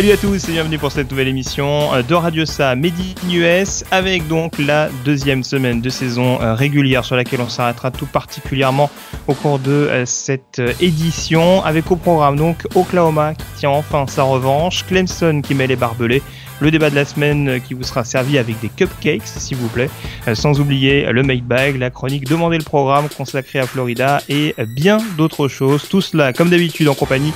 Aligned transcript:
Salut 0.00 0.12
à 0.12 0.16
tous 0.16 0.48
et 0.48 0.52
bienvenue 0.52 0.78
pour 0.78 0.90
cette 0.92 1.10
nouvelle 1.10 1.28
émission 1.28 1.92
euh, 1.92 2.00
de 2.00 2.14
Radio 2.14 2.46
Sa 2.46 2.74
Medi 2.74 3.14
US 3.30 3.84
avec 3.90 4.26
donc 4.28 4.56
la 4.56 4.88
deuxième 5.04 5.44
semaine 5.44 5.82
de 5.82 5.90
saison 5.90 6.40
euh, 6.40 6.54
régulière 6.54 7.04
sur 7.04 7.16
laquelle 7.16 7.42
on 7.42 7.50
s'arrêtera 7.50 7.90
tout 7.90 8.06
particulièrement 8.06 8.88
au 9.26 9.34
cours 9.34 9.58
de 9.58 9.70
euh, 9.70 10.06
cette 10.06 10.62
édition 10.80 11.62
avec 11.64 11.90
au 11.90 11.96
programme 11.96 12.36
donc 12.36 12.66
Oklahoma 12.74 13.34
qui 13.34 13.44
tient 13.58 13.68
enfin 13.68 14.06
sa 14.06 14.22
revanche, 14.22 14.86
Clemson 14.86 15.42
qui 15.42 15.54
met 15.54 15.66
les 15.66 15.76
barbelés, 15.76 16.22
le 16.60 16.70
débat 16.70 16.90
de 16.90 16.94
la 16.94 17.04
semaine 17.04 17.60
qui 17.60 17.74
vous 17.74 17.82
sera 17.82 18.04
servi 18.04 18.38
avec 18.38 18.60
des 18.60 18.68
cupcakes, 18.68 19.26
s'il 19.26 19.56
vous 19.56 19.68
plaît, 19.68 19.90
sans 20.34 20.60
oublier 20.60 21.06
le 21.10 21.22
make 21.22 21.44
bag, 21.44 21.76
la 21.76 21.90
chronique 21.90 22.24
Demandez 22.24 22.58
le 22.58 22.64
programme 22.64 23.08
consacré 23.08 23.58
à 23.58 23.66
Florida 23.66 24.20
et 24.28 24.54
bien 24.76 24.98
d'autres 25.16 25.48
choses. 25.48 25.88
Tout 25.88 26.00
cela, 26.00 26.32
comme 26.32 26.50
d'habitude, 26.50 26.88
en 26.88 26.94
compagnie 26.94 27.32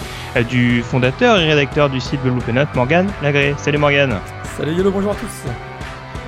du 0.48 0.82
fondateur 0.82 1.38
et 1.38 1.48
rédacteur 1.48 1.90
du 1.90 2.00
site 2.00 2.22
de 2.24 2.28
Loopenote, 2.28 2.74
Morgan 2.74 3.08
Lagré. 3.22 3.54
Salut 3.56 3.78
Morgan. 3.78 4.20
Salut 4.56 4.74
Yolo, 4.74 4.90
bonjour 4.90 5.12
à 5.12 5.14
tous. 5.14 5.50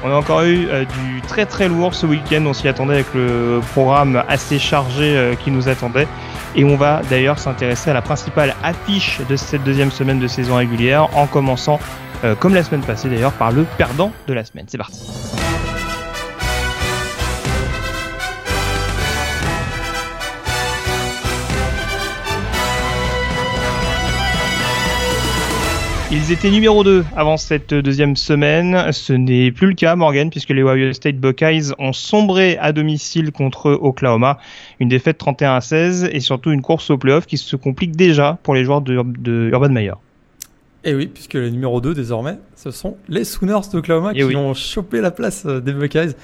On 0.05 0.11
a 0.11 0.15
encore 0.15 0.43
eu 0.43 0.69
euh, 0.69 0.85
du 0.85 1.21
très 1.23 1.47
très 1.47 1.69
lourd 1.69 1.95
ce 1.95 2.07
week-end, 2.07 2.45
on 2.47 2.53
s'y 2.53 2.69
attendait 2.69 2.95
avec 2.95 3.15
le 3.15 3.61
programme 3.73 4.23
assez 4.29 4.59
chargé 4.59 5.17
euh, 5.17 5.35
qui 5.35 5.51
nous 5.51 5.69
attendait. 5.69 6.07
Et 6.55 6.65
on 6.65 6.77
va 6.77 7.03
d'ailleurs 7.11 7.39
s'intéresser 7.39 7.91
à 7.91 7.95
la 7.95 8.03
principale 8.03 8.55
affiche 8.63 9.21
de 9.29 9.37
cette 9.37 9.65
deuxième 9.65 9.91
semaine 9.91 10.19
de 10.19 10.27
saison 10.27 10.57
régulière, 10.57 11.09
en 11.17 11.27
commençant, 11.27 11.81
euh, 12.25 12.35
comme 12.35 12.55
la 12.55 12.63
semaine 12.63 12.83
passée 12.83 13.09
d'ailleurs, 13.09 13.33
par 13.33 13.53
le 13.53 13.65
perdant 13.77 14.13
de 14.27 14.33
la 14.35 14.45
semaine. 14.45 14.67
C'est 14.69 14.79
parti. 14.79 15.01
Ils 26.13 26.31
étaient 26.31 26.51
numéro 26.51 26.85
2 26.85 27.05
avant 27.17 27.37
cette 27.37 27.75
deuxième 27.75 28.15
semaine. 28.15 28.93
Ce 28.93 29.13
n'est 29.13 29.51
plus 29.51 29.67
le 29.67 29.75
cas, 29.75 29.97
Morgan, 29.97 30.31
puisque 30.31 30.51
les 30.51 30.63
Ohio 30.63 30.93
State 30.93 31.17
Buckeyes 31.17 31.73
ont 31.79 31.93
sombré 31.93 32.57
à 32.59 32.73
domicile 32.73 33.33
contre 33.33 33.73
Oklahoma. 33.73 34.39
Une 34.79 34.89
défaite 34.89 35.19
31 35.19 35.57
à 35.57 35.61
16 35.61 36.09
et 36.13 36.21
surtout 36.21 36.53
une 36.53 36.63
course 36.63 36.91
au 36.91 36.97
playoff 36.97 37.27
qui 37.27 37.39
se 37.39 37.57
complique 37.57 37.97
déjà 37.97 38.39
pour 38.45 38.55
les 38.55 38.65
joueurs 38.65 38.83
de, 38.83 39.51
Urban 39.53 39.69
Meyer. 39.69 39.93
Et 40.87 40.95
oui, 40.95 41.09
puisque 41.09 41.35
les 41.35 41.51
numéro 41.51 41.81
2 41.81 41.95
désormais, 41.95 42.39
ce 42.55 42.71
sont 42.71 42.97
les 43.09 43.25
Sooners 43.25 43.69
d'Oklahoma 43.73 44.15
qui 44.15 44.23
ont 44.37 44.55
chopé 44.55 45.01
la 45.01 45.11
place 45.11 45.43
euh, 45.45 45.61
des 45.61 45.73
Buckeyes. 45.73 46.15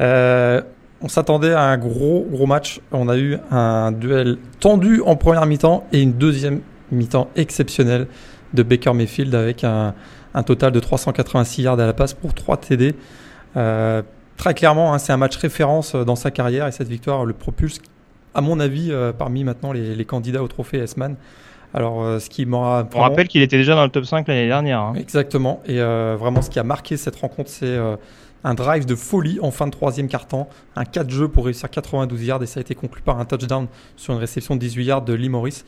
Euh, 0.00 0.60
on 1.00 1.06
s'attendait 1.08 1.52
à 1.52 1.62
un 1.62 1.78
gros 1.78 2.26
gros 2.28 2.46
match. 2.46 2.80
On 2.90 3.08
a 3.08 3.16
eu 3.16 3.38
un 3.52 3.92
duel 3.92 4.38
tendu 4.58 5.00
en 5.02 5.14
première 5.14 5.46
mi-temps 5.46 5.86
et 5.92 6.02
une 6.02 6.14
deuxième 6.14 6.60
mi-temps 6.90 7.30
exceptionnelle 7.36 8.08
de 8.52 8.64
Baker 8.64 8.94
Mayfield 8.94 9.32
avec 9.32 9.62
un, 9.62 9.94
total 10.44 10.72
de 10.72 10.80
386 10.80 11.62
yards 11.62 11.78
à 11.78 11.86
la 11.86 11.92
passe 11.92 12.14
pour 12.14 12.34
3 12.34 12.56
TD. 12.56 12.96
Euh, 13.56 14.02
très 14.36 14.54
clairement, 14.54 14.92
hein, 14.92 14.98
c'est 14.98 15.12
un 15.12 15.16
match 15.16 15.36
référence 15.36 15.94
dans 15.94 16.16
sa 16.16 16.32
carrière 16.32 16.66
et 16.66 16.72
cette 16.72 16.88
victoire 16.88 17.24
le 17.24 17.32
propulse, 17.32 17.80
à 18.34 18.40
mon 18.40 18.58
avis, 18.58 18.90
euh, 18.90 19.12
parmi 19.12 19.44
maintenant 19.44 19.72
les, 19.72 20.04
candidats 20.04 20.42
au 20.42 20.48
trophée 20.48 20.78
S-Man. 20.78 21.14
Alors, 21.74 22.20
ce 22.20 22.30
qui 22.30 22.46
m'aura. 22.46 22.88
On 22.94 23.00
rappelle 23.00 23.28
qu'il 23.28 23.42
était 23.42 23.56
déjà 23.56 23.74
dans 23.74 23.82
le 23.82 23.90
top 23.90 24.04
5 24.04 24.28
l'année 24.28 24.46
dernière. 24.46 24.78
Hein. 24.80 24.94
Exactement. 24.96 25.60
Et 25.66 25.78
vraiment, 25.78 26.40
ce 26.40 26.48
qui 26.48 26.58
a 26.58 26.64
marqué 26.64 26.96
cette 26.96 27.16
rencontre, 27.16 27.50
c'est 27.50 27.76
un 28.44 28.54
drive 28.54 28.84
de 28.84 28.94
folie 28.94 29.38
en 29.40 29.50
fin 29.50 29.66
de 29.66 29.72
troisième 29.72 30.06
quart-temps, 30.06 30.48
un 30.76 30.84
4 30.84 31.10
jeux 31.10 31.28
pour 31.28 31.46
réussir 31.46 31.68
92 31.70 32.22
yards 32.22 32.42
et 32.42 32.46
ça 32.46 32.60
a 32.60 32.62
été 32.62 32.74
conclu 32.74 33.02
par 33.02 33.18
un 33.18 33.24
touchdown 33.24 33.66
sur 33.96 34.12
une 34.12 34.20
réception 34.20 34.54
de 34.54 34.60
18 34.60 34.84
yards 34.84 35.02
de 35.02 35.14
Lee 35.14 35.30
Morris 35.30 35.64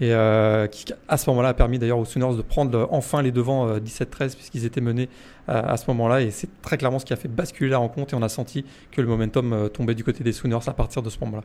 et 0.00 0.12
euh, 0.12 0.66
qui 0.66 0.86
à 1.08 1.16
ce 1.16 1.28
moment-là 1.30 1.50
a 1.50 1.54
permis 1.54 1.78
d'ailleurs 1.78 1.98
aux 1.98 2.04
Sooners 2.04 2.36
de 2.36 2.42
prendre 2.42 2.76
euh, 2.76 2.86
enfin 2.90 3.22
les 3.22 3.32
devants 3.32 3.76
17-13 3.76 3.76
euh, 4.22 4.28
puisqu'ils 4.34 4.64
étaient 4.64 4.80
menés 4.80 5.08
à 5.46 5.76
ce 5.76 5.84
moment-là 5.88 6.20
et 6.20 6.30
c'est 6.30 6.48
très 6.62 6.78
clairement 6.78 7.00
ce 7.00 7.04
qui 7.04 7.12
a 7.12 7.16
fait 7.16 7.28
basculer 7.28 7.70
la 7.70 7.78
rencontre 7.78 8.14
et 8.14 8.16
on 8.16 8.22
a 8.22 8.28
senti 8.28 8.64
que 8.92 9.00
le 9.00 9.08
momentum 9.08 9.68
tombait 9.72 9.96
du 9.96 10.04
côté 10.04 10.22
des 10.22 10.32
Sooners 10.32 10.68
à 10.68 10.72
partir 10.72 11.02
de 11.02 11.10
ce 11.10 11.18
moment-là. 11.20 11.42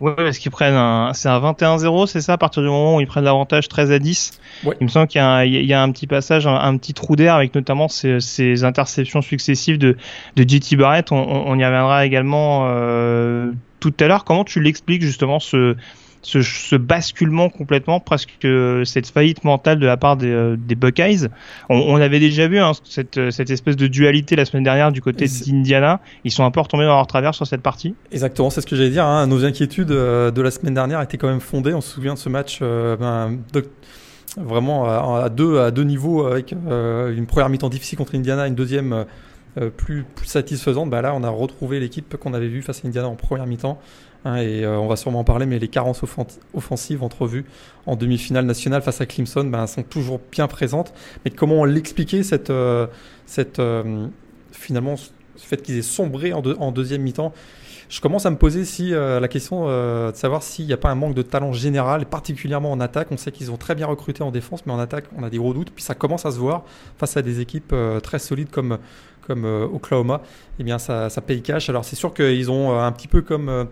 Oui, 0.00 0.12
parce 0.16 0.38
qu'ils 0.38 0.52
prennent 0.52 0.74
un, 0.74 1.12
c'est 1.12 1.28
un 1.28 1.40
21-0, 1.40 2.06
c'est 2.06 2.20
ça, 2.20 2.34
à 2.34 2.38
partir 2.38 2.62
du 2.62 2.68
moment 2.68 2.96
où 2.96 3.00
ils 3.00 3.06
prennent 3.06 3.24
l'avantage 3.24 3.68
13 3.68 3.90
à 3.90 3.98
10. 3.98 4.40
Il 4.64 4.84
me 4.84 4.88
semble 4.88 5.08
qu'il 5.08 5.20
y 5.20 5.22
a 5.22 5.28
un, 5.28 5.44
il 5.44 5.64
y 5.64 5.72
a 5.72 5.82
un 5.82 5.90
petit 5.90 6.06
passage, 6.06 6.46
un, 6.46 6.76
petit 6.76 6.94
trou 6.94 7.16
d'air 7.16 7.34
avec 7.34 7.54
notamment 7.54 7.88
ces, 7.88 8.20
ces, 8.20 8.62
interceptions 8.62 9.22
successives 9.22 9.78
de, 9.78 9.96
de 10.36 10.42
JT 10.48 10.76
Barrett. 10.76 11.10
On, 11.10 11.16
on, 11.16 11.58
y 11.58 11.64
reviendra 11.64 12.06
également 12.06 12.66
euh, 12.68 13.50
tout 13.80 13.94
à 13.98 14.06
l'heure. 14.06 14.24
Comment 14.24 14.44
tu 14.44 14.60
l'expliques 14.60 15.02
justement 15.02 15.40
ce, 15.40 15.74
ce, 16.22 16.76
basculement 16.76 17.48
complètement, 17.48 18.00
presque 18.00 18.46
cette 18.84 19.06
faillite 19.06 19.44
mentale 19.44 19.78
de 19.78 19.86
la 19.86 19.96
part 19.96 20.16
des, 20.16 20.30
euh, 20.30 20.56
Buckeyes. 20.56 21.28
On, 21.68 21.96
avait 21.96 22.20
déjà 22.20 22.48
vu 22.48 22.58
hein, 22.58 22.72
cette, 22.84 23.30
cette, 23.30 23.50
espèce 23.50 23.76
de 23.76 23.86
dualité 23.86 24.36
la 24.36 24.44
semaine 24.44 24.64
dernière 24.64 24.92
du 24.92 25.00
côté 25.00 25.26
d'Indiana. 25.26 26.00
Ils 26.24 26.30
sont 26.30 26.44
un 26.44 26.50
peu 26.50 26.60
retombés 26.60 26.84
dans 26.84 26.94
leur 26.94 27.06
travers 27.06 27.34
sur 27.34 27.46
cette 27.46 27.62
partie. 27.62 27.94
Exactement, 28.12 28.50
c'est 28.50 28.60
ce 28.60 28.66
que 28.66 28.76
j'allais 28.76 28.90
dire. 28.90 29.04
Hein. 29.04 29.26
Nos 29.26 29.44
inquiétudes 29.44 29.90
euh, 29.90 30.30
de 30.30 30.42
la 30.42 30.50
semaine 30.50 30.74
dernière 30.74 31.00
étaient 31.02 31.18
quand 31.18 31.28
même 31.28 31.40
fondées. 31.40 31.74
On 31.74 31.80
se 31.80 31.92
souvient 31.92 32.14
de 32.14 32.18
ce 32.18 32.28
match 32.28 32.58
euh, 32.62 32.96
ben, 32.96 33.38
vraiment 34.36 34.86
à, 34.86 35.28
deux, 35.30 35.58
à 35.58 35.70
deux 35.70 35.84
niveaux 35.84 36.26
avec 36.26 36.52
une 36.52 37.26
première 37.26 37.48
mi-temps 37.48 37.70
difficile 37.70 37.98
contre 37.98 38.14
Indiana, 38.14 38.46
une 38.46 38.54
deuxième 38.54 39.06
plus, 39.76 40.04
plus 40.14 40.26
satisfaisante. 40.26 40.90
Bah 40.90 41.02
là, 41.02 41.14
on 41.14 41.24
a 41.24 41.30
retrouvé 41.30 41.80
l'équipe 41.80 42.16
qu'on 42.16 42.34
avait 42.34 42.46
vue 42.46 42.62
face 42.62 42.84
à 42.84 42.88
Indiana 42.88 43.08
en 43.08 43.16
première 43.16 43.46
mi-temps. 43.46 43.80
Hein, 44.24 44.36
et 44.36 44.64
euh, 44.64 44.78
on 44.78 44.88
va 44.88 44.96
sûrement 44.96 45.20
en 45.20 45.24
parler, 45.24 45.46
mais 45.46 45.58
les 45.58 45.68
carences 45.68 46.02
offensives 46.54 47.02
entrevues 47.02 47.44
en 47.86 47.96
demi-finale 47.96 48.44
nationale 48.44 48.82
face 48.82 49.00
à 49.00 49.06
Clemson 49.06 49.44
ben, 49.44 49.66
sont 49.66 49.82
toujours 49.82 50.20
bien 50.30 50.48
présentes. 50.48 50.92
Mais 51.24 51.30
comment 51.30 51.64
l'expliquer 51.64 52.22
cette, 52.22 52.50
euh, 52.50 52.86
cette 53.26 53.58
euh, 53.58 54.08
finalement 54.50 54.96
ce 54.96 55.46
fait 55.46 55.62
qu'ils 55.62 55.78
aient 55.78 55.82
sombré 55.82 56.32
en, 56.32 56.72
deuxième 56.72 57.02
mi-temps? 57.02 57.32
Je 57.88 58.00
commence 58.00 58.26
à 58.26 58.30
me 58.30 58.36
poser 58.36 58.66
si 58.66 58.90
la 58.90 59.28
question 59.28 59.66
de 59.66 60.14
savoir 60.14 60.42
s'il 60.42 60.66
n'y 60.66 60.74
a 60.74 60.76
pas 60.76 60.90
un 60.90 60.94
manque 60.94 61.14
de 61.14 61.22
talent 61.22 61.54
général, 61.54 62.04
particulièrement 62.04 62.70
en 62.70 62.80
attaque. 62.80 63.08
On 63.12 63.16
sait 63.16 63.32
qu'ils 63.32 63.50
ont 63.50 63.56
très 63.56 63.74
bien 63.74 63.86
recruté 63.86 64.22
en 64.22 64.30
défense, 64.30 64.66
mais 64.66 64.72
en 64.72 64.78
attaque, 64.78 65.06
on 65.16 65.22
a 65.22 65.30
des 65.30 65.38
gros 65.38 65.54
doutes. 65.54 65.70
Puis 65.70 65.82
ça 65.82 65.94
commence 65.94 66.26
à 66.26 66.32
se 66.32 66.38
voir 66.38 66.64
face 66.98 67.16
à 67.16 67.22
des 67.22 67.40
équipes 67.40 67.74
très 68.02 68.18
solides 68.18 68.50
comme, 68.50 68.76
comme 69.26 69.46
Oklahoma. 69.46 70.20
Eh 70.58 70.64
bien, 70.64 70.78
ça, 70.78 71.08
ça 71.08 71.22
paye 71.22 71.40
cash. 71.40 71.70
Alors 71.70 71.86
c'est 71.86 71.96
sûr 71.96 72.12
qu'ils 72.12 72.50
ont 72.50 72.78
un 72.78 72.92
petit 72.92 73.08
peu 73.08 73.22
comme 73.22 73.68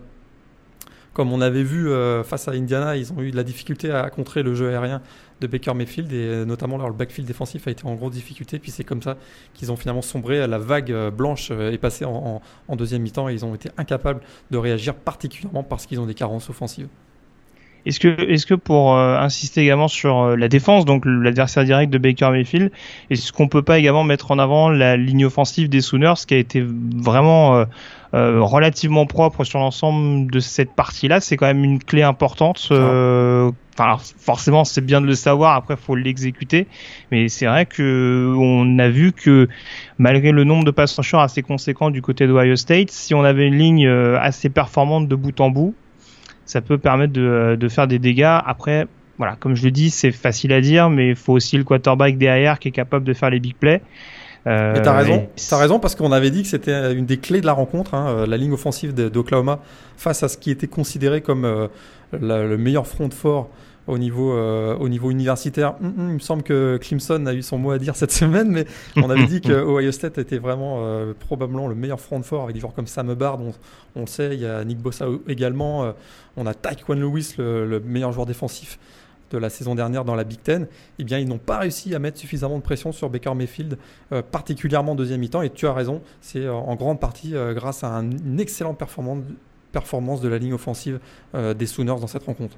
comme 1.17 1.33
on 1.33 1.41
avait 1.41 1.63
vu 1.63 1.89
euh, 1.89 2.23
face 2.23 2.47
à 2.47 2.51
Indiana, 2.51 2.95
ils 2.95 3.11
ont 3.11 3.23
eu 3.23 3.31
de 3.31 3.35
la 3.35 3.43
difficulté 3.43 3.89
à 3.89 4.07
contrer 4.11 4.43
le 4.43 4.53
jeu 4.53 4.69
aérien 4.69 5.01
de 5.41 5.47
Baker 5.47 5.73
Mayfield 5.73 6.13
et 6.13 6.15
euh, 6.15 6.45
notamment 6.45 6.77
leur 6.77 6.93
backfield 6.93 7.27
défensif 7.27 7.67
a 7.67 7.71
été 7.71 7.87
en 7.87 7.95
grosse 7.95 8.13
difficulté. 8.13 8.59
Puis 8.59 8.69
c'est 8.69 8.83
comme 8.83 9.01
ça 9.01 9.17
qu'ils 9.55 9.71
ont 9.71 9.77
finalement 9.77 10.03
sombré. 10.03 10.45
La 10.45 10.59
vague 10.59 10.91
euh, 10.91 11.09
blanche 11.09 11.49
est 11.49 11.79
passée 11.79 12.05
en, 12.05 12.39
deuxième 12.75 13.01
mi-temps 13.01 13.29
et 13.29 13.33
ils 13.33 13.43
ont 13.43 13.55
été 13.55 13.69
incapables 13.77 14.21
de 14.51 14.57
réagir, 14.59 14.93
particulièrement 14.93 15.63
parce 15.63 15.87
qu'ils 15.87 15.99
ont 15.99 16.05
des 16.05 16.13
carences 16.13 16.51
offensives. 16.51 16.87
Est-ce 17.87 17.99
que, 17.99 18.09
est-ce 18.29 18.45
que 18.45 18.53
pour 18.53 18.95
insister 18.95 19.61
également 19.61 19.87
sur 19.87 20.37
la 20.37 20.49
défense, 20.49 20.85
donc 20.85 21.03
l'adversaire 21.05 21.63
direct 21.63 21.91
de 21.91 21.97
Baker 21.97 22.29
Mayfield, 22.29 22.69
est-ce 23.09 23.31
qu'on 23.31 23.47
peut 23.47 23.63
pas 23.63 23.79
également 23.79 24.03
mettre 24.03 24.29
en 24.29 24.37
avant 24.37 24.69
la 24.69 24.97
ligne 24.97 25.25
offensive 25.25 25.69
des 25.69 25.81
Sooners 25.81 26.15
qui 26.27 26.33
a 26.33 26.37
été 26.37 26.63
vraiment 26.67 27.65
relativement 28.13 29.05
propre 29.05 29.43
sur 29.43 29.59
l'ensemble 29.59 30.31
de 30.31 30.39
cette 30.39 30.71
partie-là, 30.71 31.19
c'est 31.19 31.37
quand 31.37 31.45
même 31.45 31.63
une 31.63 31.79
clé 31.79 32.03
importante. 32.03 32.67
Euh, 32.71 33.51
enfin, 33.77 33.97
forcément, 34.19 34.63
c'est 34.63 34.81
bien 34.81 35.01
de 35.01 35.05
le 35.05 35.15
savoir. 35.15 35.55
Après, 35.55 35.75
faut 35.75 35.95
l'exécuter. 35.95 36.67
Mais 37.11 37.27
c'est 37.29 37.45
vrai 37.45 37.65
que 37.65 38.33
on 38.37 38.79
a 38.79 38.89
vu 38.89 39.11
que 39.11 39.47
malgré 39.97 40.31
le 40.31 40.43
nombre 40.43 40.63
de 40.63 40.71
passes 40.71 40.97
assez 41.13 41.41
conséquent 41.41 41.89
du 41.89 42.01
côté 42.01 42.27
d'Ohio 42.27 42.55
State, 42.55 42.91
si 42.91 43.13
on 43.13 43.23
avait 43.23 43.47
une 43.47 43.57
ligne 43.57 43.87
euh, 43.87 44.17
assez 44.19 44.49
performante 44.49 45.07
de 45.07 45.15
bout 45.15 45.39
en 45.41 45.49
bout, 45.49 45.75
ça 46.45 46.61
peut 46.61 46.77
permettre 46.77 47.13
de, 47.13 47.57
de 47.59 47.67
faire 47.67 47.87
des 47.87 47.99
dégâts. 47.99 48.39
Après, 48.45 48.87
voilà, 49.17 49.35
comme 49.35 49.55
je 49.55 49.63
le 49.65 49.71
dis, 49.71 49.89
c'est 49.89 50.11
facile 50.11 50.53
à 50.53 50.61
dire, 50.61 50.89
mais 50.89 51.09
il 51.09 51.15
faut 51.15 51.33
aussi 51.33 51.57
le 51.57 51.63
quarterback 51.63 52.17
derrière 52.17 52.59
qui 52.59 52.69
est 52.69 52.71
capable 52.71 53.03
de 53.03 53.13
faire 53.13 53.29
les 53.29 53.39
big 53.39 53.55
plays. 53.55 53.81
Euh, 54.47 54.73
Mais 54.73 54.81
t'as 54.81 54.95
raison, 54.95 55.27
as 55.51 55.57
raison 55.57 55.79
parce 55.79 55.95
qu'on 55.95 56.11
avait 56.11 56.31
dit 56.31 56.41
que 56.41 56.47
c'était 56.47 56.93
une 56.93 57.05
des 57.05 57.17
clés 57.17 57.41
de 57.41 57.45
la 57.45 57.53
rencontre, 57.53 57.93
hein, 57.93 58.25
la 58.25 58.37
ligne 58.37 58.53
offensive 58.53 58.93
d'Oklahoma 58.93 59.59
face 59.97 60.23
à 60.23 60.29
ce 60.29 60.37
qui 60.37 60.49
était 60.49 60.67
considéré 60.67 61.21
comme 61.21 61.69
le 62.13 62.57
meilleur 62.57 62.87
front 62.87 63.09
fort 63.09 63.49
au 63.87 63.97
niveau, 63.97 64.33
euh, 64.33 64.75
au 64.77 64.89
niveau 64.89 65.11
universitaire. 65.11 65.75
Hum, 65.81 65.93
hum, 65.97 66.09
il 66.09 66.13
me 66.15 66.19
semble 66.19 66.43
que 66.43 66.77
Clemson 66.77 67.25
a 67.25 67.33
eu 67.33 67.41
son 67.41 67.57
mot 67.57 67.71
à 67.71 67.79
dire 67.79 67.95
cette 67.95 68.11
semaine, 68.11 68.49
mais 68.49 68.65
on 68.97 69.09
avait 69.09 69.25
dit 69.25 69.41
que 69.41 69.53
Ohio 69.53 69.91
State 69.91 70.17
était 70.17 70.37
vraiment 70.37 70.85
euh, 70.85 71.13
probablement 71.17 71.67
le 71.67 71.75
meilleur 71.75 71.99
front 71.99 72.21
fort 72.21 72.43
avec 72.43 72.53
des 72.53 72.59
joueurs 72.59 72.73
comme 72.73 72.87
Sam 72.87 73.09
Hubbard, 73.09 73.39
on, 73.39 73.53
on, 73.95 74.01
le 74.01 74.07
sait, 74.07 74.33
il 74.33 74.41
y 74.41 74.45
a 74.45 74.63
Nick 74.63 74.79
Bossa 74.79 75.07
également, 75.27 75.85
euh, 75.85 75.91
on 76.35 76.45
a 76.45 76.53
Taekwon 76.53 76.95
Lewis, 76.95 77.35
le, 77.37 77.79
meilleur 77.79 78.11
joueur 78.11 78.25
défensif 78.25 78.77
de 79.31 79.37
la 79.37 79.49
saison 79.49 79.75
dernière 79.75 80.05
dans 80.05 80.15
la 80.15 80.23
Big 80.23 80.41
Ten, 80.41 80.67
eh 80.99 81.03
bien 81.03 81.19
ils 81.19 81.27
n'ont 81.27 81.37
pas 81.37 81.59
réussi 81.59 81.93
à 81.95 81.99
mettre 81.99 82.17
suffisamment 82.17 82.57
de 82.57 82.63
pression 82.63 82.91
sur 82.91 83.09
Baker 83.09 83.33
Mayfield, 83.35 83.77
particulièrement 84.31 84.93
en 84.93 84.95
deuxième 84.95 85.19
mi-temps. 85.19 85.41
Et 85.41 85.49
tu 85.49 85.67
as 85.67 85.73
raison, 85.73 86.01
c'est 86.21 86.47
en 86.47 86.75
grande 86.75 86.99
partie 86.99 87.33
grâce 87.53 87.83
à 87.83 87.89
une 87.89 88.39
excellente 88.39 88.77
performance, 88.77 90.21
de 90.21 90.27
la 90.27 90.37
ligne 90.37 90.53
offensive 90.53 90.99
des 91.33 91.65
Sooners 91.65 91.99
dans 91.99 92.07
cette 92.07 92.23
rencontre. 92.23 92.57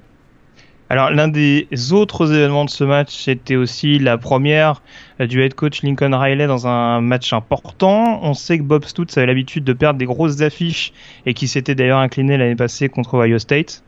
Alors 0.90 1.12
l'un 1.12 1.28
des 1.28 1.68
autres 1.92 2.34
événements 2.34 2.64
de 2.64 2.70
ce 2.70 2.82
match, 2.82 3.14
c'était 3.14 3.54
aussi 3.54 4.00
la 4.00 4.18
première 4.18 4.82
euh, 5.20 5.28
du 5.28 5.40
head 5.40 5.54
coach 5.54 5.84
Lincoln 5.84 6.18
Riley 6.18 6.48
dans 6.48 6.66
un 6.66 7.00
match 7.00 7.32
important. 7.32 8.18
On 8.24 8.34
sait 8.34 8.58
que 8.58 8.64
Bob 8.64 8.84
Stutz 8.84 9.16
avait 9.16 9.28
l'habitude 9.28 9.62
de 9.62 9.72
perdre 9.72 10.00
des 10.00 10.04
grosses 10.04 10.40
affiches 10.40 10.92
et 11.26 11.34
qui 11.34 11.46
s'était 11.46 11.76
d'ailleurs 11.76 12.00
incliné 12.00 12.36
l'année 12.36 12.56
passée 12.56 12.88
contre 12.88 13.14
Ohio 13.14 13.38
State. 13.38 13.84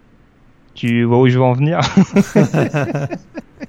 Tu 0.74 1.04
vois 1.04 1.18
où 1.20 1.28
je 1.28 1.38
veux 1.38 1.44
en 1.44 1.52
venir? 1.52 1.80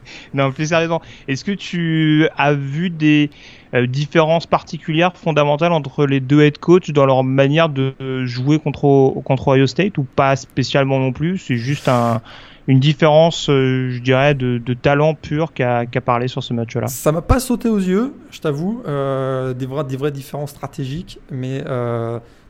Non, 0.34 0.52
plus 0.52 0.68
sérieusement, 0.68 1.02
est-ce 1.28 1.44
que 1.44 1.52
tu 1.52 2.28
as 2.38 2.54
vu 2.54 2.90
des 2.90 3.30
euh, 3.74 3.88
différences 3.88 4.46
particulières 4.46 5.16
fondamentales 5.16 5.72
entre 5.72 6.06
les 6.06 6.20
deux 6.20 6.42
head 6.42 6.58
coachs 6.58 6.92
dans 6.92 7.06
leur 7.06 7.24
manière 7.24 7.70
de 7.70 7.94
jouer 8.26 8.60
contre, 8.60 9.14
contre 9.24 9.50
Ohio 9.50 9.68
State 9.68 9.98
ou 9.98 10.04
pas 10.04 10.36
spécialement 10.36 11.00
non 11.00 11.12
plus? 11.12 11.38
C'est 11.38 11.58
juste 11.58 11.88
un, 11.88 12.22
une 12.68 12.80
différence, 12.80 13.50
euh, 13.50 13.92
je 13.92 14.00
dirais, 14.00 14.34
de, 14.34 14.74
talent 14.74 15.14
pur 15.14 15.54
qu'a 15.54 15.86
parlé 16.04 16.28
sur 16.28 16.44
ce 16.44 16.54
match-là. 16.54 16.88
Ça 16.88 17.12
m'a 17.12 17.22
pas 17.22 17.40
sauté 17.40 17.70
aux 17.70 17.80
yeux, 17.80 18.14
je 18.32 18.40
t'avoue, 18.40 18.82
euh, 18.88 19.54
des, 19.54 19.66
vraies, 19.66 19.84
des 19.84 19.98
vraies 19.98 20.12
différences 20.12 20.52
stratégiques, 20.52 21.20
mais 21.32 21.64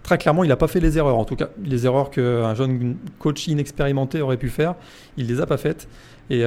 très 0.03 0.17
clairement, 0.17 0.43
il 0.43 0.49
n'a 0.49 0.55
pas 0.55 0.67
fait 0.67 0.79
les 0.79 0.97
erreurs. 0.97 1.17
En 1.17 1.25
tout 1.25 1.35
cas, 1.35 1.49
les 1.63 1.85
erreurs 1.85 2.11
qu'un 2.11 2.53
jeune 2.53 2.97
coach 3.19 3.47
inexpérimenté 3.47 4.21
aurait 4.21 4.37
pu 4.37 4.49
faire, 4.49 4.75
il 5.17 5.27
les 5.27 5.41
a 5.41 5.45
pas 5.45 5.57
faites. 5.57 5.87
Et 6.29 6.43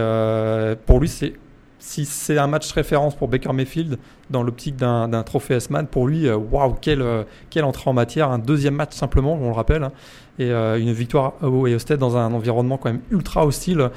pour 0.87 1.01
lui, 1.01 1.09
c'est 1.09 1.35
si 1.79 2.05
c'est 2.07 2.39
un 2.39 2.47
match 2.47 2.73
référence 2.73 3.15
pour 3.15 3.29
Baker 3.29 3.53
Mayfield 3.53 3.99
dans 4.31 4.43
l'optique 4.43 4.77
d'un 4.77 5.23
trophée 5.23 5.55
S-Man, 5.55 5.87
pour 5.87 6.09
lui, 6.09 6.29
waouh, 6.31 6.75
quelle, 6.81 7.05
quelle 7.51 7.65
entrée 7.65 7.89
en 7.89 7.93
matière. 7.93 8.31
Un 8.31 8.39
deuxième 8.39 8.75
match 8.75 8.95
simplement, 8.95 9.35
on 9.35 9.49
le 9.49 9.55
rappelle. 9.55 9.85
Hein 9.85 9.93
et 10.39 10.51
euh, 10.51 10.79
une 10.79 10.93
victoire 10.93 11.35
à 11.43 11.47
Ohio 11.47 11.79
dans 11.99 12.17
un 12.17 12.33
environnement 12.33 12.79
quand 12.79 12.91
même 12.91 13.03
ultra 13.11 13.47
hostile. 13.47 13.91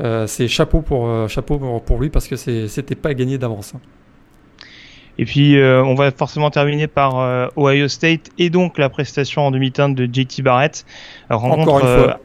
Euh, 0.00 0.26
c'est 0.26 0.48
chapeau 0.48 0.82
pour 0.82 1.08
euh, 1.08 1.28
chapeau 1.28 1.58
pour, 1.84 1.98
lui 1.98 2.10
parce 2.10 2.28
que 2.28 2.36
c'était 2.36 2.94
pas 2.94 3.14
gagné 3.14 3.38
d'avance. 3.38 3.74
Hein. 3.74 3.80
Et 5.18 5.24
puis 5.24 5.58
on 5.60 5.94
va 5.94 6.10
forcément 6.10 6.50
terminer 6.50 6.86
par 6.86 7.50
Ohio 7.56 7.88
State 7.88 8.30
et 8.38 8.50
donc 8.50 8.78
la 8.78 8.88
prestation 8.88 9.46
en 9.46 9.50
demi-teinte 9.50 9.94
de 9.94 10.04
JT 10.04 10.42
Barrett. 10.42 10.84
Encore 11.30 11.80
une 11.80 11.86
fois 11.86 12.20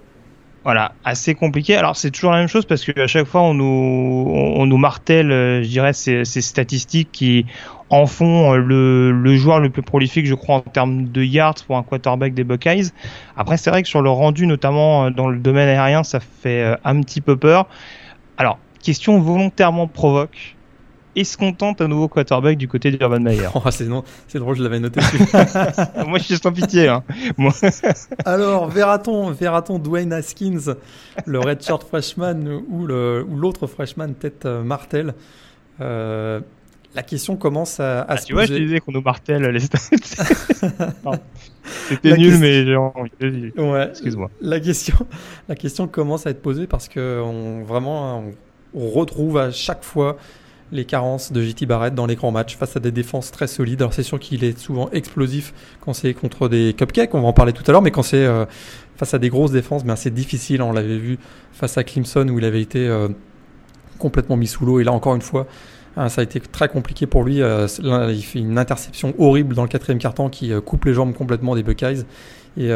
voilà, 0.63 0.91
assez 1.03 1.33
compliqué. 1.33 1.75
Alors 1.75 1.95
c'est 1.95 2.11
toujours 2.11 2.31
la 2.31 2.37
même 2.37 2.47
chose 2.47 2.65
parce 2.65 2.85
qu'à 2.85 3.07
chaque 3.07 3.25
fois 3.25 3.41
on 3.41 3.55
nous 3.55 4.31
on, 4.55 4.65
nous 4.65 4.77
martèle, 4.77 5.29
je 5.63 5.67
dirais, 5.67 5.93
ces, 5.93 6.23
ces, 6.25 6.41
statistiques 6.41 7.09
qui 7.11 7.45
en 7.91 8.05
font 8.05 8.53
le, 8.53 9.11
le, 9.11 9.35
joueur 9.35 9.59
le 9.59 9.69
plus 9.69 9.81
prolifique, 9.81 10.25
je 10.25 10.33
crois, 10.33 10.55
en 10.55 10.61
termes 10.61 11.09
de 11.09 11.23
yards 11.23 11.55
pour 11.67 11.75
un 11.75 11.83
quarterback 11.83 12.33
des 12.33 12.45
Buckeyes. 12.45 12.91
Après, 13.35 13.57
c'est 13.57 13.69
vrai 13.69 13.83
que 13.83 13.89
sur 13.89 14.01
le 14.01 14.09
rendu, 14.09 14.47
notamment 14.47 15.05
euh, 15.05 15.09
dans 15.09 15.27
le 15.27 15.37
domaine 15.37 15.67
aérien, 15.67 16.03
ça 16.03 16.21
fait 16.21 16.63
euh, 16.63 16.75
un 16.85 17.01
petit 17.01 17.19
peu 17.19 17.35
peur. 17.35 17.67
Alors, 18.37 18.59
question 18.81 19.19
volontairement 19.19 19.87
provoque. 19.87 20.55
Est-ce 21.15 21.37
qu'on 21.37 21.53
tente 21.53 21.81
un 21.81 21.87
nouveau 21.87 22.07
quarterback 22.07 22.57
du 22.57 22.67
côté 22.67 22.91
d'Urban 22.91 23.19
Meyer 23.19 23.47
oh, 23.55 23.61
C'est 23.69 24.39
drôle, 24.39 24.55
je 24.55 24.63
l'avais 24.63 24.79
noté. 24.79 25.01
Moi, 26.07 26.19
je 26.19 26.23
suis 26.23 26.37
sans 26.37 26.51
pitié. 26.51 26.87
Hein. 26.87 27.03
Alors, 28.25 28.69
verra-t-on 28.69 29.31
verra 29.31 29.61
Dwayne 29.61 30.13
Haskins, 30.13 30.75
le 31.25 31.39
redshirt 31.39 31.83
freshman 31.83 32.63
ou 32.69 32.85
l'autre 32.85 33.67
freshman 33.67 34.13
tête 34.13 34.45
euh, 34.45 34.63
Martel 34.63 35.13
euh, 35.79 36.39
la 36.93 37.03
question 37.03 37.37
commence 37.37 37.79
à, 37.79 38.01
ah, 38.01 38.17
se 38.17 38.25
tu 38.25 38.33
vois, 38.33 38.45
je 38.45 38.53
disais 38.53 38.79
qu'on 38.79 38.91
nous 38.91 39.01
martèle 39.01 39.43
les 39.43 39.59
stats. 39.61 39.77
C'était 41.87 42.17
nul, 42.17 42.37
mais 42.37 42.65
j'ai 42.65 42.75
envie. 42.75 43.51
Ouais. 43.57 43.87
Excuse-moi. 43.89 44.29
La 44.41 44.59
question, 44.59 44.95
la 45.47 45.55
question 45.55 45.87
commence 45.87 46.27
à 46.27 46.31
être 46.31 46.41
posée 46.41 46.67
parce 46.67 46.89
que 46.89 47.21
on, 47.21 47.63
vraiment, 47.63 48.23
on, 48.73 48.89
retrouve 48.89 49.37
à 49.37 49.51
chaque 49.51 49.83
fois 49.83 50.17
les 50.71 50.85
carences 50.85 51.31
de 51.31 51.41
JT 51.41 51.65
Barrett 51.65 51.93
dans 51.93 52.05
les 52.05 52.15
grands 52.15 52.31
matchs 52.31 52.55
face 52.55 52.77
à 52.77 52.79
des 52.79 52.91
défenses 52.91 53.31
très 53.31 53.47
solides. 53.47 53.81
Alors 53.81 53.93
c'est 53.93 54.03
sûr 54.03 54.19
qu'il 54.19 54.43
est 54.43 54.57
souvent 54.57 54.89
explosif 54.91 55.53
quand 55.81 55.93
c'est 55.93 56.13
contre 56.13 56.47
des 56.47 56.73
cupcakes, 56.73 57.13
on 57.13 57.21
va 57.21 57.27
en 57.27 57.33
parler 57.33 57.53
tout 57.53 57.63
à 57.67 57.71
l'heure, 57.71 57.81
mais 57.81 57.91
quand 57.91 58.03
c'est 58.03 58.25
euh, 58.25 58.45
face 58.95 59.13
à 59.13 59.19
des 59.19 59.29
grosses 59.29 59.51
défenses, 59.51 59.83
ben 59.83 59.95
c'est 59.95 60.13
difficile. 60.13 60.61
On 60.61 60.71
l'avait 60.71 60.97
vu 60.97 61.19
face 61.51 61.77
à 61.77 61.83
Clemson 61.83 62.27
où 62.29 62.39
il 62.39 62.45
avait 62.45 62.61
été 62.61 62.87
euh, 62.87 63.09
complètement 63.99 64.37
mis 64.37 64.47
sous 64.47 64.65
l'eau. 64.65 64.79
Et 64.79 64.83
là 64.83 64.93
encore 64.93 65.15
une 65.15 65.21
fois, 65.21 65.47
ah, 65.97 66.07
ça 66.07 66.21
a 66.21 66.23
été 66.23 66.39
très 66.39 66.69
compliqué 66.69 67.05
pour 67.05 67.23
lui. 67.23 67.41
Euh, 67.41 67.67
il 68.09 68.23
fait 68.23 68.39
une 68.39 68.57
interception 68.57 69.13
horrible 69.19 69.55
dans 69.55 69.63
le 69.63 69.69
quatrième 69.69 69.99
quart-temps 69.99 70.29
qui 70.29 70.51
coupe 70.65 70.85
les 70.85 70.93
jambes 70.93 71.13
complètement 71.13 71.55
des 71.55 71.63
Buckeyes. 71.63 72.05
Et, 72.57 72.69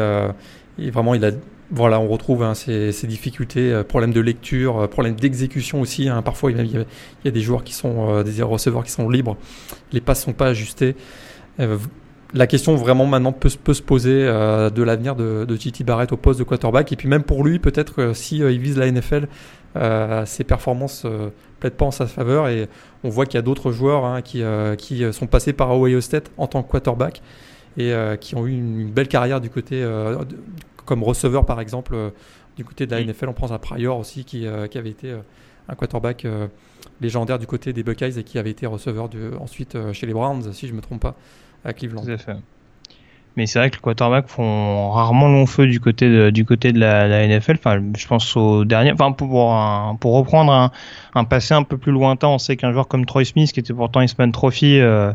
vraiment, 0.90 1.14
il 1.14 1.24
a, 1.24 1.30
voilà, 1.70 1.98
on 2.00 2.08
retrouve 2.08 2.42
hein, 2.42 2.54
ces, 2.54 2.92
difficultés, 3.06 3.82
problèmes 3.88 4.12
de 4.12 4.20
lecture, 4.20 4.88
problèmes 4.88 5.16
d'exécution 5.16 5.80
aussi. 5.80 6.08
Hein. 6.08 6.22
Parfois, 6.22 6.50
il 6.52 6.56
y, 6.66 7.28
a, 7.28 7.30
des 7.30 7.40
joueurs 7.40 7.64
qui 7.64 7.74
sont, 7.74 8.22
des 8.22 8.42
receveurs 8.42 8.84
qui 8.84 8.92
sont 8.92 9.08
libres. 9.08 9.36
Les 9.92 10.00
passes 10.00 10.22
sont 10.22 10.32
pas 10.32 10.46
ajustées. 10.48 10.94
la 11.58 12.46
question 12.46 12.76
vraiment 12.76 13.06
maintenant 13.06 13.32
peut, 13.32 13.48
se 13.48 13.82
poser 13.82 14.24
de 14.24 14.82
l'avenir 14.82 15.16
de, 15.16 15.44
de 15.44 15.84
Barrett 15.84 16.12
au 16.12 16.16
poste 16.16 16.38
de 16.38 16.44
quarterback. 16.44 16.92
Et 16.92 16.96
puis 16.96 17.08
même 17.08 17.24
pour 17.24 17.42
lui, 17.42 17.58
peut-être 17.58 18.12
si 18.14 18.38
il 18.38 18.60
vise 18.60 18.78
la 18.78 18.90
NFL, 18.90 19.26
ses 20.24 20.44
performances 20.44 21.04
plaident 21.60 21.74
pas 21.74 21.86
en 21.86 21.90
sa 21.90 22.06
faveur. 22.06 22.48
Et 22.48 22.68
on 23.04 23.08
voit 23.08 23.26
qu'il 23.26 23.34
y 23.34 23.38
a 23.38 23.42
d'autres 23.42 23.72
joueurs 23.72 24.04
hein, 24.04 24.22
qui, 24.22 24.42
euh, 24.42 24.76
euh, 24.92 25.12
sont 25.12 25.26
passés 25.26 25.52
par 25.52 25.70
Ohio 25.76 26.00
State 26.00 26.30
en 26.36 26.46
tant 26.46 26.62
que 26.62 26.70
quarterback 26.70 27.22
et 27.76 27.92
euh, 27.92 28.16
qui 28.16 28.34
ont 28.34 28.46
eu 28.46 28.52
une 28.52 28.90
belle 28.90 29.08
carrière 29.08 29.40
du 29.40 29.50
côté, 29.50 29.84
comme 30.86 31.02
receveur 31.02 31.44
par 31.44 31.60
exemple, 31.60 31.96
du 32.56 32.64
côté 32.64 32.86
de 32.86 32.92
la 32.92 33.04
NFL. 33.04 33.28
On 33.28 33.34
prend 33.34 33.52
un 33.52 33.58
Prior 33.58 33.98
aussi 33.98 34.24
qui, 34.24 34.46
qui 34.70 34.78
avait 34.78 34.90
été 34.90 35.14
un 35.68 35.74
quarterback 35.74 36.26
légendaire 37.00 37.38
du 37.38 37.46
côté 37.46 37.72
des 37.72 37.82
Buckeyes 37.82 38.18
et 38.18 38.24
qui 38.24 38.38
avait 38.38 38.50
été 38.50 38.66
receveur 38.66 39.08
de, 39.08 39.32
ensuite 39.38 39.76
chez 39.92 40.06
les 40.06 40.14
Browns, 40.14 40.52
si 40.52 40.66
je 40.66 40.72
ne 40.72 40.76
me 40.78 40.82
trompe 40.82 41.02
pas, 41.02 41.16
à 41.64 41.72
Cleveland. 41.72 42.04
Mais 43.36 43.44
c'est 43.46 43.58
vrai 43.58 43.68
que 43.68 43.76
les 43.76 43.82
quarterbacks 43.82 44.28
font 44.28 44.90
rarement 44.90 45.28
long 45.28 45.44
feu 45.44 45.66
du 45.66 45.78
côté 45.78 46.08
de, 46.08 46.30
du 46.30 46.46
côté 46.46 46.72
de 46.72 46.78
la, 46.78 47.26
NFL. 47.28 47.56
Enfin, 47.58 47.82
je 47.94 48.06
pense 48.06 48.34
au 48.34 48.64
dernier. 48.64 48.92
Enfin, 48.92 49.12
pour, 49.12 49.54
pour 50.00 50.14
reprendre 50.14 50.52
un, 50.52 50.70
un, 51.14 51.24
passé 51.24 51.52
un 51.52 51.62
peu 51.62 51.76
plus 51.76 51.92
lointain, 51.92 52.28
on 52.28 52.38
sait 52.38 52.56
qu'un 52.56 52.72
joueur 52.72 52.88
comme 52.88 53.04
Troy 53.04 53.26
Smith, 53.26 53.52
qui 53.52 53.60
était 53.60 53.74
pourtant 53.74 54.00
Eastman 54.00 54.32
Trophy, 54.32 54.80
euh, 54.80 55.12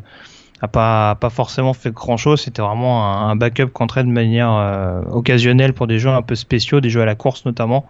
a 0.62 0.68
pas 0.68 1.16
pas 1.16 1.30
forcément 1.30 1.74
fait 1.74 1.92
grand 1.92 2.18
chose. 2.18 2.42
C'était 2.42 2.62
vraiment 2.62 3.28
un, 3.28 3.36
backup 3.36 3.68
qu'on 3.68 3.88
de 3.88 4.04
manière 4.04 4.52
euh, 4.54 5.02
occasionnelle 5.12 5.74
pour 5.74 5.88
des 5.88 6.00
jeux 6.00 6.10
un 6.10 6.22
peu 6.22 6.36
spéciaux, 6.36 6.82
des 6.82 6.90
jeux 6.90 7.02
à 7.02 7.06
la 7.06 7.16
course 7.16 7.46
notamment. 7.46 7.86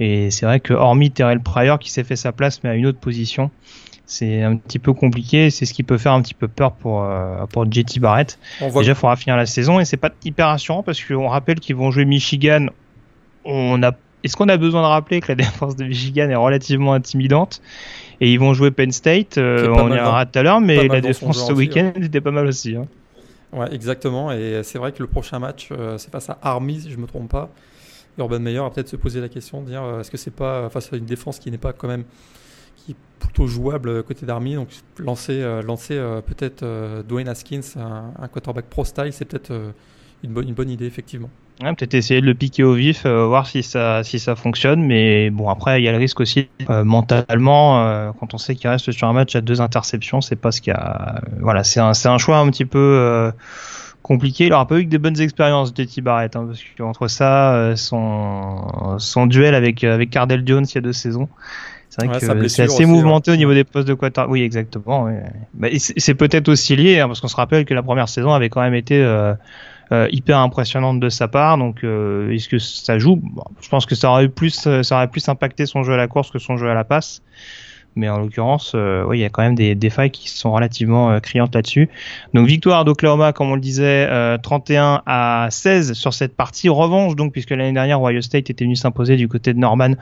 Et 0.00 0.30
c'est 0.30 0.46
vrai 0.46 0.60
que 0.60 0.74
hormis 0.74 1.10
Terrell 1.10 1.40
Pryor 1.40 1.78
qui 1.78 1.90
s'est 1.90 2.04
fait 2.04 2.16
sa 2.16 2.32
place 2.32 2.62
mais 2.62 2.70
à 2.70 2.74
une 2.74 2.86
autre 2.86 2.98
position, 2.98 3.50
c'est 4.06 4.42
un 4.42 4.56
petit 4.56 4.78
peu 4.78 4.92
compliqué. 4.92 5.50
C'est 5.50 5.64
ce 5.64 5.72
qui 5.72 5.84
peut 5.84 5.98
faire 5.98 6.12
un 6.12 6.22
petit 6.22 6.34
peu 6.34 6.48
peur 6.48 6.72
pour 6.72 7.04
euh, 7.04 7.46
pour 7.46 7.70
JT 7.70 8.00
Barrett. 8.00 8.38
Déjà, 8.60 8.92
il 8.92 8.94
faudra 8.94 9.16
finir 9.16 9.36
la 9.36 9.46
saison 9.46 9.78
et 9.78 9.84
c'est 9.84 9.96
pas 9.96 10.10
hyper 10.24 10.48
rassurant 10.48 10.82
parce 10.82 11.02
qu'on 11.02 11.28
rappelle 11.28 11.60
qu'ils 11.60 11.76
vont 11.76 11.90
jouer 11.90 12.04
Michigan. 12.04 12.66
On 13.44 13.82
a 13.82 13.92
est-ce 14.24 14.36
qu'on 14.36 14.48
a 14.48 14.56
besoin 14.56 14.82
de 14.82 14.86
rappeler 14.86 15.20
que 15.20 15.28
la 15.28 15.34
défense 15.36 15.76
de 15.76 15.84
Michigan 15.84 16.28
est 16.28 16.34
relativement 16.34 16.92
intimidante? 16.92 17.60
Et 18.20 18.32
ils 18.32 18.38
vont 18.38 18.54
jouer 18.54 18.70
Penn 18.70 18.90
State 18.90 19.38
euh, 19.38 19.68
On 19.68 19.88
y 19.88 19.90
reviendra 19.90 20.26
tout 20.26 20.38
à 20.38 20.42
l'heure, 20.42 20.60
mais 20.60 20.88
la 20.88 21.00
défense 21.00 21.46
ce 21.46 21.52
week-end 21.52 21.92
hein. 21.96 22.02
était 22.02 22.20
pas 22.20 22.30
mal 22.30 22.46
aussi. 22.46 22.76
Hein. 22.76 22.86
Ouais, 23.52 23.72
exactement. 23.72 24.32
Et 24.32 24.60
c'est 24.62 24.78
vrai 24.78 24.92
que 24.92 25.02
le 25.02 25.08
prochain 25.08 25.38
match, 25.38 25.68
euh, 25.70 25.96
c'est 25.98 26.10
face 26.10 26.28
à 26.28 26.38
Army, 26.42 26.80
si 26.80 26.90
je 26.90 26.96
me 26.96 27.06
trompe 27.06 27.30
pas. 27.30 27.50
Urban 28.18 28.40
Meyer 28.40 28.58
va 28.58 28.70
peut-être 28.70 28.88
se 28.88 28.96
poser 28.96 29.20
la 29.20 29.28
question 29.28 29.62
de 29.62 29.68
dire 29.68 29.82
est-ce 30.00 30.10
que 30.10 30.16
c'est 30.16 30.34
pas 30.34 30.68
face 30.70 30.92
à 30.92 30.96
une 30.96 31.04
défense 31.04 31.38
qui 31.38 31.52
n'est 31.52 31.58
pas 31.58 31.72
quand 31.72 31.86
même 31.86 32.02
plutôt 33.18 33.46
jouable 33.46 34.02
côté 34.02 34.26
d'Army. 34.26 34.54
Donc 34.54 34.68
lancer, 34.98 35.42
euh, 35.42 35.62
lancer 35.62 35.94
euh, 35.94 36.20
peut-être 36.20 36.62
euh, 36.62 37.02
Dwayne 37.02 37.28
Haskins, 37.28 37.60
un, 37.76 38.28
quarterback 38.28 38.66
pro 38.66 38.84
style, 38.84 39.12
c'est 39.12 39.24
peut-être 39.24 39.52
une, 40.22 40.32
bonne, 40.32 40.48
une 40.48 40.54
bonne 40.54 40.70
idée 40.70 40.86
effectivement. 40.86 41.30
Peut-être 41.60 41.94
essayer 41.94 42.20
de 42.20 42.26
le 42.26 42.34
piquer 42.34 42.62
au 42.62 42.74
vif, 42.74 43.04
euh, 43.04 43.26
voir 43.26 43.46
si 43.46 43.62
ça 43.62 44.04
si 44.04 44.18
ça 44.18 44.36
fonctionne, 44.36 44.82
mais 44.82 45.30
bon 45.30 45.48
après 45.48 45.80
il 45.80 45.84
y 45.84 45.88
a 45.88 45.92
le 45.92 45.98
risque 45.98 46.20
aussi 46.20 46.48
euh, 46.70 46.84
mentalement 46.84 47.84
euh, 47.84 48.10
quand 48.18 48.34
on 48.34 48.38
sait 48.38 48.54
qu'il 48.54 48.70
reste 48.70 48.92
sur 48.92 49.08
un 49.08 49.12
match 49.12 49.34
à 49.34 49.40
deux 49.40 49.60
interceptions, 49.60 50.20
c'est 50.20 50.36
pas 50.36 50.52
ce 50.52 50.60
qu'il 50.60 50.72
y 50.72 50.76
a. 50.76 51.20
voilà, 51.40 51.64
c'est 51.64 51.80
un 51.80 51.94
c'est 51.94 52.08
un 52.08 52.18
choix 52.18 52.38
un 52.38 52.48
petit 52.50 52.64
peu 52.64 53.32
compliqué. 54.02 54.46
Il 54.46 54.52
aura 54.52 54.66
pas 54.66 54.78
eu 54.78 54.84
que 54.84 54.90
des 54.90 54.98
bonnes 54.98 55.20
expériences 55.20 55.74
de 55.74 56.00
Barrett, 56.00 56.36
hein, 56.36 56.46
parce 56.46 56.60
qu'entre 56.76 57.08
ça, 57.08 57.72
son 57.76 58.98
son 58.98 59.26
duel 59.26 59.54
avec 59.54 59.82
avec 59.84 60.10
Cardell 60.10 60.44
Jones 60.46 60.64
il 60.68 60.74
y 60.74 60.78
a 60.78 60.82
deux 60.82 60.92
saisons. 60.92 61.28
C'est 61.90 62.06
vrai 62.06 62.18
que 62.18 62.48
c'est 62.48 62.62
assez 62.62 62.84
mouvementé 62.84 63.32
au 63.32 63.36
niveau 63.36 63.54
des 63.54 63.64
postes 63.64 63.88
de 63.88 63.94
quarter. 63.94 64.26
Oui, 64.28 64.42
exactement. 64.42 65.08
Bah, 65.54 65.68
c'est 65.74 66.14
peut-être 66.14 66.48
aussi 66.48 66.76
lié, 66.76 67.00
hein, 67.00 67.08
parce 67.08 67.20
qu'on 67.20 67.28
se 67.28 67.36
rappelle 67.36 67.64
que 67.64 67.74
la 67.74 67.82
première 67.82 68.08
saison 68.08 68.32
avait 68.32 68.50
quand 68.50 68.60
même 68.60 68.74
été 68.74 69.02
euh, 69.02 69.34
hyper 69.90 70.38
impressionnante 70.38 71.00
de 71.00 71.08
sa 71.08 71.28
part. 71.28 71.58
Donc, 71.58 71.84
euh, 71.84 72.30
est-ce 72.30 72.48
que 72.48 72.58
ça 72.58 72.98
joue? 72.98 73.22
Je 73.60 73.68
pense 73.68 73.86
que 73.86 73.94
ça 73.94 74.10
aurait 74.10 74.28
plus, 74.28 74.68
ça 74.82 74.96
aurait 74.96 75.08
plus 75.08 75.28
impacté 75.28 75.66
son 75.66 75.82
jeu 75.82 75.94
à 75.94 75.96
la 75.96 76.08
course 76.08 76.30
que 76.30 76.38
son 76.38 76.56
jeu 76.56 76.70
à 76.70 76.74
la 76.74 76.84
passe 76.84 77.22
mais 77.98 78.08
en 78.08 78.18
l'occurrence, 78.18 78.72
euh, 78.74 79.04
oui, 79.06 79.18
il 79.18 79.20
y 79.20 79.24
a 79.24 79.28
quand 79.28 79.42
même 79.42 79.56
des, 79.56 79.74
des 79.74 79.90
failles 79.90 80.10
qui 80.10 80.30
sont 80.30 80.52
relativement 80.52 81.10
euh, 81.10 81.18
criantes 81.18 81.54
là-dessus. 81.54 81.90
Donc 82.32 82.46
victoire 82.46 82.84
d'Oklahoma, 82.84 83.32
comme 83.32 83.50
on 83.50 83.54
le 83.54 83.60
disait, 83.60 84.08
31 84.42 84.94
euh, 84.94 84.98
à 85.04 85.48
16 85.50 85.94
sur 85.94 86.14
cette 86.14 86.36
partie. 86.36 86.68
Revanche, 86.68 87.16
donc, 87.16 87.32
puisque 87.32 87.50
l'année 87.50 87.72
dernière, 87.72 88.00
Ohio 88.00 88.22
State 88.22 88.50
était 88.50 88.64
venu 88.64 88.76
s'imposer 88.76 89.16
du 89.16 89.28
côté 89.28 89.52
de 89.52 89.58
Norman, 89.58 89.94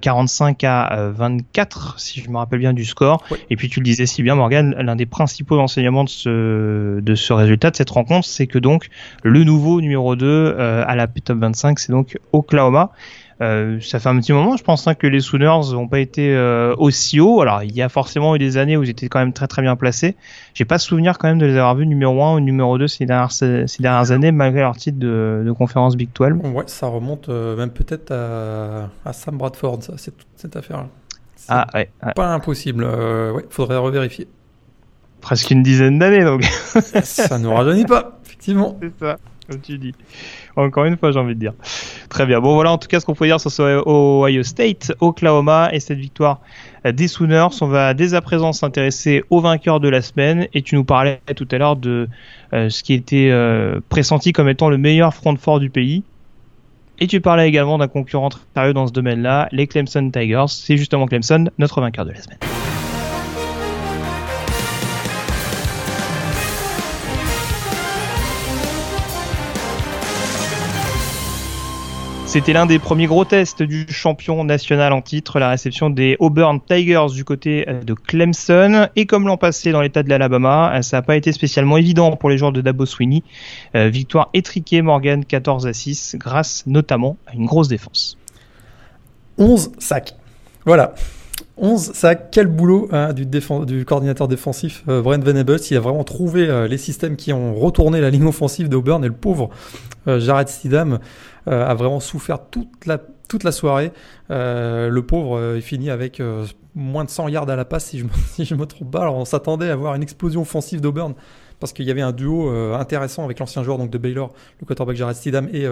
45 0.00 0.62
à 0.64 1.10
24, 1.12 1.98
si 1.98 2.20
je 2.20 2.30
me 2.30 2.36
rappelle 2.38 2.60
bien 2.60 2.72
du 2.72 2.84
score. 2.84 3.22
Et 3.50 3.56
puis 3.56 3.68
tu 3.68 3.80
le 3.80 3.84
disais 3.84 4.06
si 4.06 4.22
bien, 4.22 4.36
Morgan, 4.36 4.74
l'un 4.78 4.96
des 4.96 5.06
principaux 5.06 5.58
enseignements 5.58 6.04
de 6.04 6.08
ce, 6.08 7.00
de 7.00 7.14
ce 7.14 7.32
résultat, 7.32 7.70
de 7.70 7.76
cette 7.76 7.90
rencontre, 7.90 8.26
c'est 8.26 8.46
que 8.46 8.58
donc 8.58 8.88
le 9.24 9.42
nouveau 9.42 9.80
numéro 9.80 10.14
2 10.14 10.56
à 10.58 10.94
la 10.94 11.08
top 11.08 11.38
25, 11.38 11.78
c'est 11.80 11.92
donc 11.92 12.16
Oklahoma. 12.32 12.92
Euh, 13.40 13.80
ça 13.80 13.98
fait 13.98 14.08
un 14.08 14.18
petit 14.20 14.32
moment, 14.32 14.56
je 14.56 14.62
pense, 14.62 14.86
hein, 14.86 14.94
que 14.94 15.06
les 15.06 15.20
Sooners 15.20 15.72
n'ont 15.72 15.88
pas 15.88 15.98
été 15.98 16.34
euh, 16.34 16.74
aussi 16.78 17.20
haut. 17.20 17.40
Alors, 17.40 17.62
il 17.62 17.74
y 17.74 17.82
a 17.82 17.88
forcément 17.88 18.36
eu 18.36 18.38
des 18.38 18.56
années 18.56 18.76
où 18.76 18.82
ils 18.82 18.90
étaient 18.90 19.08
quand 19.08 19.18
même 19.18 19.32
très 19.32 19.48
très 19.48 19.62
bien 19.62 19.76
placés. 19.76 20.16
J'ai 20.54 20.64
pas 20.64 20.78
souvenir 20.78 21.18
quand 21.18 21.28
même 21.28 21.38
de 21.38 21.46
les 21.46 21.56
avoir 21.56 21.74
vus 21.74 21.86
numéro 21.86 22.22
1 22.22 22.36
ou 22.36 22.40
numéro 22.40 22.78
2 22.78 22.86
ces 22.86 23.06
dernières, 23.06 23.32
ces 23.32 23.66
dernières 23.80 24.12
années, 24.12 24.30
malgré 24.30 24.60
leur 24.60 24.76
titre 24.76 24.98
de, 24.98 25.42
de 25.44 25.52
conférence 25.52 25.96
Big 25.96 26.10
12. 26.14 26.32
Ouais, 26.54 26.64
ça 26.66 26.86
remonte 26.86 27.28
euh, 27.28 27.56
même 27.56 27.70
peut-être 27.70 28.12
à, 28.12 28.90
à, 29.04 29.12
Sam 29.12 29.36
Bradford, 29.36 29.82
ça, 29.82 29.94
c'est 29.96 30.16
toute 30.16 30.28
cette 30.36 30.56
affaire-là. 30.56 30.88
Ah, 31.48 31.66
ouais, 31.74 31.90
Pas 32.14 32.28
impossible. 32.32 32.84
ouais, 32.84 33.44
faudrait 33.50 33.76
revérifier. 33.76 34.28
Presque 35.20 35.50
une 35.50 35.62
dizaine 35.62 35.98
d'années, 35.98 36.24
donc. 36.24 36.44
ça 36.44 37.38
ne 37.38 37.48
rajeunit 37.48 37.84
pas, 37.84 38.18
effectivement. 38.24 38.78
C'est 38.80 39.04
ça 39.04 39.16
comme 39.48 39.60
tu 39.60 39.78
dis. 39.78 39.94
Encore 40.56 40.84
une 40.84 40.96
fois, 40.96 41.10
j'ai 41.12 41.18
envie 41.18 41.34
de 41.34 41.40
dire. 41.40 41.52
Très 42.08 42.26
bien. 42.26 42.40
Bon, 42.40 42.54
voilà 42.54 42.72
en 42.72 42.78
tout 42.78 42.88
cas 42.88 43.00
ce 43.00 43.06
qu'on 43.06 43.14
peut 43.14 43.26
dire 43.26 43.40
sur 43.40 43.50
ce 43.50 43.82
Ohio 43.86 44.42
State, 44.42 44.92
Oklahoma 45.00 45.70
et 45.72 45.80
cette 45.80 45.98
victoire 45.98 46.40
des 46.84 47.08
Sooners. 47.08 47.48
On 47.60 47.66
va 47.66 47.94
dès 47.94 48.14
à 48.14 48.20
présent 48.20 48.52
s'intéresser 48.52 49.24
au 49.30 49.40
vainqueur 49.40 49.80
de 49.80 49.88
la 49.88 50.02
semaine. 50.02 50.46
Et 50.54 50.62
tu 50.62 50.76
nous 50.76 50.84
parlais 50.84 51.20
tout 51.34 51.48
à 51.50 51.58
l'heure 51.58 51.76
de 51.76 52.08
euh, 52.52 52.68
ce 52.68 52.82
qui 52.82 52.92
était 52.92 53.30
euh, 53.30 53.80
pressenti 53.88 54.32
comme 54.32 54.48
étant 54.48 54.68
le 54.68 54.78
meilleur 54.78 55.14
front 55.14 55.36
fort 55.36 55.60
du 55.60 55.70
pays. 55.70 56.02
Et 57.00 57.06
tu 57.08 57.20
parlais 57.20 57.48
également 57.48 57.78
d'un 57.78 57.88
concurrent 57.88 58.28
très 58.28 58.42
sérieux 58.54 58.72
dans 58.72 58.86
ce 58.86 58.92
domaine-là, 58.92 59.48
les 59.50 59.66
Clemson 59.66 60.10
Tigers. 60.10 60.44
C'est 60.48 60.76
justement 60.76 61.06
Clemson, 61.06 61.50
notre 61.58 61.80
vainqueur 61.80 62.04
de 62.04 62.12
la 62.12 62.22
semaine. 62.22 62.38
C'était 72.34 72.52
l'un 72.52 72.66
des 72.66 72.80
premiers 72.80 73.06
gros 73.06 73.24
tests 73.24 73.62
du 73.62 73.86
champion 73.88 74.42
national 74.42 74.92
en 74.92 75.02
titre, 75.02 75.38
la 75.38 75.50
réception 75.50 75.88
des 75.88 76.16
Auburn 76.18 76.58
Tigers 76.60 77.14
du 77.14 77.24
côté 77.24 77.64
euh, 77.68 77.80
de 77.84 77.94
Clemson. 77.94 78.88
Et 78.96 79.06
comme 79.06 79.28
l'an 79.28 79.36
passé 79.36 79.70
dans 79.70 79.80
l'état 79.80 80.02
de 80.02 80.08
l'Alabama, 80.08 80.74
euh, 80.74 80.82
ça 80.82 80.96
n'a 80.96 81.02
pas 81.02 81.14
été 81.14 81.30
spécialement 81.30 81.76
évident 81.76 82.16
pour 82.16 82.30
les 82.30 82.36
joueurs 82.36 82.50
de 82.50 82.60
Dabo 82.60 82.86
Sweeney. 82.86 83.22
Euh, 83.76 83.88
victoire 83.88 84.30
étriquée 84.34 84.82
Morgan 84.82 85.24
14 85.24 85.68
à 85.68 85.72
6 85.72 86.16
grâce 86.18 86.64
notamment 86.66 87.18
à 87.28 87.34
une 87.34 87.46
grosse 87.46 87.68
défense. 87.68 88.18
11 89.38 89.70
sacs. 89.78 90.16
Voilà. 90.66 90.96
11 91.56 91.92
sacs, 91.92 92.32
quel 92.32 92.48
boulot 92.48 92.88
hein, 92.90 93.12
du, 93.12 93.26
du, 93.26 93.84
coordinateur 93.84 94.26
défensif 94.26 94.82
Brent 94.86 95.22
Venables. 95.22 95.60
Il 95.70 95.76
a 95.76 95.80
vraiment 95.80 96.02
trouvé 96.02 96.66
les 96.68 96.78
systèmes 96.78 97.14
qui 97.14 97.32
ont 97.32 97.54
retourné 97.54 98.00
la 98.00 98.10
ligne 98.10 98.26
offensive 98.26 98.68
d'Auburn 98.68 99.04
et 99.04 99.08
le 99.08 99.14
pauvre 99.14 99.50
Jared 100.06 100.48
Stidham 100.48 100.98
euh, 101.46 101.66
a 101.66 101.74
vraiment 101.74 102.00
souffert 102.00 102.48
toute 102.48 102.86
la, 102.86 102.98
toute 103.28 103.44
la 103.44 103.52
soirée. 103.52 103.92
Euh, 104.30 104.88
le 104.88 105.02
pauvre, 105.04 105.36
euh, 105.36 105.56
il 105.56 105.62
finit 105.62 105.90
avec 105.90 106.22
moins 106.74 107.04
de 107.04 107.10
100 107.10 107.28
yards 107.28 107.48
à 107.50 107.56
la 107.56 107.64
passe, 107.64 107.86
si 107.86 107.98
je, 107.98 108.06
si 108.44 108.54
me 108.54 108.64
trompe 108.64 108.90
pas. 108.90 109.02
Alors 109.02 109.16
on 109.16 109.24
s'attendait 109.24 109.68
à 109.68 109.76
voir 109.76 109.94
une 109.94 110.02
explosion 110.02 110.42
offensive 110.42 110.80
d'Auburn 110.80 111.14
parce 111.60 111.72
qu'il 111.72 111.86
y 111.86 111.90
avait 111.90 112.02
un 112.02 112.12
duo 112.12 112.50
intéressant 112.74 113.24
avec 113.24 113.38
l'ancien 113.38 113.62
joueur 113.62 113.78
donc 113.78 113.88
de 113.88 113.96
Baylor, 113.96 114.34
le 114.60 114.66
quarterback 114.66 114.96
Jared 114.96 115.16
Stidham, 115.16 115.48
et 115.50 115.66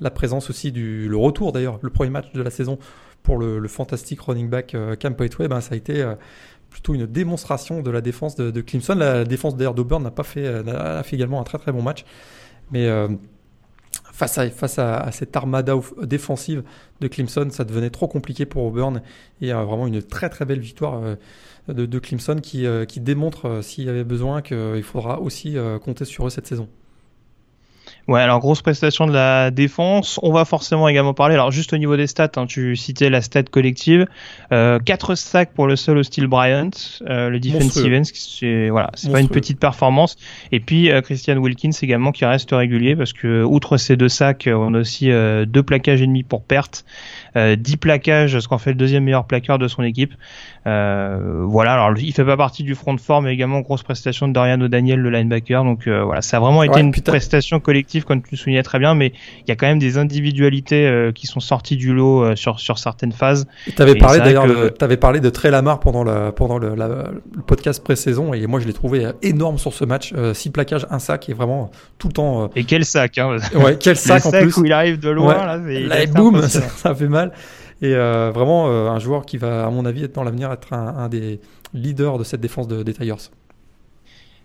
la 0.00 0.10
présence 0.10 0.50
aussi 0.50 0.72
du 0.72 1.08
le 1.08 1.16
retour 1.16 1.52
d'ailleurs, 1.52 1.78
le 1.80 1.88
premier 1.88 2.10
match 2.10 2.32
de 2.34 2.42
la 2.42 2.50
saison 2.50 2.78
pour 3.22 3.38
le, 3.38 3.66
fantastique 3.68 4.20
running 4.20 4.50
back 4.50 4.76
Cam 4.98 5.14
Poetway, 5.14 5.48
ben, 5.48 5.62
ça 5.62 5.74
a 5.74 5.76
été 5.76 6.04
plutôt 6.68 6.92
une 6.92 7.06
démonstration 7.06 7.80
de 7.80 7.90
la 7.90 8.02
défense 8.02 8.34
de, 8.34 8.50
de 8.50 8.60
Clemson. 8.60 8.96
La 8.96 9.24
défense 9.24 9.56
d'ailleurs 9.56 9.74
d'Auburn 9.74 10.02
n'a 10.02 10.10
pas 10.10 10.24
fait, 10.24 10.46
a 10.46 11.02
fait 11.02 11.16
également 11.16 11.40
un 11.40 11.44
très 11.44 11.58
très 11.58 11.72
bon 11.72 11.82
match, 11.82 12.04
mais 12.70 12.90
face 14.18 14.36
à, 14.36 14.50
face 14.50 14.80
à, 14.80 15.12
cette 15.12 15.36
armada 15.36 15.76
défensive 16.02 16.64
de 17.00 17.06
Clemson, 17.06 17.48
ça 17.50 17.64
devenait 17.64 17.90
trop 17.90 18.08
compliqué 18.08 18.46
pour 18.46 18.64
Auburn. 18.64 19.00
Et 19.40 19.52
a 19.52 19.62
vraiment 19.62 19.86
une 19.86 20.02
très 20.02 20.28
très 20.28 20.44
belle 20.44 20.58
victoire 20.58 21.00
euh, 21.04 21.14
de, 21.68 21.86
de 21.86 21.98
Clemson 22.00 22.36
qui, 22.42 22.66
euh, 22.66 22.84
qui 22.84 22.98
démontre, 22.98 23.46
euh, 23.46 23.62
s'il 23.62 23.84
y 23.84 23.88
avait 23.88 24.02
besoin, 24.02 24.42
qu'il 24.42 24.82
faudra 24.82 25.20
aussi 25.20 25.56
compter 25.84 26.04
sur 26.04 26.26
eux 26.26 26.30
cette 26.30 26.48
saison. 26.48 26.68
Ouais, 28.08 28.22
alors 28.22 28.40
grosse 28.40 28.62
prestation 28.62 29.06
de 29.06 29.12
la 29.12 29.50
défense. 29.50 30.18
On 30.22 30.32
va 30.32 30.46
forcément 30.46 30.88
également 30.88 31.12
parler, 31.12 31.34
alors 31.34 31.50
juste 31.50 31.74
au 31.74 31.76
niveau 31.76 31.94
des 31.94 32.06
stats, 32.06 32.30
hein, 32.36 32.46
tu 32.46 32.74
citais 32.74 33.10
la 33.10 33.20
stat 33.20 33.42
collective. 33.42 34.06
Euh, 34.50 34.78
4 34.78 35.14
sacs 35.14 35.52
pour 35.52 35.66
le 35.66 35.76
seul 35.76 36.02
Steel 36.02 36.26
Bryant, 36.26 36.70
euh, 37.06 37.28
le 37.28 37.38
defensive 37.38 37.92
end, 37.92 38.04
c'est 38.04 38.70
voilà, 38.70 38.90
c'est 38.94 39.12
pas 39.12 39.20
une 39.20 39.28
petite 39.28 39.60
performance. 39.60 40.16
Et 40.52 40.60
puis 40.60 40.90
euh, 40.90 41.02
Christian 41.02 41.36
Wilkins 41.36 41.72
également 41.82 42.10
qui 42.10 42.24
reste 42.24 42.50
régulier 42.50 42.96
parce 42.96 43.12
que 43.12 43.42
outre 43.42 43.76
ces 43.76 43.98
deux 43.98 44.08
sacs, 44.08 44.48
on 44.50 44.72
a 44.72 44.78
aussi 44.78 45.10
euh, 45.10 45.44
deux 45.44 45.62
plaquages 45.62 46.00
ennemis 46.00 46.22
pour 46.22 46.42
perte. 46.42 46.86
10 47.38 47.38
euh, 47.38 47.76
plaquages, 47.78 48.38
ce 48.38 48.48
qu'en 48.48 48.58
fait 48.58 48.70
le 48.70 48.76
deuxième 48.76 49.04
meilleur 49.04 49.26
plaqueur 49.26 49.58
de 49.58 49.68
son 49.68 49.82
équipe. 49.82 50.14
Euh, 50.66 51.44
voilà, 51.44 51.74
alors 51.74 51.96
il 51.98 52.12
fait 52.12 52.24
pas 52.24 52.36
partie 52.36 52.62
du 52.62 52.74
front 52.74 52.94
de 52.94 53.00
forme, 53.00 53.26
mais 53.26 53.32
également 53.32 53.60
grosse 53.60 53.82
prestation 53.82 54.28
de 54.28 54.32
Dorian 54.32 54.60
O'Daniel, 54.60 55.00
le 55.00 55.10
linebacker. 55.10 55.64
Donc 55.64 55.86
euh, 55.86 56.02
voilà, 56.02 56.22
ça 56.22 56.38
a 56.38 56.40
vraiment 56.40 56.62
été 56.62 56.80
une 56.80 56.92
prestation 56.92 57.60
collective, 57.60 57.97
comme 58.04 58.22
tu 58.22 58.28
le 58.32 58.36
soulignais 58.36 58.62
très 58.62 58.78
bien, 58.78 58.94
mais 58.94 59.12
il 59.40 59.48
y 59.48 59.52
a 59.52 59.56
quand 59.56 59.66
même 59.66 59.78
des 59.78 59.98
individualités 59.98 61.10
qui 61.14 61.26
sont 61.26 61.40
sorties 61.40 61.76
du 61.76 61.94
lot 61.94 62.36
sur, 62.36 62.60
sur 62.60 62.78
certaines 62.78 63.12
phases. 63.12 63.46
Tu 63.74 63.80
avais 63.82 63.94
parlé 63.94 64.18
d'ailleurs, 64.18 64.46
que... 64.46 64.84
avais 64.84 64.96
parlé 64.96 65.20
de 65.20 65.30
Trey 65.30 65.50
Lamar 65.50 65.80
pendant, 65.80 66.04
le, 66.04 66.30
pendant 66.32 66.58
le, 66.58 66.74
le 66.74 67.42
podcast 67.46 67.82
pré-saison, 67.82 68.34
et 68.34 68.46
moi 68.46 68.60
je 68.60 68.66
l'ai 68.66 68.72
trouvé 68.72 69.06
énorme 69.22 69.58
sur 69.58 69.72
ce 69.72 69.84
match. 69.84 70.12
6 70.32 70.50
plaquages, 70.50 70.86
un 70.90 70.98
sac, 70.98 71.28
et 71.28 71.34
vraiment 71.34 71.70
tout 71.98 72.08
le 72.08 72.12
temps. 72.12 72.50
Et 72.56 72.64
quel 72.64 72.84
sac, 72.84 73.18
hein 73.18 73.36
Ouais, 73.54 73.76
quel 73.78 73.96
sac 73.96 74.26
en 74.26 74.30
plus. 74.30 74.56
où 74.56 74.64
il 74.64 74.72
arrive 74.72 74.98
de 74.98 75.10
loin, 75.10 75.34
là, 75.46 75.56
là 75.56 76.06
boum, 76.06 76.42
ça 76.48 76.94
fait 76.94 77.08
mal. 77.08 77.32
Et 77.80 77.94
euh, 77.94 78.30
vraiment, 78.34 78.68
euh, 78.68 78.88
un 78.88 78.98
joueur 78.98 79.24
qui 79.24 79.36
va, 79.38 79.66
à 79.66 79.70
mon 79.70 79.84
avis, 79.84 80.04
être 80.04 80.14
dans 80.14 80.24
l'avenir, 80.24 80.50
être 80.50 80.72
un, 80.72 81.08
des 81.08 81.40
leaders 81.74 82.18
de 82.18 82.24
cette 82.24 82.40
défense 82.40 82.66
de, 82.66 82.82
des 82.82 82.92
Tigers. 82.92 83.30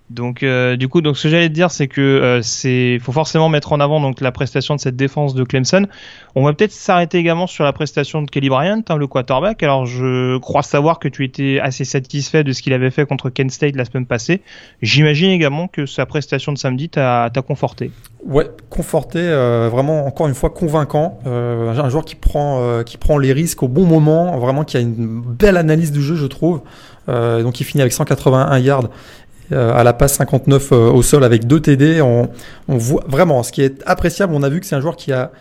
Donc 0.10 0.44
euh, 0.44 0.76
du 0.76 0.90
coup, 0.90 1.02
donc 1.02 1.18
ce 1.18 1.24
que 1.24 1.30
j'allais 1.30 1.48
te 1.48 1.54
dire, 1.54 1.72
c'est 1.72 1.88
que 1.88 2.02
euh, 2.02 3.00
faut 3.00 3.12
forcément 3.12 3.50
mettre 3.50 3.72
en 3.72 3.80
avant 3.80 4.02
donc 4.02 4.20
la 4.22 4.32
prestation 4.32 4.76
de 4.76 4.80
cette 4.80 4.96
défense 4.96 5.34
de 5.34 5.44
Clemson. 5.44 5.88
On 6.36 6.44
va 6.44 6.54
peut-être 6.54 6.72
s'arrêter 6.72 7.18
également 7.20 7.48
sur 7.48 7.64
la 7.64 7.72
prestation 7.72 8.22
de 8.22 8.30
Kelly 8.30 8.50
Bryant, 8.50 8.82
hein, 8.88 8.98
le 8.98 9.08
quarterback. 9.08 9.64
Alors 9.64 9.86
je 9.86 10.38
crois 10.40 10.62
savoir 10.62 11.00
que 11.00 11.08
tu 11.08 11.24
étais 11.24 11.60
assez 11.62 11.86
satisfait 11.86 12.44
de 12.44 12.52
ce 12.52 12.62
qu'il 12.62 12.74
avait 12.74 12.92
fait 12.92 13.06
contre 13.06 13.30
Kent 13.30 13.52
State 13.52 13.76
la 13.76 13.86
semaine 13.86 14.06
passée. 14.06 14.42
J'imagine 14.82 15.30
également 15.30 15.68
que 15.68 15.86
sa 15.86 16.06
prestation 16.06 16.52
de 16.52 16.58
samedi 16.58 16.90
t'a 16.90 17.32
conforté. 17.48 17.92
Ouais, 18.26 18.50
conforté, 18.70 19.20
euh, 19.20 19.70
vraiment 19.70 20.06
encore 20.06 20.28
une 20.28 20.36
fois 20.36 20.50
convaincant. 20.50 21.20
Un 21.26 21.90
joueur 21.90 22.06
qui 22.06 22.16
prend 22.16 22.84
qui 22.84 22.98
prend 22.98 23.18
les 23.18 23.32
risques 23.32 23.64
au 23.64 23.68
bon 23.68 23.86
moment, 23.86 24.38
vraiment 24.38 24.64
qui 24.64 24.78
a 24.78 24.82
une 24.82 25.22
belle 25.22 25.58
analyse 25.58 25.92
du 25.92 26.02
jeu, 26.02 26.16
je 26.16 26.26
trouve. 26.26 26.62
donc 27.08 27.60
il 27.60 27.64
finit 27.64 27.82
avec 27.82 27.94
181 27.94 28.60
yards 28.60 28.90
à 29.52 29.84
la 29.84 29.94
passe 29.94 30.16
59 30.16 30.72
euh, 30.72 30.92
au 30.92 31.02
sol 31.02 31.24
avec 31.24 31.46
deux 31.48 31.60
TD. 31.60 32.02
On, 32.02 32.30
voit 32.68 33.04
vraiment 33.08 33.44
ce 33.44 33.52
qui 33.52 33.62
est 33.62 33.84
appréciable. 33.86 34.34
On 34.34 34.44
a 34.44 34.50
vu 34.50 34.60
que 34.60 34.66
c'est 34.66 34.76
un 34.76 34.82
joueur 34.82 34.96
qui 34.96 35.12
a 35.12 35.32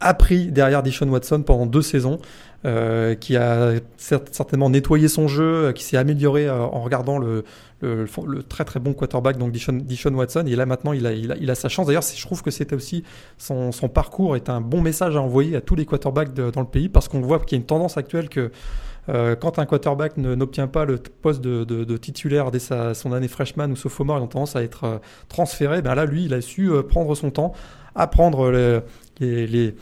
appris 0.00 0.50
derrière 0.50 0.82
Dishon 0.82 1.08
Watson 1.08 1.42
pendant 1.42 1.66
deux 1.66 1.82
saisons, 1.82 2.18
euh, 2.64 3.14
qui 3.14 3.36
a 3.36 3.72
certainement 3.96 4.70
nettoyé 4.70 5.08
son 5.08 5.28
jeu, 5.28 5.44
euh, 5.44 5.72
qui 5.72 5.84
s'est 5.84 5.96
amélioré 5.96 6.46
euh, 6.46 6.58
en 6.58 6.80
regardant 6.80 7.18
le, 7.18 7.44
très 8.48 8.64
très 8.64 8.80
bon 8.80 8.92
quarterback, 8.92 9.38
donc 9.38 9.52
Dishon, 9.52 9.80
Dishon, 9.84 10.12
Watson. 10.14 10.44
Et 10.46 10.56
là 10.56 10.66
maintenant, 10.66 10.92
il 10.92 11.06
a, 11.06 11.12
il 11.12 11.50
a, 11.50 11.54
sa 11.54 11.68
chance. 11.68 11.86
D'ailleurs, 11.86 12.02
je 12.02 12.22
trouve 12.22 12.42
que 12.42 12.50
c'était 12.50 12.74
aussi 12.74 13.04
son, 13.38 13.70
parcours 13.92 14.36
est 14.36 14.48
un 14.48 14.60
bon 14.60 14.80
message 14.80 15.16
à 15.16 15.22
envoyer 15.22 15.56
à 15.56 15.60
tous 15.60 15.74
les 15.74 15.86
quarterbacks 15.86 16.34
dans 16.34 16.60
le 16.60 16.66
pays, 16.66 16.88
parce 16.88 17.08
qu'on 17.08 17.20
voit 17.20 17.38
qu'il 17.38 17.52
y 17.52 17.54
a 17.58 17.60
une 17.60 17.66
tendance 17.66 17.96
actuelle 17.96 18.28
que 18.28 18.50
euh, 19.08 19.34
quand 19.34 19.58
un 19.58 19.66
quarterback 19.66 20.16
n'obtient 20.16 20.66
pas 20.66 20.84
le 20.84 20.98
poste 20.98 21.40
de, 21.40 21.96
titulaire 21.96 22.50
dès 22.50 22.58
sa, 22.58 22.94
son 22.94 23.12
année 23.12 23.28
freshman 23.28 23.70
ou 23.70 23.76
sophomore, 23.76 24.18
il 24.18 24.24
a 24.24 24.26
tendance 24.26 24.56
à 24.56 24.62
être 24.62 24.84
euh, 24.84 24.98
transféré. 25.28 25.82
Ben 25.82 25.94
là, 25.94 26.04
lui, 26.04 26.24
il 26.24 26.34
a 26.34 26.40
su 26.40 26.70
euh, 26.70 26.82
prendre 26.82 27.14
son 27.14 27.30
temps, 27.30 27.52
apprendre 27.94 28.50
les 29.20 29.74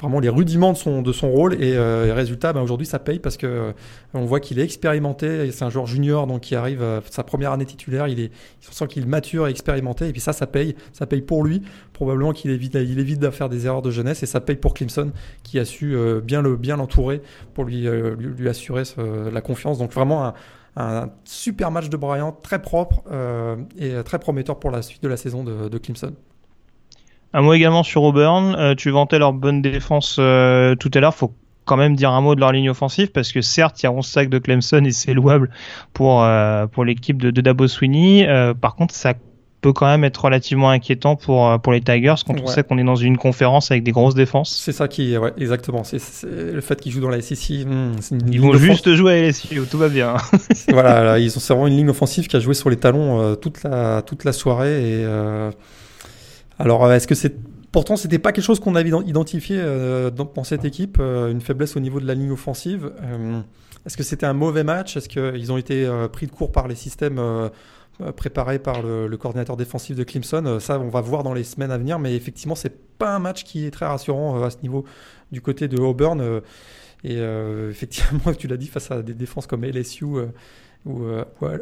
vraiment 0.00 0.20
les 0.20 0.28
rudiments 0.28 0.72
de 0.72 0.76
son, 0.78 1.02
de 1.02 1.12
son 1.12 1.30
rôle 1.30 1.54
et, 1.54 1.74
euh, 1.76 2.12
résultat 2.14 2.52
ben 2.52 2.62
aujourd'hui 2.62 2.86
ça 2.86 2.98
paye 2.98 3.18
parce 3.18 3.36
que 3.36 3.46
euh, 3.46 3.72
on 4.14 4.24
voit 4.24 4.40
qu'il 4.40 4.58
est 4.58 4.64
expérimenté 4.64 5.50
c'est 5.50 5.64
un 5.64 5.70
joueur 5.70 5.86
junior 5.86 6.26
donc 6.26 6.40
qui 6.40 6.54
arrive 6.54 6.82
euh, 6.82 7.00
sa 7.10 7.22
première 7.22 7.52
année 7.52 7.66
titulaire 7.66 8.08
il 8.08 8.20
est 8.20 8.30
sent 8.60 8.86
qu'il 8.86 9.06
mature 9.06 9.48
et 9.48 9.50
expérimenté 9.50 10.08
et 10.08 10.12
puis 10.12 10.20
ça 10.20 10.32
ça 10.32 10.46
paye. 10.46 10.74
Ça 10.92 11.06
paye 11.06 11.22
pour 11.22 11.44
lui. 11.44 11.62
Probablement 11.92 12.32
qu'il 12.32 12.50
évite 12.50 12.74
il 12.74 12.98
évite 12.98 13.20
de 13.20 13.30
faire 13.30 13.48
des 13.48 13.66
erreurs 13.66 13.82
de 13.82 13.90
jeunesse 13.90 14.22
et 14.22 14.26
ça 14.26 14.40
paye 14.40 14.56
pour 14.56 14.74
Clemson 14.74 15.12
qui 15.42 15.58
a 15.58 15.64
su 15.64 15.94
euh, 15.94 16.20
bien 16.20 16.42
le 16.42 16.56
bien 16.56 16.76
l'entourer 16.76 17.20
pour 17.54 17.64
lui, 17.64 17.86
euh, 17.86 18.14
lui, 18.16 18.28
lui 18.28 18.48
assurer 18.48 18.82
la 19.32 19.40
confiance. 19.40 19.78
Donc 19.78 19.92
vraiment 19.92 20.26
un, 20.26 20.34
un 20.76 21.10
super 21.24 21.70
match 21.70 21.88
de 21.88 21.96
Bryant 21.96 22.32
très 22.42 22.62
propre 22.62 23.02
et 23.78 23.92
très 24.04 24.18
prometteur 24.18 24.58
pour 24.58 24.70
la 24.70 24.82
suite 24.82 25.02
de 25.02 25.08
la 25.08 25.16
saison 25.16 25.44
de, 25.44 25.68
de 25.68 25.78
Clemson 25.78 26.14
un 27.32 27.42
mot 27.42 27.54
également 27.54 27.82
sur 27.82 28.02
Auburn. 28.02 28.56
Euh, 28.58 28.74
tu 28.74 28.90
vantais 28.90 29.18
leur 29.18 29.32
bonne 29.32 29.62
défense 29.62 30.16
euh, 30.18 30.74
tout 30.74 30.90
à 30.94 31.00
l'heure. 31.00 31.14
Faut 31.14 31.32
quand 31.64 31.76
même 31.76 31.94
dire 31.94 32.10
un 32.10 32.20
mot 32.20 32.34
de 32.34 32.40
leur 32.40 32.52
ligne 32.52 32.70
offensive 32.70 33.12
parce 33.12 33.32
que 33.32 33.40
certes 33.40 33.82
il 33.82 33.84
y 33.84 33.86
a 33.86 33.92
11 33.92 34.04
sacs 34.04 34.28
de 34.28 34.38
Clemson 34.38 34.84
et 34.84 34.90
c'est 34.90 35.14
louable 35.14 35.50
pour 35.92 36.24
euh, 36.24 36.66
pour 36.66 36.84
l'équipe 36.84 37.20
de, 37.20 37.30
de 37.30 37.40
Dabo 37.40 37.68
Sweeney. 37.68 38.26
Par 38.60 38.74
contre 38.74 38.94
ça 38.94 39.14
peut 39.60 39.72
quand 39.74 39.86
même 39.86 40.02
être 40.04 40.24
relativement 40.24 40.70
inquiétant 40.70 41.14
pour 41.14 41.60
pour 41.60 41.72
les 41.72 41.80
Tigers 41.80 42.14
quand 42.26 42.32
ouais. 42.32 42.40
on 42.42 42.46
sait 42.48 42.64
qu'on 42.64 42.78
est 42.78 42.84
dans 42.84 42.96
une 42.96 43.18
conférence 43.18 43.70
avec 43.70 43.84
des 43.84 43.92
grosses 43.92 44.14
défenses. 44.14 44.58
C'est 44.58 44.72
ça 44.72 44.88
qui 44.88 45.16
ouais 45.16 45.32
exactement. 45.38 45.84
C'est 45.84 46.00
le 46.24 46.60
fait 46.60 46.80
qu'ils 46.80 46.90
jouent 46.90 47.02
dans 47.02 47.10
la 47.10 47.20
SEC. 47.20 47.66
Hmm, 47.66 47.92
ils 48.26 48.40
vont 48.40 48.54
juste 48.54 48.92
jouer 48.94 49.12
à 49.12 49.28
LSU, 49.28 49.60
tout 49.70 49.78
va 49.78 49.90
bien. 49.90 50.16
voilà, 50.70 51.04
là, 51.04 51.18
ils 51.20 51.36
ont 51.36 51.40
vraiment 51.40 51.68
une 51.68 51.76
ligne 51.76 51.90
offensive 51.90 52.26
qui 52.26 52.34
a 52.34 52.40
joué 52.40 52.54
sur 52.54 52.70
les 52.70 52.78
talons 52.78 53.20
euh, 53.20 53.34
toute 53.36 53.62
la 53.62 54.02
toute 54.02 54.24
la 54.24 54.32
soirée 54.32 54.80
et 54.80 55.04
euh, 55.04 55.52
alors, 56.60 56.84
euh, 56.84 56.94
est-ce 56.94 57.06
que 57.06 57.14
c'est 57.14 57.34
Pourtant, 57.72 57.96
c'était 57.96 58.18
pas 58.18 58.32
quelque 58.32 58.44
chose 58.44 58.58
qu'on 58.58 58.74
avait 58.74 58.90
identifié 59.06 59.56
euh, 59.60 60.10
dans, 60.10 60.42
cette 60.42 60.64
équipe, 60.64 60.98
euh, 60.98 61.30
une 61.30 61.40
faiblesse 61.40 61.76
au 61.76 61.80
niveau 61.80 62.00
de 62.00 62.06
la 62.06 62.14
ligne 62.14 62.32
offensive. 62.32 62.92
Est-ce 63.86 63.96
que 63.96 64.02
c'était 64.02 64.26
un 64.26 64.32
mauvais 64.32 64.64
match? 64.64 64.96
Est-ce 64.96 65.08
qu'ils 65.08 65.52
ont 65.52 65.56
été 65.56 65.88
pris 66.12 66.26
de 66.26 66.32
court 66.32 66.50
par 66.50 66.66
les 66.66 66.74
systèmes 66.74 67.20
préparés 68.16 68.58
par 68.58 68.82
le, 68.82 69.16
coordinateur 69.16 69.56
défensif 69.56 69.96
de 69.96 70.02
Clemson? 70.02 70.58
Ça, 70.58 70.80
on 70.80 70.88
va 70.88 71.00
voir 71.00 71.22
dans 71.22 71.32
les 71.32 71.44
semaines 71.44 71.70
à 71.70 71.78
venir, 71.78 72.00
mais 72.00 72.16
effectivement, 72.16 72.56
c'est 72.56 72.76
pas 72.98 73.14
un 73.14 73.20
match 73.20 73.44
qui 73.44 73.66
est 73.66 73.70
très 73.70 73.86
rassurant 73.86 74.42
à 74.42 74.50
ce 74.50 74.58
niveau 74.62 74.84
du 75.30 75.40
côté 75.40 75.68
de 75.68 75.78
Auburn. 75.78 76.42
et 77.04 77.18
effectivement, 77.70 78.34
tu 78.36 78.48
l'as 78.48 78.56
dit, 78.56 78.66
face 78.66 78.90
à 78.90 79.00
des 79.00 79.14
défenses 79.14 79.46
comme 79.46 79.64
LSU 79.64 80.06
ou, 80.84 81.04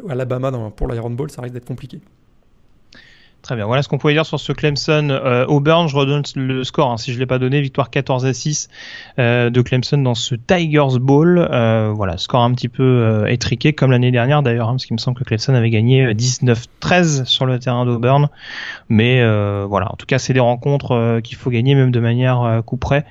Alabama 0.09 0.49
dans, 0.49 0.71
pour 0.71 0.87
l'Iron 0.87 1.11
Ball, 1.11 1.29
ça 1.29 1.43
risque 1.43 1.53
d'être 1.53 1.67
compliqué. 1.67 2.01
Très 3.41 3.55
bien. 3.55 3.65
Voilà 3.65 3.81
ce 3.81 3.87
qu'on 3.87 3.97
pouvait 3.97 4.13
dire 4.13 4.25
sur 4.25 4.39
ce 4.39 4.51
Clemson 4.51 5.07
euh, 5.09 5.45
Auburn. 5.45 5.87
Je 5.87 5.95
redonne 5.95 6.23
le 6.35 6.63
score 6.65 6.91
hein, 6.91 6.97
si 6.97 7.13
je 7.13 7.19
l'ai 7.19 7.25
pas 7.25 7.39
donné. 7.39 7.61
Victoire 7.61 7.89
14 7.89 8.25
à 8.25 8.33
6 8.33 8.69
euh, 9.17 9.49
de 9.49 9.61
Clemson 9.61 9.97
dans 9.97 10.13
ce 10.13 10.35
Tigers 10.35 10.99
Bowl. 10.99 11.47
Euh, 11.49 11.91
voilà, 11.95 12.17
score 12.17 12.41
un 12.41 12.53
petit 12.53 12.67
peu 12.67 12.83
euh, 12.83 13.25
étriqué 13.27 13.71
comme 13.71 13.91
l'année 13.91 14.11
dernière 14.11 14.43
d'ailleurs, 14.43 14.67
hein, 14.67 14.73
parce 14.73 14.85
qu'il 14.85 14.93
me 14.93 14.99
semble 14.99 15.17
que 15.17 15.23
Clemson 15.23 15.53
avait 15.53 15.69
gagné 15.69 16.13
19-13 16.13 17.25
sur 17.25 17.45
le 17.45 17.59
terrain 17.59 17.85
d'Auburn. 17.85 18.29
Mais 18.89 19.21
euh, 19.21 19.65
voilà, 19.67 19.91
en 19.91 19.95
tout 19.95 20.05
cas, 20.05 20.19
c'est 20.19 20.33
des 20.33 20.39
rencontres 20.41 20.91
euh, 20.91 21.21
qu'il 21.21 21.37
faut 21.37 21.49
gagner 21.49 21.75
même 21.75 21.91
de 21.91 21.99
manière 21.99 22.61
coup 22.65 22.77
près 22.77 23.05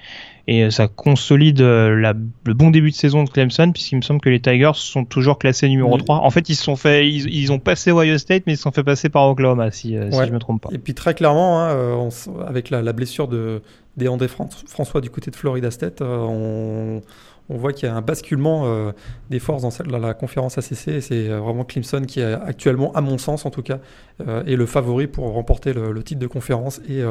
et 0.51 0.71
ça 0.71 0.89
consolide 0.89 1.61
la, 1.61 2.15
le 2.45 2.55
bon 2.55 2.71
début 2.71 2.91
de 2.91 2.97
saison 2.97 3.23
de 3.23 3.31
Clemson 3.31 3.71
puisqu'il 3.73 3.97
me 3.97 4.03
semble 4.03 4.21
que 4.21 4.31
les 4.31 4.41
Tigers 4.41 4.73
sont 4.75 5.05
toujours 5.05 5.39
classés 5.39 5.69
numéro 5.69 5.95
oui. 5.95 6.05
3. 6.05 6.17
En 6.17 6.31
fait, 6.31 6.49
ils 6.49 6.57
se 6.57 6.65
sont 6.65 6.77
fait 6.77 7.09
ils, 7.09 7.29
ils, 7.29 7.53
ont 7.53 7.59
passé 7.59 7.93
Ohio 7.93 8.19
State 8.19 8.45
mais 8.47 8.55
ils 8.55 8.57
se 8.57 8.63
sont 8.63 8.73
fait 8.73 8.83
passer 8.83 9.09
par 9.09 9.29
Oklahoma 9.29 9.71
si, 9.71 9.99
ouais. 9.99 10.11
si 10.11 10.27
je 10.27 10.33
me 10.33 10.39
trompe 10.39 10.63
pas. 10.63 10.71
Et 10.73 10.79
puis 10.79 10.95
très 10.95 11.15
clairement 11.15 11.61
hein, 11.61 11.77
on, 11.77 12.09
avec 12.47 12.71
la, 12.71 12.83
la, 12.83 12.93
blessure 12.93 13.29
de 13.29 13.63
d'André 13.99 14.29
François 14.29 15.01
du 15.01 15.11
côté 15.11 15.31
de 15.31 15.37
Florida 15.37 15.71
State, 15.71 16.01
euh, 16.01 16.19
on, 16.19 17.03
on 17.49 17.57
voit 17.57 17.73
qu'il 17.73 17.89
y 17.89 17.93
a 17.93 17.95
un 17.95 18.01
basculement 18.01 18.63
euh, 18.67 18.93
des 19.31 19.39
forces 19.39 19.63
dans, 19.63 19.71
celle, 19.71 19.89
dans 19.89 19.99
la 19.99 20.15
conférence 20.15 20.59
ACC 20.59 20.89
et 20.89 21.01
c'est 21.01 21.29
vraiment 21.29 21.65
Clemson 21.65 22.03
qui 22.07 22.21
est 22.21 22.33
actuellement, 22.33 22.93
à 22.93 23.01
mon 23.01 23.19
sens 23.19 23.45
en 23.45 23.51
tout 23.51 23.63
cas, 23.63 23.79
euh, 24.27 24.45
est 24.45 24.57
le 24.57 24.67
favori 24.67 25.07
pour 25.07 25.33
remporter 25.33 25.73
le, 25.73 25.93
le 25.93 26.03
titre 26.03 26.21
de 26.21 26.27
conférence 26.27 26.81
et 26.89 27.03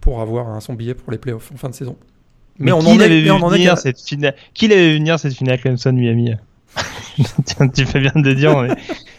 pour 0.00 0.20
avoir 0.20 0.48
hein, 0.48 0.60
son 0.60 0.74
billet 0.74 0.94
pour 0.94 1.10
les 1.10 1.18
playoffs 1.18 1.50
en 1.52 1.56
fin 1.56 1.68
de 1.68 1.74
saison. 1.74 1.96
Mais, 2.58 2.66
mais 2.66 2.72
on, 2.72 2.78
en 2.78 3.00
est, 3.00 3.30
on 3.30 3.42
en 3.42 3.52
est, 3.52 3.76
cette 3.76 4.00
finale. 4.00 4.34
Qui 4.52 4.68
l'avait 4.68 4.92
vu 4.92 4.98
venir 4.98 5.18
cette 5.18 5.34
finale 5.34 5.60
Clemson 5.60 5.92
Miami 5.92 6.32
Tu 7.74 7.86
fais 7.86 8.00
bien 8.00 8.12
de 8.14 8.32
dire, 8.32 8.60
mais 8.60 8.74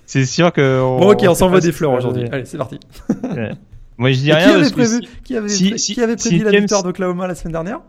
c'est 0.06 0.26
sûr 0.26 0.52
que. 0.52 0.82
On, 0.82 1.00
bon, 1.00 1.12
ok, 1.12 1.26
on 1.28 1.36
s'envoie 1.36 1.62
des 1.62 1.72
fleurs 1.72 1.92
aujourd'hui. 1.94 2.26
Allez, 2.32 2.46
c'est 2.46 2.58
parti. 2.58 2.80
ouais. 3.24 3.52
Moi, 3.98 4.12
je 4.12 4.20
dis 4.20 4.34
rien. 4.34 4.48
Qui 4.48 4.54
avait 4.54 4.72
prévu, 4.72 5.02
qui 5.24 5.38
avait, 5.38 5.50
si, 5.50 5.78
si, 5.78 5.94
qui 5.94 6.02
avait 6.02 6.16
prévu 6.16 6.38
si 6.38 6.44
la 6.44 6.52
victoire 6.52 6.84
d'Oklahoma 6.84 7.28
la 7.28 7.36
semaine 7.36 7.54
dernière 7.54 7.82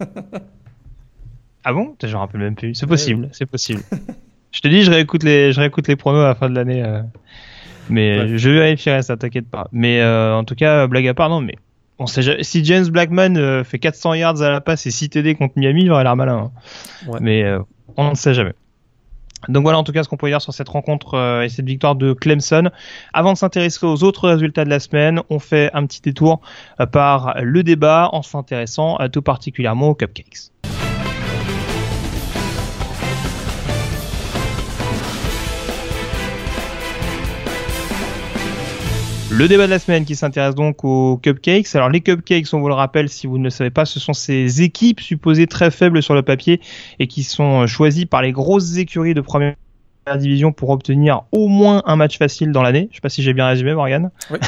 Ah 1.64 1.72
bon? 1.72 1.96
Je 2.02 2.06
me 2.08 2.16
rappelle 2.16 2.42
même 2.42 2.54
plus. 2.54 2.74
C'est 2.74 2.86
possible, 2.86 3.22
ouais. 3.22 3.30
c'est 3.32 3.46
possible. 3.46 3.80
je 4.52 4.60
te 4.60 4.68
dis, 4.68 4.82
je 4.82 4.90
réécoute 4.90 5.22
les, 5.22 5.52
je 5.52 5.60
réécoute 5.60 5.88
les 5.88 5.96
pronos 5.96 6.20
à 6.20 6.28
la 6.28 6.34
fin 6.34 6.50
de 6.50 6.54
l'année. 6.54 6.82
Euh... 6.82 7.00
Mais 7.88 8.18
ouais. 8.18 8.38
je 8.38 8.50
vérifierai 8.50 9.02
ça, 9.02 9.16
t'inquiète 9.16 9.48
pas. 9.48 9.68
Mais 9.72 10.00
euh, 10.00 10.36
en 10.36 10.44
tout 10.44 10.54
cas, 10.54 10.86
blague 10.86 11.08
à 11.08 11.14
part, 11.14 11.30
non, 11.30 11.40
mais 11.40 11.56
on 11.98 12.06
sait, 12.06 12.42
si 12.42 12.64
James 12.64 12.86
Blackman 12.86 13.36
euh, 13.36 13.64
fait 13.64 13.78
400 13.78 14.14
yards 14.14 14.42
à 14.42 14.50
la 14.50 14.60
passe 14.60 14.86
et 14.86 14.90
6 14.90 15.10
TD 15.10 15.34
contre 15.34 15.54
Miami, 15.56 15.82
il 15.82 15.92
aurait 15.92 16.04
l'air 16.04 16.16
malin. 16.16 16.50
Hein. 16.50 17.08
Ouais. 17.08 17.18
Mais 17.20 17.42
euh, 17.44 17.60
on 17.96 18.10
ne 18.10 18.14
sait 18.14 18.34
jamais. 18.34 18.54
Donc 19.48 19.62
voilà 19.62 19.78
en 19.78 19.84
tout 19.84 19.92
cas 19.92 20.02
ce 20.02 20.08
qu'on 20.08 20.16
peut 20.16 20.28
dire 20.28 20.40
sur 20.40 20.54
cette 20.54 20.70
rencontre 20.70 21.14
euh, 21.14 21.42
et 21.42 21.48
cette 21.50 21.66
victoire 21.66 21.94
de 21.94 22.14
Clemson. 22.14 22.70
Avant 23.12 23.34
de 23.34 23.38
s'intéresser 23.38 23.84
aux 23.84 24.02
autres 24.02 24.28
résultats 24.28 24.64
de 24.64 24.70
la 24.70 24.80
semaine, 24.80 25.20
on 25.28 25.38
fait 25.38 25.70
un 25.74 25.86
petit 25.86 26.00
détour 26.00 26.40
euh, 26.80 26.86
par 26.86 27.34
le 27.42 27.62
débat 27.62 28.08
en 28.12 28.22
s'intéressant 28.22 28.98
tout 29.12 29.22
particulièrement 29.22 29.90
aux 29.90 29.94
cupcakes. 29.94 30.50
Le 39.34 39.48
débat 39.48 39.66
de 39.66 39.70
la 39.70 39.80
semaine 39.80 40.04
qui 40.04 40.14
s'intéresse 40.14 40.54
donc 40.54 40.84
aux 40.84 41.16
cupcakes. 41.16 41.74
Alors 41.74 41.88
les 41.88 42.00
cupcakes, 42.00 42.46
on 42.52 42.60
vous 42.60 42.68
le 42.68 42.74
rappelle 42.74 43.08
si 43.08 43.26
vous 43.26 43.36
ne 43.36 43.42
le 43.42 43.50
savez 43.50 43.70
pas, 43.70 43.84
ce 43.84 43.98
sont 43.98 44.12
ces 44.12 44.62
équipes 44.62 45.00
supposées 45.00 45.48
très 45.48 45.72
faibles 45.72 46.04
sur 46.04 46.14
le 46.14 46.22
papier 46.22 46.60
et 47.00 47.08
qui 47.08 47.24
sont 47.24 47.66
choisies 47.66 48.06
par 48.06 48.22
les 48.22 48.30
grosses 48.30 48.76
écuries 48.76 49.12
de 49.12 49.20
première 49.20 49.56
division 50.16 50.52
pour 50.52 50.70
obtenir 50.70 51.22
au 51.32 51.48
moins 51.48 51.82
un 51.86 51.96
match 51.96 52.18
facile 52.18 52.52
dans 52.52 52.62
l'année. 52.62 52.88
Je 52.90 52.96
sais 52.96 53.00
pas 53.00 53.08
si 53.08 53.22
j'ai 53.22 53.32
bien 53.32 53.46
résumé, 53.46 53.74
Morgan. 53.74 54.10
Oui. 54.30 54.38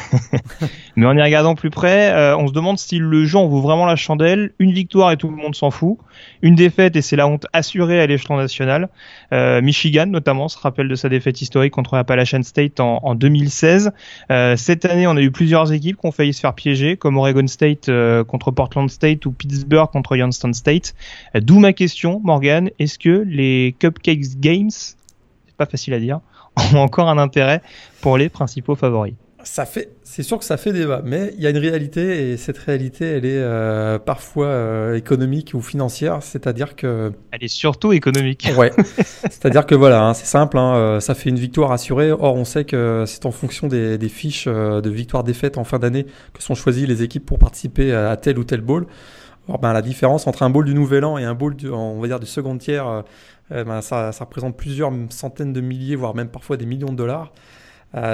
Mais 0.96 1.06
en 1.06 1.16
y 1.16 1.22
regardant 1.22 1.54
plus 1.54 1.70
près, 1.70 2.10
euh, 2.12 2.36
on 2.36 2.46
se 2.48 2.52
demande 2.52 2.78
si 2.78 2.98
le 2.98 3.24
jeu 3.24 3.38
en 3.38 3.46
vaut 3.46 3.60
vraiment 3.60 3.86
la 3.86 3.96
chandelle. 3.96 4.52
Une 4.58 4.72
victoire 4.72 5.12
et 5.12 5.16
tout 5.16 5.28
le 5.28 5.36
monde 5.36 5.54
s'en 5.54 5.70
fout. 5.70 5.98
Une 6.42 6.54
défaite 6.54 6.96
et 6.96 7.02
c'est 7.02 7.16
la 7.16 7.26
honte 7.26 7.46
assurée 7.52 8.00
à 8.00 8.06
l'échelon 8.06 8.36
national. 8.36 8.88
Euh, 9.32 9.60
Michigan 9.62 10.06
notamment 10.06 10.48
se 10.48 10.58
rappelle 10.58 10.88
de 10.88 10.94
sa 10.94 11.08
défaite 11.08 11.40
historique 11.40 11.72
contre 11.72 11.94
Appalachian 11.94 12.42
State 12.42 12.80
en, 12.80 13.00
en 13.02 13.14
2016. 13.14 13.92
Euh, 14.30 14.56
cette 14.56 14.84
année, 14.84 15.06
on 15.06 15.16
a 15.16 15.20
eu 15.20 15.30
plusieurs 15.30 15.72
équipes 15.72 15.96
qui 16.00 16.06
ont 16.06 16.12
failli 16.12 16.32
se 16.32 16.40
faire 16.40 16.54
piéger, 16.54 16.96
comme 16.96 17.16
Oregon 17.16 17.46
State 17.46 17.88
euh, 17.88 18.24
contre 18.24 18.50
Portland 18.50 18.90
State 18.90 19.26
ou 19.26 19.32
Pittsburgh 19.32 19.90
contre 19.90 20.16
Youngstown 20.16 20.54
State. 20.54 20.94
D'où 21.34 21.58
ma 21.58 21.72
question, 21.72 22.20
Morgan. 22.22 22.70
Est-ce 22.78 22.98
que 22.98 23.24
les 23.26 23.74
Cupcakes 23.78 24.38
Games 24.38 24.70
pas 25.56 25.66
facile 25.66 25.94
à 25.94 26.00
dire, 26.00 26.20
ont 26.74 26.78
encore 26.78 27.08
un 27.08 27.18
intérêt 27.18 27.62
pour 28.00 28.18
les 28.18 28.28
principaux 28.28 28.76
favoris. 28.76 29.14
Ça 29.46 29.64
fait, 29.64 29.92
c'est 30.02 30.24
sûr 30.24 30.40
que 30.40 30.44
ça 30.44 30.56
fait 30.56 30.72
débat, 30.72 31.02
mais 31.04 31.32
il 31.36 31.40
y 31.40 31.46
a 31.46 31.50
une 31.50 31.58
réalité 31.58 32.32
et 32.32 32.36
cette 32.36 32.58
réalité, 32.58 33.04
elle 33.04 33.24
est 33.24 33.38
euh, 33.38 33.96
parfois 33.96 34.46
euh, 34.46 34.96
économique 34.96 35.52
ou 35.54 35.60
financière, 35.60 36.20
c'est-à-dire 36.20 36.74
que. 36.74 37.12
Elle 37.30 37.44
est 37.44 37.48
surtout 37.48 37.92
économique. 37.92 38.50
Ouais. 38.56 38.72
c'est-à-dire 38.96 39.64
que 39.64 39.76
voilà, 39.76 40.02
hein, 40.02 40.14
c'est 40.14 40.26
simple, 40.26 40.58
hein, 40.58 40.74
euh, 40.74 41.00
ça 41.00 41.14
fait 41.14 41.30
une 41.30 41.38
victoire 41.38 41.70
assurée. 41.70 42.10
Or, 42.10 42.34
on 42.34 42.44
sait 42.44 42.64
que 42.64 43.04
c'est 43.06 43.24
en 43.24 43.30
fonction 43.30 43.68
des, 43.68 43.98
des 43.98 44.08
fiches 44.08 44.46
de 44.48 44.90
victoire-défaite 44.90 45.58
en 45.58 45.64
fin 45.64 45.78
d'année 45.78 46.06
que 46.32 46.42
sont 46.42 46.56
choisies 46.56 46.86
les 46.86 47.04
équipes 47.04 47.24
pour 47.24 47.38
participer 47.38 47.94
à 47.94 48.16
tel 48.16 48.38
ou 48.40 48.44
tel 48.44 48.62
bowl. 48.62 48.86
Or, 49.46 49.60
ben, 49.60 49.72
la 49.72 49.82
différence 49.82 50.26
entre 50.26 50.42
un 50.42 50.50
bowl 50.50 50.64
du 50.64 50.74
Nouvel 50.74 51.04
An 51.04 51.18
et 51.18 51.24
un 51.24 51.34
bowl, 51.34 51.54
du, 51.54 51.70
on 51.70 52.00
va 52.00 52.08
dire, 52.08 52.18
du 52.18 52.26
second 52.26 52.58
tiers, 52.58 53.04
euh, 53.52 53.64
ben, 53.64 53.80
ça, 53.80 54.10
représente 54.20 54.56
plusieurs 54.56 54.92
centaines 55.10 55.52
de 55.52 55.60
milliers, 55.60 55.96
voire 55.96 56.14
même 56.14 56.28
parfois 56.28 56.56
des 56.56 56.66
millions 56.66 56.90
de 56.90 56.96
dollars. 56.96 57.32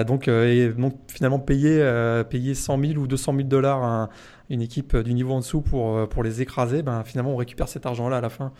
donc, 0.07 0.29
et 0.29 0.69
donc 0.69 0.95
finalement 1.09 1.39
payer, 1.39 1.83
payer 2.31 2.55
100 2.55 2.79
000 2.79 3.01
ou 3.01 3.07
200 3.07 3.35
000 3.37 3.49
dollars 3.49 3.83
à 3.83 4.09
une 4.51 4.61
équipe 4.61 4.97
du 4.97 5.15
niveau 5.15 5.33
en 5.33 5.41
dessous 5.41 5.63
pour, 5.63 6.09
pour 6.09 6.23
les 6.23 6.41
écraser, 6.43 6.83
ben, 6.83 7.03
finalement 7.05 7.33
on 7.33 7.37
récupère 7.37 7.69
cet 7.69 7.87
argent-là 7.87 8.19
à 8.19 8.21
la 8.21 8.29
fin, 8.29 8.53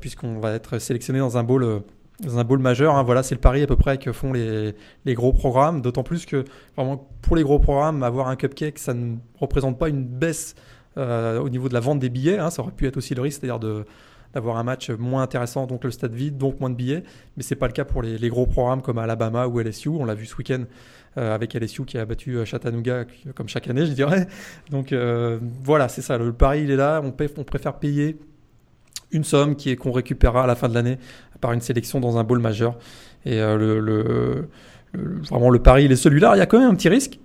puisqu'on 0.00 0.38
va 0.38 0.52
être 0.52 0.78
sélectionné 0.78 1.18
dans 1.18 1.36
un 1.36 1.42
bowl 1.42 1.82
dans 2.20 2.38
un 2.38 2.44
bowl 2.44 2.58
majeur. 2.58 2.94
Hein, 2.94 3.02
voilà, 3.02 3.22
c'est 3.22 3.34
le 3.34 3.40
pari 3.40 3.62
à 3.62 3.66
peu 3.66 3.76
près 3.76 3.98
que 3.98 4.12
font 4.12 4.32
les, 4.32 4.74
les 5.04 5.14
gros 5.14 5.32
programmes. 5.32 5.82
D'autant 5.82 6.02
plus 6.02 6.26
que 6.26 6.44
vraiment 6.76 7.08
pour 7.22 7.36
les 7.36 7.42
gros 7.42 7.58
programmes, 7.58 8.02
avoir 8.02 8.28
un 8.28 8.36
cupcake, 8.36 8.78
ça 8.78 8.94
ne 8.94 9.16
représente 9.38 9.78
pas 9.78 9.88
une 9.88 10.04
baisse 10.04 10.54
euh, 10.98 11.38
au 11.40 11.48
niveau 11.48 11.68
de 11.68 11.74
la 11.74 11.80
vente 11.80 11.98
des 11.98 12.08
billets. 12.08 12.38
Hein. 12.38 12.50
ça 12.50 12.62
aurait 12.62 12.72
pu 12.72 12.86
être 12.86 12.96
aussi 12.96 13.14
le 13.14 13.22
risque, 13.22 13.40
c'est-à-dire 13.40 13.58
de 13.58 13.84
d'avoir 14.36 14.58
un 14.58 14.62
match 14.62 14.90
moins 14.90 15.22
intéressant, 15.22 15.66
donc 15.66 15.82
le 15.82 15.90
stade 15.90 16.12
vide, 16.12 16.36
donc 16.36 16.60
moins 16.60 16.70
de 16.70 16.74
billets. 16.74 17.02
Mais 17.36 17.42
c'est 17.42 17.56
pas 17.56 17.66
le 17.66 17.72
cas 17.72 17.84
pour 17.84 18.02
les, 18.02 18.28
gros 18.28 18.46
programmes 18.46 18.82
comme 18.82 18.98
Alabama 18.98 19.46
ou 19.46 19.58
LSU. 19.58 19.88
On 19.88 20.04
l'a 20.04 20.14
vu 20.14 20.26
ce 20.26 20.36
week-end 20.36 20.64
euh, 21.16 21.34
avec 21.34 21.54
LSU 21.54 21.84
qui 21.86 21.96
a 21.96 22.04
battu 22.04 22.36
euh, 22.36 22.44
Chattanooga 22.44 23.06
comme 23.34 23.48
chaque 23.48 23.66
année, 23.68 23.86
je 23.86 23.92
dirais. 23.92 24.26
Donc 24.70 24.94
voilà, 25.64 25.88
c'est 25.88 26.02
ça. 26.02 26.18
Le, 26.18 26.32
pari, 26.32 26.62
il 26.62 26.70
est 26.70 26.76
là. 26.76 27.00
On, 27.02 27.12
paie, 27.12 27.30
on 27.38 27.44
préfère 27.44 27.78
payer 27.78 28.18
une 29.10 29.24
somme 29.24 29.56
qui 29.56 29.70
est 29.70 29.76
qu'on 29.76 29.92
récupérera 29.92 30.44
à 30.44 30.46
la 30.46 30.54
fin 30.54 30.68
de 30.68 30.74
l'année 30.74 30.98
par 31.40 31.52
une 31.52 31.60
sélection 31.60 32.00
dans 32.00 32.18
un 32.18 32.24
bowl 32.24 32.40
majeur. 32.40 32.76
Et 33.24 33.40
euh, 33.40 33.56
le, 33.80 34.48
vraiment 34.92 35.50
le 35.50 35.58
pari 35.58 35.84
il 35.86 35.92
est 35.92 35.96
celui-là. 35.96 36.36
Il 36.36 36.38
y 36.38 36.42
a 36.42 36.46
quand 36.46 36.58
même 36.58 36.70
un 36.70 36.74
petit 36.74 36.88
risque 36.88 37.18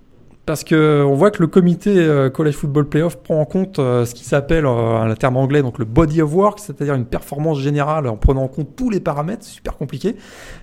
parce 0.46 0.64
que 0.64 1.04
on 1.06 1.14
voit 1.14 1.32
que 1.32 1.42
le 1.42 1.48
comité 1.48 1.96
euh, 1.98 2.30
College 2.30 2.56
Football 2.56 2.90
Playoff 2.90 3.18
prend 3.18 3.40
en 3.40 3.46
compte 3.46 3.80
euh, 3.80 4.06
ce 4.06 4.16
qui 4.16 4.24
s'appelle 4.24 4.66
un 4.66 5.14
terme 5.16 5.38
anglais 5.38 5.62
donc 5.62 5.78
le 5.78 5.86
body 5.86 6.22
of 6.22 6.34
work, 6.34 6.60
c'est-à-dire 6.60 6.96
une 6.96 7.06
performance 7.06 7.60
générale 7.60 8.08
en 8.08 8.18
prenant 8.18 8.44
en 8.44 8.48
compte 8.48 8.76
tous 8.76 8.90
les 8.90 9.00
paramètres, 9.00 9.46
super 9.46 9.78
compliqué. 9.78 10.16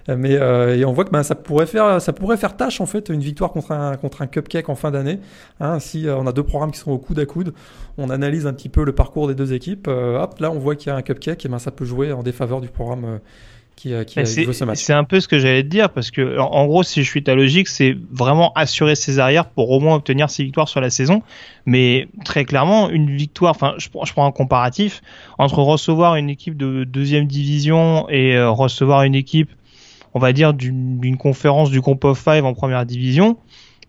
mais 0.08 0.32
et 0.32 0.84
on 0.84 0.92
voit 0.92 1.04
que 1.04 1.10
ben, 1.10 1.22
ça 1.22 1.34
pourrait 1.34 1.66
faire 1.66 2.00
ça 2.00 2.12
pourrait 2.12 2.36
faire 2.36 2.56
tâche 2.56 2.80
en 2.80 2.86
fait 2.86 3.08
une 3.08 3.20
victoire 3.20 3.52
contre 3.52 3.72
un 3.72 3.96
contre 3.96 4.22
un 4.22 4.26
cupcake 4.26 4.68
en 4.68 4.74
fin 4.74 4.90
d'année. 4.90 5.20
Hein, 5.60 5.78
si 5.78 6.06
on 6.08 6.26
a 6.26 6.32
deux 6.32 6.42
programmes 6.42 6.72
qui 6.72 6.78
sont 6.78 6.90
au 6.90 6.98
coude 6.98 7.18
à 7.18 7.26
coude, 7.26 7.52
on 7.98 8.10
analyse 8.10 8.46
un 8.46 8.52
petit 8.52 8.68
peu 8.68 8.84
le 8.84 8.92
parcours 8.92 9.28
des 9.28 9.34
deux 9.34 9.52
équipes. 9.52 9.88
hop, 9.88 10.38
là 10.40 10.50
on 10.50 10.58
voit 10.58 10.76
qu'il 10.76 10.88
y 10.88 10.92
a 10.92 10.96
un 10.96 11.02
cupcake, 11.02 11.44
et 11.44 11.48
ben 11.48 11.58
ça 11.58 11.70
peut 11.70 11.84
jouer 11.84 12.12
en 12.12 12.22
défaveur 12.22 12.60
du 12.60 12.68
programme 12.68 13.20
qui, 13.78 13.94
euh, 13.94 14.04
qui 14.04 14.14
ce 14.26 14.64
match. 14.64 14.78
C'est 14.78 14.92
un 14.92 15.04
peu 15.04 15.20
ce 15.20 15.28
que 15.28 15.38
j'allais 15.38 15.62
te 15.62 15.68
dire 15.68 15.90
parce 15.90 16.10
que 16.10 16.38
en, 16.38 16.66
gros, 16.66 16.82
si 16.82 17.02
je 17.02 17.08
suis 17.08 17.22
ta 17.22 17.34
logique, 17.34 17.68
c'est 17.68 17.96
vraiment 18.10 18.52
assurer 18.54 18.94
ses 18.94 19.18
arrières 19.18 19.46
pour 19.46 19.70
au 19.70 19.80
moins 19.80 19.94
obtenir 19.94 20.28
six 20.28 20.44
victoires 20.44 20.68
sur 20.68 20.80
la 20.80 20.90
saison. 20.90 21.22
Mais 21.64 22.08
très 22.24 22.44
clairement, 22.44 22.90
une 22.90 23.14
victoire, 23.14 23.52
enfin, 23.52 23.74
je, 23.78 23.88
je 23.88 24.12
prends 24.12 24.26
un 24.26 24.32
comparatif 24.32 25.00
entre 25.38 25.60
recevoir 25.60 26.16
une 26.16 26.28
équipe 26.28 26.56
de 26.56 26.84
deuxième 26.84 27.26
division 27.26 28.08
et 28.10 28.36
euh, 28.36 28.50
recevoir 28.50 29.04
une 29.04 29.14
équipe, 29.14 29.50
on 30.14 30.18
va 30.18 30.32
dire, 30.32 30.54
d'une 30.54 31.16
conférence 31.16 31.70
du 31.70 31.80
Comp 31.80 32.04
of 32.04 32.18
Five 32.18 32.44
en 32.44 32.54
première 32.54 32.84
division. 32.84 33.38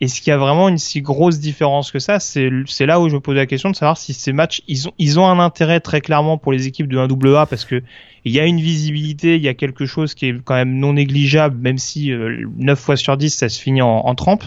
Est-ce 0.02 0.22
qu'il 0.22 0.32
y 0.32 0.34
a 0.34 0.38
vraiment 0.38 0.70
une 0.70 0.78
si 0.78 1.02
grosse 1.02 1.40
différence 1.40 1.92
que 1.92 2.00
ça 2.00 2.20
C'est 2.20 2.50
là 2.86 3.02
où 3.02 3.10
je 3.10 3.16
me 3.16 3.20
pose 3.20 3.36
la 3.36 3.46
question 3.46 3.70
de 3.70 3.76
savoir 3.76 3.98
si 3.98 4.14
ces 4.14 4.32
matchs, 4.32 4.62
ils 4.68 4.88
ont, 4.88 4.94
ils 4.98 5.20
ont 5.20 5.28
un 5.28 5.40
intérêt 5.40 5.82
très 5.82 6.00
clairement 6.00 6.38
pour 6.38 6.54
les 6.54 6.68
équipes 6.68 6.88
de 6.88 6.98
1AA 6.98 7.48
parce 7.48 7.66
que 7.66 7.84
il 8.26 8.34
y 8.34 8.40
a 8.40 8.46
une 8.46 8.60
visibilité, 8.60 9.36
il 9.36 9.42
y 9.42 9.48
a 9.48 9.54
quelque 9.54 9.86
chose 9.86 10.14
qui 10.14 10.28
est 10.28 10.36
quand 10.44 10.56
même 10.56 10.78
non 10.78 10.94
négligeable, 10.94 11.58
même 11.58 11.78
si 11.78 12.12
euh, 12.12 12.46
9 12.58 12.78
fois 12.78 12.98
sur 12.98 13.16
10 13.18 13.30
ça 13.30 13.50
se 13.50 13.62
finit 13.62 13.82
en, 13.82 13.88
en 13.88 14.16
trempe. 14.16 14.44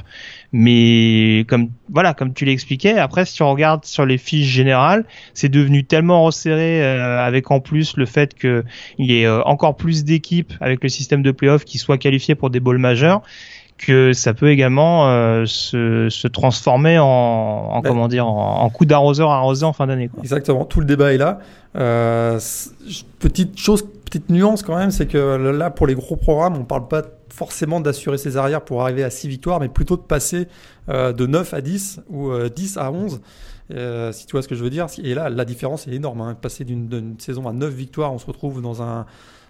Mais 0.53 1.45
comme 1.49 1.71
voilà, 1.89 2.13
comme 2.13 2.35
tu 2.35 2.45
l'expliquais, 2.45 2.99
après 2.99 3.25
si 3.25 3.43
on 3.43 3.51
regarde 3.51 3.85
sur 3.85 4.05
les 4.05 4.19
fiches 4.19 4.49
générales, 4.49 5.05
c'est 5.35 5.49
devenu 5.49 5.85
tellement 5.85 6.25
resserré 6.25 6.83
euh, 6.83 7.25
avec 7.25 7.51
en 7.51 7.61
plus 7.61 7.97
le 7.97 8.07
fait 8.07 8.35
qu'il 8.35 8.65
y 8.99 9.21
ait 9.21 9.27
euh, 9.27 9.43
encore 9.45 9.77
plus 9.77 10.05
d'équipes 10.05 10.53
avec 10.61 10.83
le 10.83 10.89
système 10.89 11.23
de 11.23 11.31
playoff 11.31 11.65
qui 11.65 11.79
soient 11.79 11.99
qualifiées 11.99 12.35
pour 12.35 12.51
des 12.51 12.61
bowls 12.61 12.79
majeurs 12.79 13.23
que 13.85 14.13
ça 14.13 14.33
peut 14.33 14.49
également 14.49 15.09
euh, 15.09 15.45
se, 15.47 16.09
se, 16.09 16.29
transformer 16.29 16.99
en, 16.99 17.07
en 17.07 17.83
comment 17.83 18.09
dire 18.09 18.27
en, 18.27 18.69
coup 18.71 18.85
d'arroseur 18.85 19.31
arrosé 19.31 19.65
en 19.65 19.73
fin 19.73 19.87
d'année. 19.87 20.11
Exactement, 20.19 20.65
tout 20.65 20.81
le 20.81 20.87
débat 20.87 21.13
est 21.13 21.19
là. 21.19 21.41
Euh, 21.77 22.39
petite 23.19 23.59
chose, 23.59 23.85
petite 24.05 24.31
nuance 24.31 24.63
quand 24.63 24.77
même, 24.77 24.91
c'est 24.91 25.07
que 25.07 25.37
là 25.37 25.71
pour 25.71 25.87
les 25.87 25.95
gros 25.95 26.17
programmes, 26.17 26.57
on 26.57 26.65
parle 26.65 26.89
pas 26.89 27.03
forcément 27.29 27.81
d'assurer 27.81 28.19
ses 28.19 28.37
arrières 28.37 28.63
pour 28.63 28.83
arriver 28.83 29.05
à 29.05 29.11
6 29.11 29.29
victoires, 29.29 29.59
mais 29.59 29.69
plutôt 29.69 29.97
de 29.97 30.03
passer 30.03 30.49
euh, 30.89 31.13
de 31.13 31.27
9 31.27 31.55
à 31.55 31.61
10 31.61 32.01
ou 32.11 32.31
10 32.49 32.77
à 32.77 32.93
11. 32.93 33.21
si 34.13 34.27
tu 34.27 34.33
vois 34.33 34.43
ce 34.43 34.49
que 34.49 34.55
je 34.55 34.63
veux 34.63 34.71
dire. 34.71 34.87
Et 35.03 35.15
là, 35.15 35.29
la 35.31 35.45
différence 35.45 35.89
est 35.89 35.93
énorme. 35.93 36.21
Hein. 36.21 36.37
Passer 36.41 36.65
d'une 36.65 37.17
saison 37.19 37.49
à 37.49 37.53
9 37.53 37.73
victoires, 37.73 38.13
on 38.13 38.19
se 38.19 38.27
retrouve 38.27 38.61
dans 38.61 38.83
un, 38.83 39.07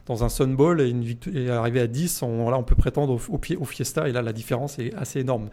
dans 0.06 0.24
un 0.24 0.28
Sun 0.28 0.56
Bowl 0.56 0.80
et, 0.80 0.88
une 0.88 1.04
et 1.34 1.50
arriver 1.50 1.80
à 1.80 1.86
10, 1.86 2.22
on, 2.22 2.50
là 2.50 2.58
on 2.58 2.64
peut 2.64 2.74
prétendre 2.74 3.12
au, 3.12 3.36
au, 3.60 3.64
Fiesta 3.64 4.08
et 4.08 4.12
là 4.12 4.22
la 4.22 4.32
différence 4.32 4.78
est 4.78 4.94
assez 4.94 5.20
énorme. 5.20 5.48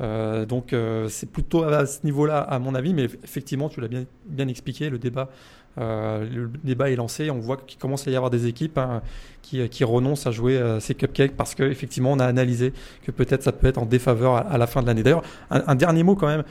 Euh, 0.00 0.44
donc 0.44 0.72
euh, 0.72 1.08
c'est 1.08 1.30
plutôt 1.30 1.62
à 1.62 1.86
ce 1.86 2.00
niveau-là 2.04 2.40
à 2.40 2.58
mon 2.58 2.74
avis, 2.74 2.94
mais 2.94 3.04
effectivement 3.04 3.68
tu 3.68 3.80
l'as 3.80 3.88
bien, 3.88 4.04
bien 4.26 4.48
expliqué, 4.48 4.90
le 4.90 4.98
débat, 4.98 5.30
euh, 5.78 6.28
le 6.28 6.50
débat 6.64 6.90
est 6.90 6.96
lancé, 6.96 7.30
on 7.30 7.38
voit 7.38 7.56
qu'il 7.56 7.78
commence 7.78 8.06
à 8.08 8.10
y 8.10 8.16
avoir 8.16 8.30
des 8.30 8.46
équipes 8.46 8.76
hein, 8.76 9.02
qui, 9.42 9.68
qui, 9.68 9.84
renoncent 9.84 10.26
à 10.26 10.32
jouer 10.32 10.60
ces 10.80 10.94
cupcakes 10.94 11.36
parce 11.36 11.54
qu'effectivement 11.54 12.12
on 12.12 12.18
a 12.18 12.26
analysé 12.26 12.72
que 13.04 13.12
peut-être 13.12 13.44
ça 13.44 13.52
peut 13.52 13.68
être 13.68 13.78
en 13.78 13.86
défaveur 13.86 14.34
à, 14.34 14.58
la 14.58 14.66
fin 14.66 14.82
de 14.82 14.88
l'année. 14.88 15.04
D'ailleurs 15.04 15.22
un, 15.50 15.74
dernier 15.76 16.02
mot 16.02 16.16
quand 16.16 16.26
même 16.26 16.44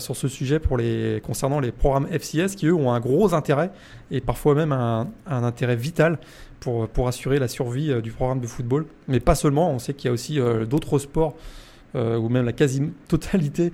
sur 0.00 0.16
ce 0.16 0.26
sujet 0.26 0.58
pour 0.58 0.78
les, 0.78 1.20
concernant 1.24 1.60
les 1.60 1.72
programmes 1.72 2.06
FCS 2.06 2.54
qui 2.56 2.66
eux 2.66 2.74
ont 2.74 2.92
un 2.92 3.00
gros 3.00 3.34
intérêt 3.34 3.70
et 4.10 4.20
parfois 4.20 4.54
même 4.54 4.72
un 4.72 5.08
intérêt 5.26 5.76
vital 5.76 6.18
pour, 6.60 6.88
pour 6.88 7.08
assurer 7.08 7.38
la 7.38 7.48
survie 7.48 7.90
euh, 7.90 8.00
du 8.00 8.10
programme 8.10 8.40
de 8.40 8.46
football. 8.46 8.86
Mais 9.08 9.20
pas 9.20 9.34
seulement, 9.34 9.70
on 9.70 9.78
sait 9.78 9.94
qu'il 9.94 10.08
y 10.08 10.10
a 10.10 10.12
aussi 10.12 10.40
euh, 10.40 10.64
d'autres 10.64 10.98
sports 10.98 11.34
euh, 11.94 12.16
ou 12.16 12.28
même 12.28 12.44
la 12.44 12.52
quasi-totalité 12.52 13.72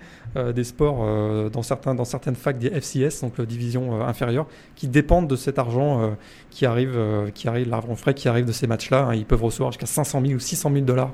des 0.54 0.64
sports 0.64 1.04
dans, 1.50 1.62
certains, 1.62 1.94
dans 1.94 2.06
certaines 2.06 2.36
facs 2.36 2.58
des 2.58 2.70
FCS, 2.70 3.20
donc 3.20 3.38
division 3.42 4.00
inférieure, 4.00 4.46
qui 4.76 4.88
dépendent 4.88 5.28
de 5.28 5.36
cet 5.36 5.58
argent 5.58 6.16
qui 6.48 6.64
arrive, 6.64 6.98
qui 7.34 7.48
arrive 7.48 7.68
l'argent 7.68 7.94
frais 7.96 8.14
qui 8.14 8.28
arrive 8.28 8.46
de 8.46 8.52
ces 8.52 8.66
matchs-là. 8.66 9.08
Hein. 9.08 9.14
Ils 9.14 9.26
peuvent 9.26 9.44
recevoir 9.44 9.72
jusqu'à 9.72 9.84
500 9.84 10.22
000 10.22 10.32
ou 10.34 10.38
600 10.38 10.70
000 10.72 10.84
dollars 10.86 11.10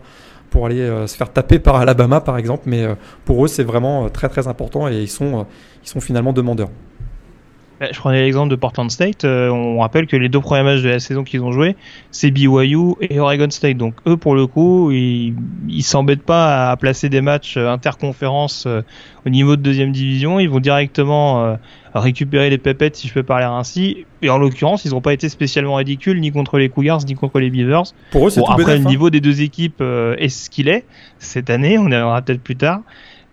pour 0.51 0.67
aller 0.67 0.87
se 1.09 1.17
faire 1.17 1.33
taper 1.33 1.59
par 1.59 1.75
Alabama, 1.77 2.21
par 2.21 2.39
exemple. 2.39 2.65
Mais 2.67 2.87
pour 3.25 3.45
eux, 3.45 3.49
c'est 3.49 3.65
vraiment 3.65 4.09
très 4.09 4.29
très 4.29 4.47
important 4.47 4.87
et 4.87 5.01
ils 5.01 5.09
sont, 5.09 5.47
ils 5.83 5.89
sont 5.89 6.01
finalement 6.01 6.33
demandeurs. 6.33 6.71
Bah, 7.81 7.87
je 7.93 7.99
prenais 7.99 8.23
l'exemple 8.23 8.51
de 8.51 8.57
Portland 8.57 8.91
State. 8.91 9.25
Euh, 9.25 9.51
on 9.51 9.79
rappelle 9.79 10.07
que 10.07 10.17
les 10.17 10.29
deux 10.29 10.41
premiers 10.41 10.65
matchs 10.65 10.83
de 10.83 10.89
la 10.89 10.99
saison 10.99 11.23
qu'ils 11.23 11.43
ont 11.43 11.53
joué, 11.53 11.77
c'est 12.11 12.31
BYU 12.31 12.95
et 13.01 13.21
Oregon 13.21 13.51
State. 13.51 13.77
Donc 13.77 13.95
eux, 14.07 14.17
pour 14.17 14.35
le 14.35 14.47
coup, 14.49 14.91
ils, 14.91 15.35
s'embêtent 15.83 16.23
pas 16.23 16.71
à 16.71 16.77
placer 16.77 17.09
des 17.09 17.21
matchs 17.21 17.57
euh, 17.57 17.69
interconférences 17.69 18.65
euh, 18.67 18.83
au 19.27 19.31
niveau 19.31 19.55
de 19.55 19.63
deuxième 19.63 19.93
division. 19.93 20.41
Ils 20.41 20.51
vont 20.51 20.61
directement 20.61 21.57
récupérer 21.95 22.51
les 22.51 22.59
pépettes, 22.59 22.97
si 22.97 23.09
je 23.09 23.15
peux 23.15 23.23
parler 23.23 23.45
ainsi. 23.45 24.05
Et 24.23 24.31
en 24.31 24.39
l'occurrence, 24.39 24.85
ils 24.85 24.91
n'ont 24.91 25.01
pas 25.01 25.13
été 25.13 25.29
spécialement 25.29 25.77
ridicules 25.77 26.21
ni 26.21 26.33
contre 26.33 26.59
les 26.59 26.69
Cougars 26.69 27.01
ni 27.07 27.15
contre 27.15 27.39
les 27.39 27.51
Beavers. 27.51 27.95
Pour 28.11 28.27
eux, 28.27 28.31
c'est 28.31 28.41
bon, 28.41 28.47
après, 28.47 28.79
le 28.79 28.85
hein. 28.85 28.89
niveau 28.89 29.11
des 29.11 29.21
deux 29.21 29.43
équipes 29.43 29.83
est 29.83 30.29
ce 30.29 30.51
qu'il 30.51 30.69
est 30.69 30.85
cette 31.19 31.51
année. 31.51 31.79
On 31.79 31.83
y 31.83 31.95
reviendra 31.95 32.23
peut-être 32.23 32.43
plus 32.43 32.57
tard. 32.57 32.81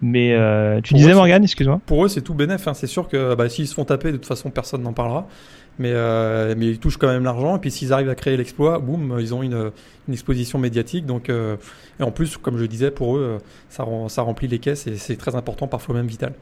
Mais 0.01 0.33
euh, 0.33 0.81
tu 0.81 0.93
disais, 0.93 1.13
Morgan, 1.13 1.43
excuse-moi. 1.43 1.79
Pour 1.85 2.05
eux, 2.05 2.07
c'est 2.07 2.21
tout 2.21 2.33
bénéf. 2.33 2.67
Hein. 2.67 2.73
C'est 2.73 2.87
sûr 2.87 3.07
que 3.07 3.35
bah, 3.35 3.49
s'ils 3.49 3.67
se 3.67 3.73
font 3.73 3.85
taper, 3.85 4.11
de 4.11 4.17
toute 4.17 4.25
façon, 4.25 4.49
personne 4.49 4.83
n'en 4.83 4.93
parlera. 4.93 5.27
Mais, 5.77 5.91
euh, 5.93 6.53
mais 6.57 6.67
ils 6.67 6.79
touchent 6.79 6.97
quand 6.97 7.07
même 7.07 7.23
l'argent. 7.23 7.55
Et 7.55 7.59
puis 7.59 7.71
s'ils 7.71 7.93
arrivent 7.93 8.09
à 8.09 8.15
créer 8.15 8.37
l'exploit, 8.37 8.79
boum, 8.79 9.17
ils 9.19 9.33
ont 9.33 9.43
une, 9.43 9.71
une 10.07 10.13
exposition 10.13 10.59
médiatique. 10.59 11.05
Donc, 11.05 11.29
euh, 11.29 11.55
et 11.99 12.03
en 12.03 12.11
plus, 12.11 12.37
comme 12.37 12.57
je 12.57 12.65
disais, 12.65 12.91
pour 12.91 13.17
eux, 13.17 13.39
ça, 13.69 13.85
ça 14.07 14.21
remplit 14.21 14.47
les 14.47 14.59
caisses 14.59 14.87
et 14.87 14.97
c'est 14.97 15.15
très 15.15 15.35
important, 15.35 15.67
parfois 15.67 15.95
même 15.95 16.07
vital. 16.07 16.33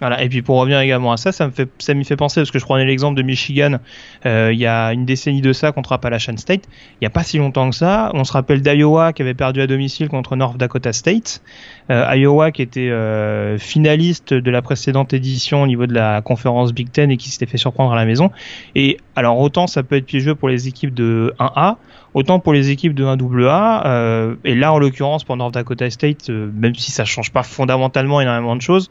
Voilà. 0.00 0.22
Et 0.22 0.28
puis 0.28 0.42
pour 0.42 0.58
revenir 0.58 0.78
également 0.80 1.12
à 1.12 1.16
ça, 1.16 1.32
ça 1.32 1.46
me 1.46 1.52
fait, 1.52 1.68
ça 1.78 1.94
m'y 1.94 2.04
fait 2.04 2.16
penser 2.16 2.40
parce 2.40 2.50
que 2.50 2.58
je 2.58 2.64
prenais 2.64 2.84
l'exemple 2.84 3.16
de 3.16 3.22
Michigan 3.22 3.78
euh, 4.26 4.50
il 4.52 4.58
y 4.58 4.66
a 4.66 4.92
une 4.92 5.04
décennie 5.04 5.40
de 5.40 5.52
ça 5.52 5.72
contre 5.72 5.92
Appalachian 5.92 6.36
State. 6.36 6.64
Il 6.94 6.98
n'y 7.02 7.06
a 7.06 7.10
pas 7.10 7.24
si 7.24 7.38
longtemps 7.38 7.68
que 7.70 7.76
ça. 7.76 8.10
On 8.14 8.24
se 8.24 8.32
rappelle 8.32 8.62
d'Iowa 8.62 9.12
qui 9.12 9.22
avait 9.22 9.34
perdu 9.34 9.60
à 9.60 9.66
domicile 9.66 10.08
contre 10.08 10.36
North 10.36 10.56
Dakota 10.56 10.92
State. 10.92 11.42
Euh, 11.90 12.14
Iowa 12.14 12.52
qui 12.52 12.62
était 12.62 12.90
euh, 12.90 13.58
finaliste 13.58 14.34
de 14.34 14.50
la 14.50 14.62
précédente 14.62 15.12
édition 15.12 15.62
au 15.62 15.66
niveau 15.66 15.86
de 15.86 15.94
la 15.94 16.22
conférence 16.22 16.72
Big 16.72 16.90
Ten 16.90 17.10
et 17.10 17.16
qui 17.16 17.30
s'était 17.30 17.46
fait 17.46 17.58
surprendre 17.58 17.92
à 17.92 17.96
la 17.96 18.04
maison. 18.04 18.30
Et 18.74 18.98
alors 19.16 19.38
autant 19.40 19.66
ça 19.66 19.82
peut 19.82 19.96
être 19.96 20.06
piégeux 20.06 20.34
pour 20.34 20.48
les 20.48 20.68
équipes 20.68 20.94
de 20.94 21.34
1A, 21.40 21.76
autant 22.14 22.38
pour 22.38 22.52
les 22.52 22.70
équipes 22.70 22.94
de 22.94 23.04
1AA. 23.04 23.82
Euh, 23.86 24.34
et 24.44 24.54
là 24.54 24.72
en 24.72 24.78
l'occurrence 24.78 25.24
pour 25.24 25.36
North 25.36 25.54
Dakota 25.54 25.88
State, 25.90 26.30
euh, 26.30 26.50
même 26.54 26.74
si 26.74 26.92
ça 26.92 27.04
change 27.04 27.32
pas 27.32 27.42
fondamentalement 27.42 28.20
énormément 28.20 28.56
de 28.56 28.62
choses. 28.62 28.90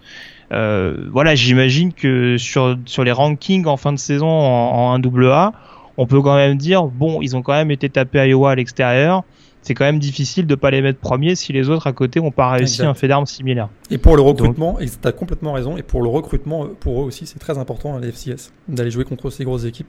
Euh, 0.51 1.07
voilà, 1.11 1.35
j'imagine 1.35 1.93
que 1.93 2.37
sur, 2.37 2.77
sur 2.85 3.03
les 3.03 3.11
rankings 3.11 3.65
en 3.65 3.77
fin 3.77 3.91
de 3.91 3.99
saison 3.99 4.27
en, 4.27 4.93
en 4.93 4.99
1AA, 4.99 5.51
on 5.97 6.05
peut 6.05 6.21
quand 6.21 6.35
même 6.35 6.57
dire, 6.57 6.83
bon, 6.85 7.21
ils 7.21 7.35
ont 7.35 7.41
quand 7.41 7.53
même 7.53 7.71
été 7.71 7.89
tapés 7.89 8.19
à 8.19 8.27
Iowa 8.27 8.51
à 8.51 8.55
l'extérieur. 8.55 9.23
C'est 9.61 9.73
quand 9.73 9.83
même 9.83 9.99
difficile 9.99 10.47
de 10.47 10.55
pas 10.55 10.71
les 10.71 10.81
mettre 10.81 10.99
premiers 10.99 11.35
si 11.35 11.51
les 11.51 11.69
autres 11.69 11.87
à 11.87 11.91
côté 11.91 12.21
n'ont 12.21 12.31
pas 12.31 12.49
réussi 12.51 12.83
un 12.83 12.93
fait 12.93 13.09
d'armes 13.09 13.25
similaire. 13.25 13.67
Et 13.89 13.97
pour 13.97 14.15
le 14.15 14.21
recrutement, 14.21 14.79
et 14.79 14.85
tu 14.85 14.95
as 15.05 15.11
complètement 15.11 15.53
raison, 15.53 15.75
et 15.75 15.83
pour 15.83 16.01
le 16.01 16.07
recrutement, 16.07 16.67
pour 16.79 17.01
eux 17.01 17.05
aussi, 17.05 17.25
c'est 17.25 17.39
très 17.39 17.57
important 17.57 17.95
à 17.95 17.99
la 17.99 18.07
FCS 18.07 18.53
d'aller 18.69 18.91
jouer 18.91 19.03
contre 19.03 19.29
ces 19.29 19.43
grosses 19.43 19.65
équipes. 19.65 19.87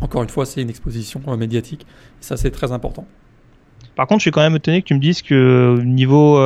Encore 0.00 0.22
une 0.22 0.28
fois, 0.28 0.46
c'est 0.46 0.62
une 0.62 0.70
exposition 0.70 1.20
euh, 1.26 1.36
médiatique, 1.36 1.82
et 1.82 2.24
ça 2.24 2.36
c'est 2.36 2.50
très 2.50 2.70
important. 2.70 3.06
Par 3.96 4.06
contre, 4.06 4.20
je 4.20 4.24
suis 4.24 4.30
quand 4.30 4.42
même 4.42 4.54
étonné 4.54 4.82
que 4.82 4.86
tu 4.86 4.94
me 4.94 5.00
dises 5.00 5.22
que 5.22 5.80
niveau 5.82 6.38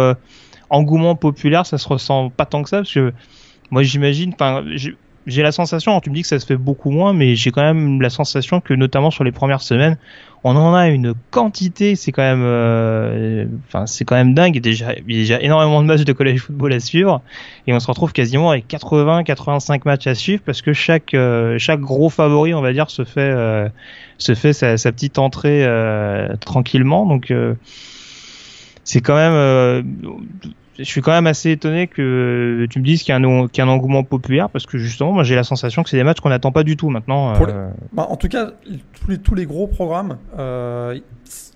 engouement 0.71 1.15
populaire, 1.17 1.67
ça 1.67 1.79
se 1.79 1.89
ressent 1.89 2.31
pas 2.31 2.47
tant 2.47 2.63
que 2.63 2.69
ça, 2.69 2.79
parce 2.79 2.93
que 2.93 3.13
moi 3.71 3.83
j'imagine, 3.83 4.33
enfin, 4.33 4.65
j'ai 5.27 5.43
la 5.43 5.53
sensation, 5.53 6.01
tu 6.01 6.11
me 6.11 6.15
dis 6.15 6.23
que 6.23 6.29
ça 6.29 6.39
se 6.39 6.47
fait 6.47 6.57
beaucoup 6.57 6.91
moins, 6.91 7.13
mais 7.13 7.35
j'ai 7.35 7.51
quand 7.51 7.63
même 7.63 8.01
la 8.01 8.11
sensation 8.11 8.61
que 8.61 8.75
notamment 8.75 9.11
sur 9.11 9.25
les 9.25 9.33
premières 9.33 9.63
semaines, 9.63 9.99
on 10.43 10.57
en 10.57 10.75
a 10.75 10.89
une 10.89 11.15
quantité, 11.31 11.97
c'est 11.97 12.13
quand 12.13 12.23
même, 12.23 12.43
euh, 12.43 13.45
enfin 13.69 13.87
c'est 13.87 14.07
quand 14.07 14.15
même 14.15 14.33
dingue. 14.33 14.59
Déjà, 14.61 14.95
il 15.07 15.15
y 15.15 15.19
a 15.19 15.21
déjà 15.21 15.41
énormément 15.41 15.83
de 15.83 15.87
matchs 15.87 16.05
de 16.05 16.13
college 16.15 16.41
football 16.41 16.73
à 16.73 16.81
suivre, 16.81 17.21
et 17.67 17.75
on 17.75 17.81
se 17.81 17.87
retrouve 17.87 18.13
quasiment 18.13 18.51
avec 18.51 18.67
80-85 18.69 19.83
matchs 19.85 20.07
à 20.07 20.15
suivre 20.15 20.43
parce 20.45 20.63
que 20.63 20.73
chaque 20.73 21.13
euh, 21.13 21.59
chaque 21.59 21.81
gros 21.81 22.09
favori, 22.09 22.55
on 22.55 22.63
va 22.63 22.73
dire, 22.73 22.91
se 22.91 23.05
fait 23.05 23.21
euh, 23.21 23.69
se 24.17 24.35
fait 24.35 24.55
sa, 24.55 24.79
sa 24.79 24.93
petite 24.93 25.19
entrée 25.19 25.67
tranquillement. 26.41 27.07
Donc 27.07 27.33
c'est 28.85 29.01
quand 29.01 29.17
même 29.17 29.85
je 30.79 30.85
suis 30.85 31.03
quand 31.03 31.13
même 31.13 31.27
assez 31.27 31.51
étonné 31.51 31.87
que 31.87 32.67
tu 32.71 32.79
me 32.79 32.85
dises 32.85 33.03
qu'il 33.03 33.13
y, 33.13 33.13
a 33.13 33.17
un, 33.17 33.69
engouement 33.69 34.05
populaire 34.05 34.49
parce 34.51 34.67
que 34.67 34.79
justement, 34.79 35.13
moi 35.13 35.25
j'ai 35.25 35.35
la 35.35 35.45
sensation 35.45 35.83
que 35.83 35.91
c'est 35.91 35.97
des 35.97 36.05
matchs 36.05 36.21
qu'on 36.21 36.31
n'attend 36.31 36.53
pas 36.53 36.63
du 36.63 36.77
tout 36.77 36.91
maintenant. 36.91 37.35
Euh. 37.35 37.71
Bah, 37.93 38.07
en 38.09 38.17
tout 38.17 38.29
cas, 38.29 38.53
tous 38.93 39.11
les, 39.11 39.19
tous 39.19 39.35
les 39.35 39.47
gros 39.47 39.67
programmes, 39.67 40.19
euh, 40.39 40.99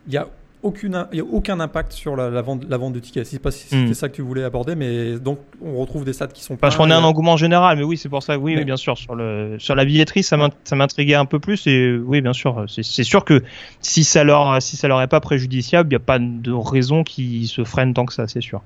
il 0.06 0.12
y 0.12 0.16
a 0.16 0.26
aucune, 0.64 1.06
il 1.12 1.18
y 1.18 1.20
a 1.20 1.24
aucun 1.24 1.60
impact 1.60 1.92
sur 1.92 2.16
la, 2.16 2.40
vente, 2.40 2.64
la 2.68 2.76
vente 2.76 2.94
de 2.94 2.98
tickets. 2.98 3.26
C'est 3.26 3.38
pas 3.38 3.50
si 3.50 3.68
c'était 3.68 3.90
hmm. 3.90 3.94
ça 3.94 4.08
que 4.08 4.14
tu 4.14 4.22
voulais 4.22 4.42
aborder, 4.42 4.74
mais 4.74 5.18
donc 5.18 5.38
on 5.62 5.76
retrouve 5.76 6.04
des 6.04 6.14
stats 6.14 6.26
qui 6.28 6.42
sont. 6.42 6.56
Parce 6.56 6.76
qu'on 6.76 6.90
est 6.90 6.94
un 6.94 7.04
engouement 7.04 7.36
général, 7.36 7.78
mais 7.78 7.84
oui, 7.84 7.96
c'est 7.96 8.08
pour 8.08 8.22
ça. 8.22 8.38
Oui, 8.38 8.56
oui, 8.56 8.64
bien 8.64 8.76
sûr. 8.76 8.96
Sur 8.96 9.14
le 9.14 9.56
sur 9.58 9.74
la 9.74 9.84
billetterie, 9.84 10.22
ça 10.22 10.36
m'intriguait 10.72 11.14
un 11.14 11.26
peu 11.26 11.38
plus 11.38 11.66
et 11.66 11.96
oui, 11.96 12.20
bien 12.22 12.32
sûr. 12.32 12.64
C'est 12.68 13.04
sûr 13.04 13.24
que 13.24 13.42
si 13.80 14.04
ça 14.04 14.24
leur 14.24 14.60
si 14.60 14.76
ça 14.76 14.88
leur 14.88 15.00
est 15.02 15.06
pas 15.06 15.20
préjudiciable, 15.20 15.88
il 15.88 15.96
n'y 15.96 16.02
a 16.02 16.04
pas 16.04 16.18
de 16.18 16.52
raison 16.52 17.04
qu'ils 17.04 17.48
se 17.48 17.62
freinent 17.64 17.94
tant 17.94 18.06
que 18.06 18.14
ça, 18.14 18.26
c'est 18.26 18.40
sûr. 18.40 18.62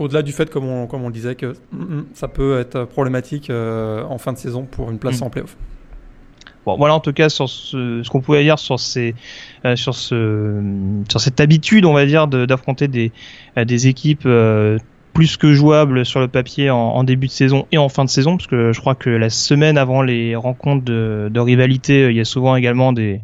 Au-delà 0.00 0.22
du 0.22 0.32
fait, 0.32 0.50
comme 0.50 0.66
on, 0.66 0.86
comme 0.86 1.04
on 1.04 1.08
le 1.08 1.12
disait, 1.12 1.34
que 1.34 1.52
mm, 1.72 1.78
mm, 1.78 2.06
ça 2.14 2.26
peut 2.26 2.58
être 2.58 2.84
problématique 2.84 3.50
euh, 3.50 4.02
en 4.04 4.16
fin 4.16 4.32
de 4.32 4.38
saison 4.38 4.64
pour 4.64 4.90
une 4.90 4.98
place 4.98 5.20
mm. 5.20 5.24
en 5.24 5.30
playoff. 5.30 5.56
Bon, 6.64 6.76
voilà 6.76 6.94
en 6.94 7.00
tout 7.00 7.12
cas 7.12 7.28
sur 7.28 7.48
ce, 7.48 8.02
ce 8.02 8.10
qu'on 8.10 8.20
pouvait 8.20 8.42
dire 8.42 8.58
sur 8.58 8.80
ces, 8.80 9.14
euh, 9.64 9.76
sur 9.76 9.94
ce, 9.94 10.62
sur 11.08 11.20
cette 11.20 11.40
habitude, 11.40 11.84
on 11.84 11.92
va 11.92 12.06
dire, 12.06 12.28
d'affronter 12.28 12.88
des, 12.88 13.12
euh, 13.58 13.64
des 13.64 13.88
équipes 13.88 14.28
plus 15.12 15.36
que 15.36 15.52
jouables 15.52 16.06
sur 16.06 16.20
le 16.20 16.28
papier 16.28 16.70
en, 16.70 16.78
en, 16.78 17.04
début 17.04 17.26
de 17.26 17.32
saison 17.32 17.66
et 17.72 17.78
en 17.78 17.88
fin 17.90 18.04
de 18.04 18.10
saison, 18.10 18.36
parce 18.36 18.46
que 18.46 18.72
je 18.72 18.80
crois 18.80 18.94
que 18.94 19.10
la 19.10 19.28
semaine 19.28 19.76
avant 19.76 20.00
les 20.00 20.34
rencontres 20.34 20.84
de, 20.84 21.28
de 21.30 21.40
rivalité, 21.40 22.08
il 22.10 22.16
y 22.16 22.20
a 22.20 22.24
souvent 22.24 22.56
également 22.56 22.92
des, 22.92 23.20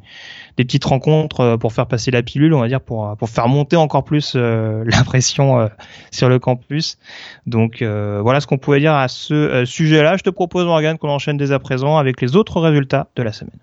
des 0.57 0.65
petites 0.65 0.85
rencontres 0.85 1.41
euh, 1.41 1.57
pour 1.57 1.73
faire 1.73 1.87
passer 1.87 2.11
la 2.11 2.23
pilule, 2.23 2.55
on 2.55 2.61
va 2.61 2.69
dire, 2.69 2.81
pour, 2.81 3.17
pour 3.17 3.29
faire 3.29 3.49
monter 3.49 3.77
encore 3.77 4.05
plus 4.05 4.33
euh, 4.37 4.85
la 4.87 5.05
pression 5.05 5.61
euh, 5.61 5.69
sur 6.11 6.29
le 6.29 6.39
campus. 6.39 6.99
Donc 7.47 7.83
voilà 7.83 8.41
ce 8.41 8.47
qu'on 8.47 8.59
pouvait 8.59 8.81
dire 8.81 8.95
à 8.95 9.09
ce 9.09 9.65
sujet-là. 9.65 10.17
Je 10.17 10.23
te 10.23 10.31
propose, 10.31 10.65
Morgan, 10.65 10.99
qu'on 10.99 11.09
enchaîne 11.09 11.37
dès 11.37 11.53
à 11.53 11.59
présent 11.59 11.99
avec 11.99 12.21
les 12.21 12.37
autres 12.37 12.61
résultats 12.61 13.09
de 13.17 13.23
la 13.23 13.33
semaine. 13.33 13.57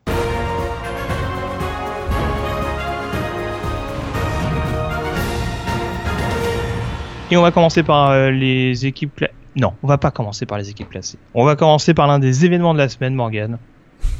Et 7.31 7.37
on 7.37 7.41
va 7.41 7.51
commencer 7.51 7.81
par 7.81 8.29
les 8.29 8.85
équipes 8.85 9.25
Non, 9.55 9.73
on 9.81 9.87
va 9.87 9.97
pas 9.97 10.11
commencer 10.11 10.45
par 10.45 10.57
les 10.57 10.69
équipes 10.69 10.89
classées. 10.89 11.17
On 11.33 11.45
va 11.45 11.55
commencer 11.55 11.93
par 11.93 12.07
l'un 12.07 12.19
des 12.19 12.45
événements 12.45 12.73
de 12.73 12.79
la 12.79 12.89
semaine, 12.89 13.15
Morgan. 13.15 13.57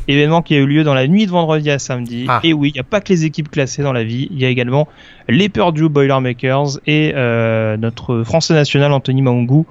Événement 0.08 0.42
qui 0.42 0.56
a 0.56 0.58
eu 0.58 0.66
lieu 0.66 0.84
dans 0.84 0.94
la 0.94 1.08
nuit 1.08 1.26
de 1.26 1.32
vendredi 1.32 1.70
à 1.70 1.80
samedi. 1.80 2.26
Ah. 2.28 2.42
Et 2.44 2.54
oui, 2.54 2.70
il 2.70 2.74
n'y 2.74 2.80
a 2.80 2.84
pas 2.84 3.02
que 3.02 3.10
les 3.10 3.26
équipes 3.26 3.50
classées 3.50 3.84
dans 3.84 3.94
la 3.94 4.04
vie, 4.04 4.28
il 4.32 4.40
y 4.40 4.46
a 4.46 4.50
également 4.50 4.88
les 5.30 5.50
Purdue 5.50 5.90
Boilermakers 5.90 6.80
et 6.88 7.14
euh, 7.16 7.78
notre 7.78 8.24
Français 8.24 8.54
national 8.54 8.92
Anthony 8.92 9.22
Maungu 9.22 9.64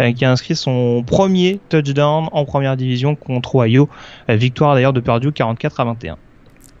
euh, 0.00 0.12
qui 0.12 0.24
a 0.24 0.30
inscrit 0.30 0.54
son 0.54 1.02
premier 1.04 1.60
touchdown 1.68 2.28
en 2.32 2.44
première 2.44 2.76
division 2.76 3.14
contre 3.16 3.56
Ohio. 3.56 3.88
Euh, 4.28 4.36
victoire 4.36 4.74
d'ailleurs 4.74 4.92
de 4.92 5.00
Purdue 5.00 5.32
44 5.32 5.80
à 5.80 5.84
21 5.84 6.16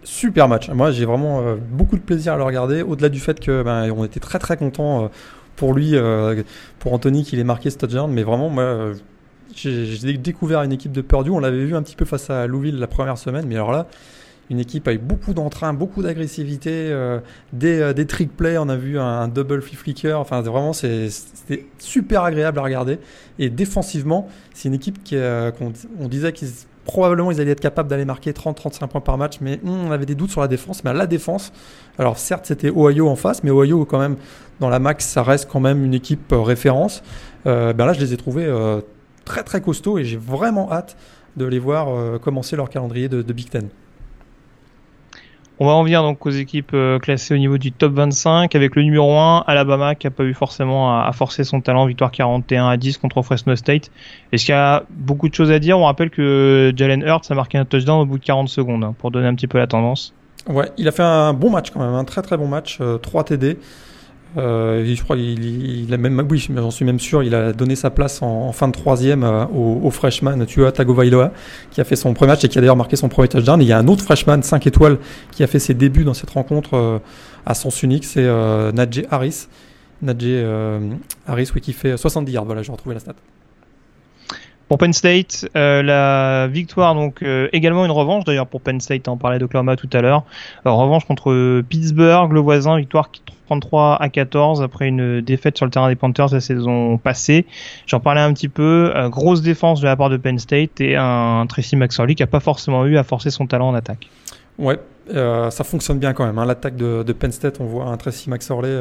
super 0.02 0.48
match. 0.48 0.70
Moi, 0.70 0.92
j'ai 0.92 1.04
vraiment 1.04 1.42
beaucoup 1.70 1.96
de 1.96 2.00
plaisir 2.00 2.32
à 2.32 2.36
le 2.38 2.42
regarder. 2.42 2.80
Au-delà 2.80 3.10
du 3.10 3.20
fait 3.20 3.38
que 3.38 3.62
ben, 3.62 3.92
on 3.94 4.02
était 4.02 4.18
très 4.18 4.38
très 4.38 4.56
content 4.56 5.10
pour 5.56 5.74
lui, 5.74 5.94
pour 6.78 6.94
Anthony, 6.94 7.22
qu'il 7.22 7.38
ait 7.38 7.44
marqué 7.44 7.68
ce 7.68 7.76
touchdown. 7.76 8.10
Mais 8.10 8.22
vraiment, 8.22 8.48
moi, 8.48 8.92
j'ai 9.54 10.16
découvert 10.16 10.62
une 10.62 10.72
équipe 10.72 10.92
de 10.92 11.00
Purdue. 11.00 11.30
On 11.30 11.40
l'avait 11.40 11.64
vu 11.64 11.74
un 11.74 11.82
petit 11.82 11.96
peu 11.96 12.04
face 12.04 12.30
à 12.30 12.46
Louisville 12.46 12.78
la 12.78 12.86
première 12.86 13.18
semaine, 13.18 13.46
mais 13.46 13.56
alors 13.56 13.72
là, 13.72 13.86
une 14.50 14.58
équipe 14.58 14.88
avec 14.88 15.06
beaucoup 15.06 15.32
d'entrain, 15.32 15.72
beaucoup 15.72 16.02
d'agressivité, 16.02 16.70
euh, 16.72 17.20
des, 17.52 17.80
euh, 17.80 17.92
des, 17.92 18.04
trick 18.06 18.36
plays. 18.36 18.58
On 18.58 18.68
a 18.68 18.76
vu 18.76 18.98
un, 18.98 19.28
double 19.28 19.62
flip 19.62 19.78
flicker. 19.78 20.18
Enfin, 20.18 20.42
vraiment, 20.42 20.72
c'était 20.72 21.66
super 21.78 22.24
agréable 22.24 22.58
à 22.58 22.62
regarder. 22.62 22.98
Et 23.38 23.48
défensivement, 23.48 24.28
c'est 24.52 24.68
une 24.68 24.74
équipe 24.74 25.02
qui, 25.04 25.16
euh, 25.16 25.52
qu'on 25.52 25.72
on 26.00 26.08
disait 26.08 26.32
qu'ils 26.32 26.48
probablement 26.84 27.30
ils 27.30 27.40
allaient 27.40 27.52
être 27.52 27.60
capables 27.60 27.88
d'aller 27.88 28.06
marquer 28.06 28.32
30-35 28.32 28.88
points 28.88 29.00
par 29.00 29.16
match, 29.16 29.36
mais 29.40 29.60
hmm, 29.62 29.86
on 29.86 29.92
avait 29.92 30.06
des 30.06 30.16
doutes 30.16 30.30
sur 30.30 30.40
la 30.40 30.48
défense. 30.48 30.82
Mais 30.82 30.92
la 30.92 31.06
défense, 31.06 31.52
alors 31.98 32.18
certes 32.18 32.46
c'était 32.46 32.70
Ohio 32.70 33.08
en 33.08 33.14
face, 33.14 33.44
mais 33.44 33.50
Ohio 33.50 33.84
quand 33.84 34.00
même 34.00 34.16
dans 34.58 34.70
la 34.70 34.80
max, 34.80 35.06
ça 35.06 35.22
reste 35.22 35.48
quand 35.48 35.60
même 35.60 35.84
une 35.84 35.94
équipe 35.94 36.32
référence. 36.32 37.04
ben 37.44 37.74
là, 37.76 37.92
je 37.92 38.00
les 38.00 38.12
ai 38.12 38.16
trouvés 38.16 38.46
très 39.30 39.44
très 39.44 39.60
costaud 39.60 39.98
et 39.98 40.04
j'ai 40.04 40.16
vraiment 40.16 40.72
hâte 40.72 40.96
de 41.36 41.44
les 41.44 41.60
voir 41.60 41.88
euh, 41.88 42.18
commencer 42.18 42.56
leur 42.56 42.68
calendrier 42.68 43.08
de, 43.08 43.22
Big 43.32 43.48
Ten. 43.48 43.68
On 45.60 45.66
va 45.66 45.72
en 45.72 45.84
venir 45.84 46.02
donc 46.02 46.26
aux 46.26 46.30
équipes 46.30 46.72
euh, 46.74 46.98
classées 46.98 47.32
au 47.32 47.38
niveau 47.38 47.56
du 47.56 47.70
top 47.70 47.92
25 47.92 48.56
avec 48.56 48.74
le 48.74 48.82
numéro 48.82 49.16
1 49.16 49.44
Alabama 49.46 49.94
qui 49.94 50.08
a 50.08 50.10
pas 50.10 50.24
eu 50.24 50.34
forcément 50.34 51.00
à, 51.00 51.12
forcer 51.12 51.44
son 51.44 51.60
talent 51.60 51.86
victoire 51.86 52.10
41 52.10 52.70
à 52.70 52.76
10 52.76 52.98
contre 52.98 53.22
Fresno 53.22 53.54
State. 53.54 53.92
Est-ce 54.32 54.46
qu'il 54.46 54.52
y 54.52 54.58
a 54.58 54.82
beaucoup 54.90 55.28
de 55.28 55.34
choses 55.34 55.52
à 55.52 55.60
dire? 55.60 55.78
On 55.78 55.84
rappelle 55.84 56.10
que 56.10 56.72
Jalen 56.74 57.02
Hurts 57.02 57.30
a 57.30 57.34
marqué 57.34 57.56
un 57.56 57.64
touchdown 57.64 58.00
au 58.00 58.06
bout 58.06 58.18
de 58.18 58.24
40 58.24 58.48
secondes 58.48 58.82
hein, 58.82 58.96
pour 58.98 59.12
donner 59.12 59.28
un 59.28 59.34
petit 59.36 59.46
peu 59.46 59.58
la 59.58 59.68
tendance. 59.68 60.12
Ouais, 60.48 60.72
il 60.76 60.88
a 60.88 60.92
fait 60.92 61.04
un 61.04 61.34
bon 61.34 61.50
match 61.50 61.70
quand 61.70 61.80
même, 61.80 61.94
un 61.94 62.04
très 62.04 62.22
très 62.22 62.36
bon 62.36 62.48
match, 62.48 62.80
3 63.02 63.20
euh, 63.20 63.24
TD. 63.24 63.58
Euh, 64.36 64.84
je 64.86 65.02
crois 65.02 65.16
qu'il 65.16 65.92
a 65.92 65.96
même, 65.96 66.26
oui, 66.30 66.46
j'en 66.54 66.70
suis 66.70 66.84
même 66.84 67.00
sûr, 67.00 67.22
il 67.22 67.34
a 67.34 67.52
donné 67.52 67.74
sa 67.74 67.90
place 67.90 68.22
en, 68.22 68.52
fin 68.52 68.68
de 68.68 68.72
troisième 68.72 69.24
euh, 69.24 69.44
au, 69.46 69.90
freshman 69.90 70.44
Tua 70.46 70.72
Tagovailoa, 70.72 71.32
qui 71.70 71.80
a 71.80 71.84
fait 71.84 71.96
son 71.96 72.14
premier 72.14 72.32
match 72.32 72.44
et 72.44 72.48
qui 72.48 72.58
a 72.58 72.60
d'ailleurs 72.60 72.76
marqué 72.76 72.96
son 72.96 73.08
premier 73.08 73.28
touchdown. 73.28 73.60
Et 73.60 73.64
il 73.64 73.68
y 73.68 73.72
a 73.72 73.78
un 73.78 73.88
autre 73.88 74.04
freshman 74.04 74.42
5 74.42 74.66
étoiles 74.66 74.98
qui 75.32 75.42
a 75.42 75.46
fait 75.46 75.58
ses 75.58 75.74
débuts 75.74 76.04
dans 76.04 76.14
cette 76.14 76.30
rencontre 76.30 76.74
euh, 76.74 76.98
à 77.46 77.54
sens 77.54 77.82
unique, 77.82 78.04
c'est 78.04 78.24
euh, 78.24 78.72
Najee 78.72 79.06
Harris. 79.10 79.48
Najee 80.02 80.44
Harris, 81.26 81.50
oui, 81.54 81.60
qui 81.60 81.72
fait 81.72 81.96
70 81.96 82.32
yards. 82.32 82.44
Voilà, 82.46 82.62
j'ai 82.62 82.72
retrouvé 82.72 82.94
la 82.94 83.00
stat. 83.00 83.14
Pour 84.70 84.78
Penn 84.78 84.92
State, 84.92 85.48
euh, 85.56 85.82
la 85.82 86.46
victoire, 86.46 86.94
donc 86.94 87.24
euh, 87.24 87.48
également 87.52 87.84
une 87.84 87.90
revanche 87.90 88.22
d'ailleurs 88.22 88.46
pour 88.46 88.60
Penn 88.60 88.80
State, 88.80 89.08
on 89.08 89.16
parlait 89.16 89.40
d'Oklahoma 89.40 89.74
tout 89.74 89.88
à 89.92 90.00
l'heure. 90.00 90.22
revanche 90.64 91.04
contre 91.06 91.60
Pittsburgh, 91.62 92.30
le 92.30 92.38
voisin, 92.38 92.78
victoire 92.78 93.10
33 93.46 94.00
à 94.00 94.08
14 94.08 94.62
après 94.62 94.86
une 94.86 95.22
défaite 95.22 95.56
sur 95.56 95.66
le 95.66 95.72
terrain 95.72 95.88
des 95.88 95.96
Panthers 95.96 96.28
la 96.32 96.38
saison 96.38 96.98
passée. 96.98 97.46
J'en 97.88 97.98
parlais 97.98 98.20
un 98.20 98.32
petit 98.32 98.46
peu. 98.46 98.92
Euh, 98.94 99.08
grosse 99.08 99.42
défense 99.42 99.80
de 99.80 99.86
la 99.86 99.96
part 99.96 100.08
de 100.08 100.16
Penn 100.16 100.38
State 100.38 100.80
et 100.80 100.94
un 100.94 101.46
Tracy 101.48 101.74
McSorley 101.74 102.14
qui 102.14 102.22
a 102.22 102.28
pas 102.28 102.38
forcément 102.38 102.86
eu 102.86 102.96
à 102.96 103.02
forcer 103.02 103.30
son 103.30 103.48
talent 103.48 103.70
en 103.70 103.74
attaque. 103.74 104.08
Ouais, 104.56 104.78
ça 105.08 105.64
fonctionne 105.64 105.98
bien 105.98 106.12
quand 106.12 106.24
même. 106.24 106.38
Hein. 106.38 106.46
L'attaque 106.46 106.76
de, 106.76 107.02
de, 107.02 107.12
Penn 107.12 107.32
State, 107.32 107.56
on 107.58 107.64
voit 107.64 107.86
un 107.86 107.96
Tracy 107.96 108.30
McSorley 108.30 108.78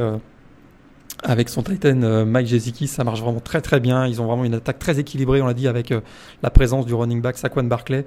avec 1.23 1.49
son 1.49 1.63
Titan 1.63 2.01
euh, 2.01 2.25
Mike 2.25 2.47
Jeziki, 2.47 2.87
ça 2.87 3.03
marche 3.03 3.21
vraiment 3.21 3.39
très 3.39 3.61
très 3.61 3.79
bien. 3.79 4.07
Ils 4.07 4.21
ont 4.21 4.25
vraiment 4.25 4.45
une 4.45 4.53
attaque 4.53 4.79
très 4.79 4.99
équilibrée, 4.99 5.41
on 5.41 5.47
l'a 5.47 5.53
dit, 5.53 5.67
avec 5.67 5.91
euh, 5.91 6.01
la 6.43 6.49
présence 6.49 6.85
du 6.85 6.93
running 6.93 7.21
back 7.21 7.37
Saquon 7.37 7.63
Barclay. 7.63 8.05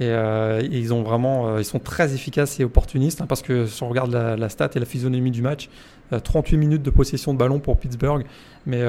Et, 0.00 0.04
euh, 0.04 0.62
ils 0.70 0.94
ont 0.94 1.02
vraiment, 1.02 1.58
ils 1.58 1.64
sont 1.64 1.80
très 1.80 2.14
efficaces 2.14 2.60
et 2.60 2.64
opportunistes 2.64 3.20
hein, 3.20 3.26
parce 3.28 3.42
que 3.42 3.66
si 3.66 3.82
on 3.82 3.88
regarde 3.88 4.12
la, 4.12 4.48
stat 4.48 4.70
et 4.76 4.78
la 4.78 4.86
physionomie 4.86 5.32
du 5.32 5.42
match, 5.42 5.68
38 6.22 6.56
minutes 6.56 6.82
de 6.84 6.90
possession 6.90 7.34
de 7.34 7.38
ballon 7.38 7.58
pour 7.58 7.78
Pittsburgh, 7.78 8.24
mais, 8.64 8.80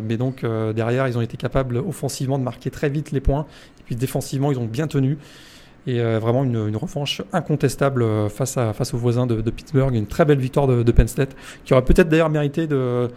mais 0.00 0.16
donc 0.16 0.46
derrière 0.76 1.08
ils 1.08 1.18
ont 1.18 1.22
été 1.22 1.36
capables 1.36 1.78
offensivement 1.78 2.38
de 2.38 2.44
marquer 2.44 2.70
très 2.70 2.88
vite 2.88 3.10
les 3.10 3.18
points, 3.18 3.46
et 3.80 3.82
puis 3.82 3.96
défensivement 3.96 4.52
ils 4.52 4.58
ont 4.60 4.66
bien 4.66 4.86
tenu 4.86 5.18
et 5.86 6.00
vraiment 6.18 6.44
une, 6.44 6.68
une, 6.68 6.76
revanche 6.76 7.22
incontestable 7.32 8.02
euh, 8.02 8.28
face, 8.28 8.56
à, 8.56 8.72
face 8.72 8.94
aux 8.94 8.98
voisins 8.98 9.26
de, 9.26 9.50
Pittsburgh. 9.50 9.94
Une 9.94 10.06
très 10.06 10.24
belle 10.24 10.38
victoire 10.38 10.66
de, 10.66 10.92
Penn 10.92 11.08
State, 11.08 11.36
qui 11.64 11.74
aurait 11.74 11.84
peut-être 11.84 12.08
d'ailleurs 12.08 12.30
mérité 12.30 12.66
de, 12.66 13.08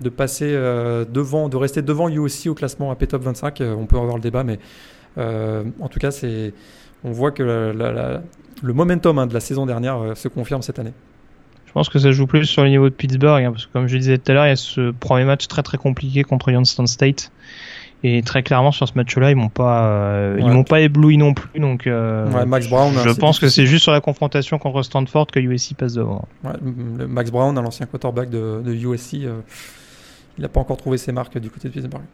de 0.00 0.08
passer 0.08 0.50
euh, 0.52 1.04
devant, 1.04 1.48
de 1.48 1.56
rester 1.56 1.82
devant 1.82 2.08
USC 2.08 2.48
au 2.48 2.54
classement 2.54 2.90
AP 2.90 3.06
Top 3.08 3.22
25. 3.22 3.62
on 3.78 3.86
peut 3.86 3.96
avoir 3.96 4.16
le 4.16 4.22
débat, 4.22 4.42
mais 4.42 4.58
euh, 5.16 5.64
en 5.80 5.88
tout 5.88 6.00
cas, 6.00 6.10
c'est, 6.10 6.52
on 7.04 7.12
voit 7.12 7.30
que 7.30 7.42
le 7.42 8.72
momentum 8.72 9.18
hein, 9.18 9.26
de 9.26 9.34
la 9.34 9.40
saison 9.40 9.66
dernière 9.66 10.16
se 10.16 10.26
confirme 10.28 10.62
cette 10.62 10.78
année. 10.80 10.92
Je 11.66 11.72
pense 11.72 11.90
que 11.90 11.98
ça 11.98 12.10
joue 12.10 12.26
plus 12.26 12.46
sur 12.46 12.64
le 12.64 12.70
niveau 12.70 12.88
de 12.88 12.94
Pittsburgh, 12.94 13.44
hein, 13.44 13.52
parce 13.52 13.66
que 13.66 13.72
comme 13.72 13.86
je 13.86 13.96
disais 13.96 14.18
tout 14.18 14.32
à 14.32 14.34
l'heure, 14.34 14.46
il 14.46 14.50
y 14.50 14.52
a 14.52 14.56
ce 14.56 14.90
premier 14.90 15.24
match 15.24 15.46
très 15.46 15.62
très 15.62 15.76
compliqué 15.76 16.24
contre 16.24 16.50
Youngstown 16.50 16.86
State 16.86 17.30
Et 18.04 18.22
très 18.22 18.44
clairement 18.44 18.70
sur 18.70 18.86
ce 18.86 18.92
match-là, 18.94 19.30
ils 19.30 19.36
m'ont 19.36 19.48
pas, 19.48 20.34
ils 20.38 20.46
m'ont 20.46 20.64
pas 20.64 20.80
ébloui 20.80 21.16
non 21.16 21.34
plus. 21.34 21.58
Donc, 21.58 21.86
Max 21.86 22.68
Brown. 22.68 22.94
Je 23.04 23.10
pense 23.10 23.38
que 23.38 23.48
c'est 23.48 23.66
juste 23.66 23.82
sur 23.82 23.92
la 23.92 24.00
confrontation 24.00 24.58
contre 24.58 24.82
Stanford 24.82 25.26
que 25.26 25.40
USC 25.40 25.74
passe 25.74 25.94
devant. 25.94 26.26
Max 27.08 27.30
Brown, 27.30 27.54
l'ancien 27.54 27.86
quarterback 27.86 28.30
de, 28.30 28.62
de 28.64 28.72
USC, 28.72 29.14
il 29.14 30.42
n'a 30.42 30.48
pas 30.48 30.60
encore 30.60 30.76
trouvé 30.76 30.98
ses 30.98 31.12
marques 31.12 31.38
du 31.38 31.50
côté 31.50 31.68
de 31.68 31.72
Pittsburgh. 31.72 32.04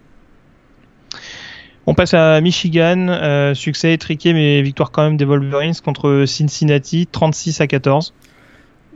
On 1.87 1.95
passe 1.95 2.15
à 2.15 2.41
Michigan, 2.41 3.09
euh, 3.09 3.53
succès 3.53 3.93
étriqué 3.93 4.33
mais 4.33 4.63
victoire 4.63 4.91
quand 4.91 5.03
même 5.03 5.19
des 5.19 5.27
Wolverines 5.27 5.75
contre 5.85 6.25
Cincinnati, 6.27 7.07
36 7.07 7.61
à 7.61 7.67
14. 7.67 8.15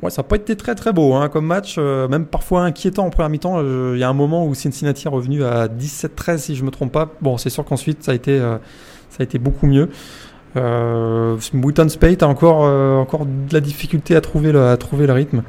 Ouais, 0.03 0.11
ça 0.11 0.23
n'a 0.23 0.29
pas 0.29 0.37
été 0.37 0.55
très 0.57 0.75
très 0.75 0.93
beau 0.93 1.15
hein, 1.15 1.29
comme 1.29 1.47
match, 1.47 1.75
euh, 1.79 2.07
même 2.07 2.27
parfois 2.27 2.63
inquiétant 2.63 3.07
en 3.07 3.11
première 3.11 3.31
mi-temps. 3.31 3.57
Euh, 3.59 3.93
il 3.95 4.01
y 4.01 4.05
a 4.05 4.09
un 4.09 4.15
moment 4.15 4.47
où 4.47 4.55
Cincinnati 4.55 5.07
est 5.07 5.11
revenu 5.11 5.43
à 5.45 5.67
17-13 5.67 6.39
si 6.39 6.57
je 6.57 6.65
me 6.65 6.71
trompe 6.71 6.93
pas. 6.93 7.13
Bon, 7.21 7.37
c'est 7.37 7.51
sûr 7.51 7.65
qu'ensuite 7.65 8.05
ça 8.05 8.13
a 8.13 8.15
été 8.15 8.39
ça 8.39 9.21
a 9.21 9.23
été 9.23 9.39
beaucoup 9.39 9.67
mieux. 9.67 9.89
Euh, 10.57 11.37
Wheaton 11.53 11.89
Spate 11.89 12.23
a 12.23 12.29
encore 12.29 12.61
encore 13.01 13.27
de 13.27 13.53
la 13.53 13.61
difficulté 13.61 14.15
à 14.15 14.21
trouver 14.21 14.53
le, 14.53 14.69
à 14.69 14.77
trouver 14.77 15.07
le 15.07 15.13
rythme. 15.13 15.43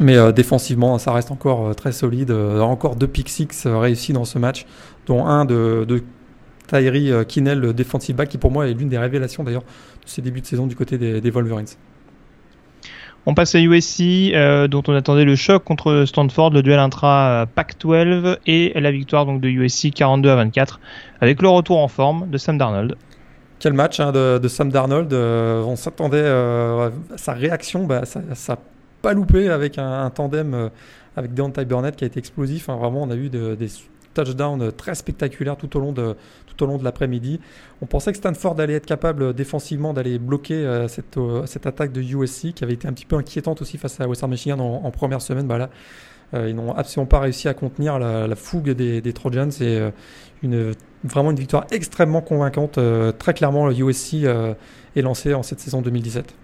Mais 0.00 0.16
défensivement, 0.32 0.96
ça 0.96 1.12
reste 1.12 1.30
encore 1.30 1.76
très 1.76 1.92
solide. 1.92 2.30
encore 2.30 2.96
deux 2.96 3.06
pick 3.06 3.28
six 3.28 3.66
réussis 3.66 4.14
dans 4.14 4.24
ce 4.24 4.38
match, 4.38 4.64
dont 5.06 5.26
un 5.26 5.44
de, 5.44 5.84
de 5.86 6.02
Tyree 6.72 7.12
euh, 7.12 7.24
Kinnell, 7.24 7.60
le 7.60 7.74
defensive 7.74 8.16
back, 8.16 8.28
qui 8.30 8.38
pour 8.38 8.50
moi 8.50 8.68
est 8.68 8.74
l'une 8.74 8.88
des 8.88 8.98
révélations 8.98 9.44
d'ailleurs 9.44 9.62
de 9.62 10.08
ces 10.08 10.22
débuts 10.22 10.40
de 10.40 10.46
saison 10.46 10.66
du 10.66 10.76
côté 10.76 10.98
des, 10.98 11.30
Wolverines. 11.30 11.66
On 13.24 13.34
passe 13.34 13.54
à 13.54 13.60
USC, 13.60 14.32
euh, 14.34 14.66
dont 14.66 14.82
on 14.88 14.94
attendait 14.94 15.24
le 15.24 15.36
choc 15.36 15.62
contre 15.62 16.04
Stanford, 16.06 16.50
le 16.50 16.62
duel 16.62 16.80
intra 16.80 17.46
Pac-12 17.54 18.38
et 18.48 18.72
la 18.74 18.90
victoire 18.90 19.26
donc 19.26 19.40
de 19.40 19.48
USC 19.48 19.92
42 19.94 20.28
à 20.28 20.34
24, 20.36 20.80
avec 21.20 21.40
le 21.40 21.48
retour 21.48 21.78
en 21.78 21.86
forme 21.86 22.28
de 22.30 22.36
Sam 22.36 22.58
Darnold. 22.58 22.96
Quel 23.60 23.74
match 23.74 24.00
hein, 24.00 24.10
de, 24.10 24.48
Sam 24.48 24.70
Darnold 24.70 25.12
euh, 25.12 25.62
On 25.62 25.76
s'attendait 25.76 26.26
à 26.26 26.90
sa 27.16 27.32
réaction, 27.32 27.84
bah, 27.84 28.04
ça 28.04 28.20
n'a 28.20 28.58
pas 29.02 29.12
loupé 29.12 29.48
avec 29.50 29.78
un, 29.78 30.10
tandem 30.10 30.70
avec 31.16 31.32
Deontay 31.32 31.64
Burnett 31.64 31.94
qui 31.94 32.02
a 32.02 32.08
été 32.08 32.18
explosif. 32.18 32.68
Hein. 32.68 32.76
vraiment, 32.76 33.02
on 33.02 33.10
a 33.10 33.14
eu 33.14 33.28
des 33.28 33.68
touchdowns 34.14 34.72
très 34.72 34.96
spectaculaires 34.96 35.56
tout 35.56 35.76
au 35.76 35.80
long 35.80 35.92
de, 35.92 36.16
tout 36.54 36.64
au 36.64 36.66
long 36.66 36.78
de 36.78 36.84
l'après-midi. 36.84 37.40
On 37.80 37.86
pensait 37.86 38.12
que 38.12 38.18
Stanford 38.18 38.58
allait 38.60 38.74
être 38.74 38.86
capable 38.86 39.34
défensivement 39.34 39.92
d'aller 39.92 40.18
bloquer 40.18 40.54
euh, 40.54 40.88
cette, 40.88 41.16
euh, 41.16 41.46
cette, 41.46 41.66
attaque 41.66 41.92
de 41.92 42.00
USC 42.00 42.52
qui 42.54 42.64
avait 42.64 42.74
été 42.74 42.88
un 42.88 42.92
petit 42.92 43.06
peu 43.06 43.16
inquiétante 43.16 43.62
aussi 43.62 43.78
face 43.78 44.00
à 44.00 44.08
Western 44.08 44.30
Michigan 44.30 44.58
en, 44.58 44.90
première 44.90 45.22
semaine. 45.22 45.46
Bah 45.46 45.58
là, 45.58 45.70
euh, 46.34 46.48
ils 46.48 46.54
n'ont 46.54 46.72
absolument 46.74 47.06
pas 47.06 47.20
réussi 47.20 47.48
à 47.48 47.54
contenir 47.54 47.98
la, 47.98 48.36
fougue 48.36 48.70
des, 48.70 49.00
des, 49.00 49.12
Trojans. 49.12 49.50
C'est 49.50 49.92
une, 50.42 50.72
vraiment 51.04 51.30
une 51.30 51.38
victoire 51.38 51.66
extrêmement 51.70 52.20
convaincante. 52.20 52.78
très 53.18 53.34
clairement, 53.34 53.66
le 53.66 53.74
USC 53.78 54.24
est 54.24 55.02
lancé 55.02 55.34
en 55.34 55.42
cette 55.42 55.60
saison 55.60 55.82
2017. 55.82 56.34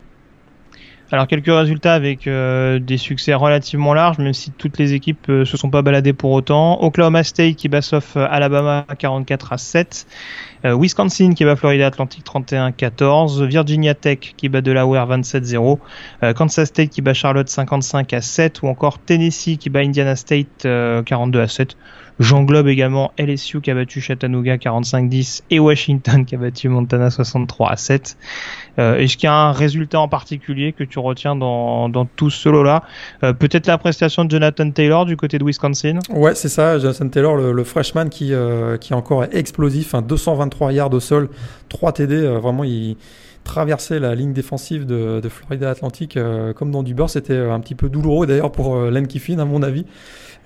Alors 1.11 1.27
quelques 1.27 1.47
résultats 1.47 1.95
avec 1.95 2.27
euh, 2.27 2.79
des 2.79 2.99
succès 2.99 3.33
relativement 3.33 3.95
larges, 3.95 4.19
même 4.19 4.35
si 4.35 4.51
toutes 4.51 4.77
les 4.77 4.93
équipes 4.93 5.31
euh, 5.31 5.45
se 5.47 5.57
sont 5.57 5.71
pas 5.71 5.81
baladées 5.81 6.13
pour 6.13 6.33
autant. 6.33 6.83
Oklahoma 6.83 7.25
State 7.25 7.57
qui 7.57 7.71
bat 7.71 7.81
sauf 7.81 8.15
euh, 8.17 8.27
Alabama 8.31 8.85
44 8.99 9.55
à 9.55 9.59
7. 9.59 10.07
Wisconsin 10.65 11.35
qui 11.35 11.45
bat 11.45 11.55
Florida 11.55 11.87
Atlantic 11.87 12.27
31-14, 12.27 13.45
Virginia 13.45 13.95
Tech 13.95 14.19
qui 14.37 14.49
bat 14.49 14.61
Delaware 14.61 15.09
27-0, 15.09 15.79
Kansas 16.35 16.67
State 16.67 16.91
qui 16.91 17.01
bat 17.01 17.15
Charlotte 17.15 17.49
55 17.49 18.13
à 18.13 18.21
7 18.21 18.63
ou 18.63 18.67
encore 18.67 18.99
Tennessee 18.99 19.57
qui 19.57 19.71
bat 19.71 19.81
Indiana 19.81 20.17
State 20.17 20.67
42 21.07 21.41
à 21.41 21.47
7. 21.47 21.77
J'englobe 22.19 22.69
également 22.69 23.13
LSU 23.19 23.61
qui 23.61 23.71
a 23.71 23.75
battu 23.75 24.01
Chattanooga 24.01 24.57
45-10 24.57 25.43
et 25.51 25.59
Washington 25.59 26.25
qui 26.25 26.35
a 26.35 26.39
battu 26.39 26.69
Montana 26.69 27.11
63 27.11 27.71
à 27.71 27.77
7. 27.77 28.17
Euh, 28.79 28.97
Est-ce 28.97 29.17
qu'il 29.17 29.27
y 29.27 29.31
a 29.31 29.35
un 29.35 29.53
résultat 29.53 30.01
en 30.01 30.09
particulier 30.09 30.73
que 30.73 30.85
tu 30.85 30.99
retiens 30.99 31.37
dans, 31.37 31.89
dans 31.89 32.07
tout 32.07 32.31
ce 32.31 32.49
lot-là? 32.49 32.83
Euh, 33.23 33.33
Peut-être 33.33 33.67
la 33.67 33.79
prestation 33.79 34.25
de 34.25 34.31
Jonathan 34.31 34.71
Taylor 34.71 35.07
du 35.07 35.17
côté 35.17 35.39
de 35.39 35.45
Wisconsin? 35.45 35.99
Ouais, 36.11 36.35
c'est 36.35 36.49
ça. 36.49 36.79
Jonathan 36.79 37.09
Taylor, 37.09 37.37
le, 37.37 37.65
freshman 37.65 38.09
qui, 38.09 38.33
euh, 38.33 38.77
qui 38.79 38.93
est 38.93 38.97
encore 38.97 39.25
explosif. 39.33 39.95
223 39.95 40.73
yards 40.73 40.93
au 40.93 41.01
sol, 41.01 41.29
3 41.69 41.93
TD. 41.93 42.15
Euh, 42.15 42.39
vraiment, 42.39 42.65
il 42.65 42.97
traversait 43.45 43.99
la 43.99 44.15
ligne 44.15 44.33
défensive 44.33 44.87
de, 44.87 45.21
Florida 45.29 45.71
Atlantic 45.71 46.19
comme 46.57 46.71
dans 46.71 46.83
du 46.83 46.95
beurre. 46.95 47.11
C'était 47.11 47.37
un 47.37 47.61
petit 47.61 47.75
peu 47.75 47.89
douloureux 47.89 48.27
d'ailleurs 48.27 48.53
pour 48.53 48.77
Len 48.77 49.07
Kiffin, 49.07 49.39
à 49.39 49.45
mon 49.45 49.63
avis 49.63 49.85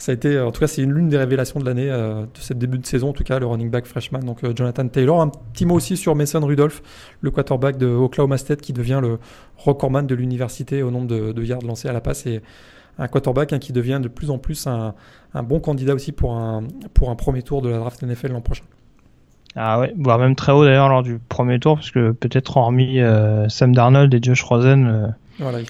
ça 0.02 0.10
a 0.10 0.14
été, 0.16 0.40
en 0.40 0.50
tout 0.50 0.58
cas, 0.58 0.66
c'est 0.66 0.82
l'une 0.82 1.08
des 1.08 1.16
révélations 1.16 1.60
de 1.60 1.64
l'année, 1.64 1.88
euh, 1.88 2.22
de 2.22 2.38
cette 2.40 2.58
début 2.58 2.78
de 2.78 2.86
saison, 2.86 3.10
en 3.10 3.12
tout 3.12 3.22
cas, 3.22 3.38
le 3.38 3.46
running 3.46 3.70
back 3.70 3.86
freshman, 3.86 4.18
donc 4.18 4.42
euh, 4.42 4.52
Jonathan 4.54 4.88
Taylor. 4.88 5.20
Un 5.20 5.28
petit 5.28 5.64
mot 5.64 5.76
aussi 5.76 5.96
sur 5.96 6.16
Mason 6.16 6.44
Rudolph, 6.44 6.82
le 7.20 7.30
quarterback 7.30 7.76
de 7.76 7.86
Oklahoma 7.86 8.36
State, 8.36 8.60
qui 8.60 8.72
devient 8.72 8.98
le 9.00 9.20
recordman 9.56 10.04
de 10.04 10.14
l'université 10.16 10.82
au 10.82 10.90
nombre 10.90 11.06
de, 11.06 11.44
yards 11.44 11.62
lancés 11.62 11.88
à 11.88 11.92
la 11.92 12.00
passe 12.00 12.26
et 12.26 12.42
un 12.98 13.06
quarterback 13.06 13.52
hein, 13.52 13.60
qui 13.60 13.72
devient 13.72 14.00
de 14.02 14.08
plus 14.08 14.30
en 14.30 14.38
plus 14.38 14.66
un, 14.66 14.94
bon 15.44 15.60
candidat 15.60 15.94
aussi 15.94 16.10
pour 16.10 16.34
un, 16.34 16.64
pour 16.94 17.10
un 17.10 17.14
premier 17.14 17.42
tour 17.42 17.62
de 17.62 17.68
la 17.68 17.78
draft 17.78 18.02
NFL 18.02 18.32
l'an 18.32 18.40
prochain. 18.40 18.64
Ah 19.54 19.80
ouais, 19.80 19.92
voire 19.98 20.18
même 20.18 20.34
très 20.34 20.52
haut 20.52 20.64
d'ailleurs 20.64 20.88
lors 20.88 21.02
du 21.02 21.18
premier 21.28 21.58
tour, 21.58 21.76
parce 21.76 21.90
que 21.90 22.12
peut-être 22.12 22.56
hormis 22.56 23.00
euh, 23.00 23.48
Sam 23.48 23.74
Darnold 23.74 24.12
et 24.14 24.18
Josh 24.22 24.42
Rosen, 24.42 25.14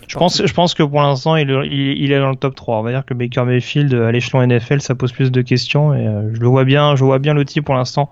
je, 0.09 0.17
pense, 0.17 0.45
je 0.45 0.53
pense 0.53 0.75
que 0.75 0.83
pour 0.83 1.01
l'instant, 1.01 1.37
il, 1.37 1.51
il, 1.51 2.13
est 2.13 2.19
dans 2.19 2.31
le 2.31 2.37
top 2.37 2.55
3. 2.55 2.79
On 2.79 2.83
va 2.83 2.91
dire 2.91 3.05
que 3.05 3.15
Baker 3.15 3.45
Mayfield 3.45 3.95
à 3.95 4.11
l'échelon 4.11 4.47
NFL, 4.47 4.81
ça 4.81 4.95
pose 4.95 5.13
plus 5.13 5.31
de 5.31 5.43
questions. 5.43 5.95
Et 5.95 6.07
euh, 6.07 6.35
je 6.35 6.41
le 6.41 6.47
vois 6.47 6.65
bien, 6.65 6.97
je 6.97 7.05
vois 7.05 7.19
bien 7.19 7.35
l'outil 7.35 7.61
pour 7.61 7.75
l'instant 7.75 8.11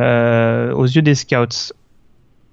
euh, 0.00 0.72
aux 0.72 0.84
yeux 0.84 1.02
des 1.02 1.14
scouts. 1.14 1.72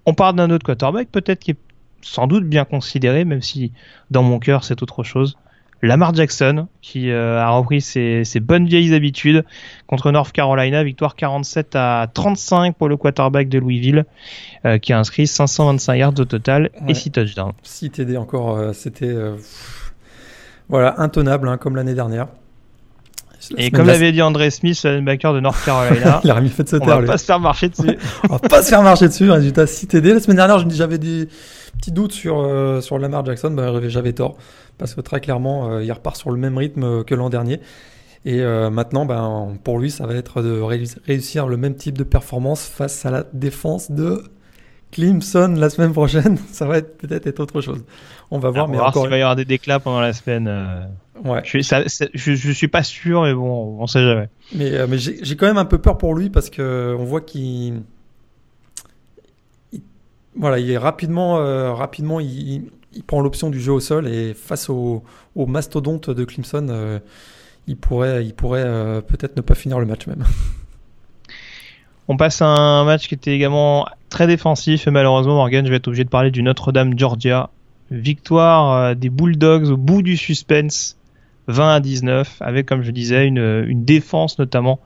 On 0.06 0.14
parle 0.14 0.36
d'un 0.36 0.50
autre 0.50 0.66
quarterback, 0.66 1.10
peut-être 1.10 1.40
qui 1.40 1.52
est 1.52 1.58
sans 2.02 2.28
doute 2.28 2.46
bien 2.46 2.66
considéré, 2.66 3.24
même 3.26 3.42
si 3.42 3.72
dans 4.12 4.24
mon 4.24 4.40
cœur 4.40 4.64
c'est 4.64 4.82
autre 4.82 5.04
chose. 5.04 5.38
Lamar 5.84 6.15
Jackson, 6.15 6.67
qui 6.82 7.12
euh, 7.12 7.41
a 7.41 7.50
repris 7.50 7.82
ses, 7.82 8.24
bonnes 8.39 8.65
vieilles 8.65 8.93
habitudes 8.93 9.43
contre 9.86 10.12
North 10.12 10.32
Carolina, 10.32 10.82
victoire 10.82 11.17
47 11.17 11.76
à 11.76 12.08
35 12.12 12.78
pour 12.78 12.88
le 12.88 12.96
quarterback 12.96 13.50
de 13.50 13.60
Louisville, 13.60 14.06
euh, 14.65 14.78
qui 14.78 14.93
a 14.93 15.00
inscrit 15.00 15.28
525 15.28 15.96
yards 15.96 16.13
au 16.19 16.26
total 16.26 16.69
et 16.88 16.93
6 16.93 17.12
touchdowns. 17.12 17.52
6 17.63 17.89
TD 17.91 18.15
encore, 18.15 18.56
euh, 18.56 18.72
c'était 18.72 19.13
voilà 20.69 21.02
intenable 21.02 21.50
hein, 21.50 21.58
comme 21.58 21.76
l'année 21.76 21.96
dernière. 21.96 22.28
Et 23.58 23.72
comme 23.72 23.88
l'avait 23.88 24.12
dit 24.12 24.22
André 24.22 24.50
Smith, 24.50 24.80
le 24.84 24.96
linebacker 24.96 25.34
de 25.34 25.40
North 25.40 25.64
Carolina, 25.66 26.22
il 26.24 26.30
a 26.30 26.36
remis 26.36 26.50
fait 26.50 26.64
de 26.64 26.80
on 26.82 26.86
va 26.86 27.02
pas 27.02 27.18
se 27.18 27.26
faire 27.26 27.40
marcher 27.40 27.70
dessus. 27.70 27.98
on 28.30 28.34
va 28.34 28.40
pas 28.40 28.62
se 28.62 28.70
faire 28.70 28.82
marcher 28.82 29.08
dessus. 29.08 29.30
Résultat 29.30 29.68
6 29.68 29.88
TD. 29.88 30.14
La 30.14 30.20
semaine 30.20 30.38
dernière, 30.38 30.70
j'avais 30.70 30.98
des 30.98 31.28
petits 31.78 31.92
doutes 31.92 32.14
sur 32.14 32.82
sur 32.82 32.98
Lamar 33.00 33.26
Jackson, 33.26 33.52
bah, 33.52 33.74
j'avais 33.88 34.14
tort 34.14 34.38
parce 34.78 34.96
que 34.96 35.02
très 35.02 35.22
clairement, 35.22 35.70
euh, 35.70 35.84
il 35.84 35.92
repart 35.92 36.16
sur 36.16 36.32
le 36.32 36.38
même 36.38 36.58
rythme 36.58 37.04
que 37.04 37.16
l'an 37.16 37.30
dernier. 37.30 37.60
Et 38.26 38.42
euh, 38.42 38.70
maintenant, 38.70 39.06
ben, 39.06 39.58
pour 39.64 39.80
lui, 39.80 39.92
ça 39.92 40.08
va 40.08 40.16
être 40.16 40.42
de 40.42 40.62
réussir 40.62 41.48
le 41.48 41.58
même 41.58 41.76
type 41.76 41.98
de 41.98 42.04
performance 42.04 42.66
face 42.66 43.06
à 43.06 43.12
la 43.12 43.24
défense 43.34 43.92
de 43.92 44.24
Clemson 44.92 45.56
la 45.58 45.70
semaine 45.70 45.92
prochaine. 45.92 46.38
Ça 46.52 46.66
va 46.66 46.78
être 46.78 46.98
peut-être 46.98 47.28
être 47.28 47.40
autre 47.40 47.62
chose. 47.62 47.84
On 48.32 48.40
va 48.40 48.50
voir. 48.50 48.68
mais 48.68 48.78
voir 48.78 48.94
s'il 48.94 49.10
va 49.10 49.18
y 49.18 49.22
avoir 49.22 49.36
des 49.36 49.46
déclats 49.46 49.80
pendant 49.80 50.00
la 50.00 50.14
semaine. 50.14 50.48
Euh. 51.15 51.30
Ouais. 51.30 51.41
Je, 51.43 52.36
je, 52.36 52.52
suis 52.52 52.67
pas 52.67 52.84
sûr, 52.84 53.23
mais 53.23 53.34
bon, 53.34 53.78
on 53.80 53.88
sait 53.88 54.04
jamais. 54.04 54.30
Mais, 54.56 54.88
mais 54.88 54.97
j'ai 54.97 55.36
quand 55.36 55.47
même 55.47 55.58
un 55.58 55.65
peu 55.65 55.78
peur 55.78 55.97
pour 55.97 56.15
lui 56.15 56.30
parce 56.30 56.49
que 56.49 56.95
on 56.97 57.04
voit 57.04 57.21
qu'il, 57.21 57.82
voilà, 60.36 60.60
il 60.60 60.69
est 60.71 60.78
rapidement, 60.78 61.36
rapidement, 61.76 62.19
il, 62.19 62.71
il 62.95 63.04
prend 63.04 63.21
l'option 63.21 63.49
du 63.49 63.60
jeu 63.60 63.71
au 63.71 63.80
sol 63.80 64.08
et 64.08 64.34
face 64.34 64.69
au, 64.69 65.04
mastodonte 65.36 66.10
de 66.10 66.23
Clemson, 66.23 66.67
euh, 66.69 66.99
il 67.67 67.78
pourrait, 67.78 68.26
il 68.26 68.34
pourrait 68.34 68.63
euh, 68.65 69.02
peut-être 69.02 69.36
ne 69.36 69.41
pas 69.41 69.56
finir 69.56 69.80
le 69.80 69.86
match 69.86 70.08
même. 70.08 70.23
On 72.08 72.17
passe 72.17 72.41
à 72.41 72.47
un 72.47 72.84
match 72.84 73.08
qui 73.08 73.13
était 73.13 73.32
également 73.34 73.88
très 74.10 74.28
défensif 74.28 74.88
et 74.88 74.91
malheureusement 74.91 75.36
Morgan, 75.36 75.65
je 75.65 75.69
vais 75.69 75.78
être 75.78 75.88
obligé 75.88 76.04
de 76.04 76.10
parler 76.10 76.32
du 76.32 76.43
Notre-Dame 76.43 76.97
Georgia. 76.97 77.49
Victoire 77.91 78.73
euh, 78.73 78.93
des 78.93 79.10
Bulldogs 79.10 79.69
au 79.69 79.78
bout 79.78 80.02
du 80.02 80.17
suspense 80.17 80.97
20 81.48 81.76
à 81.76 81.80
19 81.80 82.38
avec 82.42 82.66
comme 82.66 82.84
je 82.84 82.92
disais 82.92 83.28
une, 83.28 83.84
défense 83.84 84.40
notamment 84.40 84.80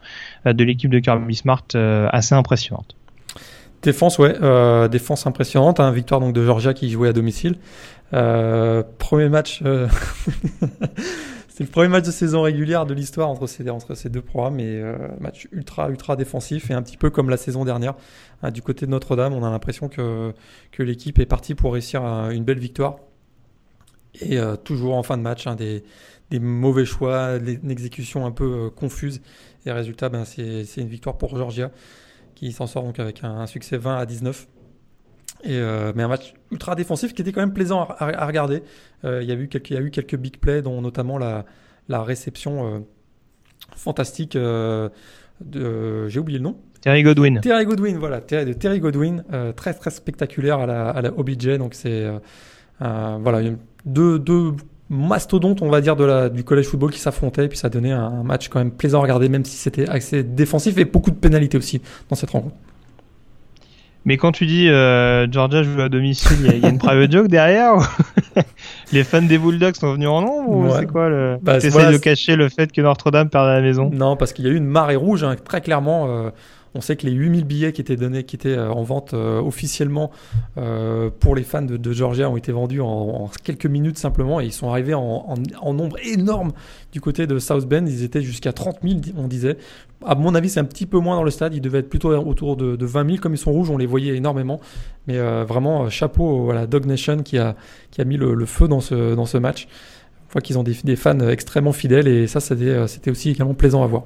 de 0.46 0.64
l'équipe 0.64 0.90
de 0.90 1.00
Kirby 1.00 1.36
Smart 1.36 1.64
assez 2.12 2.36
impressionnante. 2.36 2.96
Défense, 3.84 4.18
ouais, 4.18 4.36
euh, 4.42 4.88
défense 4.88 5.28
impressionnante. 5.28 5.80
Hein, 5.80 5.92
victoire 5.92 6.20
donc 6.20 6.34
de 6.34 6.44
Georgia 6.44 6.74
qui 6.74 6.90
jouait 6.90 7.10
à 7.10 7.14
domicile. 7.14 7.58
Euh, 8.14 8.84
premier 8.98 9.30
match, 9.30 9.62
euh, 9.64 9.88
c'est 11.48 11.64
le 11.64 11.70
premier 11.70 11.88
match 11.88 12.06
de 12.06 12.12
saison 12.12 12.42
régulière 12.42 12.86
de 12.86 12.94
l'histoire 12.94 13.30
entre 13.30 13.46
ces, 13.46 13.70
entre 13.70 13.94
ces 13.94 14.10
deux 14.10 14.22
programmes 14.22 14.60
et 14.60 14.82
match 15.20 15.48
ultra 15.52 15.90
ultra 15.90 16.16
défensif 16.16 16.72
et 16.72 16.74
un 16.74 16.82
petit 16.82 16.98
peu 16.98 17.10
comme 17.10 17.30
la 17.30 17.38
saison 17.38 17.66
dernière. 17.66 17.94
Hein, 18.42 18.52
du 18.52 18.62
côté 18.62 18.86
de 18.86 18.92
Notre-Dame, 18.92 19.34
on 19.34 19.44
a 19.44 19.50
l'impression 19.50 19.90
que, 19.90 20.34
que 20.72 20.84
l'équipe 20.84 21.20
est 21.20 21.26
partie 21.26 21.54
pour 21.54 21.74
réussir 21.74 22.02
une 22.04 22.44
belle 22.44 22.60
victoire. 22.60 22.98
Et 24.20 24.40
toujours 24.64 24.96
en 24.96 25.04
fin 25.04 25.16
de 25.16 25.22
match, 25.22 25.46
hein, 25.46 25.54
des, 25.56 25.84
des, 26.30 26.40
mauvais 26.40 26.86
choix, 26.86 27.38
une 27.38 27.72
exécution 27.72 28.26
un 28.26 28.32
peu 28.32 28.70
confuse. 28.70 29.22
Et 29.66 29.72
résultat, 29.72 30.10
ben, 30.10 30.26
c'est 30.26 30.66
une 30.78 30.88
victoire 30.88 31.18
pour 31.18 31.36
Georgia 31.36 31.72
qui 32.36 32.52
s'en 32.52 32.68
sort 32.68 32.84
donc 32.84 33.00
avec 33.00 33.24
un, 33.24 33.48
succès 33.48 33.78
20 33.78 33.98
à 33.98 34.06
19. 34.06 34.48
Et, 35.44 35.60
mais 35.96 36.04
un 36.04 36.08
match 36.08 36.34
ultra 36.52 36.76
défensif 36.76 37.14
qui 37.14 37.22
était 37.22 37.32
quand 37.32 37.42
même 37.42 37.54
plaisant 37.54 37.88
à, 38.00 38.26
regarder. 38.26 38.64
il, 39.04 39.24
y 39.24 39.32
a 39.32 39.36
eu 39.36 39.48
quelques, 39.48 39.70
il 39.70 39.74
y 39.74 39.78
a 39.78 39.82
eu 39.82 39.92
quelques 39.92 40.16
big 40.16 40.38
plays, 40.38 40.62
dont 40.62 40.82
notamment 40.82 41.18
la, 41.18 41.46
la 41.90 42.04
réception 42.04 42.86
fantastique 43.76 44.38
de. 44.38 44.90
J'ai 46.08 46.20
oublié 46.20 46.40
le 46.40 46.44
nom. 46.44 46.58
Terry 46.82 47.04
Godwin. 47.04 47.40
Terry 47.42 47.66
Godwin, 47.66 47.98
voilà, 47.98 48.22
Terry, 48.22 48.46
de 48.46 48.54
Terry 48.54 48.80
Godwin, 48.80 49.24
euh, 49.34 49.52
très 49.52 49.74
très 49.74 49.90
spectaculaire 49.90 50.60
à 50.60 50.66
la, 50.66 50.90
à 50.90 51.02
la 51.02 51.12
OBJ. 51.18 51.58
Donc 51.58 51.74
c'est 51.74 52.06
euh, 52.82 53.18
voilà 53.22 53.42
deux, 53.86 54.20
deux 54.20 54.54
mastodontes, 54.90 55.62
on 55.62 55.70
va 55.70 55.82
dire, 55.82 55.96
de 55.96 56.04
la, 56.04 56.30
du 56.30 56.44
college 56.44 56.66
football 56.66 56.92
qui 56.92 57.00
s'affrontaient. 57.00 57.46
Et 57.46 57.48
puis 57.48 57.58
ça 57.58 57.70
donnait 57.70 57.92
un, 57.92 58.24
match 58.24 58.50
quand 58.50 58.60
même 58.60 58.72
plaisant 58.72 59.00
à 59.00 59.02
regarder, 59.02 59.30
même 59.30 59.46
si 59.46 59.56
c'était 59.56 59.88
assez 59.88 60.24
défensif 60.24 60.78
et 60.78 60.86
beaucoup 60.86 61.12
de 61.12 61.16
pénalités 61.16 61.58
aussi 61.58 61.82
dans 62.10 62.16
cette 62.16 62.32
rencontre. 62.32 62.56
Mais 64.06 64.16
quand 64.16 64.32
tu 64.32 64.46
dis 64.46 64.70
euh, 64.70 65.30
Georgia 65.30 65.64
joue 65.64 65.82
à 65.82 65.90
domicile, 65.90 66.38
il 66.46 66.60
y, 66.60 66.66
a 66.66 66.70
une 66.70 66.78
private 66.78 67.12
joke 67.12 67.28
derrière 67.28 67.74
Les 68.94 69.04
fans 69.04 69.22
des 69.22 69.38
Bulldogs 69.38 69.76
sont 69.76 69.92
venus 69.92 70.08
en 70.08 70.22
nombre 70.22 70.50
ou 70.50 70.70
c'est 70.74 70.86
quoi 70.86 71.10
le 71.10 71.38
bah, 71.42 71.60
de 71.60 71.98
cacher 71.98 72.38
le 72.38 72.48
fait 72.48 72.72
que 72.72 72.80
Notre-Dame 72.80 73.30
perd 73.30 73.46
à 73.46 73.56
la 73.56 73.62
maison? 73.62 73.90
Non, 73.92 74.16
parce 74.16 74.32
qu'il 74.32 74.46
y 74.46 74.48
a 74.48 74.52
eu 74.52 74.56
une 74.56 74.66
marée 74.66 74.96
rouge, 74.96 75.26
hein, 75.26 75.36
très 75.44 75.60
clairement. 75.60 76.08
Euh, 76.08 76.30
on 76.76 76.82
sait 76.82 76.96
que 76.96 77.06
les 77.06 77.14
8000 77.14 77.46
billets 77.46 77.74
qui 77.74 77.82
étaient 77.82 77.96
donnés, 77.96 78.24
qui 78.24 78.36
étaient 78.36 78.50
euh, 78.50 78.72
en 78.72 78.84
vente 78.84 79.14
euh, 79.14 79.40
officiellement 79.40 80.12
euh, 80.58 81.10
pour 81.20 81.36
les 81.36 81.44
fans 81.44 81.62
de, 81.62 81.92
Georgia 81.92 82.30
ont 82.30 82.38
été 82.38 82.52
vendus 82.52 82.82
en, 82.82 83.30
quelques 83.44 83.66
minutes 83.66 83.98
simplement 83.98 84.40
et 84.42 84.46
ils 84.46 84.54
sont 84.54 84.70
arrivés 84.70 84.94
en, 84.94 85.36
nombre 85.74 85.98
énorme 86.06 86.52
du 86.92 87.02
côté 87.02 87.28
de 87.28 87.40
South 87.40 87.68
Bend. 87.68 87.86
Ils 87.88 88.04
étaient 88.04 88.22
jusqu'à 88.22 88.54
30 88.54 88.78
000, 88.84 89.00
on 89.18 89.28
disait. 89.28 89.58
À 90.06 90.14
mon 90.16 90.36
avis, 90.36 90.50
c'est 90.50 90.60
un 90.60 90.66
petit 90.66 90.86
peu 90.86 91.00
moins 91.00 91.16
dans 91.16 91.24
le 91.24 91.32
stade. 91.32 91.56
Ils 91.56 91.62
devaient 91.62 91.80
être 91.80 91.90
plutôt 91.90 92.14
autour 92.16 92.56
de, 92.56 92.86
20 92.86 93.06
000. 93.06 93.18
Comme 93.22 93.34
ils 93.34 93.40
sont 93.40 93.52
rouges, 93.52 93.70
on 93.70 93.78
les 93.78 93.86
voyait 93.86 94.16
énormément. 94.16 94.60
Mais 95.08 95.18
vraiment, 95.44 95.90
chapeau 95.90 96.52
à 96.52 96.54
la 96.54 96.68
Dog 96.68 96.86
Nation 96.86 97.24
qui 97.24 97.38
a, 97.38 97.56
mis 98.06 98.18
le, 98.18 98.46
feu 98.46 98.68
dans 98.68 98.80
ce, 98.80 99.16
dans 99.16 99.26
ce 99.26 99.38
match. 99.38 99.68
On 100.30 100.34
voit 100.34 100.42
qu'ils 100.42 100.60
ont 100.60 100.64
des, 100.64 100.76
des, 100.84 100.96
fans 100.96 101.20
extrêmement 101.20 101.72
fidèles 101.72 102.08
et 102.08 102.28
ça, 102.28 102.40
c'était 102.40 103.12
aussi 103.12 103.32
également 103.32 103.54
plaisant 103.54 103.84
à 103.84 103.88
voir. 103.88 104.04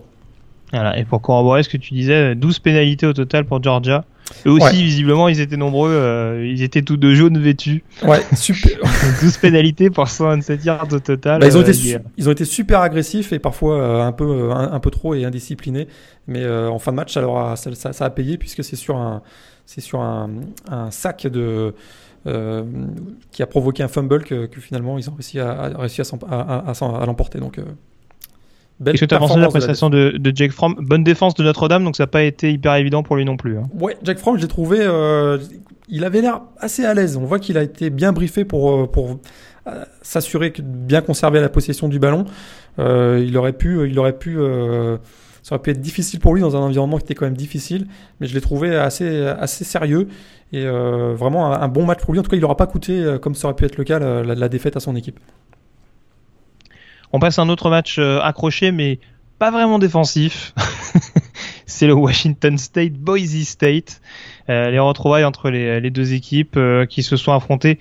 Voilà, 0.71 0.97
et 0.97 1.03
pour 1.03 1.21
corroborer 1.21 1.63
ce 1.63 1.69
que 1.69 1.77
tu 1.77 1.93
disais, 1.93 2.35
12 2.35 2.59
pénalités 2.59 3.05
au 3.05 3.13
total 3.13 3.45
pour 3.45 3.61
Georgia. 3.61 4.05
Eux 4.45 4.51
aussi, 4.51 4.83
visiblement, 4.83 5.27
ils 5.27 5.39
étaient 5.39 5.57
nombreux. 5.57 5.91
Euh, 5.91 6.47
ils 6.47 6.63
étaient 6.63 6.81
tous 6.81 6.97
de 6.97 7.13
jaune 7.13 7.37
vêtus. 7.37 7.83
Ouais, 8.03 8.21
super. 8.35 8.77
12 9.21 9.37
pénalités 9.37 9.89
pour 9.89 10.07
127 10.07 10.65
yards 10.65 10.87
au 10.91 10.99
total. 10.99 11.41
Bah, 11.41 11.47
ils, 11.47 11.57
ont 11.57 11.61
été 11.61 11.95
euh, 11.95 11.99
ils 12.17 12.29
ont 12.29 12.31
été 12.31 12.45
super 12.45 12.81
agressifs 12.81 13.33
et 13.33 13.39
parfois 13.39 13.81
euh, 13.81 14.01
un, 14.01 14.11
peu, 14.11 14.51
un, 14.51 14.79
peu 14.79 14.89
trop 14.89 15.13
et 15.15 15.25
indisciplinés. 15.25 15.87
Mais 16.27 16.47
en 16.47 16.79
fin 16.79 16.91
de 16.91 16.97
match, 16.97 17.13
ça, 17.13 17.21
a, 17.21 17.55
ça, 17.55 17.93
ça, 17.93 18.05
a 18.05 18.09
payé 18.09 18.37
puisque 18.37 18.63
c'est 18.63 18.75
sur 18.75 18.97
un, 18.97 19.21
c'est 19.65 19.81
sur 19.81 20.01
un, 20.01 20.29
un, 20.69 20.91
sac 20.91 21.27
de. 21.27 21.73
qui 23.31 23.43
a 23.43 23.47
provoqué 23.47 23.83
un 23.83 23.87
fumble 23.87 24.23
que, 24.23 24.45
que, 24.45 24.61
finalement 24.61 24.97
ils 24.97 25.09
ont 25.09 25.13
réussi 25.13 25.39
à, 25.39 25.71
réussi 25.77 26.01
à, 26.01 26.05
à, 26.29 26.71
à 26.71 27.05
l'emporter. 27.05 27.39
Donc 27.39 27.59
que 28.83 29.05
tu 29.05 29.15
as 29.15 29.19
pensé 29.19 29.35
de 29.35 29.41
la 29.41 29.47
prestation 29.47 29.89
de, 29.89 30.15
de, 30.17 30.31
Jake 30.35 30.51
Fromm 30.51 30.75
Bonne 30.79 31.03
défense 31.03 31.33
de 31.35 31.43
Notre-Dame, 31.43 31.83
donc 31.83 31.95
ça 31.95 32.03
n'a 32.03 32.07
pas 32.07 32.23
été 32.23 32.51
hyper 32.51 32.75
évident 32.75 33.03
pour 33.03 33.15
lui 33.15 33.25
non 33.25 33.37
plus. 33.37 33.57
Hein. 33.57 33.69
Ouais, 33.79 33.97
Jake 34.03 34.17
Fromm, 34.17 34.37
je 34.37 34.41
l'ai 34.41 34.47
trouvé. 34.47 34.79
Euh, 34.81 35.37
il 35.89 36.05
avait 36.05 36.21
l'air 36.21 36.41
assez 36.57 36.85
à 36.85 36.93
l'aise. 36.93 37.17
On 37.17 37.25
voit 37.25 37.39
qu'il 37.39 37.57
a 37.57 37.63
été 37.63 37.89
bien 37.89 38.13
briefé 38.13 38.45
pour, 38.45 38.71
euh, 38.71 38.87
pour 38.87 39.19
euh, 39.67 39.83
s'assurer 40.01 40.49
de 40.49 40.61
bien 40.61 41.01
conserver 41.01 41.39
la 41.39 41.49
possession 41.49 41.87
du 41.87 41.99
ballon. 41.99 42.25
Euh, 42.79 43.23
il 43.25 43.37
aurait 43.37 43.53
pu. 43.53 43.87
Il 43.87 43.99
aurait 43.99 44.17
pu 44.17 44.39
euh, 44.39 44.97
ça 45.43 45.55
aurait 45.55 45.61
pu 45.61 45.71
être 45.71 45.81
difficile 45.81 46.19
pour 46.19 46.33
lui 46.33 46.41
dans 46.41 46.55
un 46.55 46.61
environnement 46.61 46.97
qui 46.97 47.03
était 47.03 47.15
quand 47.15 47.25
même 47.25 47.37
difficile, 47.37 47.87
mais 48.19 48.27
je 48.27 48.33
l'ai 48.33 48.41
trouvé 48.41 48.75
assez, 48.75 49.25
assez 49.25 49.63
sérieux 49.63 50.07
et 50.53 50.65
euh, 50.65 51.15
vraiment 51.15 51.51
un, 51.51 51.67
bon 51.67 51.85
match 51.85 52.01
pour 52.01 52.13
lui. 52.13 52.19
En 52.19 52.23
tout 52.23 52.29
cas, 52.29 52.37
il 52.37 52.41
n'aura 52.41 52.57
pas 52.57 52.67
coûté, 52.67 53.17
comme 53.21 53.33
ça 53.33 53.47
aurait 53.47 53.55
pu 53.55 53.65
être 53.65 53.77
le 53.77 53.83
cas, 53.83 53.97
la, 53.97 54.23
la 54.23 54.49
défaite 54.49 54.77
à 54.77 54.79
son 54.79 54.95
équipe. 54.95 55.19
On 57.13 57.19
passe 57.19 57.39
à 57.39 57.41
un 57.41 57.49
autre 57.49 57.69
match 57.69 57.97
euh, 57.99 58.19
accroché, 58.21 58.71
mais 58.71 58.99
pas 59.39 59.51
vraiment 59.51 59.79
défensif. 59.79 60.53
c'est 61.65 61.87
le 61.87 61.93
Washington 61.93 62.57
State 62.57 62.93
Boise 62.93 63.43
State. 63.43 64.01
Euh, 64.49 64.69
les 64.69 64.79
retrouvailles 64.79 65.23
entre 65.23 65.49
les, 65.49 65.89
deux 65.89 66.13
équipes 66.13 66.57
euh, 66.57 66.85
qui 66.85 67.03
se 67.03 67.17
sont 67.17 67.33
affrontées 67.33 67.79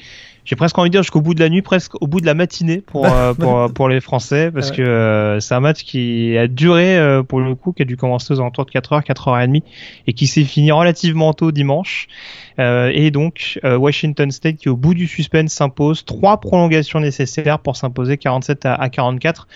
j'ai 0.50 0.56
presque 0.56 0.76
envie 0.78 0.90
de 0.90 0.94
dire 0.94 1.04
jusqu'au 1.04 1.20
bout 1.20 1.32
de 1.32 1.38
la 1.38 1.48
nuit, 1.48 1.62
presque 1.62 1.94
au 2.02 2.08
bout 2.08 2.20
de 2.20 2.26
la 2.26 2.34
matinée 2.34 2.82
pour 2.84 3.06
euh, 3.14 3.34
pour, 3.34 3.72
pour 3.72 3.88
les 3.88 4.00
Français, 4.00 4.50
parce 4.50 4.72
que 4.72 4.82
euh, 4.82 5.38
c'est 5.38 5.54
un 5.54 5.60
match 5.60 5.84
qui 5.84 6.36
a 6.36 6.48
duré 6.48 6.98
euh, 6.98 7.22
pour 7.22 7.38
le 7.38 7.54
coup, 7.54 7.72
qui 7.72 7.82
a 7.82 7.84
dû 7.84 7.96
commencer 7.96 8.34
aux 8.34 8.40
alentours 8.40 8.64
de 8.64 8.72
4h, 8.72 9.06
4h30 9.06 9.62
et 10.08 10.12
qui 10.12 10.26
s'est 10.26 10.42
fini 10.42 10.72
relativement 10.72 11.32
tôt 11.34 11.52
dimanche. 11.52 12.08
et 12.58 13.12
donc 13.12 13.60
Washington 13.62 14.32
State 14.32 14.56
qui 14.56 14.68
au 14.68 14.76
bout 14.76 14.94
du 14.94 15.06
suspense 15.06 15.52
s'impose, 15.52 16.04
trois 16.04 16.40
prolongations 16.40 16.98
nécessaires 16.98 17.60
pour 17.60 17.76
s'imposer 17.76 18.16
47 18.16 18.66
à, 18.66 18.88
44. 18.88 19.46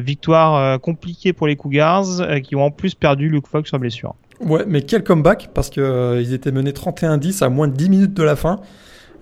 victoire 0.00 0.80
compliquée 0.80 1.32
pour 1.32 1.46
les 1.46 1.54
Cougars 1.54 2.06
qui 2.42 2.56
ont 2.56 2.64
en 2.64 2.70
plus 2.72 2.96
perdu 2.96 3.28
Luke 3.28 3.46
Fox 3.46 3.68
sur 3.68 3.78
blessure. 3.78 4.16
Ouais, 4.40 4.64
mais 4.66 4.82
quel 4.82 5.04
comeback 5.04 5.50
parce 5.54 5.70
que 5.70 6.20
ils 6.20 6.34
étaient 6.34 6.52
menés 6.52 6.72
31-10 6.72 7.44
à 7.44 7.48
moins 7.48 7.68
de 7.68 7.74
10 7.74 7.88
minutes 7.88 8.14
de 8.14 8.24
la 8.24 8.34
fin. 8.34 8.60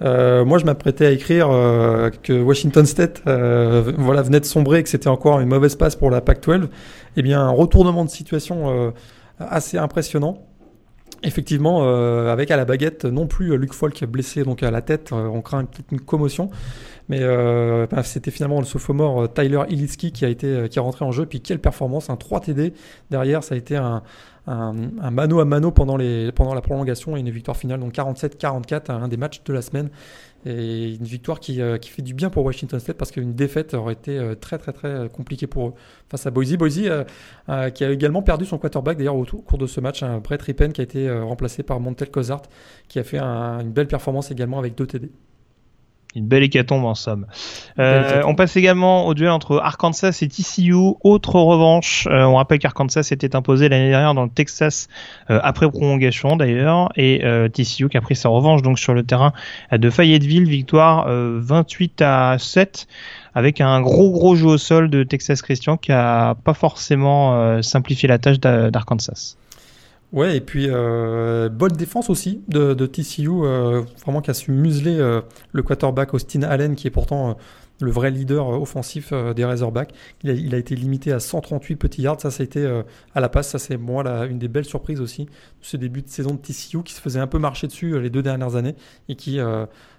Euh, 0.03 0.45
moi, 0.45 0.59
je 0.59 0.65
m'apprêtais 0.65 1.07
à 1.07 1.11
écrire 1.11 1.49
euh, 1.51 2.11
que 2.23 2.33
Washington 2.33 2.85
State 2.87 3.23
euh, 3.27 3.93
voilà, 3.97 4.23
venait 4.23 4.41
de 4.41 4.45
sombrer 4.45 4.81
et 4.81 4.83
que 4.83 4.89
c'était 4.89 5.09
encore 5.09 5.41
une 5.41 5.49
mauvaise 5.49 5.75
passe 5.75 5.97
pour 5.97 6.11
la 6.11 6.21
Pac-12. 6.21 6.69
Eh 7.17 7.23
bien, 7.23 7.41
un 7.41 7.51
retournement 7.51 8.05
de 8.05 8.11
situation 8.11 8.93
assez 9.39 9.79
impressionnant. 9.79 10.47
Effectivement, 11.23 11.83
avec 12.29 12.51
à 12.51 12.59
la 12.59 12.67
baguette 12.67 13.07
non 13.07 13.27
plus 13.27 13.57
Luke 13.57 13.73
Falk 13.73 14.05
blessé 14.05 14.45
donc 14.45 14.63
à 14.63 14.71
la 14.71 14.83
tête, 14.83 15.13
on 15.13 15.41
craint 15.41 15.63
une 15.63 15.67
petite 15.67 16.05
commotion. 16.05 16.51
Mais 17.09 17.21
ben, 17.21 18.03
c'était 18.03 18.31
finalement 18.31 18.59
le 18.59 18.67
sophomore 18.67 19.33
Tyler 19.33 19.63
Ilitsky 19.71 20.13
qui 20.13 20.27
a 20.27 20.29
été 20.29 20.69
qui 20.69 20.79
est 20.79 20.83
rentré 20.83 21.07
en 21.07 21.13
jeu. 21.13 21.25
Puis 21.25 21.41
quelle 21.41 21.59
performance, 21.59 22.11
un 22.11 22.17
3 22.17 22.41
TD 22.41 22.75
derrière, 23.11 23.43
ça 23.43 23.55
a 23.55 23.59
été 23.59 23.77
un, 23.77 24.03
un, 24.47 25.11
mano 25.11 25.41
à 25.41 25.45
mano 25.45 25.71
pendant, 25.71 25.97
la 25.97 26.61
prolongation 26.61 27.17
et 27.17 27.21
une 27.21 27.31
victoire 27.31 27.57
finale, 27.57 27.81
donc 27.81 27.95
47-44, 27.95 28.93
un 28.93 29.09
des 29.09 29.17
matchs 29.17 29.43
de 29.45 29.53
la 29.53 29.63
semaine. 29.63 29.91
Et 30.49 30.95
une 30.95 31.05
victoire 31.05 31.41
qui, 31.41 31.61
euh, 31.61 31.77
qui 31.77 31.91
fait 31.91 32.03
du 32.03 32.15
bien 32.15 32.31
pour 32.31 32.45
Washington 32.45 32.79
State 32.79 32.97
parce 32.97 33.11
qu'une 33.11 33.35
défaite 33.35 33.75
aurait 33.75 33.95
été 33.95 34.17
euh, 34.17 34.37
très 34.37 34.59
très 34.59 34.73
très 34.73 35.09
compliquée 35.09 35.49
pour 35.49 35.69
eux 35.69 35.75
face 36.09 36.25
à 36.25 36.31
Boise. 36.31 36.55
Boise 36.57 36.79
euh, 37.49 37.71
qui 37.71 37.85
a 37.85 37.91
également 37.91 38.23
perdu 38.23 38.45
son 38.45 38.57
quarterback 38.57 38.97
d'ailleurs 38.97 39.17
au, 39.17 39.25
cours 39.25 39.59
de 39.59 39.67
ce 39.67 39.81
match, 39.81 40.05
Brett 40.23 40.41
Rippen 40.41 40.71
qui 40.71 40.83
a 40.83 40.85
été 40.85 41.11
remplacé 41.11 41.65
par 41.65 41.81
Montel 41.81 42.13
Cozart 42.13 42.43
qui 42.87 43.01
a 43.01 43.03
fait 43.03 43.19
une 43.19 43.73
belle 43.73 43.89
performance 43.89 44.31
également 44.31 44.61
avec 44.61 44.77
2 44.77 44.87
TD. 44.87 45.11
Une 46.17 46.27
belle 46.27 46.43
hécatombe 46.43 46.87
en 46.87 46.95
somme. 46.95 47.27
Euh, 47.79 48.23
on 48.25 48.35
passe 48.35 48.57
également 48.57 49.07
au 49.07 49.13
duel 49.13 49.29
entre 49.29 49.59
Arkansas 49.63 50.19
et 50.23 50.29
TCU. 50.29 50.75
Autre 51.03 51.39
revanche. 51.39 52.09
Euh, 52.11 52.25
on 52.25 52.37
rappelle 52.37 52.59
qu'Arkansas 52.59 53.03
s'était 53.03 53.37
imposé 53.37 53.69
l'année 53.69 53.91
dernière 53.91 54.15
dans 54.15 54.25
le 54.25 54.31
Texas 54.31 54.89
euh, 55.31 55.39
après 55.43 55.71
prolongation 55.71 56.37
d'ailleurs 56.37 56.89
et 56.97 57.23
TCU 57.53 57.91
qui 57.91 57.99
a 57.99 58.01
pris 58.01 58.17
sa 58.17 58.31
revanche 58.31 58.63
donc 58.63 58.79
sur 58.79 58.95
le 58.95 59.03
terrain 59.03 59.33
de 59.71 59.91
Fayetteville. 59.91 60.49
Victoire 60.49 61.07
28 61.09 62.01
à 62.01 62.37
7 62.39 62.87
avec 63.35 63.61
un 63.61 63.83
gros 63.83 64.11
gros 64.11 64.37
jeu 64.37 64.47
au 64.47 64.59
sol 64.59 64.89
de 64.89 65.03
Texas 65.03 65.43
Christian 65.43 65.77
qui 65.77 65.93
a 65.93 66.35
pas 66.45 66.55
forcément 66.55 67.61
simplifié 67.63 68.09
la 68.09 68.19
tâche 68.19 68.41
d'Arkansas. 68.41 69.37
Ouais, 70.17 70.35
et 70.35 70.41
puis 70.41 70.69
euh, 70.71 71.51
bonne 71.51 71.73
défense 71.73 72.09
aussi 72.09 72.43
de, 72.49 72.73
de 72.73 72.87
TCU, 72.87 73.29
euh, 73.29 73.83
vraiment 74.03 74.23
qui 74.23 74.31
a 74.31 74.35
su 74.35 74.51
museler 74.51 74.99
euh, 74.99 75.21
le 75.53 75.63
quarterback 75.63 76.15
Austin 76.15 76.41
Allen, 76.43 76.75
qui 76.75 76.87
est 76.87 76.91
pourtant 76.91 77.37
le 77.83 77.91
vrai 77.91 78.11
leader 78.11 78.49
offensif 78.49 79.13
des 79.13 79.45
Razorbacks. 79.45 79.93
Il 80.25 80.55
a, 80.55 80.57
été 80.57 80.75
limité 80.75 81.13
à 81.13 81.21
138 81.21 81.77
petits 81.77 82.01
yards, 82.01 82.23
ça, 82.23 82.31
ça 82.31 82.43
a 82.43 82.45
été 82.45 82.67
à 83.15 83.21
la 83.21 83.29
passe, 83.29 83.51
ça 83.51 83.59
c'est 83.59 83.77
moi 83.77 84.03
une 84.25 84.39
des 84.39 84.49
belles 84.49 84.65
surprises 84.65 85.03
aussi, 85.03 85.29
ce 85.61 85.77
début 85.77 86.01
de 86.01 86.09
saison 86.09 86.31
de 86.33 86.39
TCU 86.39 86.83
qui 86.83 86.95
se 86.95 87.03
faisait 87.03 87.21
un 87.21 87.27
peu 87.27 87.39
marcher 87.39 87.67
dessus 87.67 88.01
les 88.01 88.09
deux 88.09 88.23
dernières 88.23 88.57
années 88.57 88.77
et 89.11 89.17
qui, 89.17 89.39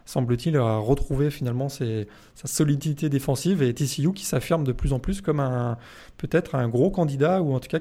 semble-t-il, 0.06 0.58
a 0.58 0.78
retrouvé 0.78 1.30
finalement 1.30 1.70
ses, 1.70 2.08
sa 2.34 2.48
solidité 2.48 3.10
défensive. 3.10 3.62
Et 3.62 3.72
TCU 3.76 4.12
qui 4.14 4.26
s'affirme 4.26 4.64
de 4.64 4.72
plus 4.72 4.94
en 4.94 5.00
plus 5.00 5.22
comme 5.22 5.40
un 5.40 5.78
peut-être 6.18 6.56
un 6.56 6.68
gros 6.68 6.90
candidat 6.90 7.44
ou 7.44 7.54
en 7.54 7.60
tout 7.60 7.70
cas 7.70 7.80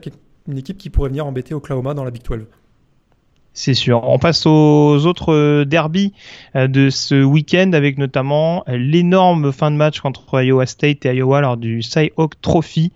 une 0.48 0.58
équipe 0.58 0.78
qui 0.78 0.90
pourrait 0.90 1.08
venir 1.08 1.26
embêter 1.26 1.54
Oklahoma 1.54 1.94
dans 1.94 2.04
la 2.04 2.10
Big 2.10 2.22
12. 2.22 2.46
C'est 3.58 3.72
sûr. 3.72 4.02
On 4.04 4.18
passe 4.18 4.44
aux 4.44 5.06
autres 5.06 5.32
euh, 5.32 5.64
derbies 5.64 6.12
euh, 6.56 6.68
de 6.68 6.90
ce 6.90 7.24
week-end 7.24 7.72
avec 7.72 7.96
notamment 7.96 8.62
l'énorme 8.68 9.50
fin 9.50 9.70
de 9.70 9.76
match 9.76 10.04
entre 10.04 10.42
Iowa 10.42 10.66
State 10.66 11.06
et 11.06 11.14
Iowa 11.14 11.40
lors 11.40 11.56
du 11.56 11.80
Cyhawk 11.80 12.38
Trophy. 12.42 12.92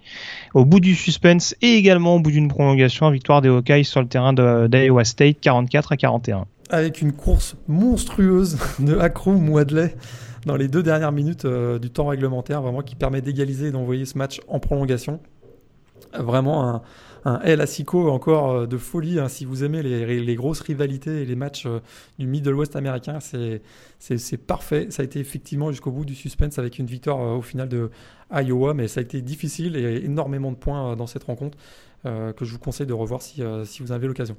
Au 0.53 0.67
bout 0.67 0.81
du 0.81 0.95
suspense 0.95 1.57
et 1.63 1.77
également 1.77 2.17
au 2.17 2.21
bout 2.21 2.31
d'une 2.31 2.49
prolongation, 2.49 3.09
victoire 3.09 3.41
des 3.41 3.49
Hawkeyes 3.49 3.85
sur 3.85 4.03
le 4.03 4.07
terrain 4.07 4.35
d'Iowa 4.35 5.05
State 5.05 5.41
44 5.41 5.93
à 5.93 5.97
41. 5.97 6.45
Avec 6.69 7.01
une 7.01 7.13
course 7.13 7.57
monstrueuse 7.67 8.59
de 8.81 8.99
Akrum 8.99 9.49
Wadley 9.49 9.95
dans 10.45 10.57
les 10.57 10.69
deux 10.69 10.83
dernières 10.83 11.13
minutes 11.13 11.47
du 11.47 11.89
temps 11.89 12.07
réglementaire, 12.07 12.61
vraiment 12.61 12.83
qui 12.83 12.97
permet 12.97 13.23
d'égaliser 13.23 13.69
et 13.69 13.71
d'envoyer 13.71 14.05
ce 14.05 14.19
match 14.19 14.41
en 14.47 14.59
prolongation. 14.59 15.21
Vraiment 16.13 16.69
un, 16.69 16.83
un 17.25 17.41
El 17.41 17.61
Asico 17.61 18.11
encore 18.11 18.51
euh, 18.51 18.67
de 18.67 18.77
folie. 18.77 19.19
Hein. 19.19 19.29
si 19.29 19.45
vous 19.45 19.65
aimez 19.65 19.83
les, 19.83 20.35
grosses 20.35 20.61
rivalités 20.61 21.23
et 21.23 21.25
les 21.25 21.37
matchs 21.37 21.67
euh, 21.67 21.81
du 22.19 22.27
Middle 22.27 22.55
West 22.55 22.77
américain, 22.77 23.19
c'est 23.21 24.47
parfait. 24.47 24.87
Ça 24.91 25.03
a 25.03 25.05
été 25.05 25.21
effectivement 25.21 25.71
jusqu'au 25.71 25.91
bout 25.91 26.05
du 26.05 26.15
suspense 26.15 26.59
avec 26.59 26.79
une 26.79 26.87
victoire 26.87 27.21
euh, 27.21 27.37
au 27.37 27.43
final 27.43 27.69
de 27.69 27.91
Iowa, 28.33 28.75
mais 28.75 28.89
ça 28.89 29.01
a 29.01 29.03
été 29.03 29.23
difficile 29.23 29.77
et 29.77 30.05
énormément 30.05 30.51
de 30.53 30.57
points 30.57 30.95
dans 30.97 31.07
cette 31.07 31.25
rencontre 31.25 31.59
que 32.05 32.45
je 32.45 32.53
vous 32.53 32.59
conseille 32.59 32.87
de 32.87 32.93
revoir 32.93 33.21
si, 33.21 33.43
vous 33.81 33.93
avez 33.93 34.07
l'occasion. 34.07 34.37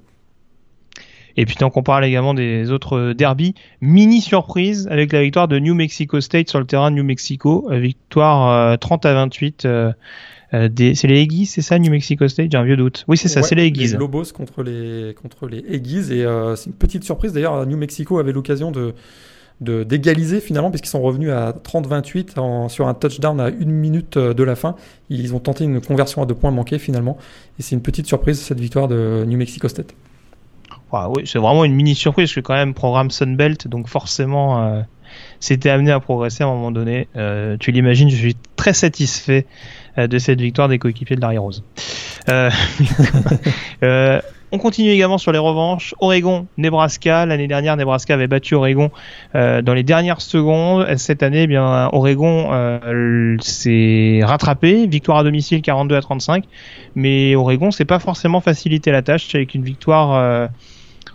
Et 1.36 1.46
puis 1.46 1.56
tant 1.56 1.70
qu'on 1.70 1.84
parle 1.84 2.06
également 2.06 2.34
des 2.34 2.72
autres 2.72 3.12
derbies, 3.12 3.54
mini 3.82 4.22
surprise 4.22 4.88
avec 4.90 5.12
la 5.12 5.22
victoire 5.22 5.50
de 5.50 5.60
New 5.60 5.76
Mexico 5.76 6.22
State 6.22 6.50
sur 6.50 6.60
le 6.60 6.66
terrain 6.66 6.90
de 6.90 6.96
New 6.96 7.04
Mexico, 7.04 7.68
victoire 7.70 8.80
30 8.80 9.06
à 9.06 9.14
28 9.14 9.68
euh, 10.54 10.70
c'est 10.76 11.08
les 11.08 11.22
Aggies, 11.22 11.46
c'est 11.46 11.62
ça, 11.62 11.80
New 11.80 11.92
Mexico 11.92 12.28
State? 12.28 12.52
J'ai 12.52 12.58
un 12.58 12.64
vieux 12.64 12.76
doute. 12.76 13.06
Oui, 13.08 13.18
c'est 13.18 13.30
ça, 13.30 13.42
c'est 13.42 13.56
les 13.56 13.68
Aggies. 13.68 13.88
Les 13.88 13.98
Lobos 13.98 14.26
contre 14.34 14.64
les, 14.64 15.16
contre 15.22 15.48
les 15.48 15.64
Aggies. 15.74 16.14
Et 16.14 16.26
euh, 16.26 16.56
c'est 16.56 16.68
une 16.68 16.76
petite 16.76 17.04
surprise. 17.04 17.34
D'ailleurs, 17.34 17.66
New 17.66 17.78
Mexico 17.78 18.20
avait 18.20 18.34
l'occasion 18.34 18.72
de 18.72 18.94
d'égaliser 19.64 20.40
finalement 20.40 20.72
puisqu'ils 20.72 20.90
sont 20.90 21.04
revenus 21.04 21.30
à 21.30 21.52
30-28 21.52 22.68
sur 22.68 22.88
un 22.88 22.96
touchdown 22.96 23.40
à 23.40 23.50
une 23.50 23.70
minute 23.70 24.18
euh, 24.18 24.34
de 24.34 24.42
la 24.42 24.56
fin. 24.56 24.76
Ils 25.12 25.36
ont 25.36 25.40
tenté 25.40 25.66
une 25.66 25.80
conversion 25.80 26.24
à 26.24 26.26
deux 26.26 26.34
points 26.34 26.50
manqués 26.50 26.80
finalement. 26.80 27.16
Et 27.60 27.62
c'est 27.62 27.76
une 27.76 27.84
petite 27.84 28.08
surprise 28.08 28.40
cette 28.40 28.60
victoire 28.60 28.88
de 28.88 29.24
New 29.28 29.38
Mexico 29.38 29.68
State. 29.68 29.94
oui, 30.92 31.22
c'est 31.26 31.38
vraiment 31.38 31.64
une 31.64 31.76
mini 31.76 31.94
surprise 31.94 32.30
parce 32.30 32.36
que 32.36 32.40
quand 32.40 32.56
même 32.56 32.74
programme 32.74 33.12
Sunbelt, 33.12 33.68
donc 33.68 33.88
forcément 33.88 34.84
c'était 35.40 35.70
amené 35.70 35.92
à 35.92 36.00
progresser 36.00 36.44
à 36.44 36.48
un 36.48 36.56
moment 36.56 36.72
donné. 36.72 37.08
tu 37.60 37.72
l'imagines, 37.72 38.10
je 38.10 38.16
suis 38.16 38.38
très 38.56 38.74
satisfait 38.74 39.46
de 39.98 40.18
cette 40.18 40.42
victoire 40.42 40.68
des 40.68 40.80
coéquipiers 40.80 41.16
de 41.16 41.22
Larry 41.22 41.38
Rose. 41.38 41.64
Euh, 42.30 42.50
euh, 43.84 44.22
on 44.52 44.58
continue 44.58 44.90
également 44.90 45.18
sur 45.18 45.32
les 45.32 45.40
revanches. 45.40 45.96
Oregon, 46.00 46.48
Nebraska. 46.58 47.26
L'année 47.26 47.48
dernière, 47.48 47.78
Nebraska 47.78 48.14
avait 48.14 48.28
battu 48.28 48.56
Oregon 48.56 48.92
dans 49.34 49.74
les 49.74 49.84
dernières 49.84 50.20
secondes. 50.20 50.86
Cette 50.98 51.24
année, 51.24 51.44
eh 51.44 51.48
bien 51.48 51.90
Oregon 51.94 52.50
s'est 53.40 54.20
rattrapé. 54.24 54.88
Victoire 54.88 55.20
à 55.20 55.24
domicile 55.24 55.62
42 55.62 55.96
à 55.96 56.02
35. 56.02 56.44
Mais 56.96 57.34
Oregon, 57.36 57.72
c'est 57.72 57.86
pas 57.86 58.00
forcément 58.00 58.42
facilité 58.42 58.92
la 58.92 59.02
tâche 59.02 59.34
avec 59.34 59.56
une 59.56 59.64
victoire, 59.64 60.50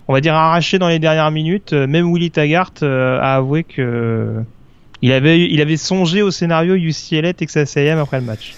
on 0.08 0.14
va 0.14 0.22
dire 0.22 0.32
arrachée 0.32 0.78
dans 0.78 0.88
les 0.88 0.98
dernières 0.98 1.30
minutes. 1.30 1.74
Même 1.74 2.10
Willy 2.10 2.30
Taggart 2.30 2.72
a 2.80 3.36
avoué 3.36 3.64
que 3.64 4.42
il 5.02 5.12
avait, 5.12 5.40
il 5.40 5.60
avait 5.60 5.76
songé 5.76 6.22
au 6.22 6.30
scénario 6.30 6.74
UCLA 6.74 7.32
Texas 7.32 7.76
A&M 7.76 7.98
après 7.98 8.20
le 8.20 8.26
match. 8.26 8.54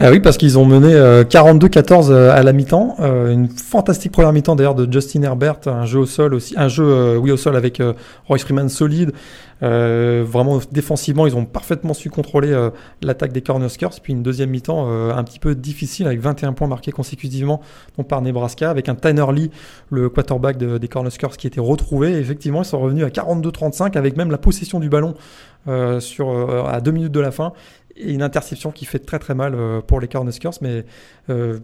Ah 0.00 0.10
oui, 0.10 0.20
parce 0.20 0.36
qu'ils 0.36 0.58
ont 0.58 0.64
mené 0.64 0.94
42-14 0.94 2.10
euh, 2.10 2.12
euh, 2.12 2.32
à 2.32 2.42
la 2.42 2.52
mi-temps. 2.52 2.96
Euh, 3.00 3.30
une 3.30 3.48
fantastique 3.48 4.10
première 4.12 4.32
mi-temps 4.32 4.56
d'ailleurs 4.56 4.74
de 4.74 4.90
Justin 4.90 5.22
Herbert, 5.22 5.60
un 5.66 5.84
jeu 5.84 6.00
au 6.00 6.06
sol 6.06 6.34
aussi, 6.34 6.54
un 6.56 6.68
jeu 6.68 7.18
oui 7.18 7.30
au 7.30 7.36
sol 7.36 7.56
avec 7.56 7.80
Royce 8.26 8.42
Freeman 8.42 8.68
solide. 8.68 9.12
vraiment 9.60 10.60
défensivement, 10.72 11.26
ils 11.26 11.36
ont 11.36 11.44
parfaitement 11.44 11.94
su 11.94 12.10
contrôler 12.10 12.68
l'attaque 13.02 13.32
des 13.32 13.42
Cornhuskers. 13.42 14.00
Puis 14.02 14.12
une 14.12 14.22
deuxième 14.22 14.50
mi-temps 14.50 14.88
un 14.88 15.24
petit 15.24 15.38
peu 15.38 15.54
difficile 15.54 16.06
avec 16.06 16.20
21 16.20 16.52
points 16.52 16.68
marqués 16.68 16.90
consécutivement 16.90 17.60
par 18.08 18.22
Nebraska, 18.22 18.70
avec 18.70 18.88
un 18.88 18.94
Tanner 18.94 19.26
Lee, 19.32 19.50
le 19.90 20.08
quarterback 20.08 20.56
des 20.56 20.88
Cornhuskers, 20.88 21.36
qui 21.36 21.46
était 21.46 21.60
retrouvé. 21.60 22.12
effectivement, 22.12 22.62
ils 22.62 22.66
sont 22.66 22.80
revenus 22.80 23.04
à 23.04 23.08
42-35 23.08 23.96
avec 23.96 24.16
même 24.16 24.30
la 24.30 24.38
possession 24.38 24.80
du 24.80 24.88
ballon 24.88 25.14
sur 26.00 26.66
à 26.68 26.80
deux 26.80 26.90
minutes 26.90 27.12
de 27.12 27.20
la 27.20 27.30
fin 27.30 27.52
et 27.96 28.12
une 28.12 28.22
interception 28.22 28.70
qui 28.70 28.84
fait 28.84 28.98
très 28.98 29.18
très 29.18 29.34
mal 29.34 29.54
euh, 29.54 29.80
pour 29.80 30.00
les 30.00 30.08
Cornhuskers. 30.08 30.52
Mais 30.60 30.84
euh, 31.30 31.58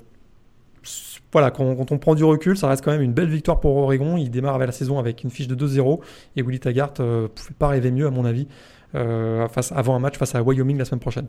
voilà, 1.32 1.50
quand, 1.50 1.90
on 1.90 1.98
prend 1.98 2.14
du 2.14 2.24
recul, 2.24 2.56
ça 2.56 2.68
reste 2.68 2.84
quand 2.84 2.92
même 2.92 3.02
une 3.02 3.12
belle 3.12 3.28
victoire 3.28 3.60
pour 3.60 3.76
Oregon. 3.76 4.16
Il 4.16 4.30
démarre 4.30 4.54
avec 4.54 4.66
la 4.66 4.72
saison 4.72 4.98
avec 4.98 5.24
une 5.24 5.30
fiche 5.30 5.48
de 5.48 5.54
2-0 5.54 6.00
et 6.36 6.42
Willy 6.42 6.60
Taggart 6.60 6.94
ne 6.98 7.04
euh, 7.04 7.28
pouvait 7.28 7.54
pas 7.58 7.68
rêver 7.68 7.90
mieux 7.90 8.06
à 8.06 8.10
mon 8.10 8.24
avis 8.24 8.46
face, 8.94 9.70
avant 9.72 9.96
un 9.96 9.98
match 9.98 10.16
face 10.16 10.34
à 10.34 10.42
Wyoming 10.42 10.78
la 10.78 10.86
semaine 10.86 11.00
prochaine. 11.00 11.26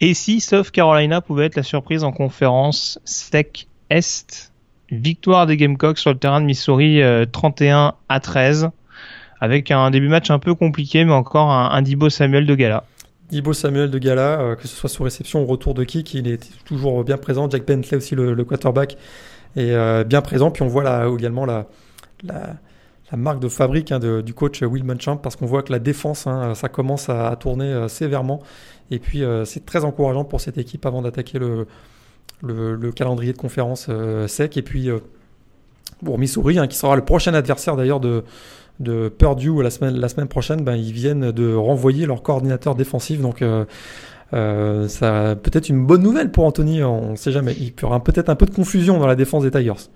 Et 0.00 0.14
si 0.14 0.40
South 0.40 0.70
Carolina 0.70 1.20
pouvait 1.20 1.44
être 1.44 1.56
la 1.56 1.62
surprise 1.62 2.02
en 2.02 2.12
conférence 2.12 2.98
SEC 3.04 3.68
Est, 3.90 4.52
victoire 4.90 5.46
des 5.46 5.58
Gamecocks 5.58 5.98
sur 5.98 6.10
le 6.10 6.18
terrain 6.18 6.40
de 6.40 6.46
Missouri 6.46 7.02
31 7.30 7.92
à 8.08 8.20
13, 8.20 8.70
avec 9.38 9.70
un 9.70 9.90
début 9.90 10.08
match 10.08 10.30
un 10.30 10.38
peu 10.38 10.54
compliqué, 10.54 11.04
mais 11.04 11.12
encore 11.12 11.50
un, 11.50 11.70
un 11.72 11.82
Dibo 11.82 12.08
Samuel 12.08 12.46
de 12.46 12.54
Gala. 12.54 12.84
Ibo 13.32 13.54
Samuel 13.54 13.90
de 13.90 13.98
Gala, 13.98 14.40
euh, 14.40 14.56
que 14.56 14.68
ce 14.68 14.76
soit 14.76 14.90
sous 14.90 15.02
réception 15.02 15.42
ou 15.42 15.46
retour 15.46 15.72
de 15.72 15.84
kick, 15.84 16.12
il 16.12 16.28
est 16.28 16.50
toujours 16.64 17.02
bien 17.02 17.16
présent. 17.16 17.48
Jack 17.48 17.66
Bentley 17.66 17.96
aussi, 17.96 18.14
le, 18.14 18.44
quarterback, 18.44 18.98
est 19.56 19.72
euh, 19.72 20.04
bien 20.04 20.20
présent. 20.20 20.50
Puis 20.50 20.62
on 20.62 20.68
voit 20.68 20.84
là 20.84 21.08
également 21.08 21.46
la, 21.46 21.66
marque 23.16 23.40
de 23.40 23.48
fabrique 23.48 23.90
hein, 23.90 23.98
du 23.98 24.34
coach 24.34 24.62
Will 24.62 24.84
Munchamp 24.84 25.16
parce 25.16 25.36
qu'on 25.36 25.46
voit 25.46 25.62
que 25.62 25.72
la 25.72 25.78
défense, 25.78 26.26
hein, 26.26 26.54
ça 26.54 26.68
commence 26.68 27.08
à, 27.08 27.34
tourner 27.36 27.64
euh, 27.64 27.88
sévèrement. 27.88 28.42
Et 28.90 28.98
puis 28.98 29.22
c'est 29.46 29.64
très 29.64 29.84
encourageant 29.84 30.24
pour 30.24 30.42
cette 30.42 30.58
équipe 30.58 30.84
avant 30.84 31.00
d'attaquer 31.00 31.38
le, 31.38 31.66
le, 32.42 32.92
calendrier 32.92 33.32
de 33.32 33.38
conférence 33.38 33.88
sec. 34.26 34.58
Et 34.58 34.62
puis 34.62 34.90
pour 36.04 36.18
Missouri, 36.18 36.58
hein, 36.58 36.66
qui 36.66 36.76
sera 36.76 36.94
le 36.94 37.04
prochain 37.04 37.32
adversaire 37.32 37.76
d'ailleurs 37.76 38.00
de, 38.00 38.22
de 38.82 39.08
Purdue 39.08 39.62
la 39.62 39.70
semaine, 39.70 39.96
la 39.96 40.08
semaine 40.08 40.28
prochaine, 40.28 40.62
ben, 40.62 40.76
ils 40.76 40.92
viennent 40.92 41.32
de 41.32 41.54
renvoyer 41.54 42.06
leur 42.06 42.22
coordinateur 42.22 42.74
défensif. 42.74 43.20
Donc, 43.20 43.42
euh, 43.42 43.64
euh, 44.34 44.88
ça 44.88 45.36
peut-être 45.36 45.68
une 45.68 45.86
bonne 45.86 46.02
nouvelle 46.02 46.30
pour 46.30 46.44
Anthony. 46.44 46.82
On 46.82 47.12
ne 47.12 47.16
sait 47.16 47.32
jamais. 47.32 47.54
Il 47.58 47.72
y 47.80 47.84
aura 47.84 48.02
peut-être 48.02 48.28
un 48.28 48.34
peu 48.34 48.46
de 48.46 48.54
confusion 48.54 48.98
dans 48.98 49.06
la 49.06 49.16
défense 49.16 49.42
des 49.42 49.50
Tigers. 49.50 49.88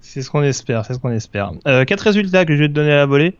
C'est 0.00 0.22
ce 0.22 0.30
qu'on 0.30 1.10
espère. 1.10 1.52
Euh, 1.66 1.84
quatre 1.84 2.00
résultats 2.00 2.44
que 2.44 2.54
je 2.54 2.62
vais 2.62 2.68
te 2.68 2.72
donner 2.72 2.92
à 2.92 2.96
la 2.96 3.06
volée 3.06 3.34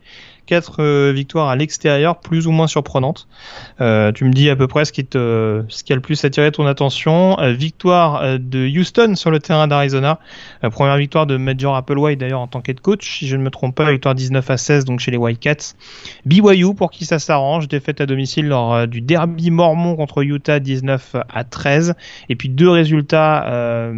quatre 0.47 0.81
euh, 0.81 1.11
victoires 1.13 1.49
à 1.49 1.55
l'extérieur 1.55 2.19
plus 2.19 2.47
ou 2.47 2.51
moins 2.51 2.65
surprenantes. 2.65 3.27
Euh, 3.81 4.11
tu 4.11 4.25
me 4.25 4.31
dis 4.31 4.49
à 4.49 4.55
peu 4.55 4.67
près 4.67 4.85
ce 4.85 4.91
qui, 4.91 5.05
te, 5.05 5.63
ce 5.67 5.83
qui 5.83 5.93
a 5.93 5.95
le 5.95 6.01
plus 6.01 6.23
attiré 6.25 6.51
ton 6.51 6.65
attention. 6.65 7.39
Euh, 7.39 7.51
victoire 7.51 8.39
de 8.39 8.67
Houston 8.67 9.13
sur 9.15 9.29
le 9.29 9.39
terrain 9.39 9.67
d'Arizona. 9.67 10.19
première 10.71 10.97
victoire 10.97 11.27
de 11.27 11.37
Major 11.37 11.75
Applewhite 11.75 12.19
d'ailleurs 12.19 12.39
en 12.39 12.47
tant 12.47 12.61
qu'head 12.61 12.79
coach, 12.79 13.19
si 13.19 13.27
je 13.27 13.35
ne 13.35 13.43
me 13.43 13.51
trompe 13.51 13.75
pas, 13.75 13.91
victoire 13.91 14.15
19 14.15 14.49
à 14.49 14.57
16 14.57 14.85
donc 14.85 15.01
chez 15.01 15.11
les 15.11 15.17
Wildcats. 15.17 15.75
BYU 16.25 16.73
pour 16.73 16.89
qui 16.89 17.05
ça 17.05 17.19
s'arrange, 17.19 17.67
défaite 17.67 18.01
à 18.01 18.05
domicile 18.05 18.47
lors 18.47 18.87
du 18.87 19.01
derby 19.01 19.51
mormon 19.51 19.95
contre 19.95 20.23
Utah 20.23 20.59
19 20.59 21.17
à 21.29 21.43
13. 21.43 21.93
Et 22.29 22.35
puis 22.35 22.49
deux 22.49 22.69
résultats 22.69 23.91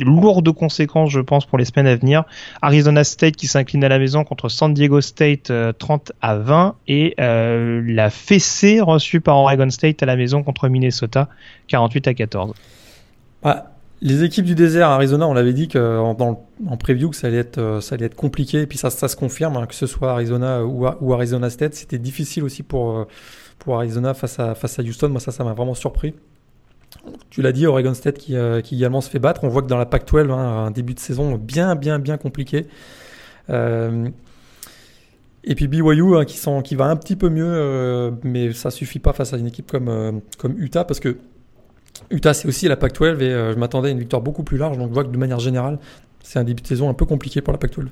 lourds 0.00 0.42
de 0.42 0.50
conséquences 0.50 1.10
je 1.10 1.20
pense 1.20 1.46
pour 1.46 1.58
les 1.58 1.64
semaines 1.64 1.86
à 1.86 1.96
venir. 1.96 2.24
Arizona 2.60 3.02
State 3.02 3.36
qui 3.36 3.46
s'incline 3.46 3.82
à 3.84 3.88
la 3.88 3.98
maison 3.98 4.24
contre 4.24 4.50
San 4.50 4.74
Diego 4.74 5.00
State 5.00 5.50
30 5.78 5.93
à 6.20 6.36
20 6.36 6.76
et 6.88 7.14
euh, 7.20 7.82
la 7.86 8.10
fessée 8.10 8.80
reçue 8.80 9.20
par 9.20 9.36
Oregon 9.36 9.70
State 9.70 10.02
à 10.02 10.06
la 10.06 10.16
maison 10.16 10.42
contre 10.42 10.68
Minnesota 10.68 11.28
48 11.68 12.08
à 12.08 12.14
14. 12.14 12.54
Bah, 13.42 13.72
les 14.00 14.22
équipes 14.22 14.44
du 14.44 14.54
désert 14.54 14.88
Arizona, 14.88 15.26
on 15.26 15.34
l'avait 15.34 15.52
dit 15.52 15.68
que 15.68 15.98
en, 15.98 16.16
en, 16.68 16.76
preview 16.76 17.10
que 17.10 17.16
ça 17.16 17.28
allait 17.28 17.38
être, 17.38 17.58
euh, 17.58 17.80
ça 17.80 17.94
allait 17.94 18.06
être 18.06 18.14
compliqué 18.14 18.62
et 18.62 18.66
puis 18.66 18.78
ça, 18.78 18.90
ça 18.90 19.08
se 19.08 19.16
confirme, 19.16 19.56
hein, 19.56 19.66
que 19.66 19.74
ce 19.74 19.86
soit 19.86 20.12
Arizona 20.12 20.64
ou, 20.64 21.12
Arizona 21.12 21.50
State, 21.50 21.74
c'était 21.74 21.98
difficile 21.98 22.44
aussi 22.44 22.62
pour, 22.62 22.98
euh, 22.98 23.08
pour 23.58 23.76
Arizona 23.76 24.14
face 24.14 24.38
à, 24.38 24.54
face 24.54 24.78
à 24.78 24.82
Houston. 24.82 25.08
Moi, 25.08 25.20
ça, 25.20 25.32
ça 25.32 25.44
m'a 25.44 25.54
vraiment 25.54 25.74
surpris. 25.74 26.14
Tu 27.30 27.42
l'as 27.42 27.52
dit, 27.52 27.66
Oregon 27.66 27.94
State 27.94 28.18
qui, 28.18 28.36
qui, 28.62 28.76
également 28.76 29.00
se 29.00 29.10
fait 29.10 29.18
battre. 29.18 29.44
On 29.44 29.48
voit 29.48 29.62
que 29.62 29.66
dans 29.66 29.76
la 29.76 29.84
Pac-12, 29.84 30.30
hein, 30.30 30.66
un 30.66 30.70
début 30.70 30.94
de 30.94 31.00
saison 31.00 31.34
bien, 31.34 31.74
bien, 31.74 31.98
bien 31.98 32.16
compliqué. 32.16 32.66
Et 35.46 35.54
puis 35.54 35.68
BYU 35.68 36.16
hein, 36.16 36.24
qui, 36.24 36.74
va 36.74 36.86
un 36.86 36.96
petit 36.96 37.16
peu 37.16 37.28
mieux, 37.28 37.46
euh, 37.46 38.10
mais 38.22 38.52
ça 38.52 38.70
suffit 38.70 38.98
pas 38.98 39.12
face 39.12 39.34
à 39.34 39.36
une 39.36 39.46
équipe 39.46 39.70
comme, 39.70 39.88
euh, 39.88 40.12
Utah 40.56 40.84
parce 40.84 41.00
que 41.00 41.18
Utah 42.10 42.34
c'est 42.34 42.48
aussi 42.48 42.66
la 42.66 42.76
Pac-12 42.76 43.20
et 43.20 43.24
euh, 43.24 43.52
je 43.52 43.58
m'attendais 43.58 43.88
à 43.88 43.92
une 43.92 43.98
victoire 43.98 44.22
beaucoup 44.22 44.42
plus 44.42 44.56
large. 44.56 44.78
Donc 44.78 44.88
je 44.88 44.94
vois 44.94 45.04
que 45.04 45.10
de 45.10 45.18
manière 45.18 45.40
générale, 45.40 45.78
c'est 46.22 46.38
un 46.38 46.44
début 46.44 46.62
de 46.62 46.66
saison 46.66 46.88
un 46.88 46.94
peu 46.94 47.04
compliqué 47.04 47.42
pour 47.42 47.52
la 47.52 47.58
Pac-12. 47.58 47.88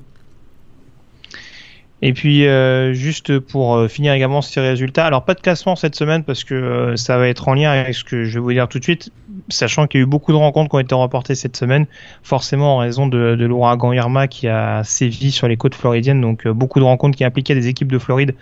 Et 2.01 2.11
puis 2.11 2.45
juste 2.93 3.39
pour 3.39 3.87
finir 3.87 4.11
également 4.11 4.41
ces 4.41 4.59
résultats, 4.59 5.05
alors 5.05 5.23
pas 5.23 5.35
de 5.35 5.39
classement 5.39 5.77
cette 5.77 5.95
semaine 5.95 6.25
parce 6.25 6.43
que 6.43 6.95
ça 6.97 7.17
va 7.17 7.29
être 7.29 7.47
en 7.47 7.53
lien 7.53 7.71
avec 7.71 7.95
ce 7.95 8.03
que 8.03 8.25
je 8.25 8.33
vais 8.33 8.39
vous 8.41 8.51
dire 8.51 8.67
tout 8.67 8.77
de 8.77 8.83
suite, 8.83 9.09
sachant 9.49 9.87
qu'il 9.87 9.99
y 9.99 10.03
a 10.03 10.05
eu 10.05 10.09
beaucoup 10.09 10.31
de 10.31 10.37
rencontres 10.37 10.69
qui 10.69 10.75
ont 10.75 10.79
été 10.79 10.95
remportées 10.95 11.35
cette 11.35 11.57
semaine, 11.57 11.85
forcément 12.23 12.75
en 12.75 12.77
raison 12.79 13.07
de, 13.07 13.17
l'ouragan 13.17 13.93
Irma 13.93 14.27
qui 14.27 14.47
a 14.47 14.83
sévi 14.83 15.31
sur 15.31 15.47
les 15.47 15.57
côtes 15.57 15.75
floridiennes, 15.75 16.21
donc 16.21 16.47
beaucoup 16.47 16.79
de 16.79 16.85
rencontres 16.85 17.17
qui 17.17 17.23
impliquaient 17.23 17.55
des 17.55 17.67
équipes 17.67 17.91
de 17.91 17.99
Floride 17.99 18.35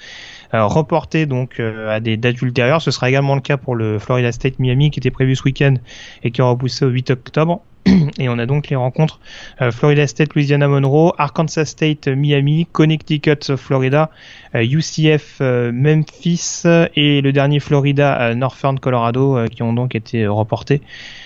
reportées 0.53 1.25
donc 1.25 1.59
à 1.61 1.99
des 1.99 2.17
dates 2.17 2.41
ultérieures. 2.41 2.81
Ce 2.81 2.91
sera 2.91 3.09
également 3.09 3.35
le 3.35 3.41
cas 3.41 3.57
pour 3.57 3.75
le 3.75 3.99
Florida 3.99 4.31
State 4.31 4.59
Miami 4.59 4.91
qui 4.91 4.99
était 4.99 5.11
prévu 5.11 5.35
ce 5.35 5.43
week-end 5.43 5.75
et 6.23 6.31
qui 6.31 6.41
est 6.41 6.43
repoussé 6.43 6.85
au 6.85 6.89
8 6.89 7.11
octobre. 7.11 7.61
Et 8.19 8.29
on 8.29 8.37
a 8.37 8.45
donc 8.45 8.69
les 8.69 8.75
rencontres 8.75 9.19
euh, 9.61 9.71
Florida 9.71 10.05
State, 10.05 10.33
Louisiana 10.35 10.67
Monroe, 10.67 11.13
Arkansas 11.17 11.65
State, 11.65 12.07
Miami, 12.07 12.67
Connecticut, 12.71 13.55
Florida, 13.57 14.11
UCF, 14.53 15.39
Memphis 15.39 16.63
et 16.95 17.21
le 17.21 17.31
dernier 17.31 17.59
Florida, 17.59 18.35
Northern 18.35 18.79
Colorado, 18.79 19.45
qui 19.49 19.63
ont 19.63 19.73
donc 19.73 19.95
été 19.95 20.27
reportés. 20.27 20.81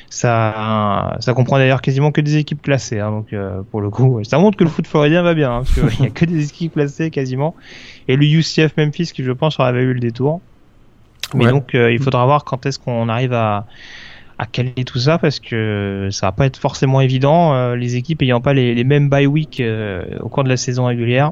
Ça, 0.10 1.18
ça 1.20 1.34
comprend 1.34 1.58
d'ailleurs 1.58 1.82
quasiment 1.82 2.12
que 2.12 2.22
des 2.22 2.38
équipes 2.38 2.62
classées. 2.62 3.00
Hein, 3.00 3.10
donc 3.10 3.36
pour 3.72 3.82
le 3.82 3.90
coup, 3.90 4.24
ça 4.24 4.38
montre 4.38 4.58
que 4.58 4.64
le 4.64 4.70
foot 4.70 4.86
floridien 4.86 5.24
va 5.24 5.34
bien, 5.34 5.52
hein, 5.52 5.64
parce 5.64 5.92
qu'il 5.92 6.02
n'y 6.02 6.08
a 6.08 6.12
que 6.12 6.26
des 6.26 6.46
équipes 6.50 6.74
classées 6.74 7.10
quasiment. 7.10 7.56
Et 8.08 8.16
le 8.16 8.26
UCF 8.26 8.78
Memphis 8.78 9.12
qui 9.12 9.24
je 9.24 9.32
pense 9.32 9.60
aura 9.60 9.72
eu 9.72 9.94
le 9.94 10.00
détour. 10.00 10.40
Mais 11.34 11.48
donc 11.48 11.72
il 11.74 12.00
faudra 12.00 12.26
voir 12.26 12.44
quand 12.44 12.66
est-ce 12.68 12.78
qu'on 12.78 13.10
arrive 13.10 13.34
à 13.34 13.66
à 14.38 14.46
caler 14.46 14.84
tout 14.86 15.00
ça 15.00 15.18
parce 15.18 15.40
que 15.40 16.10
ça 16.12 16.28
va 16.28 16.32
pas 16.32 16.46
être 16.46 16.58
forcément 16.58 17.02
évident. 17.02 17.54
Euh, 17.54 17.76
les 17.76 17.96
équipes 17.96 18.22
ayant 18.22 18.42
pas 18.42 18.54
les, 18.54 18.84
mêmes 18.84 19.10
bye 19.10 19.28
week 19.28 19.60
euh, 19.60 20.04
au 20.20 20.30
cours 20.30 20.44
de 20.44 20.50
la 20.50 20.58
saison 20.58 20.86
régulière, 20.86 21.32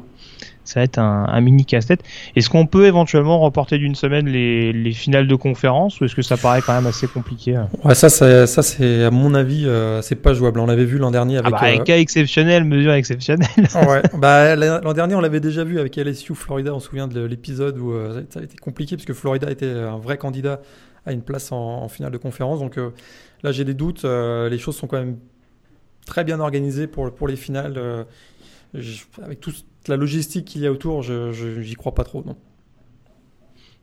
ça 0.64 0.80
va 0.80 0.86
être 0.86 0.99
un, 0.99 1.41
mini 1.41 1.66
casse-tête. 1.66 2.01
Est-ce 2.38 2.49
qu'on 2.49 2.66
peut 2.66 2.86
éventuellement 2.86 3.39
reporter 3.39 3.78
d'une 3.78 3.95
semaine 3.95 4.28
les, 4.28 4.91
finales 4.93 5.28
de 5.28 5.36
conférence 5.36 5.99
ou 5.99 6.06
est-ce 6.06 6.16
que 6.16 6.22
ça 6.22 6.38
paraît 6.38 6.62
quand 6.62 6.74
même 6.74 6.88
assez 6.88 7.08
compliqué 7.08 7.56
hein? 7.56 7.68
Ouais, 7.84 7.95
ça, 7.95 8.10
ça 8.10 8.64
c'est 8.64 9.04
à 9.04 9.12
mon 9.12 9.34
avis, 9.34 9.66
euh, 9.68 10.01
c'est 10.01 10.16
pas 10.16 10.34
jouable. 10.34 10.62
On 10.62 10.66
l'avait 10.66 10.86
vu 10.86 10.97
l'an 10.97 11.12
dernier 11.12 11.39
avec. 11.39 11.54
Ah 11.58 11.60
bah, 11.60 11.78
cas 11.80 11.97
exceptionnel, 11.97 12.64
mesure 12.64 12.93
exceptionnelle. 12.93 13.49
ouais, 13.76 14.01
bah, 14.18 14.56
l'an 14.56 14.93
dernier, 14.93 15.16
on 15.16 15.22
l'avait 15.22 15.41
déjà 15.41 15.66
vu 15.66 15.78
avec 15.80 15.97
LSU 15.97 16.36
Florida. 16.36 16.74
On 16.74 16.80
se 16.80 16.88
souvient 16.88 17.10
de 17.10 17.22
l'épisode 17.22 17.78
où 17.78 17.93
ça 18.30 18.39
a 18.39 18.43
été 18.43 18.56
compliqué 18.56 18.95
parce 18.95 19.06
que 19.06 19.14
Florida 19.14 19.51
était 19.51 19.70
un 19.70 19.97
vrai 19.97 20.18
candidat 20.18 20.62
à 21.06 21.12
une 21.12 21.22
place 21.22 21.51
en, 21.51 21.88
finale 21.88 22.12
de 22.12 22.18
conférence. 22.18 22.60
Donc 22.60 22.78
euh, 22.78 22.91
là, 23.43 23.51
j'ai 23.51 23.66
des 23.66 23.74
doutes. 23.74 24.06
Euh, 24.06 24.49
les 24.49 24.58
choses 24.58 24.76
sont 24.76 24.88
quand 24.88 24.97
même 24.97 25.18
très 26.06 26.24
bien 26.24 26.39
organisées 26.39 26.88
pour, 26.88 27.14
pour 27.14 27.28
les 27.28 27.36
finales. 27.36 27.76
Euh, 27.78 28.04
avec 29.22 29.39
toute 29.39 29.66
la 29.88 29.97
logistique 29.97 30.45
qu'il 30.45 30.62
y 30.62 30.68
a 30.68 30.72
autour, 30.72 31.04
je 31.04 31.32
j'y 31.62 31.76
crois 31.76 31.93
pas 31.93 32.04
trop. 32.04 32.24
Non. 32.26 32.36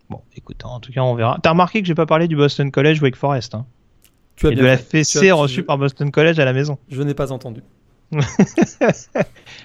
Bon, 0.08 0.20
écoute, 0.34 0.64
en 0.64 0.80
tout 0.80 0.90
cas, 0.90 1.02
on 1.02 1.14
verra. 1.14 1.38
T'as 1.40 1.50
remarqué 1.50 1.80
que 1.80 1.86
j'ai 1.86 1.94
pas 1.94 2.06
parlé 2.06 2.26
du 2.26 2.34
Boston 2.34 2.72
College 2.72 3.00
Wake 3.00 3.14
Forest 3.14 3.54
hein 3.54 3.66
tu 4.34 4.48
as 4.48 4.52
Et 4.52 4.54
de 4.56 4.64
la 4.64 4.78
fessée 4.78 5.30
reçue 5.32 5.62
par 5.62 5.76
Boston 5.76 6.10
College 6.10 6.38
à 6.38 6.44
la 6.46 6.54
maison. 6.54 6.78
Je 6.88 7.02
n'ai 7.02 7.14
pas 7.14 7.30
entendu. 7.30 7.62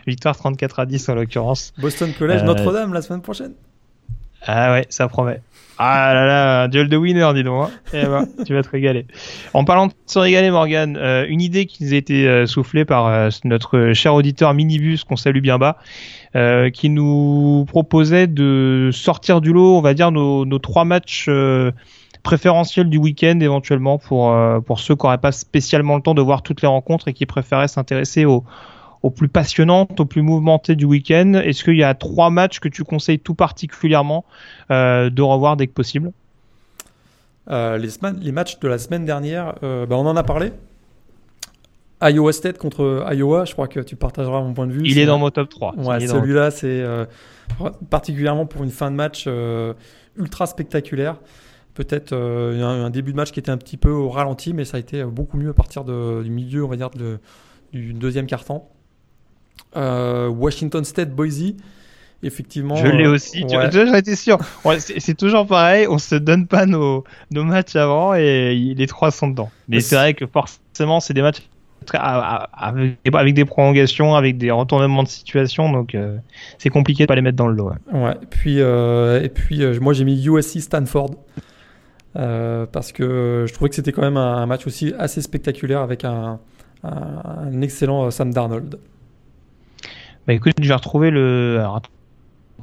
Victoire 0.07 0.35
34 0.35 0.79
à 0.79 0.85
10 0.85 1.09
en 1.09 1.15
l'occurrence. 1.15 1.73
Boston 1.77 2.13
College, 2.17 2.43
Notre-Dame 2.43 2.93
la 2.93 3.01
semaine 3.01 3.21
prochaine. 3.21 3.53
Ah 4.41 4.73
ouais, 4.73 4.85
ça 4.89 5.07
promet. 5.07 5.41
Ah 5.77 6.13
là 6.13 6.25
là, 6.25 6.67
duel 6.69 6.87
de 6.87 6.95
winner, 6.95 7.29
dis 7.33 7.43
donc. 7.43 7.67
Hein. 7.67 7.71
Eh 7.93 8.05
ben, 8.05 8.25
tu 8.45 8.53
vas 8.53 8.63
te 8.63 8.69
régaler. 8.69 9.05
En 9.53 9.65
parlant 9.65 9.87
de 9.87 9.93
se 10.05 10.19
régaler, 10.19 10.49
Morgan, 10.49 10.97
euh, 10.97 11.25
une 11.27 11.41
idée 11.41 11.65
qui 11.65 11.83
nous 11.83 11.93
a 11.93 11.97
été 11.97 12.27
euh, 12.27 12.45
soufflée 12.45 12.85
par 12.85 13.07
euh, 13.07 13.29
notre 13.43 13.91
cher 13.93 14.13
auditeur 14.13 14.53
Minibus, 14.53 15.03
qu'on 15.03 15.17
salue 15.17 15.41
bien 15.41 15.57
bas, 15.57 15.77
qui 16.73 16.89
nous 16.89 17.65
proposait 17.67 18.27
de 18.27 18.89
sortir 18.91 19.39
du 19.39 19.53
lot, 19.53 19.77
on 19.77 19.81
va 19.81 19.93
dire, 19.93 20.11
nos, 20.11 20.45
nos 20.45 20.59
trois 20.59 20.83
matchs 20.83 21.29
préférentiels 22.23 22.89
du 22.89 22.97
week-end, 22.97 23.39
éventuellement, 23.39 23.97
pour, 23.97 24.35
pour 24.65 24.79
ceux 24.81 24.95
qui 24.95 25.05
n'auraient 25.05 25.17
pas 25.17 25.31
spécialement 25.31 25.95
le 25.95 26.01
temps 26.01 26.13
de 26.13 26.21
voir 26.21 26.41
toutes 26.41 26.61
les 26.61 26.67
rencontres 26.67 27.07
et 27.07 27.13
qui 27.13 27.25
préféraient 27.25 27.69
s'intéresser 27.69 28.25
aux 28.25 28.43
au 29.05 29.11
plus 29.11 29.27
passionnantes, 29.27 29.99
au 29.99 30.05
plus 30.05 30.23
mouvementées 30.23 30.75
du 30.75 30.85
week-end. 30.85 31.33
Est-ce 31.35 31.63
qu'il 31.63 31.77
y 31.77 31.83
a 31.83 31.93
trois 31.93 32.31
matchs 32.31 32.59
que 32.59 32.67
tu 32.67 32.83
conseilles 32.83 33.19
tout 33.19 33.35
particulièrement 33.35 34.25
euh, 34.71 35.11
de 35.11 35.21
revoir 35.21 35.57
dès 35.57 35.67
que 35.67 35.73
possible? 35.73 36.11
Euh, 37.51 37.77
les, 37.77 37.89
les, 38.19 38.31
matchs 38.31 38.59
de 38.59 38.67
la 38.67 38.79
semaine 38.79 39.05
dernière, 39.05 39.53
euh, 39.61 39.85
bah, 39.85 39.95
on 39.95 40.07
en 40.07 40.15
a 40.15 40.23
parlé. 40.23 40.53
Iowa 42.01 42.33
State 42.33 42.57
contre 42.57 43.05
Iowa, 43.13 43.45
je 43.45 43.53
crois 43.53 43.67
que 43.67 43.79
tu 43.79 43.95
partageras 43.95 44.41
mon 44.41 44.55
point 44.55 44.65
de 44.65 44.71
vue. 44.71 44.81
Il 44.85 44.97
est 44.97 45.05
dans 45.05 45.19
mon 45.19 45.29
top 45.29 45.49
3. 45.49 45.75
Ouais, 45.75 46.07
celui-là, 46.07 46.49
c'est 46.49 46.83
particulièrement 47.91 48.47
pour 48.47 48.63
une 48.63 48.71
fin 48.71 48.89
de 48.89 48.95
match 48.95 49.29
ultra 50.17 50.47
spectaculaire. 50.47 51.17
Peut-être 51.75 52.13
un, 52.15 52.89
début 52.89 53.11
de 53.11 53.17
match 53.17 53.31
qui 53.31 53.39
était 53.39 53.51
un 53.51 53.57
petit 53.57 53.77
peu 53.77 53.91
au 53.91 54.09
ralenti, 54.09 54.53
mais 54.53 54.65
ça 54.65 54.77
a 54.77 54.79
été 54.79 55.03
beaucoup 55.03 55.37
mieux 55.37 55.51
à 55.51 55.53
partir 55.53 55.83
du 55.83 56.31
milieu, 56.31 56.65
on 56.65 56.67
va 56.67 56.75
dire, 56.75 56.89
de, 56.89 57.19
du 57.71 57.93
deuxième 57.93 58.25
quart-temps. 58.25 58.67
Euh, 59.75 60.27
Washington 60.27 60.83
State 60.83 61.11
Boise. 61.11 61.53
Effectivement. 62.23 62.75
Je 62.75 62.87
l'ai 62.87 63.07
aussi. 63.07 63.43
Ouais. 63.43 63.69
J'en 63.71 63.93
étais 63.93 64.15
sûr. 64.15 64.39
c'est 64.79 65.17
toujours 65.17 65.45
pareil. 65.45 65.85
On 65.87 65.97
se 65.97 66.15
donne 66.15 66.47
pas 66.47 66.65
nos, 66.65 67.03
nos 67.31 67.43
matchs 67.43 67.75
avant 67.75 68.15
et 68.15 68.73
les 68.75 68.87
trois 68.87 69.11
sont 69.11 69.27
dedans. 69.27 69.51
Mais 69.67 69.81
c'est 69.81 69.95
vrai 69.95 70.13
que 70.13 70.25
forcément, 70.25 70.99
c'est 70.99 71.13
des 71.13 71.21
matchs 71.21 71.41
avec, 71.93 73.33
des 73.35 73.45
prolongations, 73.45 74.15
avec 74.15 74.39
des 74.39 74.49
retournements 74.49 75.03
de 75.03 75.07
situation, 75.07 75.71
donc 75.71 75.93
euh, 75.93 76.17
c'est 76.57 76.69
compliqué 76.69 77.03
de 77.03 77.07
pas 77.07 77.13
les 77.13 77.21
mettre 77.21 77.37
dans 77.37 77.47
le 77.47 77.53
lot. 77.53 77.73
Ouais. 77.93 78.13
Et 78.23 78.25
puis, 78.25 78.55
euh, 78.59 79.21
et 79.21 79.29
puis 79.29 79.61
moi 79.79 79.93
j'ai 79.93 80.03
mis 80.03 80.25
USC 80.25 80.61
Stanford 80.61 81.11
parce 82.13 82.91
que 82.91 83.45
je 83.47 83.53
trouvais 83.53 83.69
que 83.69 83.75
c'était 83.75 83.91
quand 83.91 84.01
même 84.01 84.17
un, 84.17 84.47
match 84.47 84.65
aussi 84.65 84.93
assez 84.97 85.21
spectaculaire 85.21 85.81
avec 85.81 86.05
un, 86.05 86.39
un 86.83 87.61
excellent 87.61 88.09
Sam 88.09 88.33
Darnold. 88.33 88.79
Bah 90.27 90.33
écoute, 90.33 90.53
je 90.61 90.67
vais 90.67 90.73
retrouver 90.73 91.11
le. 91.11 91.61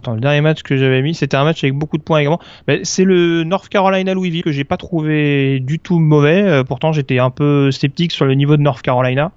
le 0.06 0.20
dernier 0.20 0.40
match 0.40 0.62
que 0.62 0.76
j'avais 0.76 1.02
mis, 1.02 1.14
c'était 1.14 1.36
un 1.36 1.44
match 1.44 1.62
avec 1.62 1.74
beaucoup 1.74 1.98
de 1.98 2.02
points 2.02 2.18
également. 2.18 2.40
Bah, 2.66 2.74
c'est 2.82 3.04
le 3.04 3.44
North 3.44 3.68
Carolina 3.68 4.14
Louisville 4.14 4.42
que 4.42 4.52
j'ai 4.52 4.64
pas 4.64 4.76
trouvé 4.76 5.60
du 5.60 5.78
tout 5.78 5.98
mauvais. 5.98 6.42
Euh, 6.42 6.64
pourtant, 6.64 6.92
j'étais 6.92 7.18
un 7.18 7.30
peu 7.30 7.70
sceptique 7.70 8.12
sur 8.12 8.24
le 8.24 8.34
niveau 8.34 8.56
de 8.56 8.62
North 8.62 8.82
Carolina. 8.82 9.32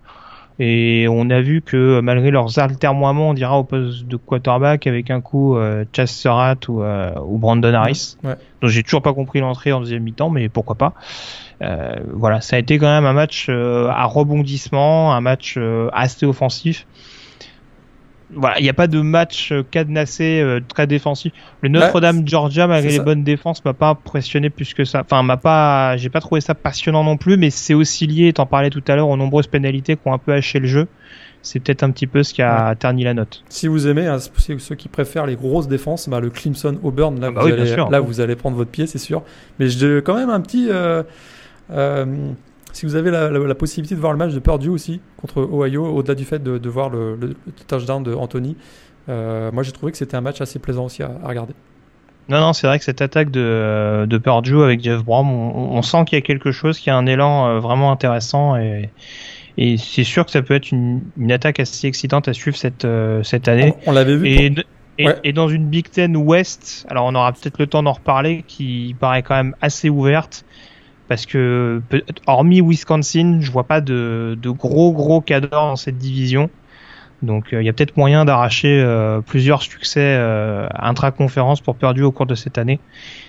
Et 0.58 1.08
on 1.10 1.30
a 1.30 1.42
vu 1.42 1.62
que 1.62 2.00
malgré 2.00 2.32
leurs 2.32 2.60
altermoiements, 2.60 3.30
on 3.30 3.34
dira 3.34 3.60
au 3.60 3.66
poste 3.66 4.06
de 4.06 4.16
quarterback 4.16 4.88
avec 4.88 5.12
un 5.12 5.20
coup 5.20 5.58
euh, 5.58 5.84
Chas 5.94 6.08
Surratt 6.08 6.68
ou, 6.70 6.82
euh, 6.82 7.12
ou 7.26 7.38
Brandon 7.38 7.74
Harris, 7.74 8.16
ouais. 8.24 8.36
dont 8.62 8.68
j'ai 8.70 8.82
toujours 8.82 9.02
pas 9.02 9.14
compris 9.14 9.42
l'entrée 9.42 9.74
en 9.74 9.82
deuxième 9.82 10.04
mi-temps, 10.04 10.30
mais 10.30 10.48
pourquoi 10.48 10.76
pas. 10.76 10.94
Euh, 11.62 11.96
voilà, 12.14 12.40
ça 12.40 12.56
a 12.56 12.60
été 12.60 12.78
quand 12.78 12.88
même 12.88 13.06
un 13.06 13.14
match 13.14 13.48
euh, 13.50 13.90
à 13.90 14.06
rebondissement, 14.06 15.14
un 15.14 15.22
match 15.22 15.60
assez 15.92 16.26
offensif 16.26 16.88
voilà, 18.36 18.60
il 18.60 18.64
n'y 18.64 18.70
a 18.70 18.74
pas 18.74 18.88
de 18.88 19.02
match 19.02 19.52
euh, 19.52 19.64
cadenassé 19.70 20.40
euh, 20.42 20.60
très 20.68 20.88
défensif. 20.88 21.34
Le 21.62 21.70
Notre-Dame 21.70 22.28
Georgia, 22.28 22.68
malgré 22.68 22.92
les 22.92 23.00
bonnes 23.00 23.24
défenses, 23.24 23.64
m'a 23.66 23.74
pas 23.74 23.90
impressionné 23.90 24.50
plus 24.50 24.74
que 24.74 24.86
ça. 24.86 25.02
Enfin, 25.02 25.24
m'a 25.24 25.38
pas, 25.38 25.98
j'ai 25.98 26.10
pas 26.10 26.22
trouvé 26.22 26.42
ça 26.42 26.56
passionnant 26.56 27.04
non 27.04 27.18
plus, 27.18 27.38
mais 27.38 27.50
c'est 27.50 27.74
aussi 27.74 28.08
lié, 28.08 28.34
t'en 28.34 28.46
parlais 28.46 28.70
tout 28.70 28.84
à 28.88 28.96
l'heure, 28.96 29.10
aux 29.10 29.18
nombreuses 29.18 29.48
pénalités 29.48 29.96
qui 29.96 30.02
ont 30.06 30.14
un 30.14 30.18
peu 30.18 30.34
haché 30.34 30.60
le 30.60 30.68
jeu. 30.68 30.88
C'est 31.42 31.60
peut-être 31.60 31.84
un 31.84 31.92
petit 31.92 32.08
peu 32.08 32.24
ce 32.24 32.34
qui 32.34 32.42
a 32.42 32.74
terni 32.76 33.04
la 33.04 33.14
note. 33.14 33.44
Si 33.50 33.68
vous 33.68 33.88
aimez, 33.88 34.08
hein, 34.08 34.18
ceux 34.20 34.76
qui 34.76 34.88
préfèrent 34.88 35.28
les 35.28 35.36
grosses 35.36 35.68
défenses, 35.68 36.10
bah, 36.10 36.20
le 36.20 36.32
Clemson 36.32 36.80
Auburn, 36.82 37.20
là, 37.20 37.28
ah 37.28 37.32
bah 37.32 37.42
vous, 37.42 37.48
allez, 37.48 37.76
là 37.76 38.00
vous 38.00 38.20
allez 38.20 38.36
prendre 38.36 38.58
votre 38.58 38.72
pied, 38.72 38.88
c'est 38.88 38.98
sûr. 38.98 39.22
Mais 39.60 39.70
je 39.70 40.00
quand 40.00 40.16
même 40.16 40.32
un 40.32 40.42
petit. 40.42 40.68
Euh, 40.72 41.04
si 42.76 42.86
vous 42.86 42.96
avez 42.96 43.10
la, 43.10 43.56
possibilité 43.56 43.96
de 43.96 44.00
voir 44.02 44.12
le 44.12 44.18
match 44.18 44.34
de 44.34 44.40
Purdue 44.40 44.70
aussi 44.70 45.00
contre 45.18 45.42
Ohio, 45.42 45.86
au-delà 45.86 46.14
du 46.14 46.26
fait 46.26 46.44
de, 46.44 46.70
voir 46.70 46.90
le, 46.90 47.36
touchdown 47.68 48.04
de 48.04 48.14
Anthony, 48.14 48.58
euh, 49.08 49.50
moi 49.54 49.64
j'ai 49.64 49.72
trouvé 49.72 49.94
que 49.94 49.98
c'était 49.98 50.18
un 50.18 50.22
match 50.22 50.42
assez 50.42 50.60
plaisant 50.60 50.86
aussi 50.86 51.02
à, 51.02 51.10
regarder. 51.24 51.54
Non, 52.28 52.40
non, 52.42 52.54
c'est 52.54 52.68
vrai 52.68 52.80
que 52.80 52.86
cette 52.86 53.02
attaque 53.02 53.32
de, 53.32 54.06
de 54.10 54.18
Purdue 54.18 54.62
avec 54.62 54.84
Jeff 54.84 55.04
Brom, 55.04 55.32
on, 55.32 55.82
sent 55.84 56.06
qu'il 56.06 56.18
y 56.18 56.22
a 56.22 56.22
quelque 56.22 56.52
chose, 56.52 56.80
qu'il 56.80 56.88
y 56.88 56.94
a 56.94 56.98
un 56.98 57.06
élan 57.06 57.48
euh, 57.48 57.60
vraiment 57.60 57.92
intéressant 57.92 58.58
et, 58.58 58.90
et 59.58 59.78
c'est 59.78 60.04
sûr 60.04 60.26
que 60.26 60.32
ça 60.32 60.42
peut 60.42 60.56
être 60.56 60.72
une, 60.72 61.02
attaque 61.30 61.62
assez 61.62 61.88
excitante 61.88 62.28
à 62.28 62.34
suivre 62.34 62.58
cette, 62.58 62.84
euh, 62.84 63.24
cette 63.24 63.48
année. 63.48 63.74
On, 63.86 63.94
l'avait 63.94 64.18
vu. 64.18 64.28
Et, 64.28 64.54
et, 64.98 65.08
et, 65.24 65.34
dans 65.34 65.48
une 65.48 65.68
Big 65.68 65.90
Ten 65.90 66.18
West, 66.18 66.86
alors 66.90 67.06
on 67.06 67.16
aura 67.16 67.32
peut-être 67.32 67.60
le 67.60 67.68
temps 67.68 67.84
d'en 67.84 67.94
reparler, 67.94 68.44
qui 68.48 68.96
paraît 69.00 69.24
quand 69.24 69.36
même 69.36 69.56
assez 69.62 69.90
ouverte 69.90 70.45
parce 71.08 71.26
que 71.26 71.82
hormis 72.28 72.62
Wisconsin, 72.62 73.40
je 73.42 73.52
vois 73.52 73.66
pas 73.66 73.82
de, 73.82 74.38
gros 74.46 74.92
gros 74.92 75.22
cadres 75.22 75.50
dans 75.50 75.76
cette 75.76 75.98
division. 75.98 76.50
Donc 77.22 77.54
euh, 77.54 77.62
il 77.62 77.66
y 77.66 77.70
a 77.70 77.74
peut-être 77.74 77.98
moyen 77.98 78.26
d'arracher 78.26 78.82
euh, 78.82 79.22
plusieurs 79.22 79.62
succès 79.62 80.16
euh, 80.18 80.68
intra-conférence 80.78 81.62
pour 81.62 81.76
Purdue 81.76 82.04
au 82.04 82.12
cours 82.12 82.26
de 82.26 82.36
cette 82.36 82.58
année, 82.58 82.80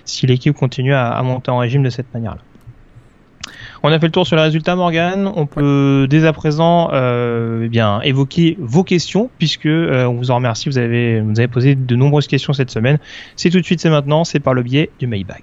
si 0.04 0.26
l'équipe 0.26 0.54
continue 0.54 0.94
à, 0.94 1.22
monter 1.22 1.50
en 1.50 1.58
régime 1.58 1.82
de 1.82 1.90
cette 1.90 2.12
manière-là. 2.12 2.40
On 3.82 3.92
a 3.92 4.00
fait 4.00 4.06
le 4.06 4.12
tour 4.12 4.26
sur 4.26 4.34
les 4.34 4.42
résultats, 4.42 4.74
Morgan. 4.74 5.30
On 5.36 5.46
peut 5.46 6.08
dès 6.10 6.26
à 6.26 6.32
présent 6.32 6.90
eh 6.92 8.08
évoquer 8.08 8.56
vos 8.58 8.82
questions, 8.82 9.30
puisque 9.38 9.66
on 9.66 10.14
vous 10.14 10.32
en 10.32 10.36
remercie. 10.36 10.68
Vous 10.68 10.78
avez, 10.78 11.18
avez 11.18 11.46
posé 11.46 11.76
de 11.76 11.94
nombreuses 11.94 12.26
questions 12.26 12.52
cette 12.52 12.70
semaine. 12.70 12.98
C'est 13.36 13.50
tout 13.50 13.60
de 13.60 13.64
suite, 13.64 13.80
c'est 13.80 13.90
maintenant. 13.90 14.24
C'est 14.24 14.40
par 14.40 14.54
le 14.54 14.64
biais 14.64 14.90
du 14.98 15.06
Mailbag. 15.06 15.42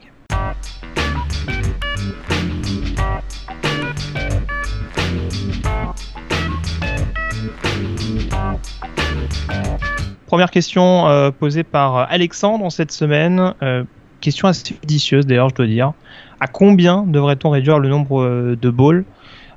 Première 10.34 10.50
question 10.50 11.08
euh, 11.10 11.30
posée 11.30 11.62
par 11.62 12.12
Alexandre 12.12 12.72
cette 12.72 12.92
semaine. 12.92 13.54
Euh, 13.62 13.84
question 14.20 14.48
assez 14.48 14.74
judicieuse 14.82 15.28
d'ailleurs, 15.28 15.50
je 15.50 15.54
dois 15.54 15.68
dire. 15.68 15.94
À 16.40 16.48
combien 16.48 17.04
devrait-on 17.04 17.52
réduire 17.52 17.78
le 17.78 17.88
nombre 17.88 18.24
euh, 18.24 18.58
de 18.60 18.72
balls? 18.72 19.06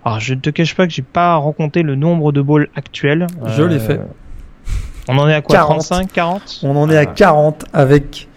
Alors 0.04 0.20
je 0.20 0.34
ne 0.34 0.40
te 0.40 0.50
cache 0.50 0.74
pas 0.74 0.86
que 0.86 0.92
j'ai 0.92 1.00
pas 1.00 1.36
rencontré 1.36 1.82
le 1.82 1.94
nombre 1.94 2.30
de 2.30 2.42
balls 2.42 2.68
actuels. 2.76 3.26
Je 3.56 3.62
l'ai 3.62 3.78
fait. 3.78 4.02
On 5.08 5.16
en 5.16 5.26
est 5.26 5.32
à 5.32 5.40
quoi 5.40 5.60
35, 5.60 6.12
40 6.12 6.60
On 6.64 6.76
en 6.76 6.90
est 6.90 6.98
à 6.98 7.06
40 7.06 7.64
avec 7.72 8.28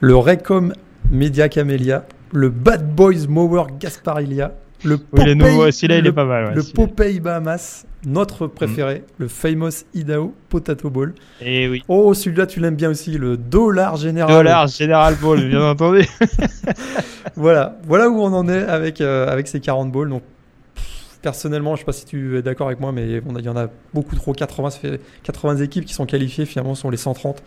le 0.00 0.16
Recom 0.16 0.72
Media 1.10 1.50
Camellia, 1.50 2.06
le 2.32 2.48
Bad 2.48 2.90
Boys 2.94 3.26
Mower 3.28 3.64
Gasparilia, 3.78 4.52
le 4.84 4.98
Popeye, 4.98 5.34
là, 5.34 5.98
il 5.98 6.06
est 6.06 6.12
pas 6.12 6.24
mal. 6.24 6.54
le 6.54 6.62
Popeye 6.62 7.20
Bahamas, 7.20 7.86
notre 8.06 8.46
préféré, 8.46 9.04
le 9.18 9.28
Famous 9.28 9.84
Idaho 9.94 10.34
Potato 10.48 10.90
Ball. 10.90 11.14
Et 11.40 11.64
eh 11.64 11.68
oui. 11.68 11.82
Oh, 11.88 12.14
celui-là, 12.14 12.46
tu 12.46 12.60
l'aimes 12.60 12.76
bien 12.76 12.90
aussi, 12.90 13.12
le 13.12 13.36
Dollar 13.36 13.96
General. 13.96 14.28
Dollar 14.28 14.68
General 14.68 15.14
Ball, 15.16 15.48
bien 15.48 15.62
entendu. 15.70 16.06
voilà, 17.36 17.76
voilà 17.84 18.08
où 18.08 18.20
on 18.20 18.32
en 18.32 18.48
est 18.48 18.62
avec, 18.62 19.00
euh, 19.00 19.28
avec 19.28 19.48
ces 19.48 19.60
40 19.60 19.92
balls. 19.92 20.08
Donc, 20.08 20.22
personnellement, 21.20 21.74
je 21.76 21.80
sais 21.80 21.86
pas 21.86 21.92
si 21.92 22.06
tu 22.06 22.38
es 22.38 22.42
d'accord 22.42 22.68
avec 22.68 22.80
moi, 22.80 22.92
mais 22.92 23.06
il 23.06 23.44
y 23.44 23.48
en 23.48 23.56
a 23.56 23.68
beaucoup 23.92 24.16
trop. 24.16 24.32
80, 24.32 24.70
fait 24.70 25.00
80 25.24 25.56
équipes 25.58 25.84
qui 25.84 25.94
sont 25.94 26.06
qualifiées, 26.06 26.46
finalement, 26.46 26.74
sont 26.74 26.90
les 26.90 26.96
130 26.96 27.42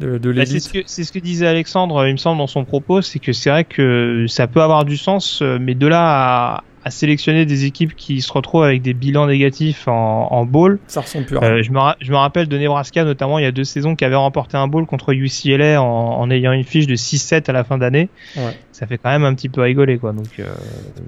de, 0.00 0.18
de 0.18 0.32
bah, 0.32 0.46
c'est 0.46 0.58
ce, 0.58 0.80
ce, 0.86 1.12
que 1.12 1.18
disait 1.18 1.46
Alexandre, 1.46 2.06
il 2.06 2.12
me 2.12 2.16
semble, 2.16 2.38
dans 2.38 2.46
son 2.46 2.64
propos, 2.64 3.02
c'est 3.02 3.18
que 3.18 3.32
c'est 3.32 3.50
vrai 3.50 3.64
que 3.64 4.26
ça 4.28 4.46
peut 4.46 4.62
avoir 4.62 4.84
du 4.84 4.96
sens, 4.96 5.40
euh, 5.42 5.58
mais 5.60 5.74
de 5.74 5.86
là 5.86 6.56
à, 6.56 6.64
à 6.84 6.90
sélectionner 6.90 7.46
des 7.46 7.64
équipes 7.64 7.94
qui 7.94 8.20
se 8.20 8.32
retrouvent 8.32 8.64
avec 8.64 8.82
des 8.82 8.94
bilans 8.94 9.26
négatifs 9.26 9.86
en, 9.86 10.28
en 10.30 10.44
bowl. 10.44 10.78
Ça 10.88 11.00
ressemble 11.00 11.26
plus. 11.26 11.36
Euh, 11.36 11.62
je, 11.62 11.70
me 11.70 11.78
je 12.00 12.10
me 12.10 12.16
rappelle 12.16 12.48
de 12.48 12.58
Nebraska 12.58 13.04
notamment 13.04 13.38
il 13.38 13.42
y 13.42 13.46
a 13.46 13.52
deux 13.52 13.64
saisons 13.64 13.94
qui 13.94 14.04
avait 14.04 14.16
remporté 14.16 14.56
un 14.56 14.66
bowl 14.66 14.86
contre 14.86 15.12
UCLA 15.12 15.80
en, 15.80 15.86
en 15.86 16.30
ayant 16.30 16.52
une 16.52 16.64
fiche 16.64 16.86
de 16.86 16.96
6-7 16.96 17.48
à 17.48 17.52
la 17.52 17.64
fin 17.64 17.78
d'année. 17.78 18.08
Ouais. 18.36 18.56
Ça 18.72 18.86
fait 18.86 18.98
quand 18.98 19.10
même 19.10 19.24
un 19.24 19.34
petit 19.34 19.48
peu 19.48 19.60
rigoler 19.60 19.98
quoi. 19.98 20.12
Donc, 20.12 20.26
euh... 20.38 20.46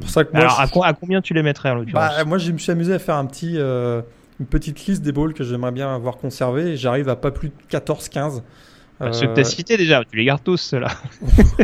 pour 0.00 0.10
ça 0.10 0.24
que 0.24 0.32
moi, 0.32 0.42
Alors 0.42 0.60
à, 0.60 0.92
combien 0.92 1.20
tu 1.20 1.34
les 1.34 1.42
mettrais 1.42 1.70
en 1.70 1.76
l'occurrence 1.76 2.16
bah, 2.16 2.24
Moi 2.24 2.38
je 2.38 2.52
me 2.52 2.58
suis 2.58 2.70
amusé 2.70 2.94
à 2.94 2.98
faire 2.98 3.16
un 3.16 3.26
petit, 3.26 3.54
euh, 3.56 4.02
une 4.38 4.46
petite 4.46 4.86
liste 4.86 5.02
des 5.02 5.12
bowls 5.12 5.34
que 5.34 5.42
j'aimerais 5.42 5.72
bien 5.72 5.92
avoir 5.92 6.16
conservé 6.16 6.76
j'arrive 6.76 7.08
à 7.08 7.16
pas 7.16 7.30
plus 7.30 7.48
de 7.48 7.54
14-15. 7.76 8.42
Bah, 9.04 9.12
ceux 9.12 9.26
que 9.26 9.34
tu 9.34 9.40
as 9.40 9.44
cités 9.44 9.76
déjà, 9.76 10.02
tu 10.04 10.16
les 10.16 10.24
gardes 10.24 10.42
tous 10.42 10.56
ceux-là. 10.56 10.88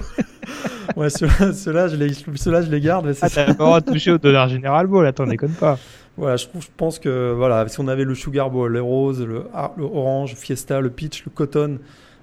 ouais, 0.96 1.10
ceux-là, 1.10 1.88
je, 1.88 1.96
les, 1.96 2.12
ceux 2.12 2.62
je 2.62 2.70
les 2.70 2.80
garde. 2.80 3.14
Ah, 3.20 3.30
t'as 3.30 3.54
pas 3.54 3.80
toucher 3.80 4.12
au 4.12 4.18
dollar 4.18 4.48
général 4.48 4.86
ball, 4.86 5.06
attends, 5.06 5.26
déconne 5.26 5.52
pas. 5.52 5.78
Voilà, 6.16 6.36
je, 6.36 6.46
je 6.54 6.66
pense 6.76 6.98
que 6.98 7.32
voilà, 7.32 7.66
si 7.68 7.80
on 7.80 7.88
avait 7.88 8.04
le 8.04 8.14
Sugar 8.14 8.50
Bowl, 8.50 8.70
le 8.70 8.82
rose, 8.82 9.20
le, 9.20 9.44
le 9.76 9.84
orange, 9.84 10.34
Fiesta, 10.34 10.80
le 10.80 10.90
peach, 10.90 11.24
le 11.24 11.30
cotton, 11.30 11.78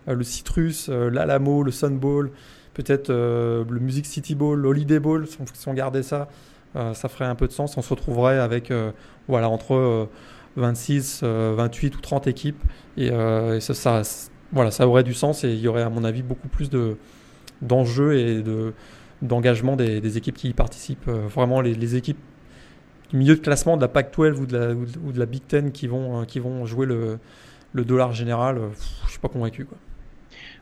euh, 0.07 0.13
le 0.13 0.23
citrus, 0.23 0.87
euh, 0.89 1.09
l'Alamo, 1.09 1.63
le 1.63 1.71
Sun 1.71 1.97
Bowl, 1.97 2.31
peut-être 2.73 3.09
euh, 3.09 3.63
le 3.69 3.79
Music 3.79 4.05
City 4.05 4.35
Bowl, 4.35 4.59
l'Holiday 4.59 4.99
Bowl, 4.99 5.27
si 5.27 5.37
on, 5.39 5.45
si 5.51 5.67
on, 5.67 5.73
gardait 5.73 6.03
ça, 6.03 6.27
euh, 6.75 6.93
ça 6.93 7.09
ferait 7.09 7.25
un 7.25 7.35
peu 7.35 7.47
de 7.47 7.51
sens. 7.51 7.75
On 7.77 7.81
se 7.81 7.89
retrouverait 7.89 8.39
avec 8.39 8.71
voilà, 9.27 9.49
entre 9.49 10.07
26, 10.55 11.23
28 11.23 11.97
ou 11.97 12.01
30 12.01 12.27
équipes. 12.27 12.63
Et, 12.97 13.07
et 13.07 13.59
ça, 13.59 13.73
ça, 13.73 14.01
voilà, 14.51 14.71
ça 14.71 14.87
aurait 14.87 15.03
du 15.03 15.13
sens 15.13 15.43
et 15.43 15.49
il 15.49 15.59
y 15.59 15.67
aurait, 15.67 15.81
à 15.81 15.89
mon 15.89 16.03
avis, 16.03 16.23
beaucoup 16.23 16.47
plus 16.47 16.69
de, 16.69 16.97
d'enjeux 17.61 18.17
et 18.17 18.41
de, 18.41 18.73
d'engagement 19.21 19.75
des, 19.75 20.17
équipes 20.17 20.37
qui 20.37 20.49
y 20.49 20.53
participent. 20.53 21.07
Euh, 21.07 21.27
vraiment, 21.27 21.61
les, 21.61 21.95
équipes 21.95 22.19
du 23.09 23.17
milieu 23.17 23.35
de 23.35 23.41
classement 23.41 23.77
de 23.77 23.81
la 23.81 23.87
Pac-12 23.87 24.33
ou 24.35 24.45
de 24.45 24.57
la, 24.57 24.73
ou 24.73 25.11
de 25.11 25.19
la 25.19 25.25
Big 25.25 25.45
Ten 25.47 25.71
qui 25.71 25.87
vont, 25.87 26.21
euh, 26.21 26.25
qui 26.25 26.39
vont 26.39 26.65
jouer 26.65 26.85
le, 26.85 27.19
le 27.73 27.85
dollar 27.85 28.13
général, 28.13 28.57
euh, 28.57 28.69
je 29.05 29.11
suis 29.11 29.19
pas 29.19 29.29
convaincu. 29.29 29.65
Quoi. 29.65 29.77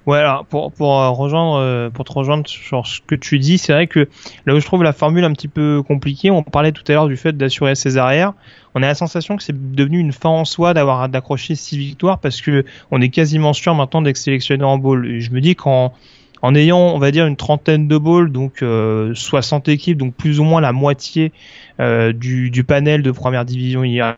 Ouais, 0.05 0.19
alors 0.19 0.45
pour 0.45 0.71
pour 0.71 0.89
rejoindre 1.17 1.89
pour 1.89 2.05
te 2.05 2.13
rejoindre 2.13 2.47
sur 2.47 2.85
ce 2.85 3.01
que 3.01 3.15
tu 3.15 3.39
dis, 3.39 3.57
c'est 3.57 3.73
vrai 3.73 3.87
que 3.87 4.07
là 4.45 4.53
où 4.53 4.59
je 4.59 4.65
trouve 4.65 4.83
la 4.83 4.93
formule 4.93 5.23
un 5.23 5.33
petit 5.33 5.47
peu 5.47 5.81
compliquée, 5.81 6.29
on 6.29 6.43
parlait 6.43 6.71
tout 6.71 6.83
à 6.87 6.91
l'heure 6.91 7.07
du 7.07 7.17
fait 7.17 7.35
d'assurer 7.35 7.73
ses 7.73 7.97
arrières. 7.97 8.33
On 8.75 8.83
a 8.83 8.87
la 8.87 8.93
sensation 8.93 9.35
que 9.35 9.41
c'est 9.41 9.73
devenu 9.73 9.97
une 9.99 10.11
fin 10.11 10.29
en 10.29 10.45
soi 10.45 10.75
d'avoir 10.75 11.09
d'accrocher 11.09 11.55
six 11.55 11.77
victoires 11.77 12.19
parce 12.19 12.41
que 12.41 12.65
on 12.91 13.01
est 13.01 13.09
quasiment 13.09 13.53
sûr 13.53 13.73
maintenant 13.73 14.03
d'être 14.03 14.17
sélectionné 14.17 14.63
en 14.63 14.77
bowl. 14.77 15.19
Je 15.19 15.31
me 15.31 15.41
dis 15.41 15.55
qu'en 15.55 15.93
en 16.41 16.53
ayant, 16.53 16.77
on 16.93 16.99
va 16.99 17.09
dire, 17.09 17.25
une 17.25 17.37
trentaine 17.37 17.87
de 17.87 17.97
balls, 17.97 18.31
donc 18.31 18.61
euh, 18.61 19.15
60 19.15 19.67
équipes, 19.69 19.97
donc 19.97 20.13
plus 20.13 20.39
ou 20.39 20.43
moins 20.43 20.61
la 20.61 20.73
moitié 20.73 21.31
euh, 21.79 22.13
du, 22.13 22.51
du, 22.51 22.63
panel 22.63 23.01
de 23.01 23.09
première 23.09 23.45
division 23.45 23.83
hier, 23.83 24.15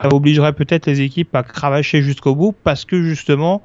ça 0.00 0.08
obligerait 0.12 0.54
peut-être 0.54 0.86
les 0.86 1.02
équipes 1.02 1.34
à 1.36 1.42
cravacher 1.42 2.02
jusqu'au 2.02 2.34
bout 2.34 2.52
parce 2.64 2.84
que 2.84 3.02
justement 3.02 3.62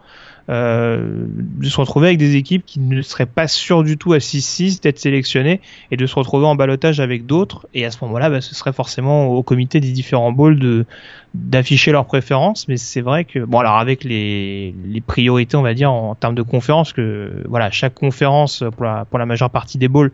euh, 0.47 1.25
de 1.27 1.67
se 1.67 1.77
retrouver 1.79 2.07
avec 2.07 2.19
des 2.19 2.35
équipes 2.35 2.63
qui 2.65 2.79
ne 2.79 3.01
seraient 3.01 3.25
pas 3.25 3.47
sûres 3.47 3.83
du 3.83 3.97
tout 3.97 4.13
à 4.13 4.19
6-6 4.19 4.81
d'être 4.81 4.99
sélectionnées 4.99 5.59
et 5.89 5.97
de 5.97 6.05
se 6.05 6.13
retrouver 6.13 6.45
en 6.45 6.55
balotage 6.55 6.99
avec 6.99 7.25
d'autres. 7.25 7.67
Et 7.73 7.83
à 7.83 7.91
ce 7.91 7.97
moment-là, 8.05 8.29
bah, 8.29 8.41
ce 8.41 8.53
serait 8.53 8.73
forcément 8.73 9.25
au 9.27 9.41
comité 9.41 9.79
des 9.79 9.91
différents 9.91 10.31
bowls 10.31 10.59
de 10.59 10.85
d'afficher 11.33 11.91
leurs 11.91 12.05
préférences. 12.05 12.67
Mais 12.67 12.77
c'est 12.77 13.01
vrai 13.01 13.25
que 13.25 13.39
bon, 13.39 13.59
alors 13.59 13.77
avec 13.77 14.03
les, 14.03 14.75
les 14.85 15.01
priorités, 15.01 15.57
on 15.57 15.63
va 15.63 15.73
dire 15.73 15.91
en 15.91 16.13
termes 16.15 16.35
de 16.35 16.43
conférences, 16.43 16.93
que 16.93 17.43
voilà, 17.49 17.71
chaque 17.71 17.95
conférence 17.95 18.63
pour 18.75 18.85
la 18.85 19.05
pour 19.05 19.17
la 19.17 19.25
majeure 19.25 19.49
partie 19.49 19.77
des 19.77 19.87
bowls 19.87 20.11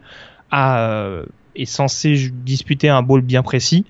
a 0.50 0.80
euh, 0.80 1.26
est 1.56 1.66
censé 1.66 2.32
disputer 2.32 2.90
un 2.90 3.02
bowl 3.02 3.22
bien 3.22 3.44
précis. 3.44 3.86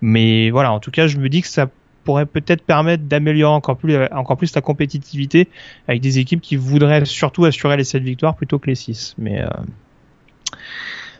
Mais 0.00 0.50
voilà, 0.50 0.72
en 0.72 0.80
tout 0.80 0.90
cas, 0.90 1.06
je 1.06 1.18
me 1.18 1.28
dis 1.28 1.42
que 1.42 1.48
ça 1.48 1.68
pourrait 2.04 2.26
peut-être 2.26 2.62
permettre 2.62 3.04
d'améliorer 3.04 3.54
encore 3.54 3.76
plus, 3.76 3.96
encore 4.12 4.36
plus 4.36 4.54
la 4.54 4.60
compétitivité 4.60 5.48
avec 5.88 6.00
des 6.00 6.18
équipes 6.18 6.40
qui 6.40 6.56
voudraient 6.56 7.04
surtout 7.04 7.44
assurer 7.44 7.76
les 7.76 7.84
7 7.84 8.02
victoires 8.02 8.36
plutôt 8.36 8.58
que 8.58 8.66
les 8.68 8.74
6. 8.74 9.14
Mais 9.18 9.42
euh, 9.42 9.48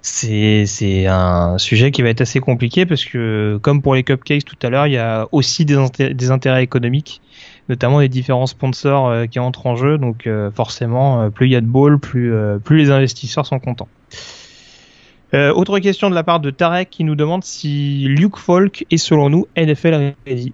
c'est 0.03 1.07
un 1.07 1.57
sujet 1.59 1.91
qui 1.91 2.03
va 2.03 2.11
être 2.11 2.21
assez 2.21 2.41
compliqué 2.41 2.85
parce 2.85 3.05
que, 3.05 3.59
comme 3.63 3.81
pour 3.81 3.95
les 3.95 4.05
cupcakes 4.05 4.45
tout 4.45 4.57
à 4.63 4.69
l'heure, 4.69 4.87
il 4.87 4.93
y 4.93 4.99
a 4.99 5.27
aussi 5.33 5.65
des, 5.65 5.77
intérêts, 6.31 6.63
économiques, 6.63 7.23
notamment 7.71 8.01
les 8.01 8.11
différents 8.11 8.47
sponsors 8.47 9.09
euh, 9.09 9.27
qui 9.27 9.39
entrent 9.39 9.67
en 9.67 9.77
jeu. 9.77 9.97
Donc 9.97 10.27
euh, 10.27 10.51
forcément, 10.51 11.23
euh, 11.23 11.31
plus 11.31 11.47
il 11.47 11.53
y 11.53 11.57
a 11.57 11.63
de 11.63 11.67
balles, 11.67 11.99
plus, 11.99 12.35
euh, 12.35 12.59
plus 12.59 12.77
les 12.77 12.91
investisseurs 12.91 13.47
sont 13.47 13.59
contents. 13.59 13.89
Euh, 15.35 15.53
autre 15.53 15.79
question 15.81 16.11
de 16.11 16.15
la 16.15 16.23
part 16.23 16.39
de 16.39 16.51
Tarek 16.51 16.91
qui 16.91 17.03
nous 17.03 17.17
demande 17.17 17.43
si 17.43 18.05
Luke 18.07 18.37
Falk 18.37 18.87
est 18.91 18.99
selon 18.99 19.31
nous 19.31 19.49
NFL 19.57 20.15
ready 20.27 20.53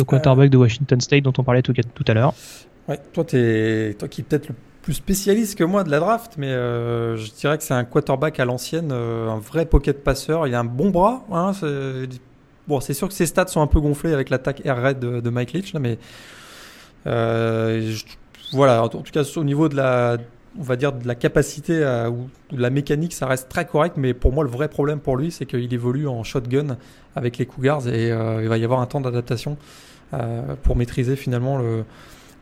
le 0.00 0.04
quarterback 0.04 0.50
de 0.50 0.56
Washington 0.56 1.00
State 1.00 1.22
dont 1.22 1.32
on 1.38 1.44
parlait 1.44 1.62
tout, 1.62 1.74
à 2.06 2.14
l'heure. 2.14 2.34
Ouais, 2.88 2.98
toi, 3.12 3.24
es, 3.32 3.94
toi 3.98 4.08
qui 4.08 4.22
es 4.22 4.24
peut-être 4.24 4.48
le 4.48 4.54
plus 4.82 4.94
spécialiste 4.94 5.58
que 5.58 5.64
moi 5.64 5.84
de 5.84 5.90
la 5.90 6.00
draft, 6.00 6.34
mais 6.38 6.48
euh, 6.48 7.16
je 7.16 7.30
dirais 7.32 7.58
que 7.58 7.64
c'est 7.64 7.74
un 7.74 7.84
quarterback 7.84 8.40
à 8.40 8.44
l'ancienne, 8.44 8.90
euh, 8.92 9.28
un 9.28 9.38
vrai 9.38 9.66
pocket 9.66 10.02
passeur. 10.02 10.46
Il 10.46 10.54
a 10.54 10.60
un 10.60 10.64
bon 10.64 10.90
bras. 10.90 11.24
Hein. 11.30 11.52
Bon, 12.66 12.80
c'est 12.80 12.94
sûr 12.94 13.08
que 13.08 13.14
ses 13.14 13.26
stats 13.26 13.48
sont 13.48 13.60
un 13.60 13.66
peu 13.66 13.80
gonflés 13.80 14.12
avec 14.12 14.30
l'attaque 14.30 14.64
air 14.64 14.80
raid 14.80 14.98
de, 14.98 15.30
Mike 15.30 15.52
Leach, 15.52 15.74
mais 15.74 15.98
euh, 17.06 17.94
voilà. 18.52 18.84
En 18.84 18.88
tout 18.88 19.02
cas, 19.12 19.22
au 19.36 19.44
niveau 19.44 19.68
de 19.68 19.76
la, 19.76 20.18
on 20.58 20.62
va 20.62 20.76
dire 20.76 20.92
de 20.92 21.06
la 21.06 21.14
capacité 21.14 21.74
ou 22.10 22.28
de 22.54 22.62
la 22.62 22.70
mécanique, 22.70 23.12
ça 23.12 23.26
reste 23.26 23.48
très 23.48 23.66
correct. 23.66 23.96
Mais 23.96 24.14
pour 24.14 24.32
moi, 24.32 24.44
le 24.44 24.50
vrai 24.50 24.68
problème 24.68 25.00
pour 25.00 25.16
lui, 25.16 25.30
c'est 25.30 25.46
qu'il 25.46 25.72
évolue 25.74 26.06
en 26.06 26.22
shotgun 26.22 26.78
avec 27.16 27.38
les 27.38 27.46
Cougars 27.46 27.88
et 27.88 28.08
il 28.08 28.48
va 28.48 28.56
y 28.56 28.64
avoir 28.64 28.80
un 28.80 28.86
temps 28.86 29.00
d'adaptation 29.00 29.58
pour 30.62 30.76
maîtriser 30.76 31.16
finalement 31.16 31.58
le, 31.58 31.84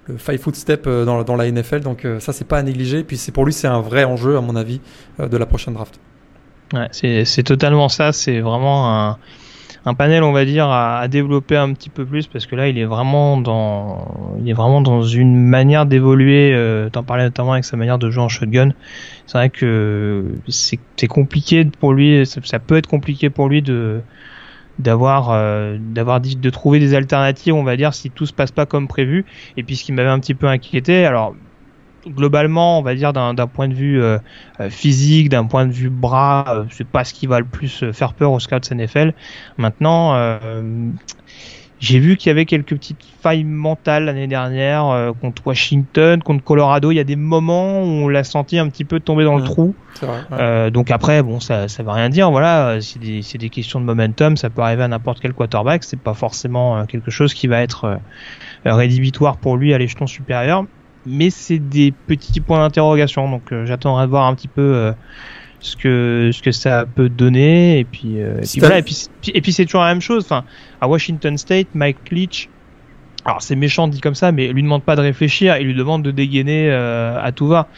le 0.08 0.16
five 0.16 0.38
foot 0.38 0.56
step 0.56 0.84
euh, 0.86 1.04
dans, 1.04 1.36
la 1.36 1.50
NFL. 1.50 1.80
Donc 1.80 2.04
euh, 2.04 2.18
ça, 2.18 2.32
c'est 2.32 2.46
pas 2.46 2.58
à 2.58 2.62
négliger. 2.62 3.04
Puis 3.04 3.16
c'est 3.16 3.32
pour 3.32 3.44
lui, 3.44 3.52
c'est 3.52 3.68
un 3.68 3.80
vrai 3.80 4.04
enjeu 4.04 4.36
à 4.36 4.40
mon 4.40 4.56
avis 4.56 4.80
euh, 5.20 5.28
de 5.28 5.36
la 5.36 5.46
prochaine 5.46 5.74
draft. 5.74 6.00
C'est 6.90 7.44
totalement 7.44 7.88
ça. 7.88 8.12
C'est 8.12 8.40
vraiment 8.40 9.16
un, 9.86 9.94
panel, 9.94 10.22
on 10.22 10.32
va 10.32 10.44
dire, 10.44 10.68
à, 10.68 11.08
développer 11.08 11.56
un 11.56 11.72
petit 11.72 11.88
peu 11.88 12.04
plus 12.04 12.26
parce 12.26 12.44
que 12.44 12.56
là, 12.56 12.68
il 12.68 12.76
est 12.76 12.84
vraiment 12.84 13.38
dans, 13.38 14.34
il 14.38 14.50
est 14.50 14.52
vraiment 14.52 14.82
dans 14.82 15.02
une 15.02 15.34
manière 15.34 15.86
d'évoluer. 15.86 16.52
Euh, 16.52 16.90
T'en 16.90 17.04
parlais 17.04 17.24
notamment 17.24 17.52
avec 17.52 17.64
sa 17.64 17.78
manière 17.78 17.98
de 17.98 18.10
jouer 18.10 18.22
en 18.22 18.28
shotgun. 18.28 18.70
C'est 19.26 19.38
vrai 19.38 19.48
que 19.48 20.26
c'est 20.48 21.06
compliqué 21.06 21.64
pour 21.64 21.94
lui. 21.94 22.26
Ça, 22.26 22.58
peut 22.58 22.76
être 22.76 22.86
compliqué 22.86 23.30
pour 23.30 23.48
lui 23.48 23.62
de 23.62 24.00
d'avoir 24.78 25.30
euh, 25.30 25.76
d'avoir 25.80 26.20
de 26.20 26.50
trouver 26.50 26.78
des 26.78 26.94
alternatives 26.94 27.54
on 27.54 27.64
va 27.64 27.76
dire 27.76 27.94
si 27.94 28.10
tout 28.10 28.26
se 28.26 28.32
passe 28.32 28.52
pas 28.52 28.66
comme 28.66 28.88
prévu. 28.88 29.24
Et 29.56 29.62
puis 29.62 29.76
ce 29.76 29.84
qui 29.84 29.92
m'avait 29.92 30.08
un 30.08 30.20
petit 30.20 30.34
peu 30.34 30.46
inquiété 30.46 31.04
alors 31.04 31.34
globalement 32.06 32.78
on 32.78 32.82
va 32.82 32.94
dire 32.94 33.12
d'un 33.12 33.34
point 33.46 33.68
de 33.68 33.74
vue 33.74 34.00
euh, 34.00 34.18
physique 34.70 35.28
d'un 35.28 35.44
point 35.44 35.66
de 35.66 35.72
vue 35.72 35.90
bras 35.90 36.44
euh, 36.48 36.64
c'est 36.70 36.86
pas 36.86 37.04
ce 37.04 37.12
qui 37.12 37.26
va 37.26 37.40
le 37.40 37.44
plus 37.44 37.84
faire 37.92 38.14
peur 38.14 38.32
aux 38.32 38.40
scouts 38.40 38.72
NFL 38.72 39.12
maintenant 39.58 40.14
j'ai 41.80 41.98
vu 42.00 42.16
qu'il 42.16 42.28
y 42.28 42.32
avait 42.32 42.44
quelques 42.44 42.74
petites 42.74 43.04
failles 43.22 43.44
mentales 43.44 44.04
l'année 44.04 44.26
dernière 44.26 44.86
euh, 44.86 45.12
contre 45.12 45.46
Washington, 45.46 46.22
contre 46.22 46.42
Colorado. 46.44 46.90
Il 46.90 46.96
y 46.96 47.00
a 47.00 47.04
des 47.04 47.16
moments 47.16 47.80
où 47.82 47.84
on 47.86 48.08
l'a 48.08 48.24
senti 48.24 48.58
un 48.58 48.68
petit 48.68 48.84
peu 48.84 49.00
tomber 49.00 49.24
dans 49.24 49.36
Mmh. 49.36 49.40
le 49.40 49.44
trou. 49.44 49.74
Vrai, 50.00 50.08
ouais. 50.30 50.36
euh, 50.40 50.70
donc 50.70 50.90
après, 50.90 51.22
bon, 51.22 51.40
ça, 51.40 51.68
ça 51.68 51.82
veut 51.82 51.90
rien 51.90 52.08
dire. 52.08 52.30
Voilà, 52.30 52.78
c'est 52.80 52.98
des, 52.98 53.20
des, 53.38 53.48
questions 53.48 53.80
de 53.80 53.84
momentum. 53.84 54.36
Ça 54.36 54.50
peut 54.50 54.62
arriver 54.62 54.82
à 54.82 54.88
n'importe 54.88 55.20
quel 55.20 55.32
quarterback. 55.32 55.84
C'est 55.84 55.98
pas 56.00 56.14
forcément 56.14 56.78
euh, 56.78 56.84
quelque 56.84 57.10
chose 57.10 57.34
qui 57.34 57.46
va 57.46 57.62
être 57.62 57.84
euh, 57.84 57.96
rédhibitoire 58.64 59.36
pour 59.36 59.56
lui 59.56 59.72
à 59.74 59.78
l'échelon 59.78 60.06
supérieur. 60.06 60.64
Mais 61.06 61.30
c'est 61.30 61.58
des 61.58 61.92
petits 61.92 62.40
points 62.40 62.58
d'interrogation. 62.58 63.30
Donc 63.30 63.52
euh, 63.52 63.66
j'attendrai 63.66 64.04
de 64.06 64.10
voir 64.10 64.26
un 64.26 64.34
petit 64.34 64.48
peu 64.48 64.92
ce 65.60 65.76
que 65.76 66.30
ce 66.32 66.42
que 66.42 66.52
ça 66.52 66.86
peut 66.86 67.08
donner 67.08 67.80
et 67.80 67.84
puis 67.84 68.16
et 68.16 68.40
puis 68.42 68.60
voilà 68.60 68.78
et 68.78 68.82
puis 68.82 69.08
et 69.34 69.40
puis 69.40 69.52
c'est 69.52 69.64
toujours 69.64 69.82
la 69.82 69.88
même 69.88 70.00
chose 70.00 70.24
enfin 70.24 70.44
à 70.80 70.88
Washington 70.88 71.36
State 71.36 71.68
Mike 71.74 72.10
Leach 72.10 72.48
alors 73.24 73.42
c'est 73.42 73.56
méchant 73.56 73.88
dit 73.88 74.00
comme 74.00 74.14
ça 74.14 74.30
mais 74.30 74.46
il 74.46 74.52
lui 74.52 74.62
demande 74.62 74.84
pas 74.84 74.94
de 74.94 75.00
réfléchir 75.00 75.56
il 75.58 75.66
lui 75.66 75.74
demande 75.74 76.02
de 76.02 76.10
dégainer 76.10 76.70
à 76.70 77.32
tout 77.34 77.48
va 77.48 77.68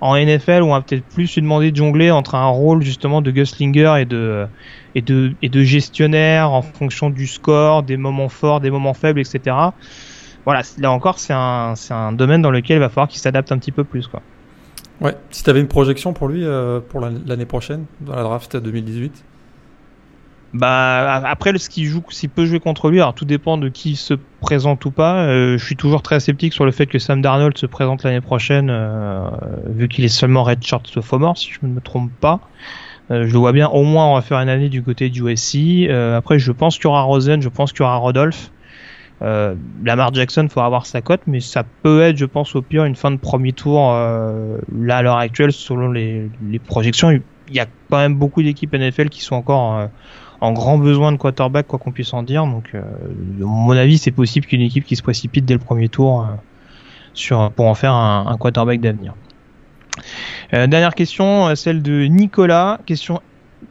en 0.00 0.16
NFL 0.16 0.62
on 0.62 0.72
va 0.72 0.80
peut-être 0.80 1.04
plus 1.04 1.34
lui 1.34 1.42
demander 1.42 1.70
de 1.70 1.76
jongler 1.76 2.10
entre 2.10 2.34
un 2.34 2.46
rôle 2.46 2.82
justement 2.82 3.22
de 3.22 3.30
Guslinger 3.30 3.96
et 4.00 4.04
de 4.04 4.46
et 4.94 5.02
de 5.02 5.34
et 5.42 5.48
de 5.48 5.62
gestionnaire 5.62 6.50
en 6.50 6.62
fonction 6.62 7.10
du 7.10 7.26
score 7.26 7.82
des 7.82 7.96
moments 7.96 8.28
forts 8.28 8.60
des 8.60 8.70
moments 8.70 8.94
faibles 8.94 9.20
etc 9.20 9.56
voilà 10.44 10.62
là 10.78 10.90
encore 10.90 11.18
c'est 11.18 11.34
un 11.34 11.74
c'est 11.76 11.94
un 11.94 12.12
domaine 12.12 12.42
dans 12.42 12.50
lequel 12.50 12.78
il 12.78 12.80
va 12.80 12.88
falloir 12.88 13.08
qu'il 13.08 13.20
s'adapte 13.20 13.52
un 13.52 13.58
petit 13.58 13.72
peu 13.72 13.84
plus 13.84 14.06
quoi 14.06 14.22
Ouais, 15.00 15.16
si 15.30 15.42
tu 15.42 15.50
avais 15.50 15.60
une 15.60 15.68
projection 15.68 16.12
pour 16.12 16.28
lui 16.28 16.44
euh, 16.44 16.80
pour 16.80 17.00
l'année 17.00 17.46
prochaine, 17.46 17.86
dans 18.00 18.14
la 18.14 18.22
draft 18.22 18.56
2018 18.56 19.24
bah 20.52 21.22
après 21.26 21.56
ce 21.58 21.70
qu'il 21.70 21.86
joue, 21.86 22.02
s'il 22.08 22.28
peut 22.28 22.44
jouer 22.44 22.58
contre 22.58 22.90
lui, 22.90 23.00
tout 23.14 23.24
dépend 23.24 23.56
de 23.56 23.68
qui 23.68 23.94
se 23.94 24.14
présente 24.40 24.84
ou 24.84 24.90
pas. 24.90 25.22
Euh, 25.26 25.56
je 25.56 25.64
suis 25.64 25.76
toujours 25.76 26.02
très 26.02 26.18
sceptique 26.18 26.54
sur 26.54 26.64
le 26.64 26.72
fait 26.72 26.86
que 26.86 26.98
Sam 26.98 27.22
Darnold 27.22 27.56
se 27.56 27.66
présente 27.66 28.02
l'année 28.02 28.20
prochaine, 28.20 28.68
euh, 28.68 29.30
vu 29.66 29.86
qu'il 29.86 30.04
est 30.04 30.08
seulement 30.08 30.42
redshirt 30.42 30.84
sophomore, 30.88 31.38
si 31.38 31.52
je 31.52 31.60
ne 31.62 31.72
me 31.72 31.80
trompe 31.80 32.10
pas. 32.20 32.40
je 33.10 33.32
le 33.32 33.38
vois 33.38 33.52
bien, 33.52 33.68
au 33.68 33.84
moins 33.84 34.08
on 34.08 34.14
va 34.16 34.22
faire 34.22 34.38
une 34.38 34.48
année 34.48 34.68
du 34.68 34.82
côté 34.82 35.08
du 35.08 35.22
USC. 35.22 35.88
après, 35.88 36.40
je 36.40 36.50
pense 36.50 36.78
qu'il 36.78 36.86
y 36.86 36.88
aura 36.88 37.02
Rosen, 37.02 37.40
je 37.40 37.48
pense 37.48 37.70
qu'il 37.70 37.82
y 37.82 37.84
aura 37.84 37.98
Rodolphe. 37.98 38.50
Euh, 39.22 39.54
Lamar 39.84 40.14
Jackson, 40.14 40.48
faut 40.48 40.60
avoir 40.60 40.86
sa 40.86 41.02
cote, 41.02 41.20
mais 41.26 41.40
ça 41.40 41.64
peut 41.82 42.02
être, 42.02 42.16
je 42.16 42.24
pense, 42.24 42.54
au 42.54 42.62
pire, 42.62 42.84
une 42.84 42.96
fin 42.96 43.10
de 43.10 43.16
premier 43.16 43.52
tour. 43.52 43.92
Euh, 43.92 44.58
là, 44.74 44.98
à 44.98 45.02
l'heure 45.02 45.18
actuelle, 45.18 45.52
selon 45.52 45.92
les, 45.92 46.30
projections, 46.66 47.10
il 47.10 47.22
y 47.54 47.60
a 47.60 47.66
quand 47.90 47.98
même 47.98 48.14
beaucoup 48.14 48.42
d'équipes 48.42 48.72
NFL 48.72 49.08
qui 49.10 49.20
sont 49.22 49.36
encore 49.36 49.76
euh, 49.76 49.86
en 50.40 50.52
grand 50.52 50.78
besoin 50.78 51.12
de 51.12 51.18
quarterback, 51.18 51.66
quoi 51.66 51.78
qu'on 51.78 51.92
puisse 51.92 52.14
en 52.14 52.22
dire. 52.22 52.46
Donc, 52.46 52.74
à 52.74 52.82
mon 53.40 53.72
avis, 53.72 53.98
c'est 53.98 54.10
possible 54.10 54.46
qu'une 54.46 54.62
équipe 54.62 54.84
qui 54.84 54.96
se 54.96 55.02
précipite 55.02 55.44
dès 55.44 55.54
le 55.54 55.60
premier 55.60 55.88
tour 55.88 56.26
pour 57.56 57.66
en 57.66 57.74
faire 57.74 57.92
un, 57.92 58.26
un 58.26 58.36
quarterback 58.38 58.80
d'avenir. 58.80 59.14
dernière 60.52 60.94
question, 60.94 61.54
celle 61.56 61.82
de 61.82 62.04
Nicolas. 62.04 62.80
Question 62.86 63.20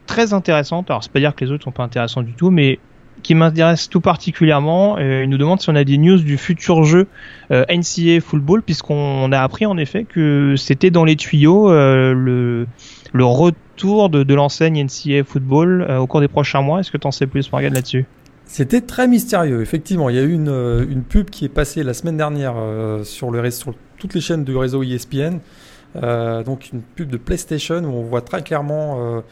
très 0.06 0.32
intéressante. 0.32 0.90
Alors, 0.90 1.02
c'est 1.02 1.10
pas 1.10 1.18
dire 1.18 1.34
que 1.34 1.44
les 1.44 1.50
autres 1.50 1.64
sont 1.64 1.72
pas 1.72 1.82
intéressants 1.82 2.22
du 2.22 2.34
tout, 2.34 2.50
mais 2.50 2.78
qui 3.22 3.34
m'intéresse 3.34 3.88
tout 3.88 4.00
particulièrement. 4.00 4.96
Euh, 4.98 5.22
il 5.24 5.30
nous 5.30 5.38
demande 5.38 5.60
si 5.60 5.70
on 5.70 5.74
a 5.74 5.84
des 5.84 5.98
news 5.98 6.18
du 6.18 6.36
futur 6.36 6.84
jeu 6.84 7.06
euh, 7.50 7.64
NCAA 7.68 8.20
Football, 8.20 8.62
puisqu'on 8.62 9.30
a 9.32 9.40
appris 9.40 9.66
en 9.66 9.76
effet 9.76 10.04
que 10.04 10.54
c'était 10.56 10.90
dans 10.90 11.04
les 11.04 11.16
tuyaux 11.16 11.70
euh, 11.70 12.14
le, 12.14 13.24
retour 13.24 14.10
de, 14.10 14.22
de 14.22 14.34
l'enseigne 14.34 14.84
NCAA 14.84 15.24
Football 15.24 15.82
au 15.98 16.06
cours 16.06 16.20
des 16.20 16.28
prochains 16.28 16.62
mois. 16.62 16.80
Est-ce 16.80 16.90
que 16.90 16.98
tu 16.98 17.06
en 17.06 17.10
sais 17.10 17.26
plus, 17.26 17.50
Morgan, 17.52 17.72
là-dessus? 17.72 18.06
C'était 18.44 18.80
très 18.80 19.06
mystérieux, 19.06 19.62
effectivement. 19.62 20.10
Il 20.10 20.16
y 20.16 20.18
a 20.18 20.22
eu 20.22 20.32
une, 20.32 21.02
pub 21.08 21.30
qui 21.30 21.44
est 21.44 21.48
passée 21.50 21.84
la 21.84 21.94
semaine 21.94 22.16
dernière 22.16 22.54
sur 23.04 23.30
toutes 23.98 24.14
les 24.14 24.20
chaînes 24.20 24.44
du 24.44 24.56
réseau 24.56 24.82
ESPN. 24.82 25.38
donc 25.94 26.70
une 26.72 26.82
pub 26.82 27.10
de 27.10 27.16
PlayStation 27.16 27.76
où 27.84 27.94
on 27.94 28.02
voit 28.02 28.22
très 28.22 28.42
clairement 28.42 29.22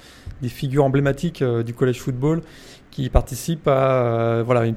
des 0.41 0.49
figures 0.49 0.84
emblématiques 0.84 1.43
du 1.43 1.74
college 1.74 1.99
football 1.99 2.43
qui 2.91 3.09
participe 3.11 3.66
à, 3.68 4.03
euh, 4.03 4.43
voilà, 4.45 4.66
une, 4.66 4.74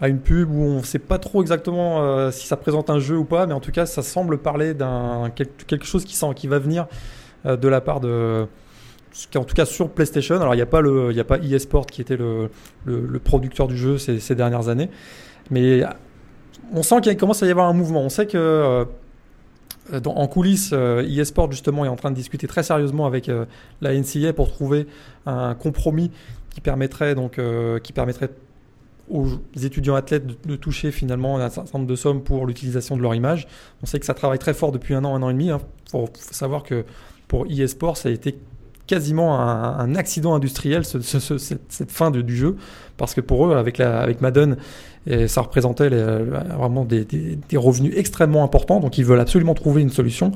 à 0.00 0.08
une 0.08 0.20
pub 0.20 0.50
où 0.50 0.62
on 0.62 0.78
ne 0.78 0.82
sait 0.82 0.98
pas 0.98 1.18
trop 1.18 1.42
exactement 1.42 2.02
euh, 2.02 2.30
si 2.30 2.46
ça 2.46 2.56
présente 2.56 2.90
un 2.90 2.98
jeu 2.98 3.16
ou 3.16 3.24
pas, 3.24 3.46
mais 3.46 3.54
en 3.54 3.60
tout 3.60 3.72
cas, 3.72 3.86
ça 3.86 4.02
semble 4.02 4.38
parler 4.38 4.74
d'un 4.74 5.30
quelque 5.34 5.86
chose 5.86 6.04
qui, 6.04 6.14
sent, 6.14 6.32
qui 6.34 6.46
va 6.46 6.58
venir 6.58 6.86
euh, 7.46 7.56
de 7.56 7.68
la 7.68 7.80
part 7.80 8.00
de 8.00 8.46
en 9.34 9.44
tout 9.44 9.54
cas 9.54 9.64
sur 9.64 9.88
PlayStation. 9.88 10.36
Alors 10.36 10.52
il 10.52 10.58
n'y 10.58 10.62
a 10.62 10.66
pas 10.66 10.80
a 10.80 11.24
pas 11.24 11.38
eSport 11.38 11.86
qui 11.86 12.02
était 12.02 12.18
le, 12.18 12.50
le, 12.84 13.18
producteur 13.18 13.66
du 13.66 13.76
jeu 13.76 13.96
ces, 13.96 14.34
dernières 14.34 14.68
années, 14.68 14.90
mais 15.50 15.82
on 16.74 16.82
sent 16.82 17.00
qu'il 17.00 17.16
commence 17.16 17.42
à 17.42 17.46
y 17.46 17.50
avoir 17.50 17.66
un 17.66 17.72
mouvement. 17.72 18.02
On 18.02 18.10
sait 18.10 18.26
que 18.26 18.86
en 20.04 20.26
coulisses, 20.26 20.74
eSport 21.08 21.50
justement 21.50 21.86
est 21.86 21.88
en 21.88 21.96
train 21.96 22.10
de 22.10 22.16
discuter 22.16 22.46
très 22.46 22.62
sérieusement 22.62 23.06
avec 23.06 23.30
la 23.80 23.94
NCA 23.94 24.34
pour 24.34 24.52
trouver 24.52 24.86
un 25.24 25.54
compromis 25.54 26.10
qui 26.56 26.62
permettrait 26.62 27.14
donc 27.14 27.38
euh, 27.38 27.78
qui 27.80 27.92
permettrait 27.92 28.30
aux 29.10 29.26
étudiants 29.62 29.94
athlètes 29.94 30.26
de, 30.46 30.56
toucher 30.56 30.90
finalement 30.90 31.36
un 31.36 31.50
certain 31.50 31.78
nombre 31.78 31.88
de 31.88 31.94
sommes 31.94 32.22
pour 32.22 32.46
l'utilisation 32.46 32.96
de 32.96 33.02
leur 33.02 33.14
image. 33.14 33.46
On 33.82 33.86
sait 33.86 34.00
que 34.00 34.06
ça 34.06 34.14
travaille 34.14 34.38
très 34.38 34.54
fort 34.54 34.72
depuis 34.72 34.94
un 34.94 35.04
an, 35.04 35.14
un 35.14 35.22
an 35.22 35.28
et 35.28 35.34
demi. 35.34 35.46
Il 35.46 35.50
hein. 35.50 35.60
faut, 35.90 36.08
savoir 36.14 36.62
que 36.62 36.86
pour 37.28 37.46
eSport, 37.46 37.98
ça 37.98 38.08
a 38.08 38.12
été 38.12 38.38
quasiment 38.86 39.38
un, 39.38 39.94
accident 39.96 40.34
industriel 40.34 40.84
cette, 40.86 41.90
fin 41.90 42.10
du 42.10 42.36
jeu 42.36 42.56
parce 42.96 43.14
que 43.14 43.20
pour 43.20 43.46
eux 43.46 43.56
avec 43.56 43.78
la 43.78 44.00
avec 44.00 44.20
Madden 44.20 44.56
et 45.08 45.26
ça 45.26 45.40
représentait 45.40 45.88
vraiment 45.88 46.84
des, 46.84 47.06
revenus 47.56 47.92
extrêmement 47.96 48.44
importants 48.44 48.78
donc 48.78 48.96
ils 48.96 49.04
veulent 49.04 49.18
absolument 49.18 49.54
trouver 49.54 49.82
une 49.82 49.90
solution 49.90 50.30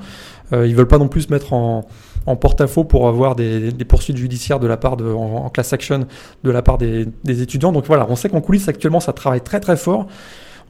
euh, 0.52 0.66
ils 0.66 0.74
veulent 0.74 0.88
pas 0.88 0.98
non 0.98 1.06
plus 1.06 1.22
se 1.22 1.32
mettre 1.32 1.52
en, 1.52 1.86
en 2.26 2.36
porte-à-faux 2.36 2.84
pour 2.84 3.08
avoir 3.08 3.34
des, 3.34 3.72
poursuites 3.88 4.16
judiciaires 4.16 4.60
de 4.60 4.66
la 4.66 4.76
part 4.76 4.96
de 4.96 5.10
en, 5.10 5.48
class 5.48 5.72
action 5.72 6.06
de 6.44 6.50
la 6.50 6.62
part 6.62 6.78
des, 6.78 7.06
étudiants 7.26 7.72
donc 7.72 7.86
voilà 7.86 8.06
on 8.08 8.16
sait 8.16 8.28
qu'en 8.28 8.40
coulisses 8.40 8.68
actuellement 8.68 9.00
ça 9.00 9.12
travaille 9.12 9.40
très 9.40 9.60
très 9.60 9.76
fort 9.76 10.06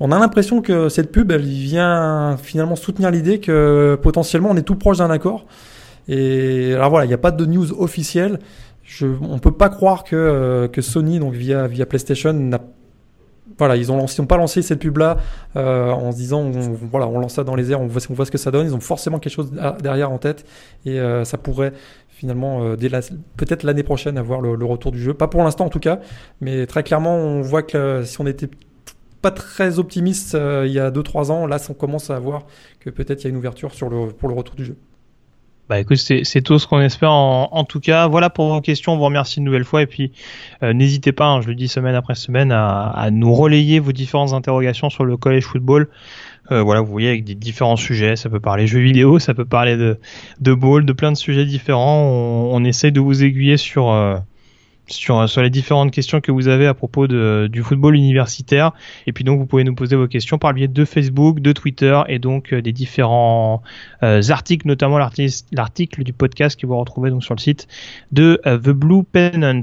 on 0.02 0.12
a 0.12 0.18
l'impression 0.18 0.62
que 0.62 0.88
cette 0.88 1.12
pub, 1.12 1.30
elle 1.30 1.42
vient 1.42 2.38
finalement 2.42 2.74
soutenir 2.74 3.10
l'idée 3.10 3.38
que 3.38 3.98
potentiellement 4.02 4.48
on 4.50 4.56
est 4.56 4.62
tout 4.62 4.76
proche 4.76 4.96
d'un 4.96 5.10
accord. 5.10 5.44
Et 6.08 6.72
alors 6.74 6.88
voilà, 6.88 7.04
il 7.04 7.08
n'y 7.08 7.14
a 7.14 7.18
pas 7.18 7.30
de 7.30 7.44
news 7.44 7.70
officielle. 7.78 8.38
On 9.02 9.38
peut 9.38 9.52
pas 9.52 9.68
croire 9.68 10.02
que, 10.02 10.16
euh, 10.16 10.80
Sony, 10.80 11.20
donc 11.20 11.34
via, 11.34 11.68
PlayStation, 11.86 12.32
n'a 12.32 12.60
voilà, 13.60 13.76
ils 13.76 13.92
ont 13.92 13.98
lancé, 13.98 14.20
ont 14.22 14.26
pas 14.26 14.38
lancé 14.38 14.62
cette 14.62 14.78
pub 14.78 14.96
là 14.96 15.18
euh, 15.54 15.90
en 15.90 16.12
se 16.12 16.16
disant 16.16 16.40
on, 16.40 16.72
voilà, 16.90 17.06
on 17.06 17.18
lance 17.18 17.34
ça 17.34 17.44
dans 17.44 17.54
les 17.54 17.70
airs, 17.70 17.80
on 17.80 17.86
voit, 17.86 18.00
ce 18.00 18.30
que 18.30 18.38
ça 18.38 18.50
donne. 18.50 18.66
Ils 18.66 18.74
ont 18.74 18.80
forcément 18.80 19.18
quelque 19.18 19.34
chose 19.34 19.52
derrière 19.82 20.10
en 20.10 20.16
tête 20.16 20.46
et 20.86 20.98
euh, 20.98 21.24
ça 21.24 21.36
pourrait 21.36 21.74
finalement 22.08 22.64
euh, 22.64 22.76
peut-être 23.36 23.62
l'année 23.62 23.82
prochaine 23.82 24.16
avoir 24.16 24.40
le, 24.40 24.64
retour 24.64 24.92
du 24.92 25.00
jeu. 25.00 25.12
Pas 25.12 25.28
pour 25.28 25.42
l'instant 25.42 25.66
en 25.66 25.68
tout 25.68 25.78
cas, 25.78 26.00
mais 26.40 26.66
très 26.66 26.82
clairement 26.82 27.16
on 27.16 27.42
voit 27.42 27.62
que 27.62 28.02
si 28.02 28.18
on 28.18 28.26
était 28.26 28.48
pas 29.20 29.30
très 29.30 29.78
optimiste 29.78 30.34
il 30.64 30.72
y 30.72 30.78
a 30.78 30.90
2-3 30.90 31.30
ans, 31.30 31.46
là 31.46 31.58
on 31.68 31.74
commence 31.74 32.08
à 32.08 32.18
voir 32.18 32.46
que 32.80 32.88
peut-être 32.88 33.20
il 33.20 33.24
y 33.24 33.26
a 33.26 33.30
une 33.30 33.36
ouverture 33.36 33.72
pour 33.72 33.90
le 34.28 34.34
retour 34.34 34.54
du 34.54 34.64
jeu. 34.64 34.76
Bah 35.70 35.78
écoute, 35.78 35.98
c'est 35.98 36.42
tout 36.42 36.58
ce 36.58 36.66
qu'on 36.66 36.80
espère 36.80 37.12
en, 37.12 37.62
tout 37.62 37.78
cas. 37.78 38.08
Voilà 38.08 38.28
pour 38.28 38.52
vos 38.52 38.60
questions, 38.60 38.94
on 38.94 38.96
vous 38.96 39.04
remercie 39.04 39.38
une 39.38 39.44
nouvelle 39.44 39.62
fois 39.62 39.82
et 39.82 39.86
puis 39.86 40.10
euh, 40.64 40.72
n'hésitez 40.72 41.12
pas, 41.12 41.26
hein, 41.26 41.42
je 41.42 41.46
le 41.46 41.54
dis 41.54 41.68
semaine 41.68 41.94
après 41.94 42.16
semaine, 42.16 42.50
à, 42.50 42.88
à, 42.88 43.12
nous 43.12 43.32
relayer 43.32 43.78
vos 43.78 43.92
différentes 43.92 44.32
interrogations 44.32 44.90
sur 44.90 45.04
le 45.04 45.16
collège 45.16 45.44
football. 45.44 45.88
Euh, 46.50 46.60
voilà, 46.60 46.80
vous 46.80 46.90
voyez 46.90 47.10
avec 47.10 47.22
des 47.22 47.36
différents 47.36 47.76
sujets, 47.76 48.16
ça 48.16 48.28
peut 48.28 48.40
parler 48.40 48.66
jeux 48.66 48.80
vidéo, 48.80 49.20
ça 49.20 49.32
peut 49.32 49.44
parler 49.44 49.76
de, 49.76 50.00
de 50.40 50.54
ball, 50.54 50.84
de 50.84 50.92
plein 50.92 51.12
de 51.12 51.16
sujets 51.16 51.44
différents. 51.44 52.02
On, 52.02 52.50
on 52.52 52.64
essaie 52.64 52.90
de 52.90 52.98
vous 52.98 53.22
aiguiller 53.22 53.56
sur 53.56 53.90
euh, 53.90 54.16
sur, 54.92 55.26
les 55.42 55.50
différentes 55.50 55.90
questions 55.90 56.20
que 56.20 56.32
vous 56.32 56.48
avez 56.48 56.66
à 56.66 56.74
propos 56.74 57.06
du 57.06 57.62
football 57.62 57.96
universitaire. 57.96 58.72
Et 59.06 59.12
puis 59.12 59.24
donc 59.24 59.38
vous 59.38 59.46
pouvez 59.46 59.64
nous 59.64 59.74
poser 59.74 59.96
vos 59.96 60.08
questions 60.08 60.38
par 60.38 60.52
le 60.52 60.56
biais 60.56 60.68
de 60.68 60.84
Facebook, 60.84 61.40
de 61.40 61.52
Twitter 61.52 62.00
et 62.08 62.18
donc 62.18 62.52
euh, 62.52 62.62
des 62.62 62.72
différents 62.72 63.62
euh, 64.02 64.22
articles, 64.30 64.66
notamment 64.66 64.98
l'article 64.98 66.04
du 66.04 66.12
podcast 66.12 66.58
que 66.58 66.66
vous 66.66 66.76
retrouvez 66.76 67.10
donc 67.10 67.24
sur 67.24 67.34
le 67.34 67.40
site 67.40 67.68
de 68.12 68.40
euh, 68.46 68.58
The 68.58 68.70
Blue 68.70 69.02
Pennant. 69.04 69.62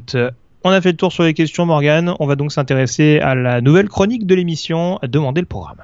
On 0.63 0.71
a 0.71 0.81
fait 0.81 0.91
le 0.91 0.97
tour 0.97 1.13
sur 1.13 1.23
les 1.23 1.33
questions, 1.33 1.65
Morgan. 1.65 2.13
On 2.19 2.25
va 2.25 2.35
donc 2.35 2.51
s'intéresser 2.51 3.19
à 3.19 3.35
la 3.35 3.61
nouvelle 3.61 3.87
chronique 3.87 4.25
de 4.25 4.35
l'émission, 4.35 4.99
Demander 5.03 5.41
le 5.41 5.47
programme. 5.47 5.77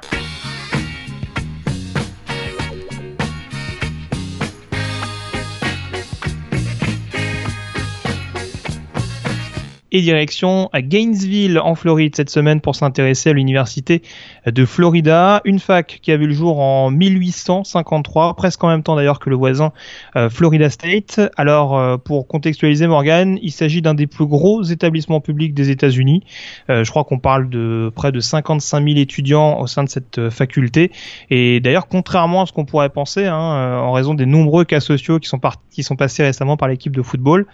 Et 9.94 10.02
direction 10.02 10.70
à 10.74 10.82
Gainesville 10.82 11.60
en 11.60 11.76
Floride 11.76 12.16
cette 12.16 12.32
semaine 12.32 12.60
pour 12.60 12.76
s'intéresser 12.76 13.30
à 13.30 13.34
l'université 13.34 14.02
de 14.48 14.66
Florida, 14.66 15.42
une 15.46 15.60
fac 15.60 16.00
qui 16.02 16.12
a 16.12 16.18
vu 16.18 16.26
le 16.26 16.34
jour 16.34 16.60
en 16.60 16.90
1853, 16.90 18.36
presque 18.36 18.64
en 18.64 18.70
même 18.70 18.82
temps 18.82 18.96
d'ailleurs 18.96 19.20
que 19.20 19.30
le 19.30 19.36
voisin 19.36 19.72
euh, 20.16 20.32
Florida 20.32 20.70
State. 20.72 21.22
Alors 21.38 21.78
euh, 21.78 21.98
pour 21.98 22.28
contextualiser 22.28 22.88
Morgan, 22.88 23.38
il 23.42 23.52
s'agit 23.52 23.84
d'un 23.84 23.94
des 23.94 24.08
plus 24.08 24.26
gros 24.26 24.64
établissements 24.64 25.22
publics 25.22 25.54
des 25.54 25.70
États-Unis. 25.70 26.24
Euh, 26.72 26.84
je 26.84 26.90
crois 26.90 27.04
qu'on 27.04 27.20
parle 27.20 27.50
de 27.50 27.92
près 27.96 28.12
de 28.12 28.20
55 28.20 28.84
000 28.84 28.98
étudiants 28.98 29.60
au 29.60 29.68
sein 29.68 29.84
de 29.84 29.90
cette 29.90 30.30
faculté. 30.32 30.92
Et 31.30 31.60
d'ailleurs, 31.60 31.88
contrairement 31.88 32.42
à 32.42 32.46
ce 32.48 32.52
qu'on 32.52 32.66
pourrait 32.66 32.90
penser, 32.90 33.28
hein, 33.28 33.78
en 33.80 33.92
raison 33.92 34.16
des 34.16 34.26
nombreux 34.26 34.66
cas 34.66 34.80
sociaux 34.80 35.20
qui 35.20 35.30
sont, 35.30 35.40
qui 35.70 35.84
sont 35.84 35.96
passés 35.96 36.24
récemment 36.24 36.58
par 36.58 36.68
l'équipe 36.68 36.96
de 36.96 37.04
football, 37.04 37.46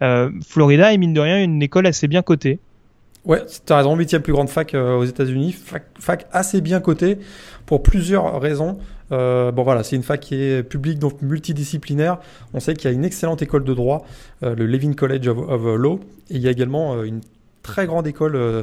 Florida 0.00 0.92
est 0.92 0.98
mine 0.98 1.14
de 1.14 1.20
rien 1.20 1.42
une 1.42 1.62
école 1.62 1.86
assez 1.86 2.08
bien 2.08 2.22
cotée. 2.22 2.58
Ouais, 3.24 3.44
tu 3.44 3.72
as 3.72 3.76
raison, 3.76 3.94
huitième 3.94 4.22
plus 4.22 4.32
grande 4.32 4.48
fac 4.48 4.74
euh, 4.74 4.96
aux 4.96 5.04
États-Unis, 5.04 5.52
fac, 5.52 6.26
assez 6.32 6.62
bien 6.62 6.80
cotée 6.80 7.18
pour 7.66 7.82
plusieurs 7.82 8.40
raisons. 8.40 8.78
Euh, 9.12 9.52
bon 9.52 9.64
voilà, 9.64 9.82
c'est 9.82 9.96
une 9.96 10.02
fac 10.02 10.20
qui 10.20 10.36
est 10.36 10.62
publique, 10.62 10.98
donc 10.98 11.20
multidisciplinaire. 11.20 12.18
On 12.54 12.60
sait 12.60 12.72
qu'il 12.74 12.90
y 12.90 12.92
a 12.92 12.96
une 12.96 13.04
excellente 13.04 13.42
école 13.42 13.64
de 13.64 13.74
droit, 13.74 14.06
euh, 14.42 14.54
le 14.54 14.66
Levin 14.66 14.94
College 14.94 15.28
of, 15.28 15.62
Law, 15.76 16.00
et 16.30 16.36
il 16.36 16.40
y 16.40 16.48
a 16.48 16.50
également 16.50 16.94
euh, 16.94 17.02
une 17.02 17.20
très 17.62 17.86
grande 17.86 18.06
école 18.06 18.36
euh, 18.36 18.62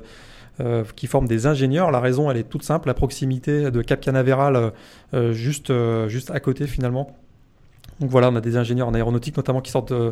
euh, 0.61 0.83
qui 0.95 1.05
forme 1.05 1.27
des 1.27 1.45
ingénieurs. 1.45 1.91
La 1.91 1.99
raison, 1.99 2.31
elle 2.31 2.38
est 2.38 2.49
toute 2.49 2.63
simple, 2.63 2.88
la 2.88 2.95
proximité 2.95 3.69
de 3.69 3.81
Cap 3.83 4.01
Canaveral, 4.01 4.55
euh, 4.55 4.69
euh, 5.13 5.33
juste, 5.33 5.69
euh, 5.69 6.07
juste 6.07 6.31
à 6.31 6.39
côté 6.39 6.65
finalement. 6.65 7.15
Donc 7.99 8.09
voilà, 8.09 8.29
on 8.29 8.36
a 8.36 8.41
des 8.41 8.57
ingénieurs 8.57 8.88
en 8.88 8.93
aéronautique 8.93 9.38
notamment 9.38 9.61
qui 9.61 9.71
sortent 9.71 9.91
euh, 9.91 10.11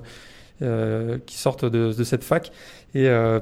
qui 1.25 1.37
sortent 1.37 1.65
de, 1.65 1.91
cette 2.03 2.23
fac. 2.23 2.51
Et 2.95 3.07
euh, 3.07 3.39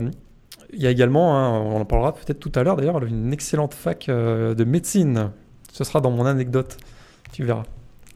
il 0.73 0.81
y 0.81 0.87
a 0.87 0.91
également, 0.91 1.65
on 1.75 1.81
en 1.81 1.85
parlera 1.85 2.13
peut-être 2.13 2.39
tout 2.39 2.51
à 2.55 2.63
l'heure 2.63 2.75
d'ailleurs, 2.77 3.03
une 3.03 3.33
excellente 3.33 3.73
fac 3.73 4.07
euh, 4.09 4.53
de 4.53 4.63
médecine. 4.63 5.31
Ce 5.71 5.83
sera 5.83 6.01
dans 6.01 6.11
mon 6.11 6.25
anecdote, 6.25 6.77
tu 7.31 7.43
verras. 7.43 7.63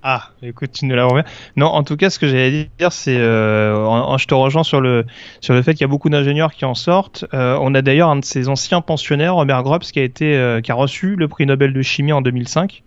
Ah, 0.08 0.30
écoute, 0.44 0.72
tu 0.72 0.86
nous 0.86 0.96
l'as 0.96 1.06
remis. 1.06 1.24
Non, 1.56 1.66
en 1.66 1.84
tout 1.84 1.98
cas, 1.98 2.12
ce 2.12 2.20
que 2.20 2.28
j'allais 2.28 2.70
dire, 2.78 2.92
c'est, 2.92 3.18
euh, 3.18 3.76
en- 3.76 4.20
je 4.20 4.28
te 4.28 4.36
rejoins 4.36 4.64
sur 4.64 4.80
le 4.80 5.04
sur 5.42 5.56
le 5.56 5.64
fait 5.64 5.74
qu'il 5.74 5.82
y 5.82 5.86
a 5.86 5.88
beaucoup 5.88 6.10
d'ingénieurs 6.10 6.54
qui 6.54 6.64
en 6.66 6.76
sortent. 6.76 7.26
Euh, 7.34 7.58
on 7.60 7.74
a 7.74 7.82
d'ailleurs 7.82 8.10
un 8.10 8.18
de 8.18 8.24
ses 8.26 8.48
anciens 8.48 8.82
pensionnaires, 8.82 9.34
Robert 9.34 9.64
Grobbs, 9.64 9.82
qui 9.82 10.00
a 10.00 10.04
été, 10.04 10.36
euh, 10.36 10.62
qui 10.62 10.72
a 10.72 10.76
reçu 10.76 11.16
le 11.16 11.28
prix 11.28 11.48
Nobel 11.48 11.74
de 11.74 11.82
chimie 11.82 12.14
en 12.14 12.22
2005. 12.22 12.84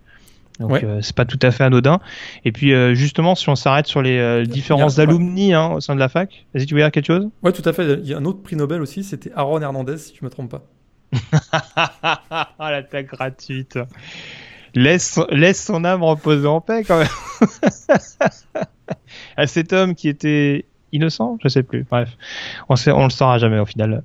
Donc 0.59 0.71
Ouais. 0.71 0.83
euh, 0.83 1.01
c'est 1.01 1.15
pas 1.15 1.25
tout 1.25 1.39
à 1.41 1.51
fait 1.51 1.63
anodin. 1.63 1.99
Et 2.45 2.51
puis 2.51 2.73
euh, 2.73 2.93
justement, 2.93 3.35
si 3.35 3.47
on 3.49 3.55
s'arrête 3.55 3.87
sur 3.87 4.01
les 4.01 4.17
euh, 4.17 4.43
différents 4.43 4.99
alumni 4.99 5.53
hein, 5.53 5.67
au 5.75 5.79
sein 5.79 5.95
de 5.95 5.99
la 5.99 6.09
fac, 6.09 6.45
vas-y, 6.53 6.65
tu 6.65 6.73
veux 6.75 6.81
dire 6.81 6.91
quelque 6.91 7.05
chose? 7.07 7.29
Ouais, 7.43 7.53
tout 7.53 7.61
à 7.65 7.73
fait. 7.73 7.99
Il 8.01 8.07
y 8.07 8.13
a 8.13 8.17
un 8.17 8.25
autre 8.25 8.41
prix 8.41 8.55
Nobel 8.55 8.81
aussi, 8.81 9.03
c'était 9.03 9.31
Aaron 9.35 9.61
Hernandez, 9.61 9.97
si 9.97 10.15
je 10.19 10.25
me 10.25 10.29
trompe 10.29 10.51
pas. 10.51 10.63
Ah, 12.61 12.71
l'attaque 12.71 13.07
gratuite. 13.07 13.79
Laisse, 14.75 15.19
laisse 15.31 15.63
son 15.65 15.83
âme 15.83 16.03
reposer 16.03 16.45
en 16.47 16.61
paix 16.61 16.83
quand 16.83 16.99
même. 16.99 17.07
à 19.37 19.47
cet 19.47 19.73
homme 19.73 19.95
qui 19.95 20.09
était 20.09 20.65
innocent, 20.91 21.37
je 21.41 21.47
sais 21.47 21.63
plus. 21.63 21.85
Bref, 21.89 22.09
on, 22.67 22.75
sait, 22.75 22.91
on 22.91 23.05
le 23.05 23.09
saura 23.09 23.37
jamais 23.39 23.59
au 23.59 23.65
final. 23.65 24.03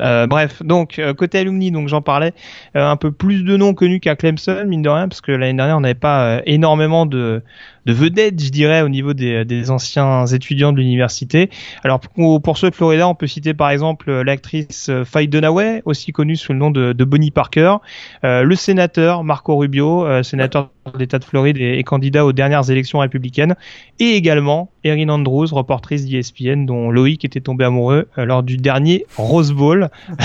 Euh, 0.00 0.26
bref, 0.26 0.62
donc 0.62 0.98
euh, 0.98 1.14
côté 1.14 1.38
alumni, 1.38 1.70
donc 1.70 1.88
j'en 1.88 2.02
parlais, 2.02 2.32
euh, 2.76 2.86
un 2.86 2.96
peu 2.96 3.12
plus 3.12 3.44
de 3.44 3.56
noms 3.56 3.74
connus 3.74 4.00
qu'à 4.00 4.16
Clemson, 4.16 4.64
mine 4.66 4.82
de 4.82 4.88
rien, 4.88 5.08
parce 5.08 5.20
que 5.20 5.32
l'année 5.32 5.54
dernière 5.54 5.76
on 5.76 5.80
n'avait 5.80 5.94
pas 5.94 6.24
euh, 6.24 6.40
énormément 6.46 7.06
de, 7.06 7.42
de 7.86 7.92
vedettes, 7.92 8.42
je 8.42 8.50
dirais, 8.50 8.82
au 8.82 8.88
niveau 8.88 9.12
des, 9.14 9.70
anciens 9.70 10.26
étudiants 10.26 10.72
de 10.72 10.78
l'université. 10.78 11.50
Alors 11.84 12.00
pour, 12.00 12.42
pour 12.42 12.58
ceux 12.58 12.70
de 12.70 12.74
Florida, 12.74 13.08
on 13.08 13.14
peut 13.14 13.26
citer 13.26 13.54
par 13.54 13.70
exemple 13.70 14.10
l'actrice 14.22 14.88
euh, 14.88 15.04
Faye 15.04 15.28
Dunaway, 15.28 15.82
aussi 15.84 16.12
connue 16.12 16.36
sous 16.36 16.52
le 16.52 16.58
nom 16.58 16.70
de, 16.70 17.04
Bonnie 17.04 17.30
Parker, 17.30 17.76
euh, 18.24 18.42
le 18.42 18.56
sénateur 18.56 19.24
Marco 19.24 19.56
Rubio, 19.56 20.04
euh, 20.04 20.22
sénateur 20.22 20.70
de 20.92 20.98
l'État 20.98 21.18
de 21.18 21.24
Floride 21.24 21.56
et, 21.58 21.82
candidat 21.82 22.26
aux 22.26 22.32
dernières 22.32 22.70
élections 22.70 22.98
républicaines, 22.98 23.56
et 23.98 24.12
également 24.16 24.70
Erin 24.84 25.08
Andrews, 25.08 25.46
reportrice 25.50 26.04
d'ESPN, 26.06 26.66
dont 26.66 26.90
Loïc 26.90 27.24
était 27.24 27.40
tombé 27.40 27.64
amoureux 27.64 28.06
lors 28.18 28.42
du 28.42 28.58
dernier 28.58 29.06
Rose 29.16 29.52
Bowl. 29.52 29.88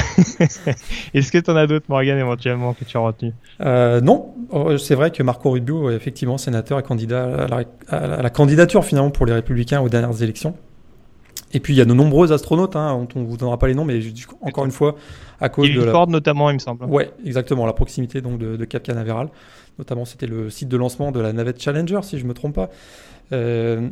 Est-ce 1.13 1.31
que 1.31 1.37
tu 1.37 1.49
en 1.49 1.55
as 1.55 1.65
d'autres, 1.65 1.85
Morgan, 1.87 2.17
éventuellement, 2.17 2.73
que 2.73 2.83
tu 2.83 2.97
as 2.97 2.99
retenu 2.99 3.31
non, 3.61 4.33
Euh, 4.53 4.77
c'est 4.77 4.95
vrai 4.95 5.11
que 5.11 5.21
Marco 5.23 5.51
Rubio, 5.51 5.91
effectivement, 5.91 6.37
sénateur 6.37 6.79
et 6.79 6.83
candidat 6.83 7.47
la, 7.49 7.63
à 7.87 8.21
la- 8.21 8.29
candidature 8.29 8.83
finalement 8.85 9.11
pour 9.11 9.25
les 9.25 9.33
Républicains 9.33 9.81
aux 9.81 9.89
dernières 9.89 10.21
élections. 10.21 10.55
Et 11.51 11.59
puis 11.59 11.73
il 11.73 11.77
y 11.77 11.81
a 11.81 11.85
de 11.85 11.93
nombreux 11.93 12.31
astronautes, 12.31 12.75
hein, 12.75 12.95
dont 13.13 13.21
on 13.21 13.23
vous 13.23 13.35
donnera 13.37 13.57
pas 13.57 13.67
les 13.67 13.73
noms, 13.73 13.85
mais 13.85 14.01
je- 14.01 14.13
encore 14.41 14.65
une 14.65 14.71
fois, 14.71 14.95
à 15.41 15.49
cause 15.49 15.67
de 15.67 15.73
David 15.73 15.85
la... 15.87 15.91
Ford, 15.91 16.07
notamment, 16.07 16.49
il 16.51 16.53
me 16.55 16.59
semble. 16.59 16.85
Ouais, 16.85 17.11
exactement, 17.25 17.65
la 17.65 17.73
proximité 17.73 18.21
donc 18.21 18.37
de, 18.37 18.55
de 18.55 18.65
Cap 18.65 18.83
Canaveral. 18.83 19.29
Notamment, 19.79 20.05
c'était 20.05 20.27
le 20.27 20.49
site 20.49 20.67
de 20.69 20.77
lancement 20.77 21.11
de 21.11 21.19
la 21.19 21.33
navette 21.33 21.61
Challenger, 21.61 21.99
si 22.03 22.19
je 22.19 22.25
me 22.25 22.33
trompe 22.33 22.53
pas. 22.55 22.69
Euh, 23.31 23.89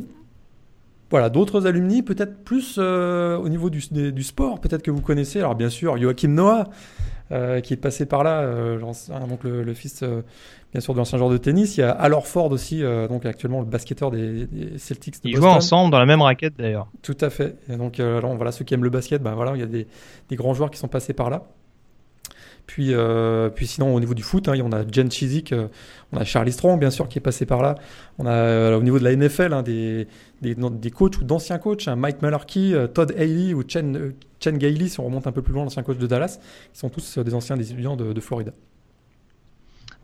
voilà, 1.10 1.30
d'autres 1.30 1.66
alumni, 1.66 2.02
peut-être 2.02 2.44
plus 2.44 2.76
euh, 2.78 3.36
au 3.38 3.48
niveau 3.48 3.70
du, 3.70 3.82
des- 3.90 4.12
du 4.12 4.22
sport, 4.22 4.60
peut-être 4.60 4.82
que 4.82 4.90
vous 4.90 5.00
connaissez. 5.00 5.38
Alors 5.40 5.54
bien 5.54 5.70
sûr, 5.70 5.96
Joachim 5.96 6.28
Noah, 6.28 6.64
euh, 7.32 7.60
qui 7.60 7.72
est 7.72 7.78
passé 7.78 8.04
par 8.06 8.22
là, 8.22 8.42
l'ancien- 8.76 9.26
donc 9.26 9.42
le, 9.42 9.62
le 9.62 9.74
fils, 9.74 10.04
bien 10.72 10.80
sûr, 10.80 10.92
de 10.92 10.98
l'ancien 10.98 11.18
joueur 11.18 11.30
de 11.30 11.38
tennis. 11.38 11.76
Il 11.76 11.80
y 11.80 11.82
a 11.82 11.90
Al 11.90 12.12
Horford 12.12 12.50
aussi, 12.52 12.82
euh, 12.82 13.08
donc 13.08 13.24
actuellement 13.26 13.60
le 13.60 13.66
basketteur 13.66 14.10
des, 14.10 14.46
des 14.46 14.78
Celtics 14.78 15.22
de 15.22 15.28
Ils 15.28 15.32
Boston. 15.34 15.50
jouent 15.50 15.56
ensemble 15.56 15.92
dans 15.92 15.98
la 15.98 16.06
même 16.06 16.22
raquette, 16.22 16.54
d'ailleurs. 16.58 16.88
Tout 17.02 17.16
à 17.20 17.30
fait. 17.30 17.56
Et 17.68 17.76
donc, 17.76 18.00
euh, 18.00 18.18
alors, 18.18 18.34
voilà, 18.36 18.52
ceux 18.52 18.64
qui 18.64 18.74
aiment 18.74 18.84
le 18.84 18.90
basket, 18.90 19.22
ben 19.22 19.34
voilà, 19.34 19.52
il 19.54 19.60
y 19.60 19.62
a 19.62 19.66
des, 19.66 19.86
des 20.28 20.36
grands 20.36 20.54
joueurs 20.54 20.70
qui 20.70 20.78
sont 20.78 20.88
passés 20.88 21.12
par 21.14 21.30
là. 21.30 21.44
Puis, 22.66 22.88
euh, 22.92 23.48
puis 23.48 23.66
sinon, 23.66 23.94
au 23.94 23.98
niveau 24.00 24.12
du 24.12 24.22
foot, 24.22 24.46
hein, 24.46 24.52
on 24.62 24.72
a 24.72 24.82
Jen 24.92 25.10
Chizik, 25.10 25.54
on 26.12 26.18
a 26.18 26.24
Charlie 26.24 26.52
Strong, 26.52 26.78
bien 26.78 26.90
sûr, 26.90 27.08
qui 27.08 27.16
est 27.16 27.22
passé 27.22 27.46
par 27.46 27.62
là. 27.62 27.76
On 28.18 28.26
a 28.26 28.76
au 28.76 28.82
niveau 28.82 28.98
de 28.98 29.04
la 29.04 29.16
NFL 29.16 29.54
hein, 29.54 29.62
des, 29.62 30.06
des, 30.42 30.54
des 30.54 30.90
coachs 30.90 31.16
ou 31.18 31.24
d'anciens 31.24 31.56
coachs, 31.56 31.88
hein, 31.88 31.96
Mike 31.96 32.20
Mularkey, 32.20 32.74
euh, 32.74 32.86
Todd 32.86 33.14
Haley 33.16 33.54
ou 33.54 33.62
Chen, 33.66 34.12
Chen 34.38 34.58
Gailey, 34.58 34.88
si 34.88 35.00
on 35.00 35.06
remonte 35.06 35.26
un 35.26 35.32
peu 35.32 35.40
plus 35.40 35.54
loin, 35.54 35.62
l'ancien 35.64 35.82
coach 35.82 35.96
de 35.96 36.06
Dallas, 36.06 36.38
qui 36.74 36.78
sont 36.78 36.90
tous 36.90 37.16
des 37.16 37.32
anciens 37.32 37.56
des 37.56 37.72
étudiants 37.72 37.96
de, 37.96 38.12
de 38.12 38.20
Florida. 38.20 38.52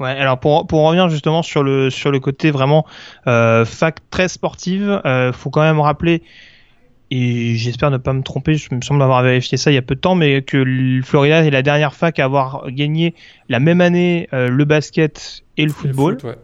Ouais, 0.00 0.10
alors 0.10 0.40
pour, 0.40 0.66
pour 0.66 0.84
revenir 0.84 1.08
justement 1.08 1.42
sur 1.42 1.62
le, 1.62 1.88
sur 1.88 2.10
le 2.10 2.18
côté 2.18 2.50
vraiment 2.50 2.84
euh, 3.26 3.64
fac 3.64 3.98
très 4.10 4.28
sportive, 4.28 5.00
euh, 5.04 5.32
faut 5.32 5.50
quand 5.50 5.62
même 5.62 5.78
rappeler, 5.78 6.22
et 7.10 7.54
j'espère 7.54 7.92
ne 7.92 7.96
pas 7.96 8.12
me 8.12 8.22
tromper, 8.22 8.54
je 8.54 8.74
me 8.74 8.80
semble 8.80 9.00
avoir 9.02 9.22
vérifié 9.22 9.56
ça 9.56 9.70
il 9.70 9.74
y 9.74 9.78
a 9.78 9.82
peu 9.82 9.94
de 9.94 10.00
temps, 10.00 10.16
mais 10.16 10.42
que 10.42 10.56
le 10.56 11.00
Florida 11.02 11.44
est 11.44 11.50
la 11.50 11.62
dernière 11.62 11.94
fac 11.94 12.18
à 12.18 12.24
avoir 12.24 12.70
gagné 12.70 13.14
la 13.48 13.60
même 13.60 13.80
année 13.80 14.28
euh, 14.32 14.48
le 14.48 14.64
basket 14.64 15.44
et 15.56 15.64
le 15.64 15.70
football. 15.70 16.14
Le 16.14 16.18
foot, 16.18 16.30
ouais. 16.30 16.38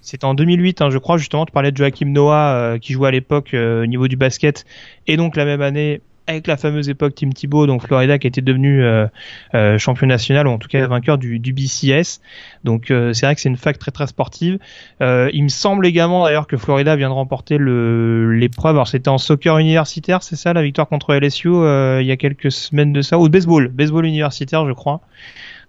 C'était 0.00 0.26
en 0.26 0.34
2008, 0.34 0.82
hein, 0.82 0.90
je 0.90 0.98
crois, 0.98 1.16
justement, 1.16 1.46
tu 1.46 1.52
parlais 1.52 1.72
de 1.72 1.76
Joachim 1.76 2.06
Noah 2.06 2.54
euh, 2.54 2.78
qui 2.78 2.92
jouait 2.92 3.08
à 3.08 3.10
l'époque 3.10 3.54
euh, 3.54 3.84
au 3.84 3.86
niveau 3.86 4.06
du 4.06 4.16
basket, 4.16 4.64
et 5.06 5.16
donc 5.16 5.34
la 5.34 5.44
même 5.44 5.62
année 5.62 6.00
avec 6.26 6.46
la 6.46 6.56
fameuse 6.56 6.88
époque 6.88 7.14
Tim 7.14 7.30
Thibault, 7.30 7.66
donc 7.66 7.86
Florida 7.86 8.18
qui 8.18 8.26
était 8.26 8.40
devenu 8.40 8.82
euh, 8.82 9.06
euh, 9.54 9.78
champion 9.78 10.06
national, 10.06 10.46
ou 10.46 10.50
en 10.50 10.58
tout 10.58 10.68
cas 10.68 10.86
vainqueur 10.86 11.18
du, 11.18 11.38
du 11.38 11.52
BCS. 11.52 12.20
Donc 12.64 12.90
euh, 12.90 13.12
c'est 13.12 13.26
vrai 13.26 13.34
que 13.34 13.40
c'est 13.40 13.48
une 13.48 13.56
fac 13.56 13.78
très 13.78 13.90
très 13.90 14.06
sportive. 14.06 14.58
Euh, 15.02 15.30
il 15.32 15.44
me 15.44 15.48
semble 15.48 15.86
également 15.86 16.24
d'ailleurs 16.24 16.46
que 16.46 16.56
Florida 16.56 16.96
vient 16.96 17.08
de 17.08 17.14
remporter 17.14 17.58
l'épreuve, 17.58 18.76
alors 18.76 18.88
c'était 18.88 19.10
en 19.10 19.18
soccer 19.18 19.58
universitaire, 19.58 20.22
c'est 20.22 20.36
ça, 20.36 20.52
la 20.52 20.62
victoire 20.62 20.88
contre 20.88 21.14
LSU 21.14 21.48
euh, 21.48 22.00
il 22.00 22.06
y 22.06 22.12
a 22.12 22.16
quelques 22.16 22.50
semaines 22.50 22.92
de 22.92 23.02
ça, 23.02 23.18
ou 23.18 23.28
de 23.28 23.32
baseball, 23.32 23.68
baseball 23.68 24.06
universitaire 24.06 24.66
je 24.66 24.72
crois. 24.72 25.00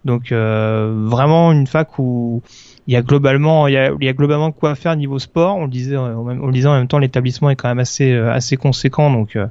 Donc 0.06 0.32
euh, 0.32 0.94
vraiment 1.06 1.52
une 1.52 1.68
fac 1.68 2.00
où 2.00 2.42
il 2.88 2.94
y 2.94 2.98
a 2.98 3.02
globalement 3.02 3.68
il 3.68 3.74
y 3.74 3.78
a, 3.78 3.92
il 4.00 4.06
y 4.06 4.10
a 4.10 4.14
globalement 4.14 4.52
quoi 4.52 4.76
faire 4.76 4.96
niveau 4.96 5.18
sport. 5.20 5.58
On 5.58 5.64
le 5.66 5.72
disait, 5.72 5.98
en 5.98 6.24
même- 6.24 6.44
on 6.44 6.48
le 6.48 6.54
disait 6.54 6.68
en 6.68 6.76
même 6.78 6.88
temps, 6.88 7.00
l'établissement 7.00 7.50
est 7.50 7.56
quand 7.56 7.68
même 7.70 7.80
assez 7.80 8.12
euh, 8.12 8.32
assez 8.32 8.58
conséquent, 8.58 9.10
donc 9.12 9.36
euh, 9.36 9.48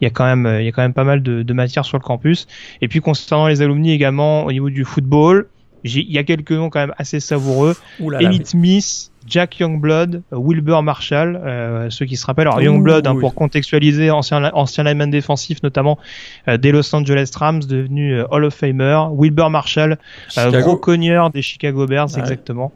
il 0.00 0.04
y 0.04 0.06
a 0.06 0.10
quand 0.10 0.24
même 0.24 0.58
il 0.60 0.64
y 0.64 0.68
a 0.68 0.72
quand 0.72 0.82
même 0.82 0.92
pas 0.94 1.04
mal 1.04 1.22
de, 1.22 1.42
de 1.42 1.52
matière 1.54 1.84
sur 1.84 1.96
le 1.98 2.02
campus. 2.02 2.46
Et 2.82 2.88
puis 2.88 3.00
concernant 3.00 3.46
les 3.48 3.62
alumni 3.62 3.92
également 3.92 4.44
au 4.44 4.52
niveau 4.52 4.70
du 4.70 4.84
football, 4.84 5.48
il 5.84 6.10
y 6.10 6.18
a 6.18 6.24
quelques 6.24 6.52
noms 6.52 6.70
quand 6.70 6.80
même 6.80 6.94
assez 6.98 7.20
savoureux. 7.20 7.74
Elliot 8.20 8.44
Smith, 8.44 9.10
Jack 9.26 9.58
Youngblood, 9.58 10.22
Wilbur 10.32 10.82
Marshall, 10.82 11.40
euh, 11.42 11.90
ceux 11.90 12.04
qui 12.06 12.16
se 12.16 12.26
rappellent. 12.26 12.46
Alors 12.46 12.58
Ouh, 12.58 12.62
Youngblood, 12.62 13.06
hein, 13.06 13.12
oui. 13.14 13.20
pour 13.20 13.34
contextualiser, 13.34 14.10
ancien, 14.10 14.50
ancien 14.52 14.84
lineman 14.84 15.10
défensif 15.10 15.62
notamment 15.62 15.98
euh, 16.48 16.56
des 16.56 16.72
Los 16.72 16.94
Angeles 16.94 17.30
Rams, 17.34 17.60
devenu 17.60 18.14
euh, 18.14 18.26
Hall 18.30 18.44
of 18.44 18.54
Famer. 18.54 19.06
Wilbur 19.12 19.50
Marshall, 19.50 19.98
euh, 20.38 20.60
gros 20.60 20.76
cogneur 20.76 21.30
des 21.30 21.42
Chicago 21.42 21.86
Bears, 21.86 22.12
ouais. 22.14 22.20
exactement. 22.20 22.72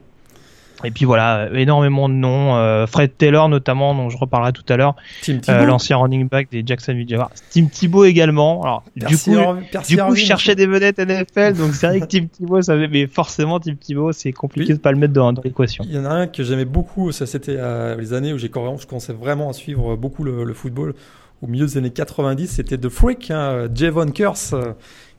Et 0.85 0.91
puis 0.91 1.05
voilà, 1.05 1.39
euh, 1.47 1.55
énormément 1.55 2.09
de 2.09 2.15
noms. 2.15 2.55
euh, 2.57 2.87
Fred 2.87 3.17
Taylor 3.17 3.49
notamment, 3.49 3.95
dont 3.95 4.09
je 4.11 4.17
reparlerai 4.17 4.53
tout 4.53 4.65
à 4.69 4.77
l'heure, 4.77 4.95
euh, 5.29 5.65
l'ancien 5.67 5.97
running 5.97 6.29
back 6.29 6.49
des 6.53 6.63
Jacksonville 6.65 7.09
Jaguars. 7.09 7.31
Tim 7.51 7.67
Thibault 7.67 8.05
également. 8.05 8.63
Alors 8.63 8.85
du 8.95 9.17
coup, 9.17 9.35
Percy 9.73 9.97
du 9.97 10.03
coup, 10.03 10.15
je 10.15 10.25
cherchais 10.25 10.55
des 10.55 10.67
vedettes 10.67 10.99
NFL, 10.99 11.55
donc 11.55 11.75
c'est 11.75 11.89
vrai 11.89 12.01
que 12.01 12.07
Tim 12.07 12.27
Thibault, 12.27 12.63
ça 12.63 12.77
mais 12.77 13.07
forcément, 13.07 13.59
Tim 13.61 13.75
Thibault, 13.75 14.13
c'est 14.13 14.33
compliqué 14.33 14.73
Oui. 14.73 14.79
de 14.79 14.83
pas 14.83 14.93
le 14.93 14.99
mettre 14.99 15.13
dans, 15.15 15.33
dans 15.33 15.43
l'équation. 15.43 15.85
Il 15.89 15.95
y 15.95 15.99
en 15.99 16.05
a 16.05 16.11
un 16.11 16.27
que 16.29 16.43
j'aimais 16.45 16.65
beaucoup, 16.65 17.11
ça 17.13 17.27
c'était 17.27 17.57
euh, 17.59 17.97
les 17.97 18.13
années 18.13 18.33
où 18.33 18.39
j'ai 18.39 18.49
je 18.49 18.87
commençais 18.87 19.13
vraiment 19.13 19.51
à 19.51 19.53
suivre 19.53 19.97
beaucoup 19.97 20.23
le, 20.25 20.45
le 20.45 20.55
football. 20.55 20.95
Au 21.43 21.47
milieu 21.47 21.67
des 21.67 21.77
années 21.79 21.91
90, 21.91 22.47
c'était 22.49 22.79
The 22.79 22.89
Freak, 22.89 23.31
hein, 23.31 23.69
Javon 23.75 24.11
Curse, 24.11 24.55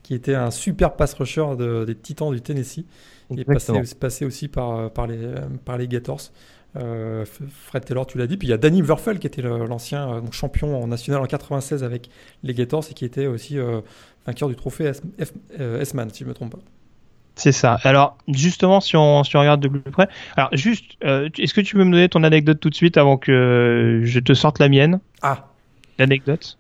qui 0.04 0.14
était 0.14 0.36
un 0.36 0.52
super 0.52 0.94
pass 0.94 1.14
rusher 1.14 1.46
de- 1.58 1.86
des 1.86 1.96
Titans 1.96 2.32
du 2.34 2.42
Tennessee. 2.42 2.86
Il 3.32 3.40
est 3.42 3.46
passé, 4.00 4.26
aussi 4.26 4.48
par, 4.48 4.92
par, 4.92 5.08
les, 5.08 5.18
euh, 5.24 5.36
par 5.66 5.78
les 5.78 5.88
Gators. 5.88 6.22
Euh, 6.76 7.26
Fred 7.26 7.84
Taylor, 7.86 8.06
tu 8.06 8.18
l'as 8.18 8.28
dit. 8.28 8.38
Puis 8.38 8.48
il 8.48 8.52
y 8.52 8.54
a 8.54 8.58
Danny 8.58 8.82
Werfel, 8.82 9.20
qui 9.20 9.28
était 9.28 9.42
l'ancien 9.42 10.10
euh, 10.14 10.22
champion 10.32 10.82
en 10.82 10.88
national 10.88 11.22
en 11.22 11.26
96 11.26 11.84
avec 11.84 12.10
les 12.44 12.54
Gators 12.54 12.86
et 12.92 12.94
qui 12.94 13.06
était 13.06 13.28
aussi 13.28 13.58
euh, 13.58 13.82
vainqueur 14.26 14.50
du 14.50 14.56
trophée 14.56 14.92
euh, 15.60 15.82
S-Man, 15.82 16.10
si 16.12 16.20
je 16.20 16.24
ne 16.26 16.30
me 16.30 16.34
trompe 16.36 16.52
pas. 16.54 16.60
C'est 17.36 17.52
ça. 17.54 17.80
Alors, 17.84 18.18
justement, 18.28 18.82
si 18.82 18.96
on, 18.98 19.24
si 19.24 19.36
on 19.38 19.40
regarde 19.40 19.62
de 19.62 19.70
plus 19.70 19.80
près, 19.80 20.10
alors 20.36 20.50
juste, 20.52 20.92
euh, 21.06 21.30
est-ce 21.38 21.54
que 21.54 21.62
tu 21.62 21.76
peux 21.76 21.84
me 21.86 21.92
donner 21.92 22.10
ton 22.10 22.24
anecdote 22.24 22.60
tout 22.60 22.70
de 22.70 22.76
suite 22.76 22.98
avant 22.98 23.18
que 23.18 24.02
je 24.04 24.20
te 24.20 24.34
sorte 24.34 24.60
la 24.60 24.68
mienne, 24.70 25.00
Ah, 25.22 25.48
l'anecdote? 25.98 26.58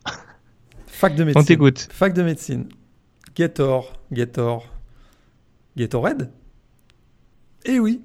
Fac 0.88 1.15
de 1.15 1.24
On 1.24 1.26
médecine. 1.26 1.45
t'écoute. 1.45 1.88
Fac 1.91 2.13
de 2.13 2.24
médecine. 2.24 2.70
Gator, 3.36 3.93
Gator, 4.11 4.65
Gatorade? 5.78 6.32
Eh 7.66 7.80
oui, 7.80 8.01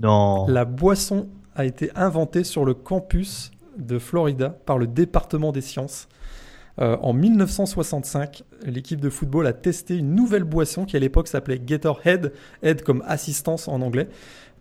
Non. 0.00 0.46
La 0.48 0.64
boisson 0.64 1.28
a 1.54 1.64
été 1.64 1.90
inventée 1.94 2.44
sur 2.44 2.64
le 2.64 2.74
campus 2.74 3.52
de 3.78 3.98
Florida 3.98 4.50
par 4.50 4.78
le 4.78 4.86
département 4.86 5.52
des 5.52 5.60
sciences. 5.60 6.08
Euh, 6.80 6.96
en 7.02 7.12
1965, 7.12 8.42
l'équipe 8.64 9.00
de 9.00 9.08
football 9.08 9.46
a 9.46 9.52
testé 9.52 9.96
une 9.96 10.14
nouvelle 10.14 10.42
boisson 10.42 10.84
qui 10.84 10.96
à 10.96 10.98
l'époque 10.98 11.28
s'appelait 11.28 11.60
Gatorhead, 11.60 12.32
head 12.62 12.82
comme 12.82 13.04
assistance 13.06 13.68
en 13.68 13.80
anglais. 13.80 14.08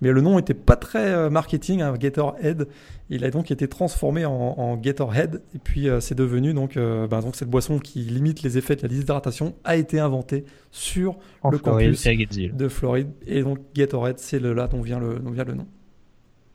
Mais 0.03 0.11
le 0.11 0.19
nom 0.19 0.35
n'était 0.35 0.53
pas 0.53 0.75
très 0.75 1.13
euh, 1.13 1.29
marketing, 1.29 1.81
hein, 1.81 1.93
Gatorhead. 1.97 2.67
Il 3.09 3.23
a 3.23 3.31
donc 3.31 3.51
été 3.51 3.69
transformé 3.69 4.25
en, 4.25 4.33
en 4.33 4.75
Gatorhead. 4.75 5.41
Et 5.55 5.59
puis 5.59 5.87
euh, 5.87 6.01
c'est 6.01 6.13
devenu 6.13 6.53
donc, 6.53 6.75
euh, 6.75 7.07
ben, 7.07 7.21
donc 7.21 7.37
cette 7.37 7.49
boisson 7.49 7.79
qui 7.79 7.99
limite 7.99 8.41
les 8.41 8.57
effets 8.57 8.75
de 8.75 8.81
la 8.81 8.89
déshydratation 8.89 9.55
a 9.63 9.77
été 9.77 10.01
inventée 10.01 10.43
sur 10.71 11.15
En 11.41 11.51
le 11.51 11.57
Floride 11.57 11.95
campus 11.95 12.53
de 12.53 12.67
Floride. 12.67 13.07
Et 13.25 13.43
donc 13.43 13.59
Gatorhead, 13.73 14.19
c'est 14.19 14.41
là 14.41 14.67
dont 14.67 14.81
vient 14.81 14.99
le, 14.99 15.19
dont 15.19 15.31
vient 15.31 15.45
le 15.45 15.53
nom. 15.53 15.67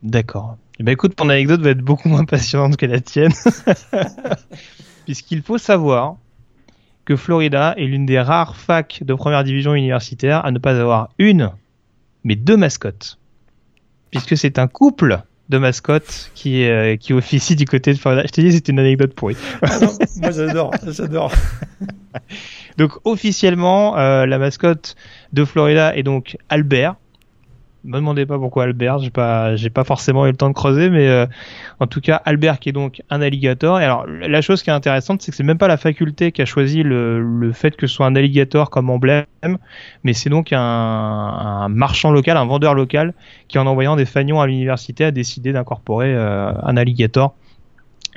D'accord. 0.03 0.57
Eh 0.79 0.83
ben 0.83 0.91
écoute, 0.91 1.15
ton 1.15 1.27
anecdote 1.27 1.61
va 1.61 1.71
être 1.71 1.81
beaucoup 1.81 2.07
moins 2.07 2.25
passionnante 2.25 2.77
que 2.77 2.85
la 2.85 3.01
tienne. 3.01 3.33
Puisqu'il 5.05 5.41
faut 5.41 5.57
savoir 5.57 6.17
que 7.03 7.15
Florida 7.15 7.73
est 7.77 7.85
l'une 7.85 8.05
des 8.05 8.19
rares 8.19 8.55
facs 8.55 9.01
de 9.03 9.13
première 9.15 9.43
division 9.43 9.73
universitaire 9.73 10.45
à 10.45 10.51
ne 10.51 10.59
pas 10.59 10.79
avoir 10.79 11.09
une, 11.17 11.49
mais 12.23 12.35
deux 12.35 12.55
mascottes. 12.55 13.18
Puisque 14.11 14.37
c'est 14.37 14.59
un 14.59 14.67
couple 14.67 15.21
de 15.49 15.57
mascottes 15.57 16.31
qui, 16.35 16.63
euh, 16.65 16.95
qui 16.95 17.13
officie 17.13 17.55
du 17.55 17.65
côté 17.65 17.91
de 17.93 17.97
Florida. 17.97 18.23
Je 18.25 18.31
te 18.31 18.41
dis, 18.41 18.51
c'est 18.51 18.69
une 18.69 18.79
anecdote 18.79 19.13
pourrie. 19.13 19.35
Ah 19.63 19.79
non, 19.79 19.89
moi 20.17 20.31
j'adore, 20.31 20.71
j'adore. 20.87 21.31
Donc 22.77 22.91
officiellement, 23.03 23.97
euh, 23.97 24.25
la 24.25 24.37
mascotte 24.37 24.95
de 25.33 25.43
Florida 25.43 25.95
est 25.95 26.03
donc 26.03 26.37
Albert. 26.49 26.95
Me 27.85 27.95
demandez 27.95 28.25
pas 28.25 28.37
pourquoi 28.37 28.65
Albert, 28.65 28.99
j'ai 28.99 29.09
pas, 29.09 29.55
j'ai 29.55 29.69
pas 29.69 29.85
forcément 29.85 30.25
eu 30.25 30.31
le 30.31 30.35
temps 30.35 30.49
de 30.49 30.53
creuser, 30.53 30.89
mais 30.89 31.07
euh, 31.07 31.25
en 31.79 31.87
tout 31.87 32.01
cas 32.01 32.21
Albert 32.25 32.59
qui 32.59 32.69
est 32.69 32.73
donc 32.73 33.01
un 33.09 33.21
alligator. 33.21 33.79
Et 33.79 33.85
alors 33.85 34.05
la 34.05 34.41
chose 34.41 34.63
qui 34.63 34.69
est 34.69 34.73
intéressante, 34.73 35.21
c'est 35.21 35.31
que 35.31 35.37
c'est 35.37 35.43
même 35.43 35.57
pas 35.57 35.69
la 35.69 35.77
faculté 35.77 36.33
qui 36.33 36.41
a 36.41 36.45
choisi 36.45 36.83
le, 36.83 37.21
le 37.21 37.53
fait 37.53 37.77
que 37.77 37.87
ce 37.87 37.95
soit 37.95 38.05
un 38.05 38.15
alligator 38.17 38.69
comme 38.69 38.89
emblème, 38.89 39.25
mais 40.03 40.11
c'est 40.11 40.29
donc 40.29 40.51
un, 40.51 40.59
un 40.59 41.69
marchand 41.69 42.11
local, 42.11 42.35
un 42.35 42.45
vendeur 42.45 42.73
local, 42.73 43.13
qui 43.47 43.57
en 43.57 43.65
envoyant 43.65 43.95
des 43.95 44.05
fanions 44.05 44.41
à 44.41 44.47
l'université 44.47 45.05
a 45.05 45.11
décidé 45.11 45.53
d'incorporer 45.53 46.13
euh, 46.13 46.51
un 46.61 46.75
alligator. 46.75 47.33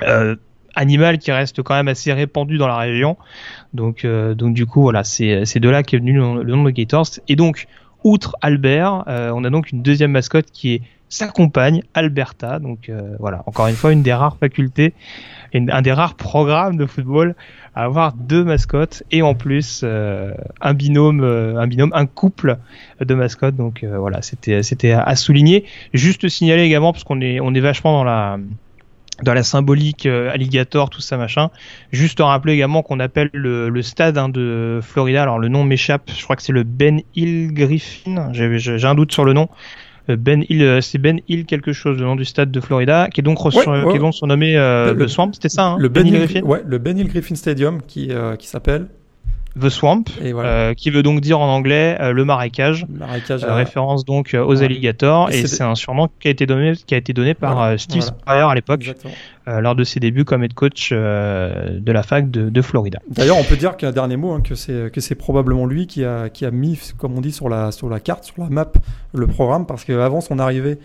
Euh, 0.01 0.35
animal 0.75 1.19
qui 1.19 1.31
reste 1.31 1.61
quand 1.61 1.75
même 1.75 1.87
assez 1.87 2.11
répandu 2.11 2.57
dans 2.57 2.67
la 2.67 2.77
région. 2.77 3.17
Donc, 3.73 4.05
euh, 4.05 4.33
donc 4.33 4.53
du 4.53 4.65
coup, 4.65 4.81
voilà, 4.81 5.03
c'est 5.03 5.59
de 5.59 5.69
là 5.69 5.83
qu'est 5.83 5.97
venu 5.97 6.13
le 6.13 6.43
nom 6.43 6.63
de 6.63 6.71
Gators. 6.71 7.05
Et 7.27 7.35
donc, 7.35 7.67
outre 8.03 8.35
Albert, 8.41 9.03
euh, 9.07 9.31
on 9.33 9.43
a 9.43 9.49
donc 9.49 9.71
une 9.71 9.81
deuxième 9.81 10.11
mascotte 10.11 10.47
qui 10.51 10.73
est 10.75 10.81
sa 11.09 11.27
compagne, 11.27 11.83
Alberta. 11.93 12.59
Donc 12.59 12.89
euh, 12.89 13.15
voilà, 13.19 13.43
encore 13.45 13.67
une 13.67 13.75
fois, 13.75 13.91
une 13.93 14.01
des 14.01 14.13
rares 14.13 14.37
facultés, 14.37 14.93
une- 15.53 15.69
un 15.71 15.81
des 15.83 15.91
rares 15.93 16.15
programmes 16.15 16.75
de 16.77 16.85
football 16.87 17.35
à 17.75 17.83
avoir 17.83 18.13
deux 18.13 18.43
mascottes 18.43 19.03
et 19.11 19.21
en 19.21 19.35
plus 19.35 19.81
euh, 19.83 20.33
un 20.61 20.73
binôme, 20.73 21.23
un 21.23 21.67
binôme, 21.67 21.91
un 21.93 22.05
couple 22.07 22.57
de 22.99 23.13
mascottes. 23.15 23.55
Donc 23.55 23.83
voilà, 23.83 24.21
c'était 24.21 24.63
c'était 24.63 24.91
à, 24.91 25.03
à 25.03 25.15
souligner. 25.15 25.65
Juste 25.93 26.27
signaler 26.29 26.63
également 26.63 26.91
parce 26.93 27.03
qu'on 27.03 27.21
est 27.21 27.39
on 27.39 27.53
est 27.53 27.59
vachement 27.59 27.93
dans 27.93 28.03
la 28.03 28.37
dans 29.21 29.33
la 29.33 29.43
symbolique 29.43 30.05
euh, 30.05 30.31
alligator, 30.31 30.89
tout 30.89 31.01
ça 31.01 31.17
machin. 31.17 31.49
Juste 31.91 32.19
rappeler 32.19 32.53
également 32.53 32.81
qu'on 32.81 32.99
appelle 32.99 33.29
le, 33.33 33.69
le 33.69 33.81
stade 33.81 34.17
hein, 34.17 34.29
de 34.29 34.79
Florida, 34.81 35.21
alors 35.21 35.37
le 35.39 35.49
nom 35.49 35.63
m'échappe, 35.63 36.09
je 36.15 36.23
crois 36.23 36.35
que 36.35 36.41
c'est 36.41 36.53
le 36.53 36.63
Ben 36.63 37.01
Hill 37.15 37.53
Griffin, 37.53 38.31
j'ai 38.33 38.85
un 38.85 38.95
doute 38.95 39.11
sur 39.11 39.25
le 39.25 39.33
nom. 39.33 39.49
Euh, 40.09 40.17
Ben 40.17 40.43
Hill, 40.49 40.61
euh, 40.63 40.81
c'est 40.81 40.97
Ben 40.97 41.21
Hill 41.29 41.45
quelque 41.45 41.71
chose, 41.71 41.97
le 41.97 42.03
nom 42.05 42.15
du 42.15 42.25
stade 42.25 42.51
de 42.51 42.59
Florida, 42.59 43.07
qui 43.13 43.21
est 43.21 43.23
donc, 43.23 43.43
Ouais, 43.45 43.51
qui 43.51 43.95
est 43.95 43.99
donc 43.99 44.13
surnommé 44.13 44.57
euh, 44.57 44.93
Le- 44.93 44.99
le, 44.99 45.07
Swamp, 45.07 45.31
c'était 45.33 45.47
ça, 45.49 45.63
hein? 45.65 45.75
le 45.79 45.87
Ben, 45.87 46.01
Ben 46.03 46.07
Hill 46.07 46.13
Hill, 46.15 46.19
Griffin? 46.25 46.41
ouais, 46.41 46.61
le 46.65 46.77
Ben 46.77 46.97
Hill 46.97 47.07
Griffin 47.07 47.35
Stadium 47.35 47.81
qui, 47.81 48.09
euh, 48.11 48.35
qui 48.35 48.47
s'appelle 48.47 48.87
The 49.61 49.69
Swamp, 49.69 50.05
voilà 50.31 50.49
euh, 50.49 50.73
qui 50.73 50.89
veut 50.89 51.03
donc 51.03 51.21
dire 51.21 51.39
en 51.39 51.47
anglais 51.47 51.95
euh, 52.01 52.11
le 52.11 52.25
marécage. 52.25 52.87
marécage. 52.89 53.43
Euh, 53.43 53.53
référence 53.53 54.03
donc 54.03 54.35
aux 54.35 54.55
Ouais. 54.57 54.65
alligators 54.65 55.31
Et 55.31 55.41
et 55.41 55.47
c'est- 55.47 55.61
un 55.63 55.75
surnom 55.75 56.07
qui 56.19 56.27
a 56.27 56.31
été 56.31 56.45
donné 56.47 56.73
qui 56.75 56.95
a 56.95 56.97
été 56.97 57.13
donné 57.13 57.35
par 57.35 57.55
Voilà, 57.55 57.77
Steve 57.77 58.01
voilà. 58.01 58.15
Spurrier 58.19 58.41
à 58.51 58.55
l'époque 58.55 58.91
lors 59.45 59.75
de 59.75 59.83
ses 59.83 59.99
débuts 59.99 60.25
comme 60.25 60.43
head 60.43 60.53
coach 60.55 60.91
de 60.91 61.91
la 61.91 62.03
fac 62.03 62.31
de, 62.31 62.49
de 62.49 62.61
Florida. 62.61 62.99
D'ailleurs, 63.09 63.37
on 63.37 63.43
peut 63.43 63.57
dire 63.57 63.77
qu'un 63.77 63.91
dernier 63.91 64.17
mot, 64.17 64.31
hein, 64.31 64.41
que 64.41 64.55
c'est 64.55 64.91
que 64.91 65.01
c'est 65.01 65.15
probablement 65.15 65.65
lui 65.65 65.85
qui 65.85 66.03
a 66.03 66.29
qui 66.29 66.45
a 66.45 66.51
mis, 66.51 66.79
comme 66.97 67.15
on 67.17 67.21
dit 67.21 67.31
sur 67.31 67.47
la 67.49 67.71
sur 67.71 67.89
la 67.89 67.99
carte, 67.99 68.23
sur 68.23 68.41
la 68.41 68.49
map, 68.49 68.71
le 69.13 69.27
programme, 69.27 69.65
parce 69.67 69.83
qu'avant 69.85 70.21
son 70.21 70.39
arrivée, 70.39 70.79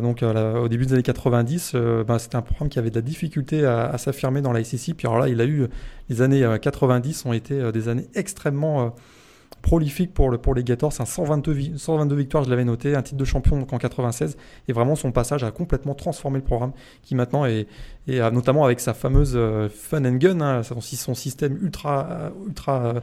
donc 0.00 0.22
à 0.22 0.32
la- 0.32 0.60
au 0.60 0.68
début 0.68 0.86
des 0.86 0.92
années 0.94 1.02
90, 1.02 1.72
euh, 1.74 2.04
ben, 2.04 2.18
c'était 2.18 2.36
un 2.36 2.42
programme 2.42 2.68
qui 2.68 2.78
avait 2.78 2.90
de 2.90 2.94
la 2.94 3.00
difficulté 3.02 3.64
à, 3.64 3.96
s'affirmer 3.98 4.42
dans 4.42 4.52
la 4.52 4.62
SEC. 4.64 4.94
Puis 4.94 5.06
alors 5.06 5.18
là, 5.18 5.28
il 5.28 5.40
a 5.40 5.44
eu 5.44 5.66
les 6.08 6.20
années 6.22 6.44
euh, 6.44 6.58
90 6.58 7.24
ont 7.26 7.32
été 7.32 7.54
euh, 7.60 7.72
des 7.72 7.88
années 7.88 8.06
extrêmement 8.14 8.94
prolifiques 9.60 10.14
pour 10.14 10.30
le 10.30 10.38
pour 10.38 10.54
les 10.54 10.64
Gators. 10.64 10.92
C'est 10.92 11.02
un 11.02 11.06
122 11.06 11.52
vi- 11.52 11.78
122 11.78 12.16
victoires, 12.16 12.44
je 12.44 12.50
l'avais 12.50 12.64
noté, 12.64 12.94
un 12.94 13.02
titre 13.02 13.18
de 13.18 13.24
champion 13.24 13.58
donc 13.58 13.72
en 13.72 13.78
96, 13.78 14.36
et 14.68 14.72
vraiment 14.72 14.96
son 14.96 15.12
passage 15.12 15.44
a 15.44 15.50
complètement 15.50 15.94
transformé 15.94 16.38
le 16.38 16.44
programme, 16.44 16.72
qui 17.02 17.14
maintenant 17.14 17.44
est 17.44 17.66
euh, 18.08 18.30
notamment 18.30 18.64
avec 18.64 18.80
sa 18.80 18.94
fameuse 18.94 19.32
euh, 19.36 19.68
fun 19.68 20.04
and 20.04 20.16
gun, 20.16 20.40
hein, 20.40 20.62
son, 20.62 21.14
système 21.14 21.58
ultra, 21.62 22.08
euh, 22.10 22.30
ultra 22.46 22.94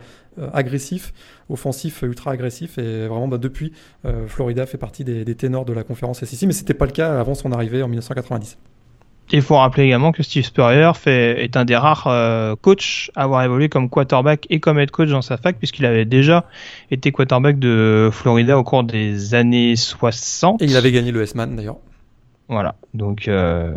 agressif, 0.54 1.14
offensif, 1.50 2.02
ultra 2.02 2.32
agressif. 2.32 2.78
Et 2.78 3.08
vraiment, 3.08 3.28
bah, 3.28 3.38
depuis, 3.38 3.74
euh, 4.06 4.28
Florida 4.28 4.66
fait 4.66 4.78
partie 4.78 5.04
des, 5.04 5.26
des 5.26 5.36
ténors 5.36 5.66
de 5.66 5.74
la 5.74 5.84
conférence 5.84 6.24
SEC, 6.24 6.48
mais 6.48 6.54
c'était 6.54 6.74
pas 6.74 6.86
le 6.86 6.92
cas 6.92 7.20
avant 7.20 7.36
son 7.36 7.52
arrivée 7.52 7.84
en 7.84 7.88
1990. 7.88 8.58
Il 9.32 9.42
faut 9.42 9.58
rappeler 9.58 9.84
également 9.84 10.12
que 10.12 10.24
Steve 10.24 10.44
Spurrier 10.44 10.92
fait, 10.96 11.44
est 11.44 11.56
un 11.56 11.66
des 11.66 11.76
rares 11.76 12.08
euh, 12.08 12.56
coachs 12.60 13.12
à 13.16 13.24
avoir 13.24 13.44
évolué 13.44 13.70
comme 13.70 13.90
quarterback 13.90 14.48
et 14.50 14.60
comme 14.60 14.80
head 14.80 14.92
coach 14.92 15.10
dans 15.10 15.22
sa 15.22 15.38
fac, 15.38 15.58
puisqu'il 15.58 15.86
avait 15.86 16.06
déjà 16.06 16.46
été 16.90 17.12
quarterback 17.12 17.60
de 17.60 18.10
Florida 18.12 18.58
au 18.58 18.64
cours 18.64 18.84
des 18.84 19.36
années 19.36 19.76
60. 19.76 20.62
Et 20.62 20.66
il 20.66 20.76
avait 20.76 20.92
gagné 20.92 21.12
le 21.12 21.22
S-Man 21.22 21.56
d'ailleurs. 21.56 21.78
Voilà, 22.48 22.74
donc 22.96 23.28
euh, 23.28 23.76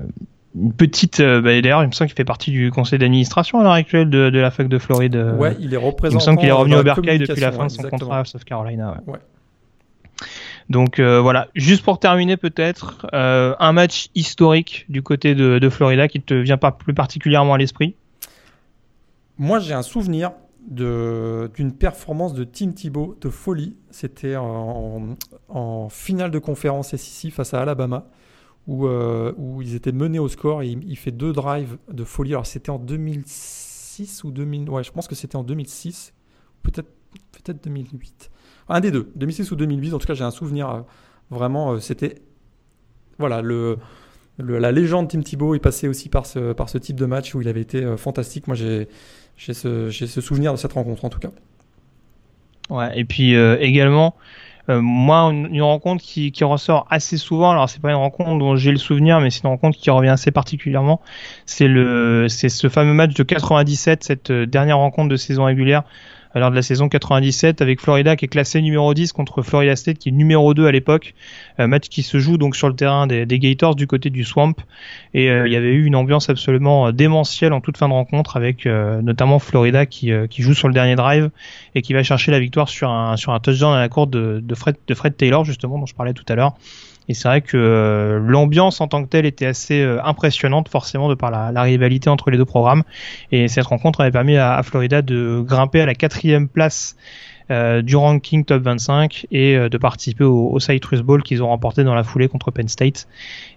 une 0.54 0.72
petite... 0.72 1.20
euh, 1.20 1.42
bah, 1.42 1.60
D'ailleurs, 1.60 1.82
il 1.82 1.88
me 1.88 1.92
semble 1.92 2.08
qu'il 2.08 2.16
fait 2.16 2.24
partie 2.24 2.50
du 2.50 2.70
conseil 2.70 2.98
d'administration 2.98 3.60
à 3.60 3.62
l'heure 3.62 3.72
actuelle 3.72 4.08
de, 4.08 4.30
de 4.30 4.38
la 4.38 4.50
fac 4.50 4.68
de 4.68 4.78
Floride. 4.78 5.16
euh, 5.16 5.36
ouais, 5.36 5.54
il 5.60 5.66
est 5.74 5.76
il 5.76 5.80
me 5.80 5.84
représentant. 5.84 6.24
semble 6.24 6.38
qu'il 6.38 6.48
est 6.48 6.52
revenu 6.52 6.76
au 6.76 6.82
Berkeley 6.82 7.18
depuis 7.18 7.40
la 7.42 7.52
fin 7.52 7.66
de 7.66 7.70
son 7.70 7.76
exactement. 7.82 7.98
contrat 7.98 8.18
à 8.20 8.24
South 8.24 8.44
Carolina. 8.44 8.96
ouais. 9.06 9.12
Ouais. 9.14 9.18
Donc 10.68 10.98
euh, 10.98 11.20
voilà, 11.20 11.48
juste 11.54 11.84
pour 11.84 11.98
terminer 11.98 12.36
peut-être, 12.36 13.06
euh, 13.12 13.54
un 13.58 13.72
match 13.72 14.08
historique 14.14 14.86
du 14.88 15.02
côté 15.02 15.34
de, 15.34 15.58
de 15.58 15.68
Florida 15.68 16.08
qui 16.08 16.20
te 16.20 16.34
vient 16.34 16.56
pas 16.56 16.72
plus 16.72 16.94
particulièrement 16.94 17.54
à 17.54 17.58
l'esprit. 17.58 17.94
Moi, 19.38 19.58
j'ai 19.58 19.74
un 19.74 19.82
souvenir 19.82 20.32
d'une 20.68 21.72
performance 21.72 22.34
de 22.34 22.44
Tim 22.44 22.70
Thibault 22.70 23.16
de 23.20 23.28
folie. 23.28 23.76
C'était 23.90 24.36
en, 24.36 25.16
en 25.48 25.88
finale 25.88 26.30
de 26.30 26.38
conférence 26.38 26.94
SEC 26.94 27.32
face 27.32 27.52
à 27.52 27.60
Alabama, 27.60 28.06
où, 28.68 28.86
euh, 28.86 29.32
où 29.36 29.60
ils 29.60 29.74
étaient 29.74 29.92
menés 29.92 30.20
au 30.20 30.28
score 30.28 30.62
et 30.62 30.68
il, 30.68 30.84
il 30.88 30.96
fait 30.96 31.10
deux 31.10 31.32
drives 31.32 31.78
de 31.90 32.04
folie. 32.04 32.32
Alors, 32.32 32.46
c'était 32.46 32.70
en 32.70 32.78
2006 32.78 34.22
ou 34.22 34.30
2000. 34.30 34.70
Ouais, 34.70 34.84
je 34.84 34.92
pense 34.92 35.08
que 35.08 35.16
c'était 35.16 35.36
en 35.36 35.42
2006, 35.42 36.14
peut-être 36.62 36.88
peut-être 37.32 37.62
2008. 37.64 38.30
Un 38.68 38.80
des 38.80 38.90
deux, 38.90 39.10
2006 39.16 39.50
ou 39.50 39.56
2008. 39.56 39.94
En 39.94 39.98
tout 39.98 40.06
cas, 40.06 40.14
j'ai 40.14 40.24
un 40.24 40.30
souvenir 40.30 40.70
euh, 40.70 40.80
vraiment. 41.30 41.72
euh, 41.72 41.78
c'était. 41.78 42.16
Voilà, 43.18 43.42
le. 43.42 43.78
la 44.38 44.72
légende 44.72 45.08
Tim 45.08 45.20
Thibault 45.20 45.54
est 45.54 45.60
passée 45.60 45.88
aussi 45.88 46.08
par 46.08 46.26
ce, 46.26 46.52
par 46.52 46.68
ce 46.68 46.78
type 46.78 46.96
de 46.96 47.06
match 47.06 47.34
où 47.34 47.40
il 47.40 47.48
avait 47.48 47.60
été 47.60 47.84
euh, 47.84 47.96
fantastique. 47.96 48.46
Moi, 48.46 48.56
j'ai 48.56 48.88
ce, 49.36 49.90
ce 49.90 50.20
souvenir 50.20 50.52
de 50.52 50.58
cette 50.58 50.72
rencontre 50.72 51.04
en 51.04 51.10
tout 51.10 51.18
cas. 51.18 51.30
Ouais, 52.70 52.98
et 52.98 53.04
puis 53.04 53.34
également, 53.34 54.14
moi, 54.68 55.24
une, 55.30 55.62
rencontre 55.62 56.02
qui, 56.02 56.30
qui 56.32 56.44
ressort 56.44 56.86
assez 56.90 57.18
souvent, 57.18 57.50
alors 57.50 57.68
c'est 57.68 57.82
pas 57.82 57.90
une 57.90 57.96
rencontre 57.96 58.38
dont 58.38 58.56
j'ai 58.56 58.70
le 58.70 58.78
souvenir, 58.78 59.20
mais 59.20 59.30
c'est 59.30 59.42
une 59.42 59.50
rencontre 59.50 59.76
qui 59.76 59.90
revient 59.90 60.10
assez 60.10 60.30
particulièrement, 60.30 61.00
c'est 61.44 61.66
le, 61.66 62.28
c'est 62.28 62.48
ce 62.48 62.68
fameux 62.68 62.94
match 62.94 63.14
de 63.14 63.22
97, 63.24 64.04
cette 64.04 64.32
dernière 64.32 64.78
rencontre 64.78 65.08
de 65.08 65.16
saison 65.16 65.44
régulière, 65.44 65.82
lors 66.34 66.50
de 66.50 66.56
la 66.56 66.62
saison 66.62 66.88
97 66.88 67.62
avec 67.62 67.80
Florida 67.80 68.16
qui 68.16 68.24
est 68.24 68.28
classé 68.28 68.60
numéro 68.62 68.92
10 68.94 69.12
contre 69.12 69.42
Florida 69.42 69.76
State 69.76 69.98
qui 69.98 70.08
est 70.08 70.12
numéro 70.12 70.54
2 70.54 70.66
à 70.66 70.72
l'époque, 70.72 71.14
Euh, 71.60 71.66
match 71.66 71.88
qui 71.88 72.02
se 72.02 72.18
joue 72.18 72.38
donc 72.38 72.56
sur 72.56 72.68
le 72.68 72.74
terrain 72.74 73.06
des, 73.06 73.26
Gators 73.38 73.74
du 73.74 73.86
côté 73.86 74.10
du 74.10 74.24
Swamp. 74.24 74.54
Et 75.14 75.30
euh, 75.30 75.46
il 75.46 75.52
y 75.52 75.56
avait 75.56 75.72
eu 75.72 75.84
une 75.84 75.96
ambiance 75.96 76.30
absolument 76.30 76.88
euh, 76.88 76.92
démentielle 76.92 77.52
en 77.52 77.60
toute 77.60 77.76
fin 77.76 77.88
de 77.88 77.92
rencontre 77.92 78.36
avec 78.36 78.66
notamment 78.66 79.38
Florida 79.38 79.86
qui, 79.86 80.12
qui 80.30 80.42
joue 80.42 80.54
sur 80.54 80.68
le 80.68 80.74
dernier 80.74 80.96
drive 80.96 81.30
et 81.74 81.82
qui 81.82 81.92
va 81.92 82.02
chercher 82.02 82.30
la 82.30 82.38
victoire 82.38 82.68
sur 82.68 82.90
un, 82.90 83.16
sur 83.16 83.32
un 83.32 83.40
touchdown 83.40 83.74
à 83.74 83.80
la 83.80 83.88
cour 83.88 84.06
de, 84.06 84.40
de, 84.42 84.54
Fred, 84.54 84.76
de 84.86 84.94
Fred 84.94 85.16
Taylor 85.16 85.44
justement 85.44 85.78
dont 85.78 85.86
je 85.86 85.94
parlais 85.94 86.12
tout 86.12 86.24
à 86.28 86.34
l'heure 86.34 86.54
et 87.12 87.14
c'est 87.14 87.28
vrai 87.28 87.42
que 87.42 87.58
euh, 87.58 88.18
l'ambiance 88.18 88.80
en 88.80 88.88
tant 88.88 89.04
que 89.04 89.08
telle 89.08 89.26
était 89.26 89.44
assez 89.44 89.82
euh, 89.82 90.02
impressionnante 90.02 90.70
forcément 90.70 91.10
de 91.10 91.14
par 91.14 91.30
la, 91.30 91.52
la 91.52 91.60
rivalité 91.60 92.08
entre 92.08 92.30
les 92.30 92.38
deux 92.38 92.46
programmes 92.46 92.84
et 93.32 93.48
cette 93.48 93.66
rencontre 93.66 94.00
avait 94.00 94.10
permis 94.10 94.38
à, 94.38 94.54
à 94.54 94.62
Florida 94.62 95.02
de 95.02 95.44
grimper 95.46 95.82
à 95.82 95.86
la 95.86 95.94
quatrième 95.94 96.48
place 96.48 96.96
du 97.82 97.96
ranking 97.96 98.46
top 98.46 98.62
25 98.62 99.26
et 99.30 99.58
de 99.58 99.76
participer 99.76 100.24
au, 100.24 100.48
au 100.52 100.58
Citrus 100.58 101.02
Bowl 101.02 101.22
qu'ils 101.22 101.42
ont 101.42 101.48
remporté 101.48 101.84
dans 101.84 101.94
la 101.94 102.02
foulée 102.02 102.26
contre 102.26 102.50
Penn 102.50 102.66
State. 102.66 103.06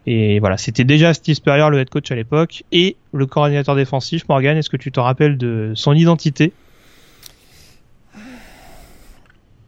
Et 0.05 0.39
voilà, 0.39 0.57
c'était 0.57 0.83
déjà 0.83 1.13
Steve 1.13 1.35
Spurrier, 1.35 1.69
le 1.69 1.79
head 1.79 1.89
coach 1.89 2.11
à 2.11 2.15
l'époque, 2.15 2.65
et 2.73 2.97
le 3.13 3.25
coordinateur 3.25 3.73
défensif, 3.73 4.27
Morgan. 4.27 4.57
Est-ce 4.57 4.69
que 4.69 4.75
tu 4.75 4.91
te 4.91 4.99
rappelles 4.99 5.37
de 5.37 5.71
son 5.75 5.93
identité? 5.93 6.51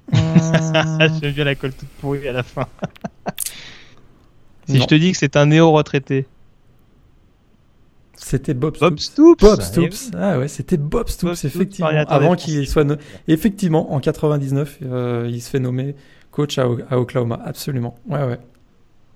J'aime 1.22 1.34
bien 1.34 1.44
la 1.44 1.56
colle 1.56 1.74
toute 1.74 1.90
pourrie 2.00 2.28
à 2.28 2.34
la 2.34 2.44
fin. 2.44 2.68
si 4.68 4.80
je 4.80 4.86
te 4.86 4.96
dis 4.96 5.12
que 5.12 5.18
c'est 5.18 5.36
un 5.36 5.48
néo-retraité. 5.48 6.26
C'était 8.18 8.54
Bob 8.54 8.76
Stoops. 8.76 8.90
Bob 8.90 9.00
Stoops. 9.00 9.42
Bob 9.42 9.62
Stoops. 9.62 10.12
Ah 10.18 10.40
ouais, 10.40 10.48
c'était 10.48 10.78
Bob 10.78 11.08
Stoops, 11.08 11.46
effectivement. 11.46 11.92
Avant 12.08 12.36
qu'il 12.36 12.68
soit. 12.68 12.86
Effectivement, 13.28 13.94
en 13.94 14.00
99, 14.00 14.80
euh, 14.84 15.30
il 15.30 15.42
se 15.42 15.50
fait 15.50 15.60
nommer 15.60 15.96
coach 16.32 16.58
à, 16.58 16.68
Oklahoma. 16.68 17.40
Absolument. 17.46 17.96
Ouais, 18.08 18.24
ouais. 18.24 18.40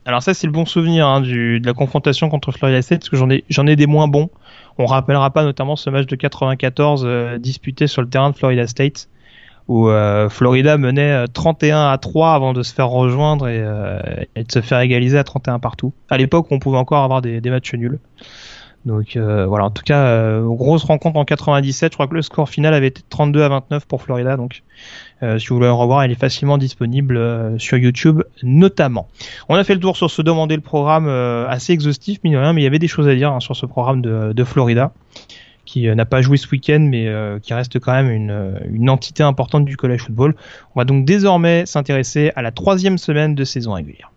Alors, 0.05 0.23
ça, 0.23 0.33
c'est 0.33 0.47
le 0.47 0.53
bon 0.53 0.65
souvenir 0.65 1.07
hein, 1.07 1.21
du, 1.21 1.59
de 1.59 1.65
la 1.65 1.73
confrontation 1.73 2.29
contre 2.29 2.51
Florida 2.51 2.81
State, 2.81 3.01
parce 3.01 3.09
que 3.09 3.17
j'en 3.17 3.29
ai, 3.29 3.43
j'en 3.49 3.67
ai 3.67 3.75
des 3.75 3.87
moins 3.87 4.07
bons. 4.07 4.29
On 4.77 4.85
rappellera 4.85 5.29
pas 5.31 5.43
notamment 5.43 5.75
ce 5.75 5.89
match 5.89 6.07
de 6.07 6.15
94 6.15 7.03
euh, 7.05 7.37
disputé 7.37 7.87
sur 7.87 8.01
le 8.01 8.07
terrain 8.07 8.31
de 8.31 8.35
Florida 8.35 8.65
State 8.65 9.09
où 9.71 9.87
euh, 9.87 10.27
Florida 10.27 10.77
menait 10.77 11.25
31 11.29 11.77
euh, 11.77 11.93
à 11.93 11.97
3 11.97 12.33
avant 12.33 12.51
de 12.51 12.61
se 12.61 12.73
faire 12.73 12.89
rejoindre 12.89 13.45
euh, 13.47 14.01
et, 14.35 14.43
de 14.43 14.51
se 14.51 14.59
faire 14.59 14.81
égaliser 14.81 15.17
à 15.17 15.23
31 15.23 15.59
partout. 15.59 15.93
À 16.09 16.17
l'époque, 16.17 16.47
on 16.51 16.59
pouvait 16.59 16.77
encore 16.77 17.05
avoir 17.05 17.21
des, 17.21 17.39
matchs 17.45 17.73
nuls. 17.75 17.97
Donc 18.85 19.15
voilà, 19.15 19.65
en 19.65 19.69
tout 19.69 19.83
cas, 19.83 20.41
grosse 20.41 20.83
rencontre 20.83 21.15
en 21.15 21.23
97. 21.23 21.93
Je 21.93 21.95
crois 21.95 22.07
que 22.07 22.15
le 22.15 22.21
score 22.21 22.49
final 22.49 22.73
avait 22.73 22.87
été 22.87 23.01
32 23.07 23.43
à 23.43 23.47
29 23.47 23.85
pour 23.85 24.01
Florida. 24.01 24.35
Donc 24.35 24.63
si 25.21 25.47
vous 25.47 25.55
voulez 25.55 25.69
en 25.69 25.77
revoir, 25.77 26.03
elle 26.03 26.11
est 26.11 26.19
facilement 26.19 26.57
disponible 26.57 27.55
sur 27.59 27.77
YouTube 27.77 28.23
notamment. 28.43 29.07
On 29.47 29.55
a 29.55 29.63
fait 29.63 29.75
le 29.75 29.79
tour 29.79 29.95
sur 29.95 30.09
ce 30.09 30.21
demander 30.21 30.55
le 30.55 30.61
programme 30.61 31.07
assez 31.07 31.71
exhaustif, 31.71 32.19
mine 32.25 32.35
rien, 32.35 32.51
mais 32.51 32.61
il 32.61 32.63
y 32.65 32.67
avait 32.67 32.79
des 32.79 32.89
choses 32.89 33.07
à 33.07 33.15
dire 33.15 33.31
hein, 33.31 33.39
sur 33.39 33.55
ce 33.55 33.67
programme 33.67 34.01
de, 34.01 34.33
de 34.33 34.43
Florida 34.43 34.91
qui 35.65 35.87
euh, 35.87 35.95
n'a 35.95 36.05
pas 36.05 36.21
joué 36.21 36.37
ce 36.37 36.47
week-end, 36.49 36.79
mais 36.79 37.07
euh, 37.07 37.39
qui 37.39 37.53
reste 37.53 37.79
quand 37.79 37.93
même 37.93 38.09
une, 38.09 38.31
euh, 38.31 38.59
une, 38.71 38.89
entité 38.89 39.23
importante 39.23 39.65
du 39.65 39.77
college 39.77 40.01
football. 40.01 40.35
On 40.75 40.79
va 40.79 40.85
donc 40.85 41.05
désormais 41.05 41.65
s'intéresser 41.65 42.31
à 42.35 42.41
la 42.41 42.51
troisième 42.51 42.97
semaine 42.97 43.35
de 43.35 43.43
saison 43.43 43.73
régulière. 43.73 44.11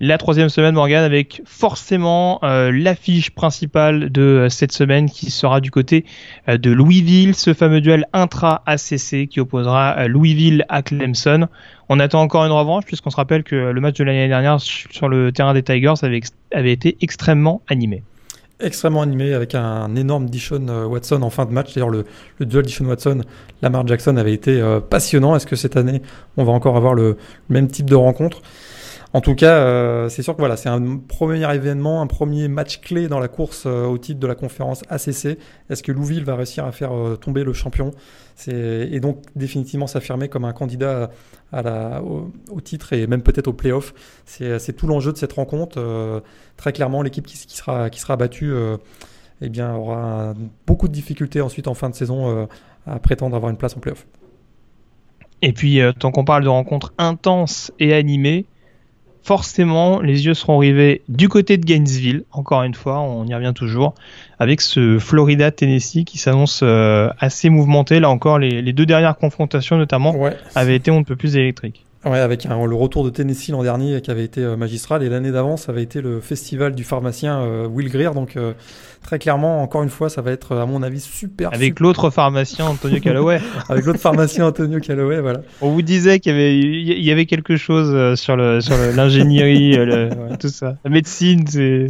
La 0.00 0.18
troisième 0.18 0.50
semaine, 0.50 0.74
Morgan, 0.74 1.04
avec 1.04 1.40
forcément 1.46 2.38
euh, 2.42 2.70
l'affiche 2.70 3.30
principale 3.30 4.10
de 4.10 4.22
euh, 4.22 4.48
cette 4.50 4.72
semaine 4.72 5.08
qui 5.08 5.30
sera 5.30 5.60
du 5.62 5.70
côté 5.70 6.04
euh, 6.48 6.58
de 6.58 6.70
Louisville, 6.70 7.34
ce 7.34 7.54
fameux 7.54 7.80
duel 7.80 8.06
intra-ACC 8.12 9.26
qui 9.28 9.40
opposera 9.40 10.06
Louisville 10.06 10.66
à 10.68 10.82
Clemson. 10.82 11.48
On 11.88 11.98
attend 11.98 12.20
encore 12.20 12.44
une 12.44 12.52
revanche 12.52 12.84
puisqu'on 12.84 13.10
se 13.10 13.16
rappelle 13.16 13.42
que 13.42 13.56
le 13.56 13.80
match 13.80 13.96
de 13.96 14.04
l'année 14.04 14.28
dernière 14.28 14.60
sur 14.60 15.08
le 15.08 15.32
terrain 15.32 15.54
des 15.54 15.62
Tigers 15.62 15.94
avait, 16.02 16.20
avait 16.52 16.72
été 16.72 16.96
extrêmement 17.00 17.62
animé 17.68 18.02
extrêmement 18.58 19.02
animé 19.02 19.34
avec 19.34 19.54
un 19.54 19.94
énorme 19.96 20.30
Dishon 20.30 20.86
Watson 20.86 21.20
en 21.20 21.28
fin 21.28 21.44
de 21.44 21.50
match. 21.50 21.74
D'ailleurs, 21.74 21.90
le, 21.90 22.06
duel 22.40 22.64
Dishon 22.64 22.86
Watson, 22.86 23.20
Lamar 23.60 23.86
Jackson 23.86 24.16
avait 24.16 24.32
été 24.32 24.58
passionnant. 24.88 25.36
Est-ce 25.36 25.46
que 25.46 25.56
cette 25.56 25.76
année, 25.76 26.00
on 26.38 26.44
va 26.44 26.52
encore 26.52 26.74
avoir 26.78 26.94
le 26.94 27.18
même 27.50 27.68
type 27.68 27.90
de 27.90 27.94
rencontre? 27.94 28.40
En 29.12 29.20
tout 29.20 29.34
cas, 29.34 29.58
euh, 29.58 30.08
c'est 30.08 30.22
sûr 30.22 30.34
que 30.34 30.40
voilà, 30.40 30.56
c'est 30.56 30.68
un 30.68 30.96
premier 30.96 31.52
événement, 31.54 32.02
un 32.02 32.06
premier 32.06 32.48
match 32.48 32.80
clé 32.80 33.08
dans 33.08 33.20
la 33.20 33.28
course 33.28 33.64
euh, 33.66 33.86
au 33.86 33.98
titre 33.98 34.20
de 34.20 34.26
la 34.26 34.34
conférence 34.34 34.82
ACC. 34.88 35.38
Est-ce 35.70 35.82
que 35.82 35.92
Louville 35.92 36.24
va 36.24 36.34
réussir 36.34 36.64
à 36.64 36.72
faire 36.72 36.92
euh, 36.92 37.16
tomber 37.16 37.44
le 37.44 37.52
champion? 37.52 37.92
Et 38.48 39.00
donc 39.00 39.22
définitivement 39.34 39.86
s'affirmer 39.86 40.28
comme 40.28 40.44
un 40.44 40.52
candidat 40.52 41.10
au, 41.54 42.60
titre 42.62 42.92
et 42.92 43.06
même 43.06 43.22
peut-être 43.22 43.48
au 43.48 43.54
playoff 43.54 43.94
C'est 44.26 44.76
tout 44.76 44.86
l'enjeu 44.86 45.10
de 45.10 45.16
cette 45.16 45.32
rencontre. 45.32 46.22
très 46.58 46.74
clairement, 46.74 47.00
l'équipe 47.00 47.24
qui, 47.24 47.38
sera, 47.38 48.16
battue 48.18 48.52
eh 49.40 49.62
aura 49.62 50.34
beaucoup 50.66 50.86
de 50.86 50.92
difficultés 50.92 51.40
ensuite 51.40 51.66
en 51.66 51.72
fin 51.72 51.88
de 51.88 51.94
saison 51.94 52.46
à 52.86 52.98
prétendre 52.98 53.34
avoir 53.34 53.50
une 53.50 53.56
place 53.56 53.74
en 53.74 53.80
playoff. 53.80 54.06
Et 55.40 55.54
puis, 55.54 55.80
tant 55.98 56.10
qu'on 56.10 56.26
parle 56.26 56.44
de 56.44 56.48
rencontres 56.48 56.92
intenses 56.98 57.72
et 57.78 57.94
animées, 57.94 58.44
forcément, 59.26 60.00
les 60.00 60.26
yeux 60.26 60.34
seront 60.34 60.58
rivés 60.58 61.02
du 61.08 61.28
côté 61.28 61.56
de 61.56 61.64
Gainesville, 61.64 62.22
encore 62.30 62.62
une 62.62 62.74
fois, 62.74 63.00
on 63.00 63.26
y 63.26 63.34
revient 63.34 63.52
toujours, 63.52 63.94
avec 64.38 64.60
ce 64.60 65.00
Florida-Tennessee 65.00 66.04
qui 66.04 66.16
s'annonce 66.16 66.60
euh, 66.62 67.08
assez 67.18 67.50
mouvementé. 67.50 67.98
Là 67.98 68.08
encore, 68.08 68.38
les, 68.38 68.72
deux 68.72 68.86
dernières 68.86 69.16
confrontations, 69.16 69.78
notamment, 69.78 70.14
avaient 70.54 70.76
été 70.76 70.92
on 70.92 71.00
ne 71.00 71.04
peut 71.04 71.16
plus 71.16 71.36
électriques. 71.36 71.85
Ouais, 72.06 72.20
avec 72.20 72.44
le 72.44 72.74
retour 72.74 73.02
de 73.02 73.10
Tennessee 73.10 73.48
l'an 73.48 73.64
dernier 73.64 74.00
qui 74.00 74.12
avait 74.12 74.22
été 74.22 74.40
euh, 74.40 74.56
magistral. 74.56 75.02
Et 75.02 75.08
l'année 75.08 75.32
d'avant 75.32 75.56
ça 75.56 75.72
avait 75.72 75.82
été 75.82 76.00
le 76.00 76.20
festival 76.20 76.76
du 76.76 76.84
pharmacien 76.84 77.40
euh, 77.40 77.66
Will 77.66 77.90
Greer. 77.90 78.14
Donc 78.14 78.36
euh, 78.36 78.52
très 79.02 79.18
clairement 79.18 79.60
encore 79.60 79.82
une 79.82 79.88
fois 79.88 80.08
ça 80.08 80.22
va 80.22 80.30
être 80.30 80.56
à 80.56 80.66
mon 80.66 80.84
avis 80.84 81.00
super 81.00 81.52
avec 81.52 81.80
l'autre 81.80 82.10
pharmacien 82.10 82.66
Antonio 82.66 83.00
Calloway 83.00 83.40
avec 83.68 83.84
l'autre 83.84 83.98
pharmacien 83.98 84.46
Antonio 84.46 84.78
Calloway 84.78 85.20
voilà. 85.20 85.40
On 85.60 85.70
vous 85.70 85.82
disait 85.82 86.20
qu'il 86.20 86.30
y 86.30 86.34
avait 86.34 86.56
il 86.56 87.04
y 87.04 87.10
avait 87.10 87.26
quelque 87.26 87.56
chose 87.56 88.14
sur 88.14 88.36
le 88.36 88.60
sur 88.60 88.76
l'ingénierie 88.94 89.76
tout 90.38 90.48
ça. 90.48 90.76
La 90.84 90.90
médecine 90.90 91.44
c'est 91.48 91.88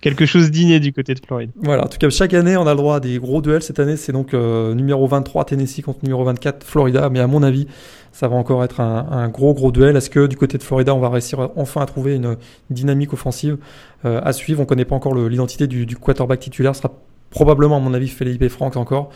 quelque 0.00 0.26
chose 0.26 0.50
d'inné 0.50 0.80
du 0.80 0.92
côté 0.92 1.14
de 1.14 1.20
Floride. 1.24 1.50
Voilà. 1.62 1.84
En 1.84 1.88
tout 1.88 1.98
cas 1.98 2.10
chaque 2.10 2.34
année 2.34 2.56
on 2.56 2.66
a 2.66 2.70
le 2.70 2.78
droit 2.78 2.96
à 2.96 3.00
des 3.00 3.18
gros 3.18 3.40
duels. 3.40 3.62
Cette 3.62 3.78
année 3.78 3.96
c'est 3.96 4.12
donc 4.12 4.32
numéro 4.32 5.06
23 5.06 5.44
Tennessee 5.44 5.82
contre 5.82 6.00
numéro 6.02 6.24
24 6.24 6.66
Florida. 6.66 7.08
Mais 7.10 7.20
à 7.20 7.28
mon 7.28 7.44
avis 7.44 7.68
ça 8.12 8.28
va 8.28 8.36
encore 8.36 8.62
être 8.62 8.80
un, 8.80 9.28
gros 9.28 9.54
gros 9.54 9.72
duel. 9.72 9.96
Est-ce 9.96 10.10
que 10.10 10.26
du 10.26 10.36
côté 10.36 10.58
de 10.58 10.62
Florida, 10.62 10.94
on 10.94 11.00
va 11.00 11.08
réussir 11.08 11.50
enfin 11.56 11.80
à 11.80 11.86
trouver 11.86 12.16
une, 12.16 12.36
dynamique 12.70 13.12
offensive 13.14 13.56
euh, 14.04 14.20
à 14.22 14.32
suivre? 14.32 14.60
On 14.60 14.64
ne 14.64 14.68
connaît 14.68 14.84
pas 14.84 14.94
encore 14.94 15.14
l'identité 15.14 15.66
du, 15.66 15.96
quarterback 15.96 16.40
titulaire. 16.40 16.76
Ce 16.76 16.82
sera 16.82 16.94
probablement, 17.30 17.78
à 17.78 17.80
mon 17.80 17.94
avis, 17.94 18.08
Felipe 18.08 18.46
Franck 18.48 18.76
encore. 18.76 19.10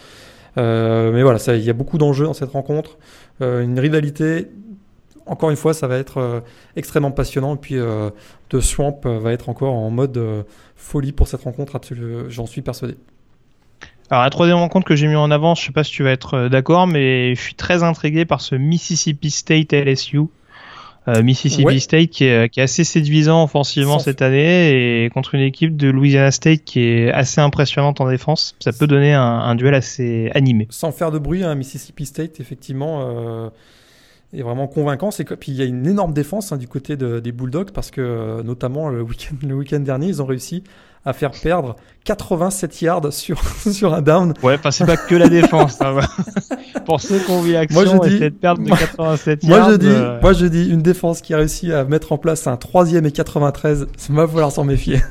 Euh, 0.59 1.13
mais 1.13 1.23
voilà, 1.23 1.39
il 1.49 1.63
y 1.63 1.69
a 1.69 1.75
beaucoup 1.75 1.99
d'enjeux 1.99 2.25
dans 2.25 2.33
cette 2.33 2.51
rencontre. 2.51 2.97
Euh, 3.43 3.63
une 3.63 3.79
rivalité. 3.79 4.49
Encore 5.27 5.51
une 5.51 5.57
fois, 5.57 5.75
ça 5.75 5.89
va 5.89 5.99
être 5.99 6.43
extrêmement 6.77 7.11
passionnant. 7.11 7.57
Et 7.57 7.59
puis, 7.59 7.77
The 8.49 8.61
Swamp 8.61 9.01
va 9.05 9.33
être 9.33 9.49
encore 9.49 9.75
en 9.75 9.91
mode 9.91 10.47
folie 10.77 11.11
pour 11.11 11.27
cette 11.27 11.43
rencontre. 11.43 11.79
J'en 12.29 12.47
suis 12.47 12.63
persuadé. 12.63 12.97
Alors 14.11 14.23
la 14.23 14.31
troisième 14.31 14.59
rencontre 14.59 14.87
que 14.87 14.95
j'ai 14.95 15.09
mis 15.09 15.17
en 15.17 15.31
avant, 15.31 15.55
je 15.55 15.65
sais 15.65 15.73
pas 15.73 15.83
si 15.83 15.91
tu 15.91 16.05
vas 16.05 16.11
être 16.11 16.35
euh, 16.35 16.49
d'accord, 16.49 16.87
mais 16.87 17.35
je 17.35 17.41
suis 17.41 17.55
très 17.55 17.83
intrigué 17.83 18.25
par 18.25 18.41
ce 18.41 18.55
Mississippi 18.55 19.31
State 19.31 19.73
LSU. 19.73 20.21
Euh, 21.09 21.23
Mississippi 21.23 21.81
State 21.81 22.11
qui 22.11 22.25
est, 22.25 22.59
assez 22.59 22.83
séduisant 22.83 23.45
offensivement 23.45 24.01
cette 24.01 24.23
année 24.23 25.05
et 25.05 25.11
contre 25.11 25.37
une 25.37 25.41
équipe 25.41 25.77
de 25.77 25.89
Louisiana 25.89 26.33
State 26.33 26.65
qui 26.65 26.81
est 26.81 27.13
assez 27.13 27.41
impressionnante 27.41 28.01
en 28.01 28.09
défense, 28.09 28.57
ça 28.59 28.73
peut 28.73 28.89
donner 28.89 29.15
un, 29.15 29.55
duel 29.55 29.75
assez 29.75 30.33
animé. 30.35 30.67
Sans 30.71 30.91
faire 30.91 31.13
de 31.13 31.21
bruit, 31.21 31.45
hein, 31.45 31.55
Mississippi 31.55 32.07
State 32.07 32.41
effectivement 32.41 33.03
euh, 33.03 33.51
est 34.33 34.43
vraiment 34.43 34.67
convaincant. 34.67 35.13
C'est 35.13 35.25
puis 35.37 35.53
il 35.53 35.59
y 35.59 35.63
a 35.63 35.65
une 35.65 35.87
énorme 35.87 36.13
défense 36.13 36.51
hein, 36.51 36.57
du 36.57 36.67
côté 36.67 36.97
des 36.97 37.33
Bulldogs 37.33 37.71
parce 37.71 37.93
que 37.93 38.43
notamment 38.43 38.89
le 38.89 39.03
week-end 39.03 39.49
week 39.49 39.75
dernier 39.75 40.09
ils 40.09 40.21
ont 40.23 40.27
réussi 40.27 40.65
à 41.07 41.13
faire 41.13 41.31
perdre 41.31 41.77
87 42.05 42.83
yards 42.83 43.13
sur, 43.13 43.41
sur 43.73 43.95
un 43.95 44.03
down. 44.03 44.35
Ouais, 44.43 44.57
enfin, 44.57 44.71
c'est 44.73 44.85
pas 44.85 44.97
que 44.97 45.15
la 45.15 45.29
défense. 45.29 45.81
Hein, 45.81 46.01
Pour 46.85 47.01
ceux 47.01 47.19
qui 47.21 47.31
ont 47.31 47.41
vu 47.41 47.53
l'action, 47.53 47.81
moi, 47.81 48.09
je 48.09 48.11
dis, 48.11 48.21
de 48.21 48.29
perdre 48.29 48.63
de 48.63 48.69
87 48.69 49.45
moi, 49.45 49.59
yards. 49.59 49.71
Je 49.71 49.77
dis, 49.77 49.87
euh, 49.89 50.21
Moi, 50.21 50.33
je 50.33 50.47
dis 50.47 50.69
une 50.69 50.83
défense 50.83 51.23
qui 51.23 51.33
a 51.33 51.39
réussi 51.39 51.73
à 51.73 51.85
mettre 51.85 52.13
en 52.13 52.19
place 52.19 52.47
un 52.47 52.57
troisième 52.57 53.07
et 53.07 53.13
93, 53.13 53.87
ça 53.97 54.13
va 54.13 54.27
falloir 54.27 54.51
s'en 54.53 54.65
méfier. 54.65 55.01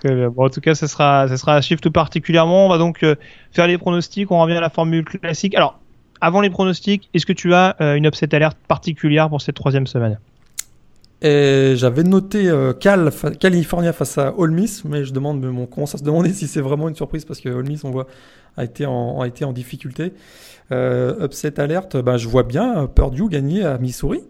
Très 0.00 0.14
bien. 0.14 0.30
Bon, 0.30 0.46
en 0.46 0.50
tout 0.50 0.60
cas, 0.60 0.74
ce 0.74 0.86
sera, 0.86 1.28
ça 1.28 1.36
sera 1.36 1.54
à 1.56 1.62
suivre 1.62 1.80
tout 1.80 1.92
particulièrement. 1.92 2.66
On 2.66 2.68
va 2.68 2.78
donc 2.78 3.02
euh, 3.02 3.14
faire 3.52 3.66
les 3.66 3.78
pronostics. 3.78 4.30
On 4.30 4.40
revient 4.40 4.56
à 4.56 4.60
la 4.60 4.70
formule 4.70 5.04
classique. 5.04 5.54
Alors, 5.54 5.78
avant 6.20 6.40
les 6.40 6.50
pronostics, 6.50 7.08
est-ce 7.14 7.26
que 7.26 7.32
tu 7.32 7.54
as 7.54 7.76
euh, 7.80 7.94
une 7.94 8.06
upset 8.06 8.34
alerte 8.34 8.58
particulière 8.66 9.28
pour 9.28 9.40
cette 9.40 9.54
troisième 9.54 9.86
semaine? 9.86 10.18
Et 11.22 11.74
j'avais 11.76 12.02
noté 12.02 12.48
euh, 12.48 12.72
Cal, 12.72 13.10
California 13.38 13.92
face 13.92 14.18
à 14.18 14.34
Ole 14.36 14.50
Miss, 14.50 14.84
mais 14.84 15.04
je 15.04 15.12
demande, 15.12 15.44
on 15.44 15.66
commence 15.66 15.94
à 15.94 15.98
se 15.98 16.02
demander 16.02 16.32
si 16.34 16.46
c'est 16.46 16.60
vraiment 16.60 16.88
une 16.88 16.96
surprise 16.96 17.24
parce 17.24 17.40
que 17.40 17.48
Ole 17.48 17.68
Miss, 17.68 17.84
on 17.84 17.90
voit, 17.90 18.06
a 18.56 18.64
été 18.64 18.86
en, 18.86 19.20
a 19.20 19.26
été 19.26 19.44
en 19.44 19.52
difficulté. 19.52 20.12
Euh, 20.70 21.24
upset 21.24 21.60
alerte, 21.60 21.96
ben, 21.96 22.16
je 22.16 22.28
vois 22.28 22.42
bien 22.42 22.86
Purdue 22.86 23.28
gagner 23.28 23.64
à 23.64 23.78
Missouri. 23.78 24.20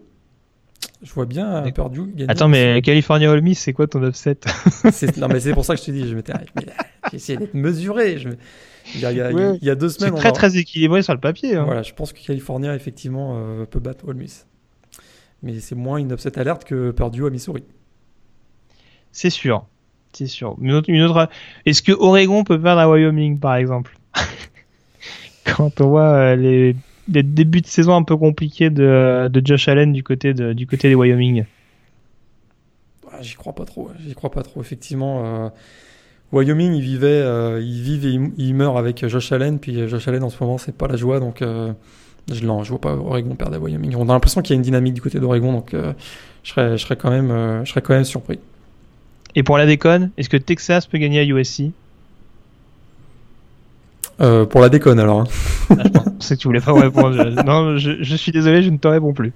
Je 1.01 1.11
vois 1.13 1.25
bien 1.25 1.63
Purdue 1.73 2.11
gagner. 2.13 2.29
Attends, 2.29 2.47
mais 2.47 2.81
California 2.81 3.31
All 3.31 3.41
Miss, 3.41 3.59
c'est 3.59 3.73
quoi 3.73 3.87
ton 3.87 4.05
upset? 4.07 4.39
Non, 5.17 5.27
mais 5.27 5.39
c'est 5.39 5.53
pour 5.53 5.65
ça 5.65 5.75
que 5.75 5.81
je 5.81 5.85
te 5.85 5.91
dis, 5.91 6.07
je 6.07 6.15
m'étais, 6.15 6.33
j'ai 7.09 7.15
essayé 7.15 7.37
d'être 7.37 7.53
mesuré. 7.53 8.17
Je... 8.17 8.29
Il, 8.95 9.01
y 9.01 9.05
a, 9.05 9.11
il, 9.11 9.17
y 9.17 9.21
a, 9.21 9.31
il, 9.31 9.63
y 9.63 9.69
a, 9.69 9.75
deux 9.75 9.89
semaines. 9.89 10.13
C'est 10.13 10.19
très 10.19 10.31
très 10.31 10.57
équilibré 10.57 11.01
sur 11.01 11.13
le 11.13 11.19
papier. 11.19 11.55
Hein. 11.55 11.63
Voilà, 11.63 11.83
je 11.83 11.93
pense 11.93 12.11
que 12.13 12.19
California 12.19 12.75
effectivement 12.75 13.37
euh, 13.37 13.65
peut 13.65 13.79
battre 13.79 14.07
Ole 14.07 14.17
Miss, 14.17 14.45
mais 15.43 15.59
c'est 15.59 15.75
moins 15.75 15.97
une 15.97 16.11
upset 16.11 16.39
alerte 16.39 16.63
que 16.63 16.91
Purdue 16.91 17.25
à 17.25 17.29
Missouri. 17.29 17.63
C'est 19.11 19.29
sûr, 19.29 19.65
c'est 20.13 20.27
sûr. 20.27 20.55
Une 20.59 20.73
autre. 20.73 21.29
Est-ce 21.65 21.83
que 21.83 21.91
Oregon 21.91 22.43
peut 22.43 22.59
perdre 22.59 22.81
à 22.81 22.89
Wyoming 22.89 23.39
par 23.39 23.55
exemple? 23.55 23.97
Quand 25.45 25.79
on 25.81 25.89
voit 25.89 26.13
euh, 26.13 26.35
les 26.35 26.75
débuts 27.07 27.61
de 27.61 27.67
saison 27.67 27.95
un 27.95 28.03
peu 28.03 28.17
compliqués 28.17 28.69
de, 28.69 29.27
de 29.31 29.45
Josh 29.45 29.67
Allen 29.67 29.91
du 29.91 30.03
côté, 30.03 30.33
de, 30.33 30.53
du 30.53 30.65
côté 30.65 30.89
des 30.89 30.95
Wyoming 30.95 31.45
ah, 33.11 33.21
J'y 33.21 33.35
crois 33.35 33.53
pas 33.53 33.65
trop. 33.65 33.91
J'y 33.99 34.15
crois 34.15 34.31
pas 34.31 34.41
trop. 34.41 34.61
Effectivement, 34.61 35.45
euh, 35.45 35.49
Wyoming, 36.31 36.73
il 36.73 36.81
vivait, 36.81 37.07
euh, 37.07 37.61
il 37.61 37.81
vivent 37.81 38.33
et 38.37 38.53
meurt 38.53 38.77
avec 38.77 39.07
Josh 39.07 39.31
Allen. 39.31 39.59
Puis 39.59 39.87
Josh 39.87 40.07
Allen, 40.07 40.23
en 40.23 40.29
ce 40.29 40.43
moment, 40.43 40.57
c'est 40.57 40.75
pas 40.75 40.87
la 40.87 40.95
joie. 40.95 41.19
Donc, 41.19 41.41
euh, 41.41 41.73
je, 42.29 42.35
je 42.35 42.69
vois 42.69 42.81
pas 42.81 42.95
Oregon 42.95 43.35
perdre 43.35 43.55
à 43.55 43.59
Wyoming. 43.59 43.95
On 43.95 44.09
a 44.09 44.13
l'impression 44.13 44.41
qu'il 44.41 44.53
y 44.53 44.55
a 44.55 44.57
une 44.57 44.63
dynamique 44.63 44.93
du 44.93 45.01
côté 45.01 45.19
d'Oregon. 45.19 45.51
Donc, 45.53 45.73
je, 45.73 46.49
serais, 46.49 46.77
je, 46.77 46.83
serais 46.83 46.95
quand 46.95 47.09
même, 47.09 47.63
je 47.63 47.69
serais 47.69 47.81
quand 47.81 47.93
même 47.93 48.03
surpris. 48.03 48.39
Et 49.35 49.43
pour 49.43 49.57
la 49.57 49.65
déconne, 49.65 50.11
est-ce 50.17 50.29
que 50.29 50.37
Texas 50.37 50.85
peut 50.85 50.97
gagner 50.97 51.19
à 51.19 51.23
USC 51.23 51.71
euh, 54.21 54.45
pour 54.45 54.61
la 54.61 54.69
déconne 54.69 54.99
alors. 54.99 55.21
Hein. 55.21 55.27
Ah, 55.71 56.03
c'est 56.19 56.35
que 56.35 56.41
tu 56.41 56.47
voulais 56.47 56.61
pas 56.61 56.73
répondre. 56.73 57.43
non, 57.45 57.77
je, 57.77 58.15
suis 58.15 58.31
désolé, 58.31 58.61
je 58.61 58.69
ne 58.69 58.77
te 58.77 58.87
réponds 58.87 59.13
plus. 59.13 59.33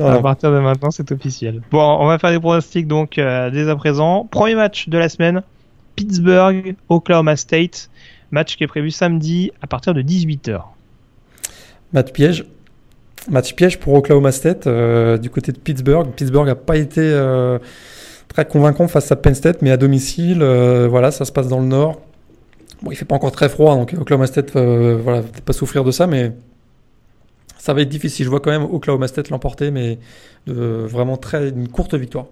à 0.00 0.18
partir 0.20 0.52
de 0.52 0.58
maintenant, 0.58 0.90
c'est 0.90 1.10
officiel. 1.10 1.62
Bon, 1.70 1.98
on 2.00 2.06
va 2.06 2.18
faire 2.18 2.30
des 2.30 2.38
pronostics 2.38 2.86
donc 2.86 3.18
euh, 3.18 3.50
dès 3.50 3.68
à 3.68 3.76
présent. 3.76 4.26
Premier 4.30 4.54
match 4.54 4.88
de 4.88 4.98
la 4.98 5.08
semaine 5.08 5.42
Pittsburgh, 5.96 6.76
Oklahoma 6.88 7.36
State. 7.36 7.90
Match 8.30 8.56
qui 8.56 8.64
est 8.64 8.68
prévu 8.68 8.90
samedi 8.90 9.50
à 9.62 9.66
partir 9.66 9.94
de 9.94 10.02
18h. 10.02 10.60
Match 11.92 12.12
piège. 12.12 12.44
Match 13.30 13.54
piège 13.54 13.78
pour 13.78 13.94
Oklahoma 13.94 14.32
State 14.32 14.66
euh, 14.66 15.18
du 15.18 15.30
côté 15.30 15.52
de 15.52 15.58
Pittsburgh. 15.58 16.08
Pittsburgh 16.14 16.46
n'a 16.46 16.54
pas 16.54 16.76
été 16.76 17.00
très 18.28 18.44
convaincant 18.46 18.88
face 18.88 19.10
à 19.10 19.16
Penn 19.16 19.34
State, 19.34 19.62
mais 19.62 19.70
à 19.70 19.76
domicile, 19.76 20.42
voilà, 20.88 21.10
ça 21.10 21.24
se 21.24 21.32
passe 21.32 21.48
dans 21.48 21.60
le 21.60 21.66
nord. 21.66 22.00
Bon, 22.82 22.92
il 22.92 22.96
fait 22.96 23.04
pas 23.04 23.16
encore 23.16 23.32
très 23.32 23.48
froid, 23.48 23.74
donc 23.74 23.94
Oklahoma 23.98 24.26
State 24.26 24.54
euh, 24.54 24.98
voilà, 25.02 25.22
peut-être 25.22 25.44
pas 25.44 25.52
souffrir 25.52 25.82
de 25.82 25.90
ça, 25.90 26.06
mais 26.06 26.32
ça 27.58 27.74
va 27.74 27.80
être 27.80 27.88
difficile. 27.88 28.24
Je 28.24 28.30
vois 28.30 28.40
quand 28.40 28.50
même 28.50 28.62
Oklahoma 28.62 29.08
State 29.08 29.30
l'emporter, 29.30 29.70
mais 29.70 29.98
vraiment 30.46 31.16
très 31.16 31.48
une 31.48 31.68
courte 31.68 31.94
victoire. 31.94 32.26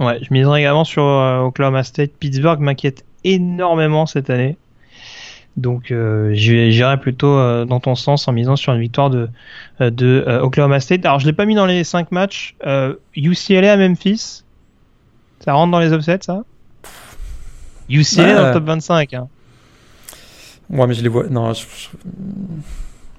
Ouais, 0.00 0.18
je 0.22 0.32
miserai 0.32 0.60
également 0.60 0.84
sur 0.84 1.04
euh, 1.04 1.40
Oklahoma 1.40 1.84
State. 1.84 2.12
Pittsburgh 2.18 2.58
m'inquiète 2.60 3.04
énormément 3.22 4.06
cette 4.06 4.28
année. 4.28 4.56
Donc 5.56 5.90
euh, 5.90 6.32
j'irai 6.34 6.98
plutôt 6.98 7.36
euh, 7.36 7.64
dans 7.64 7.78
ton 7.78 7.94
sens 7.94 8.26
en 8.26 8.32
misant 8.32 8.56
sur 8.56 8.72
une 8.72 8.80
victoire 8.80 9.10
de, 9.10 9.28
de 9.80 10.24
Oklahoma 10.42 10.80
State. 10.80 11.06
Alors 11.06 11.20
je 11.20 11.26
l'ai 11.26 11.32
pas 11.32 11.46
mis 11.46 11.54
dans 11.54 11.66
les 11.66 11.84
5 11.84 12.10
matchs. 12.12 12.56
UCLA 13.16 13.72
à 13.72 13.76
Memphis. 13.76 14.42
Ça 15.40 15.52
rentre 15.52 15.72
dans 15.72 15.80
les 15.80 15.92
offsets 15.92 16.18
ça? 16.22 16.42
UCLA 17.88 18.34
dans 18.34 18.46
le 18.48 18.52
top 18.52 18.64
25. 18.64 19.14
Hein. 19.14 19.28
Ouais, 20.70 20.86
mais 20.86 20.94
je 20.94 21.02
les 21.02 21.08
vois. 21.08 21.28
Non, 21.28 21.52
je, 21.52 21.64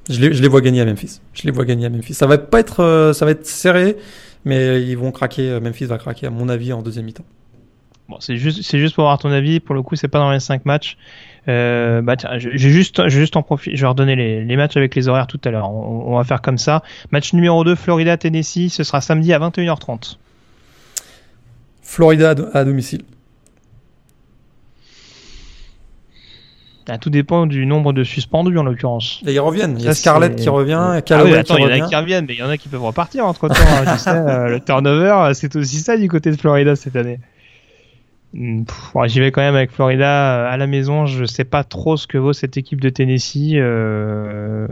je, 0.10 0.20
les, 0.20 0.34
je, 0.34 0.42
les, 0.42 0.48
vois 0.48 0.62
gagner 0.62 0.82
à 0.82 0.86
Memphis. 0.86 1.22
Je 1.34 1.44
les 1.44 1.52
vois 1.52 1.66
gagner 1.66 1.86
à 1.86 1.90
Memphis. 1.90 2.14
Ça 2.14 2.28
va 2.28 2.38
pas 2.38 2.60
être, 2.60 2.82
euh, 2.82 3.14
ça 3.14 3.26
va 3.26 3.32
être 3.32 3.46
serré, 3.46 3.98
mais 4.44 4.82
ils 4.82 4.98
vont 4.98 5.12
craquer. 5.12 5.52
Euh, 5.52 5.60
Memphis 5.60 5.86
va 5.86 5.98
craquer, 5.98 6.28
à 6.28 6.30
mon 6.30 6.50
avis, 6.50 6.74
en 6.74 6.82
deuxième 6.82 7.06
mi-temps. 7.06 7.26
Bon, 8.08 8.18
c'est 8.20 8.38
juste, 8.38 8.62
c'est 8.62 8.78
juste 8.78 8.96
pour 8.96 9.06
avoir 9.06 9.18
ton 9.18 9.32
avis. 9.32 9.60
Pour 9.60 9.74
le 9.74 9.82
coup, 9.82 9.96
c'est 9.96 10.08
pas 10.08 10.20
dans 10.20 10.32
les 10.32 10.40
5 10.40 10.66
matchs. 10.66 10.98
Euh, 11.48 12.02
bah 12.02 12.16
tiens, 12.16 12.38
j'ai 12.38 12.58
juste, 12.58 13.08
juste 13.08 13.36
en 13.36 13.44
profiter. 13.44 13.76
Je 13.76 13.82
vais 13.82 13.88
redonner 13.88 14.16
les, 14.16 14.44
les, 14.44 14.56
matchs 14.56 14.78
avec 14.78 14.96
les 14.96 15.08
horaires 15.08 15.28
tout 15.28 15.40
à 15.44 15.52
l'heure. 15.52 15.70
On, 15.72 16.14
on, 16.14 16.18
va 16.18 16.24
faire 16.24 16.42
comme 16.42 16.58
ça. 16.58 16.84
Match 17.12 17.34
numéro 17.34 17.64
2, 17.64 17.76
Florida 17.76 18.18
Tennessee. 18.18 18.70
Ce 18.70 18.84
sera 18.84 19.02
samedi 19.02 19.34
à 19.34 19.40
21h30. 19.40 20.18
Florida 21.82 22.36
à 22.54 22.64
domicile. 22.64 23.04
Ah, 26.88 27.00
tout 27.00 27.10
dépend 27.10 27.48
du 27.48 27.66
nombre 27.66 27.94
de 27.94 28.04
suspendus 28.04 28.58
en 28.60 28.64
l'occurrence. 28.64 29.22
Et 29.26 29.34
ils 29.34 29.40
reviennent. 29.40 29.76
Il 29.80 29.86
y 29.86 29.88
a 29.88 29.96
Scarlett 29.96 30.36
qui 30.36 30.50
revient, 30.50 30.74
ah 30.78 31.24
oui, 31.24 31.34
attends, 31.34 31.58
il 31.58 31.64
y 31.64 31.66
en 31.66 31.84
a 31.84 31.88
qui 31.88 31.96
reviennent, 31.96 32.26
mais 32.28 32.34
il 32.34 32.40
y 32.40 32.44
en 32.44 32.50
a 32.50 32.58
qui 32.58 32.70
peuvent 32.70 32.84
repartir 32.84 33.26
entre 33.26 33.48
temps. 33.48 33.56
Hein, 33.56 33.96
euh, 34.08 34.50
le 34.50 34.60
turnover, 34.60 35.32
c'est 35.34 35.56
aussi 35.56 35.78
ça 35.78 35.98
du 35.98 36.08
côté 36.08 36.30
de 36.30 36.36
Florida 36.36 36.76
cette 36.76 36.96
année. 36.96 37.20
Hmm, 38.36 38.64
j'y 39.06 39.22
vais 39.22 39.32
quand 39.32 39.42
même 39.42 39.56
avec 39.56 39.72
Florida 39.72 40.40
euh, 40.40 40.52
à 40.52 40.58
la 40.58 40.68
maison. 40.68 41.06
Je 41.06 41.24
sais 41.24 41.46
pas 41.46 41.64
trop 41.64 41.96
ce 41.96 42.06
que 42.06 42.18
vaut 42.18 42.34
cette 42.34 42.58
équipe 42.58 42.82
de 42.82 42.90
Tennessee. 42.90 43.54
Euh... 43.56 44.68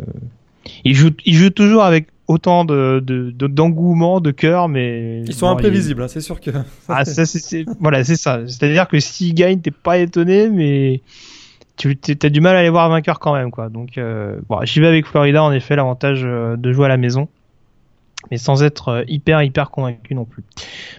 Ils, 0.84 0.96
jouent, 0.96 1.16
ils 1.26 1.36
jouent 1.36 1.50
toujours 1.50 1.84
avec 1.84 2.08
autant 2.28 2.66
de, 2.66 3.02
d'engouement, 3.02 4.20
de, 4.20 4.32
cœur, 4.32 4.68
mais 4.68 5.22
ils 5.22 5.34
sont 5.34 5.48
imprévisibles. 5.48 6.04
Hein, 6.04 6.08
c'est 6.10 6.22
sûr 6.22 6.42
que. 6.42 6.52
ah 6.90 7.06
ça, 7.06 7.26
c'est, 7.26 7.66
voilà, 7.80 8.04
c'est 8.04 8.18
ça. 8.18 8.42
C'est-à-dire 8.48 8.88
que 8.90 9.00
s'ils 9.00 9.34
gagnent, 9.34 9.62
t'es 9.62 9.72
pas 9.72 9.98
étonné, 9.98 10.50
mais 10.50 11.02
tu 11.78 11.98
as 12.22 12.30
du 12.30 12.42
mal 12.42 12.58
à 12.58 12.60
aller 12.60 12.70
voir 12.70 12.90
vainqueur 12.90 13.20
quand 13.20 13.34
même 13.34 13.50
quoi. 13.50 13.70
Donc 13.70 13.98
euh, 13.98 14.40
bon, 14.50 14.60
j'y 14.64 14.82
vais 14.82 14.88
avec 14.88 15.06
Florida 15.06 15.42
en 15.42 15.52
effet 15.54 15.76
l'avantage 15.76 16.22
de 16.22 16.74
jouer 16.74 16.86
à 16.86 16.90
la 16.90 16.98
maison 16.98 17.28
mais 18.32 18.38
sans 18.38 18.64
être 18.64 19.04
hyper 19.08 19.42
hyper 19.44 19.70
convaincu 19.70 20.16
non 20.16 20.24
plus. 20.24 20.44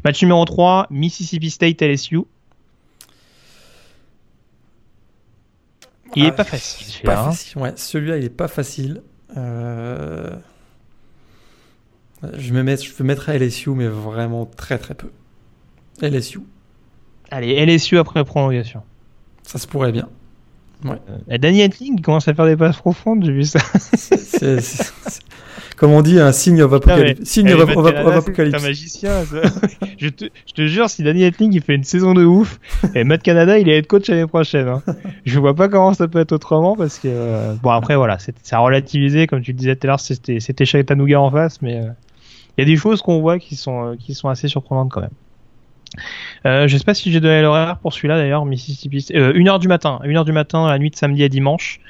Match 0.04 0.20
numéro 0.22 0.44
3, 0.44 0.88
Mississippi 0.90 1.48
State 1.48 1.80
LSU. 1.80 2.24
Il 6.16 6.24
est 6.24 6.28
ah, 6.28 6.32
pas 6.32 6.44
facile. 6.44 7.02
Pas 7.02 7.20
hein. 7.20 7.30
facile. 7.30 7.60
Ouais, 7.60 7.72
celui-là 7.76 8.18
il 8.18 8.24
est 8.24 8.30
pas 8.30 8.48
facile. 8.48 9.02
Je 9.34 9.40
me 12.52 12.62
mets, 12.62 12.76
je 12.76 12.94
vais 12.94 13.04
mettre 13.04 13.28
à 13.28 13.36
LSU 13.36 13.70
mais 13.70 13.88
vraiment 13.88 14.46
très 14.46 14.78
très 14.78 14.94
peu. 14.94 15.10
LSU. 16.00 16.40
Allez, 17.30 17.66
LSU 17.66 17.98
après 17.98 18.24
prolongation. 18.24 18.82
Ça 19.42 19.58
se 19.58 19.66
pourrait 19.66 19.92
bien. 19.92 20.08
Ouais. 20.84 20.96
Euh, 21.30 21.38
Danny 21.38 21.62
Etling 21.62 22.00
commence 22.00 22.28
à 22.28 22.34
faire 22.34 22.46
des 22.46 22.56
passes 22.56 22.76
profondes, 22.76 23.24
j'ai 23.24 23.32
vu 23.32 23.44
ça. 23.44 23.58
comme 25.76 25.92
on 25.92 26.02
dit, 26.02 26.20
un 26.20 26.32
signe 26.32 26.62
of 26.62 26.72
apocalypse. 26.72 27.24
Signe 27.24 27.52
of, 27.52 27.68
apocalypse. 27.68 28.62
un 28.62 28.66
magicien. 28.66 29.24
je, 29.98 30.08
te, 30.08 30.26
je, 30.46 30.52
te, 30.52 30.66
jure, 30.66 30.88
si 30.88 31.02
Danny 31.02 31.24
Etling 31.24 31.52
il 31.52 31.62
fait 31.62 31.74
une 31.74 31.84
saison 31.84 32.14
de 32.14 32.24
ouf, 32.24 32.60
et 32.94 33.04
Matt 33.04 33.22
Canada 33.22 33.58
il 33.58 33.68
est 33.68 33.78
head 33.78 33.86
coach 33.86 34.08
l'année 34.08 34.26
prochaine. 34.26 34.68
Hein. 34.68 34.82
Je 35.24 35.38
vois 35.40 35.54
pas 35.54 35.68
comment 35.68 35.94
ça 35.94 36.06
peut 36.06 36.20
être 36.20 36.32
autrement 36.32 36.76
parce 36.76 36.98
que 36.98 37.08
euh, 37.08 37.54
bon 37.62 37.70
après 37.70 37.96
voilà, 37.96 38.18
c'est 38.18 38.34
à 38.52 38.58
relativiser 38.58 39.26
comme 39.26 39.40
tu 39.40 39.52
le 39.52 39.58
disais 39.58 39.76
tout 39.76 39.86
à 39.86 39.88
l'heure, 39.88 40.00
c'était 40.00 40.40
c'était 40.40 40.64
Chattanooga 40.64 41.20
en 41.20 41.30
face, 41.30 41.62
mais 41.62 41.76
euh, 41.76 41.88
il 42.56 42.60
y 42.60 42.62
a 42.62 42.66
des 42.66 42.76
choses 42.76 43.02
qu'on 43.02 43.20
voit 43.20 43.38
qui 43.38 43.56
sont 43.56 43.92
euh, 43.92 43.96
qui 43.98 44.14
sont 44.14 44.28
assez 44.28 44.48
surprenantes 44.48 44.90
quand 44.90 45.00
même. 45.00 45.10
Euh, 46.46 46.68
je 46.68 46.76
sais 46.76 46.84
pas 46.84 46.94
si 46.94 47.10
j'ai 47.10 47.20
donné 47.20 47.40
l'horaire 47.40 47.78
pour 47.78 47.94
celui-là 47.94 48.18
d'ailleurs, 48.18 48.44
Mississippi. 48.44 49.06
Euh, 49.14 49.32
1h 49.32 49.60
du 49.60 49.68
matin, 49.68 49.98
1h 50.04 50.24
du 50.24 50.32
matin, 50.32 50.68
la 50.68 50.78
nuit 50.78 50.90
de 50.90 50.96
samedi 50.96 51.24
à 51.24 51.28
dimanche. 51.28 51.80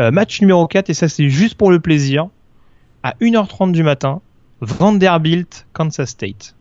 Euh, 0.00 0.10
match 0.10 0.40
numéro 0.40 0.66
4, 0.66 0.90
et 0.90 0.94
ça 0.94 1.08
c'est 1.08 1.30
juste 1.30 1.54
pour 1.54 1.70
le 1.70 1.80
plaisir. 1.80 2.28
À 3.02 3.14
1h30 3.20 3.72
du 3.72 3.82
matin, 3.82 4.20
Vanderbilt, 4.60 5.66
Kansas 5.72 6.10
State. 6.10 6.54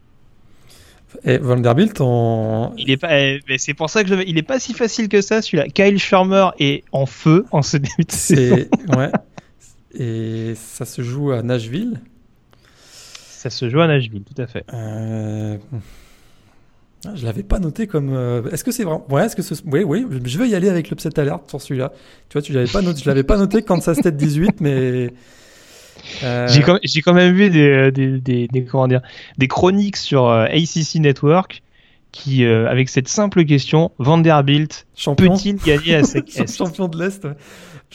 Et 1.26 1.38
Vanderbilt, 1.38 2.00
on... 2.00 2.72
il 2.78 2.90
est 2.90 2.98
pas, 2.98 3.20
eh, 3.20 3.42
c'est 3.58 3.74
pour 3.74 3.90
ça 3.90 4.04
que 4.04 4.10
je, 4.10 4.24
il 4.26 4.38
est 4.38 4.44
pas 4.44 4.60
si 4.60 4.74
facile 4.74 5.10
que 5.10 5.22
ça 5.22 5.42
celui-là. 5.42 5.68
Kyle 5.68 6.00
Schirmer 6.00 6.48
est 6.58 6.86
en 6.94 7.06
feu 7.06 7.46
en 7.52 7.62
ce 7.62 7.76
début 7.78 8.06
de 8.08 8.12
saison. 8.12 8.66
ouais. 8.98 9.12
Et 9.94 10.54
ça 10.56 10.86
se 10.86 11.02
joue 11.02 11.32
à 11.32 11.42
Nashville. 11.44 12.00
Ça 13.30 13.50
se 13.50 13.70
joue 13.70 13.82
à 13.82 13.88
Nashville, 13.88 14.24
tout 14.24 14.42
à 14.42 14.48
fait. 14.48 14.64
Euh... 14.74 15.58
Ah, 17.06 17.16
je 17.16 17.26
l'avais 17.26 17.44
pas 17.44 17.60
noté 17.60 17.88
comme. 17.88 18.14
Euh, 18.14 18.44
est-ce 18.52 18.64
que 18.64 18.72
c'est 18.72 18.84
vraiment. 18.84 19.06
Ouais, 19.10 19.26
est-ce 19.26 19.36
que 19.36 19.42
ce... 19.42 19.56
Oui, 19.66 19.84
oui, 19.84 20.06
je 20.24 20.38
veux 20.38 20.48
y 20.48 20.54
aller 20.54 20.70
avec 20.70 20.90
l'upset 20.90 21.18
alert 21.20 21.50
sur 21.50 21.60
celui-là. 21.60 21.92
Tu 22.30 22.34
vois, 22.34 22.42
tu 22.42 22.54
l'avais 22.54 22.72
pas 22.72 22.82
noté. 22.82 23.02
Je 23.04 23.10
l'avais 23.10 23.24
pas 23.24 23.38
noté 23.38 23.64
quand 23.64 23.82
ça 23.82 23.96
c'était 23.96 24.12
18, 24.12 24.62
mais. 24.62 25.10
Euh... 26.24 26.48
J'ai 26.48 26.62
quand, 26.62 26.80
quand, 26.82 27.14
même 27.14 27.34
vu 27.34 27.50
des, 27.50 27.92
des, 27.92 28.20
des, 28.20 28.48
des, 28.48 28.66
comment 28.66 28.88
dire, 28.88 29.02
des 29.38 29.48
chroniques 29.48 29.98
sur 29.98 30.28
euh, 30.28 30.46
ACC 30.46 30.96
Network 30.96 31.62
qui, 32.12 32.44
euh, 32.44 32.70
avec 32.70 32.90
cette 32.90 33.08
simple 33.08 33.46
question, 33.46 33.92
Vanderbilt 33.98 34.86
peut-il 35.18 35.56
gagner 35.58 35.96
à 35.96 36.04
SEC 36.04 36.48
Champion 36.48 36.88
de 36.88 37.00
l'Est. 37.00 37.28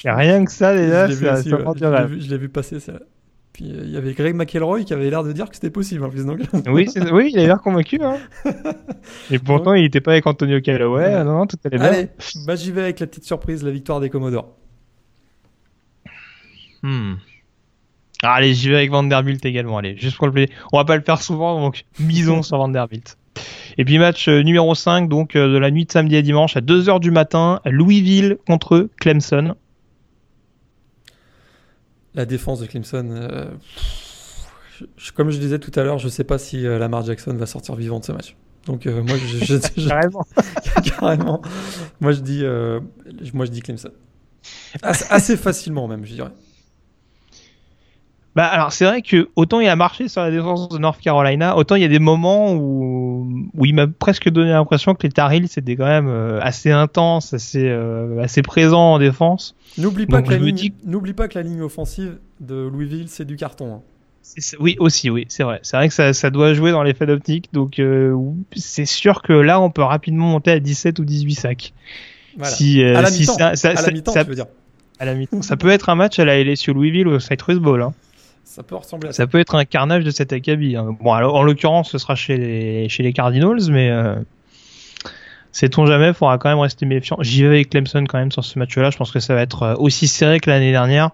Rien 0.04 0.44
que 0.44 0.52
ça, 0.52 0.74
déjà, 0.74 1.08
ça, 1.10 1.36
ça 1.36 1.44
Je 1.44 2.28
l'ai 2.28 2.38
vu 2.38 2.48
passer, 2.48 2.80
ça. 2.80 2.94
Puis 3.56 3.72
euh, 3.72 3.84
il 3.84 3.90
y 3.90 3.96
avait 3.96 4.12
Greg 4.12 4.34
McElroy 4.34 4.84
qui 4.84 4.92
avait 4.92 5.08
l'air 5.08 5.24
de 5.24 5.32
dire 5.32 5.48
que 5.48 5.54
c'était 5.54 5.70
possible 5.70 6.04
en 6.04 6.10
plus. 6.10 6.26
Donc... 6.26 6.40
oui, 6.66 6.90
oui, 7.10 7.30
il 7.32 7.38
avait 7.38 7.46
l'air 7.46 7.62
convaincu. 7.62 7.98
Hein. 8.02 8.18
Et 9.30 9.38
pourtant, 9.38 9.72
il 9.72 9.80
n'était 9.80 10.02
pas 10.02 10.12
avec 10.12 10.26
Antonio 10.26 10.60
Callaway. 10.60 11.24
Non, 11.24 11.38
non, 11.38 11.46
tout 11.46 11.56
allait 11.64 11.78
bien. 11.78 11.86
Allez, 11.86 12.08
bah, 12.46 12.54
j'y 12.54 12.70
vais 12.70 12.82
avec 12.82 13.00
la 13.00 13.06
petite 13.06 13.24
surprise, 13.24 13.64
la 13.64 13.70
victoire 13.70 14.00
des 14.00 14.10
Commodores. 14.10 14.54
Hmm. 16.82 17.14
Ah, 18.22 18.34
allez, 18.34 18.52
j'y 18.52 18.68
vais 18.68 18.76
avec 18.76 18.90
Vanderbilt 18.90 19.42
également. 19.46 19.78
Allez, 19.78 19.96
juste 19.96 20.18
pour 20.18 20.26
le 20.26 20.34
plaisir. 20.34 20.54
On 20.74 20.76
va 20.76 20.84
pas 20.84 20.96
le 20.96 21.02
faire 21.02 21.22
souvent, 21.22 21.58
donc 21.58 21.86
misons 21.98 22.42
sur 22.42 22.58
Vanderbilt. 22.58 23.16
Et 23.78 23.86
puis 23.86 23.98
match 23.98 24.28
euh, 24.28 24.42
numéro 24.42 24.74
5, 24.74 25.08
donc 25.08 25.34
euh, 25.34 25.50
de 25.50 25.56
la 25.56 25.70
nuit 25.70 25.86
de 25.86 25.92
samedi 25.92 26.16
à 26.16 26.20
dimanche 26.20 26.58
à 26.58 26.60
2h 26.60 27.00
du 27.00 27.10
matin, 27.10 27.60
Louisville 27.64 28.36
contre 28.46 28.90
Clemson. 29.00 29.54
La 32.16 32.24
défense 32.26 32.60
de 32.60 32.66
Clemson, 32.66 33.08
euh, 33.10 33.44
je- 34.96 35.12
comme 35.12 35.30
je 35.30 35.38
disais 35.38 35.58
tout 35.58 35.70
à 35.78 35.84
l'heure, 35.84 35.98
je 35.98 36.08
sais 36.08 36.24
pas 36.24 36.38
si 36.38 36.66
euh, 36.66 36.78
Lamar 36.78 37.04
Jackson 37.04 37.34
va 37.34 37.46
sortir 37.46 37.74
vivant 37.76 38.00
de 38.00 38.04
ce 38.04 38.12
match. 38.12 38.34
Donc 38.66 38.86
euh, 38.86 39.02
moi, 39.02 39.16
je, 39.18 39.44
je- 39.44 39.54
je- 39.76 39.88
Carrément. 39.88 40.26
carrément, 40.84 41.42
moi 42.00 42.12
je 42.12 42.20
dis, 42.20 42.42
moi 43.34 43.44
je 43.46 43.50
dis 43.50 43.60
Clemson. 43.62 43.90
Assez 44.82 45.36
facilement 45.36 45.86
même, 45.88 46.04
je 46.04 46.14
dirais. 46.14 46.30
Bah 48.36 48.44
alors 48.46 48.70
c'est 48.70 48.84
vrai 48.84 49.00
que 49.02 49.28
autant 49.34 49.60
il 49.60 49.66
a 49.68 49.74
marché 49.76 50.08
sur 50.08 50.20
la 50.20 50.30
défense 50.30 50.68
de 50.68 50.76
North 50.78 51.00
Carolina, 51.00 51.56
autant 51.56 51.74
il 51.74 51.80
y 51.82 51.84
a 51.86 51.88
des 51.88 51.98
moments 51.98 52.52
où, 52.52 53.26
où 53.56 53.64
il 53.64 53.74
m'a 53.74 53.86
presque 53.86 54.28
donné 54.28 54.50
l'impression 54.50 54.94
que 54.94 55.02
les 55.04 55.08
Tar 55.08 55.32
Heels 55.32 55.48
c'était 55.48 55.74
quand 55.74 55.86
même 55.86 56.06
euh, 56.08 56.38
assez 56.42 56.70
intense, 56.70 57.32
assez, 57.32 57.66
euh, 57.66 58.22
assez 58.22 58.42
présent 58.42 58.92
en 58.92 58.98
défense. 58.98 59.54
N'oublie 59.78 60.04
pas, 60.06 60.18
Donc, 60.20 60.28
que 60.28 60.34
ligne- 60.34 60.54
dis- 60.54 60.74
n'oublie 60.84 61.14
pas 61.14 61.28
que 61.28 61.38
la 61.38 61.42
ligne 61.44 61.62
offensive 61.62 62.18
de 62.40 62.68
Louisville, 62.68 63.08
c'est 63.08 63.24
du 63.24 63.36
carton. 63.36 63.76
hein. 63.76 63.80
Oui 64.60 64.76
aussi, 64.80 65.08
oui, 65.08 65.24
c'est 65.28 65.44
vrai. 65.44 65.60
C'est 65.62 65.76
vrai 65.76 65.86
que 65.88 65.94
ça, 65.94 66.12
ça 66.12 66.30
doit 66.30 66.52
jouer 66.52 66.72
dans 66.72 66.82
l'effet 66.82 67.06
d'optique, 67.06 67.48
donc 67.52 67.78
euh, 67.78 68.14
c'est 68.56 68.84
sûr 68.84 69.22
que 69.22 69.32
là 69.32 69.60
on 69.60 69.70
peut 69.70 69.82
rapidement 69.84 70.26
monter 70.26 70.50
à 70.50 70.58
17 70.60 70.98
ou 70.98 71.04
18 71.04 71.34
sacs. 71.36 71.72
Voilà. 72.36 72.52
Si, 72.52 72.82
euh, 72.82 72.96
à 72.98 73.02
la 73.02 73.08
si 73.08 73.20
mi-temps, 73.20 73.34
ça, 73.38 73.56
ça- 73.56 73.70
à 73.70 73.72
la 73.74 73.80
ça- 73.80 73.90
mi-temps, 73.92 74.12
ça- 74.12 74.24
tu 74.24 74.28
veux 74.30 74.34
dire. 74.36 74.46
à 74.98 75.04
la 75.06 75.14
mi-temps. 75.14 75.40
ça 75.42 75.56
peut 75.56 75.68
être 75.70 75.88
un 75.88 75.94
match 75.94 76.18
à 76.18 76.24
la 76.26 76.38
LSU 76.38 76.72
Louisville 76.74 77.08
au 77.08 77.18
Citrus 77.20 77.56
Bowl. 77.58 77.80
Hein. 77.80 77.94
Ça 78.48 78.62
peut 78.62 78.76
ressembler 78.76 79.08
à 79.08 79.12
ça. 79.12 79.24
Ça 79.24 79.26
peut 79.26 79.40
être 79.40 79.56
un 79.56 79.64
carnage 79.64 80.04
de 80.04 80.10
cet 80.10 80.32
acabit. 80.32 80.76
hein. 80.76 80.96
Bon, 81.00 81.12
alors, 81.12 81.34
en 81.34 81.42
l'occurrence, 81.42 81.90
ce 81.90 81.98
sera 81.98 82.14
chez 82.14 82.36
les, 82.36 82.88
chez 82.88 83.02
les 83.02 83.12
Cardinals, 83.12 83.58
mais 83.70 83.90
euh, 83.90 84.14
sait-on 85.50 85.84
jamais, 85.84 86.12
faudra 86.12 86.38
quand 86.38 86.48
même 86.48 86.60
rester 86.60 86.86
méfiant. 86.86 87.16
J'y 87.20 87.42
vais 87.42 87.48
avec 87.48 87.70
Clemson 87.70 88.04
quand 88.08 88.18
même 88.18 88.30
sur 88.30 88.44
ce 88.44 88.56
match-là. 88.58 88.90
Je 88.90 88.96
pense 88.96 89.10
que 89.10 89.18
ça 89.18 89.34
va 89.34 89.42
être 89.42 89.62
euh, 89.64 89.74
aussi 89.78 90.06
serré 90.06 90.38
que 90.38 90.48
l'année 90.48 90.70
dernière. 90.70 91.10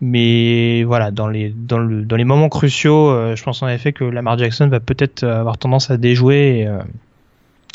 Mais 0.00 0.82
voilà, 0.82 1.12
dans 1.12 1.28
les, 1.28 1.50
dans 1.56 1.78
le, 1.78 2.02
dans 2.02 2.16
les 2.16 2.24
moments 2.24 2.48
cruciaux, 2.48 3.10
euh, 3.10 3.36
je 3.36 3.42
pense 3.44 3.62
en 3.62 3.68
effet 3.68 3.92
que 3.92 4.02
Lamar 4.02 4.36
Jackson 4.36 4.66
va 4.66 4.80
peut-être 4.80 5.22
euh, 5.22 5.38
avoir 5.38 5.58
tendance 5.58 5.88
à 5.92 5.96
déjouer 5.96 6.58
et, 6.58 6.66
euh, 6.66 6.82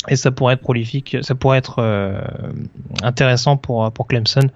et 0.08 0.16
ça 0.16 0.30
pourrait 0.30 0.54
être 0.54 0.60
prolifique, 0.60 1.16
ça 1.22 1.34
pourrait 1.34 1.56
être 1.56 1.76
euh, 1.78 2.20
intéressant 3.02 3.56
pour, 3.56 3.90
pour 3.90 4.06
Clemson 4.06 4.50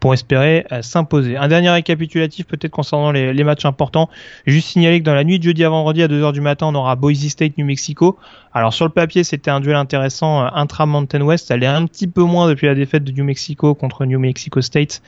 pour 0.00 0.14
espérer 0.14 0.66
euh, 0.72 0.82
s'imposer. 0.82 1.36
Un 1.36 1.46
dernier 1.46 1.70
récapitulatif 1.70 2.46
peut-être 2.46 2.72
concernant 2.72 3.12
les, 3.12 3.44
matchs 3.44 3.66
importants. 3.66 4.08
Juste 4.46 4.68
signaler 4.68 5.00
que 5.00 5.04
dans 5.04 5.14
la 5.14 5.24
nuit 5.24 5.40
jeudi 5.40 5.62
à 5.62 5.68
vendredi 5.68 6.02
à 6.02 6.08
2h 6.08 6.32
du 6.32 6.40
matin, 6.40 6.66
on 6.68 6.74
aura 6.74 6.96
Boise 6.96 7.28
State 7.28 7.58
New 7.58 7.66
Mexico. 7.66 8.18
Alors 8.52 8.72
sur 8.72 8.86
le 8.86 8.90
papier, 8.90 9.22
c'était 9.22 9.50
un 9.50 9.60
duel 9.60 9.76
intéressant 9.76 10.42
euh, 10.42 10.48
intra-Mountain 10.54 11.20
West. 11.20 11.48
Ça 11.48 11.54
allait 11.54 11.66
un 11.66 11.86
petit 11.86 12.08
peu 12.08 12.22
moins 12.22 12.48
depuis 12.48 12.66
la 12.66 12.74
défaite 12.74 13.04
de 13.04 13.12
New 13.12 13.24
Mexico 13.24 13.74
contre 13.74 14.06
New 14.06 14.18
Mexico 14.18 14.60
State. 14.62 15.02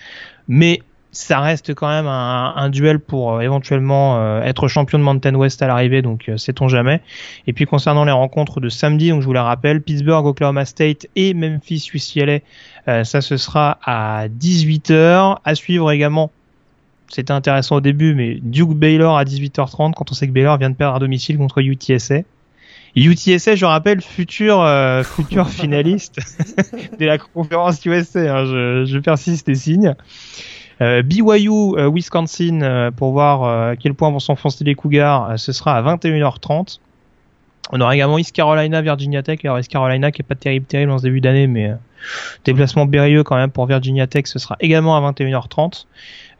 Mais 0.47 0.83
ça 1.11 1.41
reste 1.41 1.75
quand 1.75 1.89
même 1.89 2.07
un, 2.07 2.71
duel 2.71 2.99
pour 2.99 3.35
euh, 3.35 3.41
éventuellement 3.41 4.43
être 4.43 4.67
champion 4.69 4.99
de 4.99 5.05
Mountain 5.05 5.35
West 5.35 5.61
à 5.61 5.67
l'arrivée, 5.67 6.01
donc 6.01 6.31
sait-on 6.37 6.69
jamais. 6.69 7.03
Et 7.47 7.53
puis 7.53 7.67
concernant 7.67 8.05
les 8.05 8.13
rencontres 8.13 8.61
de 8.61 8.71
samedi, 8.71 9.11
donc 9.11 9.21
je 9.21 9.27
vous 9.27 9.35
la 9.35 9.43
rappelle, 9.43 9.83
Pittsburgh, 9.83 10.25
Oklahoma 10.25 10.65
State 10.65 11.07
et 11.15 11.35
Memphis 11.35 11.91
UCLA, 11.93 12.39
euh, 12.89 13.05
ça 13.05 13.21
ce 13.21 13.37
sera 13.37 13.79
à 13.85 14.29
18h. 14.29 15.39
À 15.45 15.55
suivre 15.55 15.91
également, 15.91 16.31
c'était 17.09 17.33
intéressant 17.33 17.77
au 17.77 17.81
début, 17.81 18.15
mais 18.15 18.39
Duke 18.43 18.75
Baylor 18.75 19.17
à 19.17 19.25
18h30 19.25 19.93
quand 19.95 20.11
on 20.11 20.15
sait 20.15 20.27
que 20.27 20.33
Baylor 20.33 20.59
vient 20.59 20.71
de 20.71 20.75
perdre 20.75 20.97
à 20.97 20.99
domicile 20.99 21.39
contre 21.39 21.61
UTSA. 21.61 22.21
UTSA, 22.95 23.55
je 23.55 23.65
rappelle, 23.65 24.01
futur 24.03 24.61
euh, 24.61 25.03
futur 25.03 25.49
finaliste 25.51 26.19
de 26.99 27.07
la 27.07 27.19
conférence 27.19 27.85
USA. 27.87 28.21
hein, 28.21 28.45
je, 28.45 28.85
je 28.87 28.99
persiste 28.99 29.49
et 29.49 29.55
signe. 29.55 29.95
Euh, 30.81 31.03
BYU, 31.03 31.77
euh, 31.79 31.91
Wisconsin, 31.91 32.61
euh, 32.63 32.91
pour 32.91 33.13
voir 33.13 33.45
euh, 33.45 33.73
à 33.73 33.77
quel 33.77 33.95
point 33.95 34.11
vont 34.11 34.19
s'enfoncer 34.19 34.65
les 34.65 34.75
Cougars, 34.75 35.39
ce 35.39 35.53
sera 35.53 35.77
à 35.77 35.83
21h30. 35.83 36.81
On 37.71 37.81
aura 37.81 37.95
également 37.95 38.19
East 38.19 38.35
Carolina, 38.35 38.83
Virginia 38.83 39.23
Tech. 39.23 39.39
Alors 39.45 39.59
East 39.59 39.71
Carolina 39.71 40.11
qui 40.11 40.23
est 40.23 40.25
pas 40.25 40.35
terrible, 40.35 40.67
terrible 40.67 40.91
en 40.91 40.99
ce 40.99 41.05
début 41.05 41.21
d'année, 41.21 41.47
mais 41.47 41.71
euh, 41.71 41.75
déplacement 42.45 42.87
périlleux 42.87 43.23
quand 43.23 43.37
même 43.37 43.51
pour 43.51 43.67
Virginia 43.67 44.07
Tech, 44.07 44.25
ce 44.27 44.39
sera 44.39 44.57
également 44.61 44.97
à 44.97 45.13
21h30. 45.13 45.87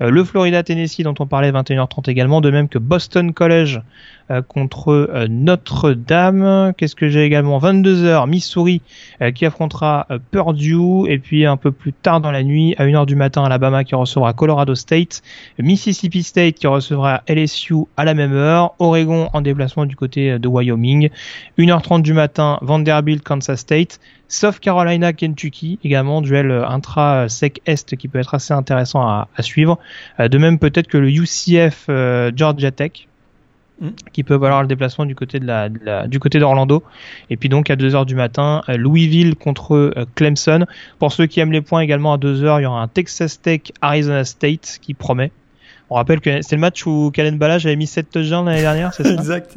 Euh, 0.03 0.11
le 0.11 0.25
Florida 0.25 0.63
Tennessee 0.63 1.03
dont 1.03 1.15
on 1.19 1.27
parlait 1.27 1.51
21h30 1.53 2.11
également, 2.11 2.41
de 2.41 2.51
même 2.51 2.69
que 2.69 2.79
Boston 2.79 3.33
College 3.33 3.81
euh, 4.31 4.43
contre 4.43 4.91
euh, 4.91 5.27
Notre-Dame. 5.29 6.73
Qu'est-ce 6.77 6.97
que 6.97 7.09
j'ai 7.09 7.25
également? 7.25 7.59
22h 7.59 8.29
Missouri 8.29 8.83
qui 9.35 9.47
affrontera 9.47 10.07
Purdue 10.31 11.09
et 11.09 11.19
puis 11.19 11.47
un 11.47 11.57
peu 11.57 11.71
plus 11.71 11.93
tard 11.93 12.21
dans 12.21 12.31
la 12.31 12.43
nuit 12.43 12.75
à 12.79 12.87
1h 12.87 13.07
du 13.07 13.15
matin 13.15 13.45
Alabama 13.45 13.85
qui 13.85 13.95
recevra 13.95 14.33
Colorado 14.33 14.75
State, 14.75 15.23
Mississippi 15.59 16.23
State 16.23 16.55
qui 16.57 16.67
recevra 16.67 17.23
LSU 17.29 17.85
à 17.97 18.05
la 18.05 18.15
même 18.15 18.33
heure, 18.33 18.75
Oregon 18.79 19.29
en 19.33 19.41
déplacement 19.41 19.87
du 19.87 19.95
côté 19.95 20.39
de 20.39 20.49
Wyoming, 20.49 21.11
1h30 21.59 22.03
du 22.03 22.13
matin 22.13 22.59
Vanderbilt 22.63 23.23
Kansas 23.23 23.61
State, 23.61 24.01
South 24.33 24.59
Carolina 24.61 25.13
Kentucky 25.13 25.79
également 25.85 26.23
duel 26.23 26.51
euh, 26.51 26.67
intra 26.67 27.29
sec 27.29 27.61
est 27.67 27.97
qui 27.97 28.09
peut 28.09 28.19
être 28.19 28.35
assez 28.35 28.55
intéressant 28.55 29.03
à, 29.03 29.29
à 29.37 29.43
suivre. 29.43 29.79
Euh, 30.21 30.29
De 30.29 30.39
même 30.39 30.59
peut-être 30.59 30.87
que 30.89 30.97
le 30.99 31.11
UCF 31.11 31.87
euh, 31.89 32.31
Georgia 32.35 32.71
Tech 32.71 33.07
Mm. 33.81 33.89
qui 34.13 34.23
peut 34.23 34.37
valoir 34.37 34.61
le 34.63 34.69
déplacement 34.69 35.07
du 35.07 35.15
côté 35.15 35.41
de 35.41 35.47
la, 35.47 35.69
de 35.71 35.79
la- 35.83 36.07
du 36.07 36.21
côté 36.21 36.39
d'Orlando 36.39 36.83
et 37.31 37.39
puis 37.39 37.49
donc 37.49 37.71
à 37.71 37.75
2h 37.75 38.05
du 38.05 38.15
matin 38.15 38.61
Louisville 38.69 39.35
contre 39.35 39.95
Clemson 40.15 40.67
pour 40.99 41.11
ceux 41.11 41.25
qui 41.27 41.41
aiment 41.41 41.53
les 41.53 41.63
points 41.63 41.81
également 41.81 42.13
à 42.13 42.19
2h 42.19 42.61
il 42.61 42.63
y 42.63 42.67
aura 42.67 42.83
un 42.83 42.87
Texas 42.87 43.41
Tech 43.41 43.73
Arizona 43.81 44.25
State 44.25 44.79
qui 44.83 44.93
promet 44.93 45.33
on 45.89 45.95
rappelle 45.97 46.21
que 46.21 46.43
c'est 46.43 46.55
le 46.55 46.61
match 46.61 46.87
où 46.87 47.11
Kalen 47.13 47.39
Balaj 47.39 47.65
avait 47.67 47.77
mis 47.77 47.87
7 47.87 48.11
touchdowns 48.11 48.45
l'année 48.47 48.61
dernière 48.61 48.93
c'est 48.93 49.05
ça? 49.05 49.11
Exact. 49.15 49.57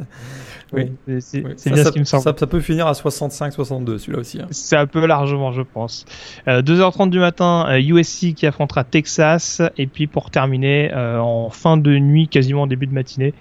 Oui. 0.74 0.92
C'est- 1.20 1.44
Oui. 1.44 1.54
bien 1.66 1.76
ça- 1.76 1.84
ce 1.86 1.92
qui 1.92 2.00
me 2.00 2.06
semble 2.06 2.24
Ça, 2.24 2.34
ça 2.38 2.48
peut 2.48 2.60
finir 2.60 2.88
à 2.88 2.94
65-62, 2.94 3.98
celui-là 3.98 4.20
aussi. 4.20 4.42
hein. 4.42 4.48
c'est 4.50 4.76
un 4.76 4.88
peu 4.88 5.06
largement, 5.06 5.52
je 5.52 5.62
pense. 5.62 6.06
Euh, 6.48 6.62
2h30 6.62 7.10
du 7.10 7.20
matin, 7.20 7.66
euh, 7.70 7.80
USC 7.80 8.34
qui 8.34 8.46
affrontera 8.48 8.84
Texas. 8.84 9.62
Et 9.78 9.88
puis 9.88 10.08
pour 10.08 10.32
terminer, 10.32 10.92
euh, 10.94 11.20
en 11.20 11.50
fin 11.50 11.78
de 11.78 11.98
nuit, 11.98 12.28
quasiment 12.28 12.64
en 12.64 12.68
début 12.68 12.88
de 12.88 12.94
matinée, 12.94 13.34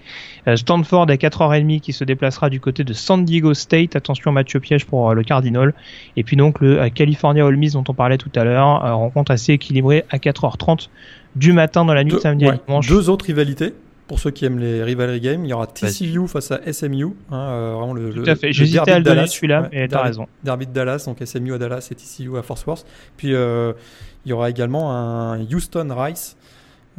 euh, 0.47 0.55
Stanford 0.55 1.07
à 1.09 1.17
4h30 1.17 1.79
qui 1.81 1.93
se 1.93 2.03
déplacera 2.03 2.49
du 2.49 2.59
côté 2.59 2.83
de 2.83 2.93
San 2.93 3.25
Diego 3.25 3.53
State. 3.53 3.95
Attention, 3.95 4.31
match 4.31 4.55
piège 4.57 4.85
pour 4.85 5.09
euh, 5.09 5.13
le 5.13 5.23
Cardinal. 5.23 5.73
Et 6.17 6.23
puis 6.23 6.35
donc 6.37 6.59
le 6.61 6.79
euh, 6.81 6.89
California 6.89 7.45
Ole 7.45 7.57
Miss 7.57 7.73
dont 7.73 7.83
on 7.87 7.93
parlait 7.93 8.17
tout 8.17 8.31
à 8.35 8.43
l'heure, 8.43 8.85
euh, 8.85 8.93
rencontre 8.93 9.31
assez 9.31 9.53
équilibrée 9.53 10.05
à 10.09 10.17
4h30 10.19 10.89
du 11.35 11.51
matin 11.51 11.83
dans 11.83 11.93
la 11.93 12.03
nuit 12.03 12.13
de 12.13 12.19
samedi 12.19 12.45
à 12.45 12.51
ouais, 12.51 12.59
dimanche. 12.65 12.87
deux 12.87 13.09
autres 13.09 13.25
rivalités. 13.25 13.73
Pour 14.07 14.19
ceux 14.19 14.29
qui 14.31 14.45
aiment 14.45 14.59
les 14.59 14.83
rivalry 14.83 15.19
games, 15.19 15.43
il 15.45 15.49
y 15.49 15.53
aura 15.53 15.65
TCU 15.65 16.27
face 16.27 16.51
à 16.51 16.61
SMU. 16.71 17.05
hein, 17.05 17.11
euh, 17.31 17.73
vraiment 17.75 17.93
le, 17.93 18.13
Tout 18.13 18.29
à 18.29 18.35
fait. 18.35 18.53
J'hésitais 18.53 18.77
derby 18.85 18.91
à 18.91 18.93
de 18.95 18.99
le 18.99 19.03
donner 19.03 19.15
Dallas. 19.17 19.27
celui-là, 19.31 19.61
Ouais, 19.63 19.69
mais 19.71 19.87
t'as 19.87 20.01
raison. 20.03 20.27
Derby 20.43 20.67
de 20.67 20.71
Dallas, 20.73 21.03
donc 21.07 21.17
SMU 21.25 21.53
à 21.53 21.57
Dallas 21.57 21.87
et 21.91 21.95
TCU 21.95 22.37
à 22.37 22.43
Fort 22.43 22.59
Worth. 22.67 22.85
Puis 23.17 23.33
euh, 23.33 23.73
il 24.25 24.29
y 24.29 24.33
aura 24.33 24.49
également 24.51 24.91
un 24.95 25.41
Houston 25.41 25.87
Rice. 25.97 26.37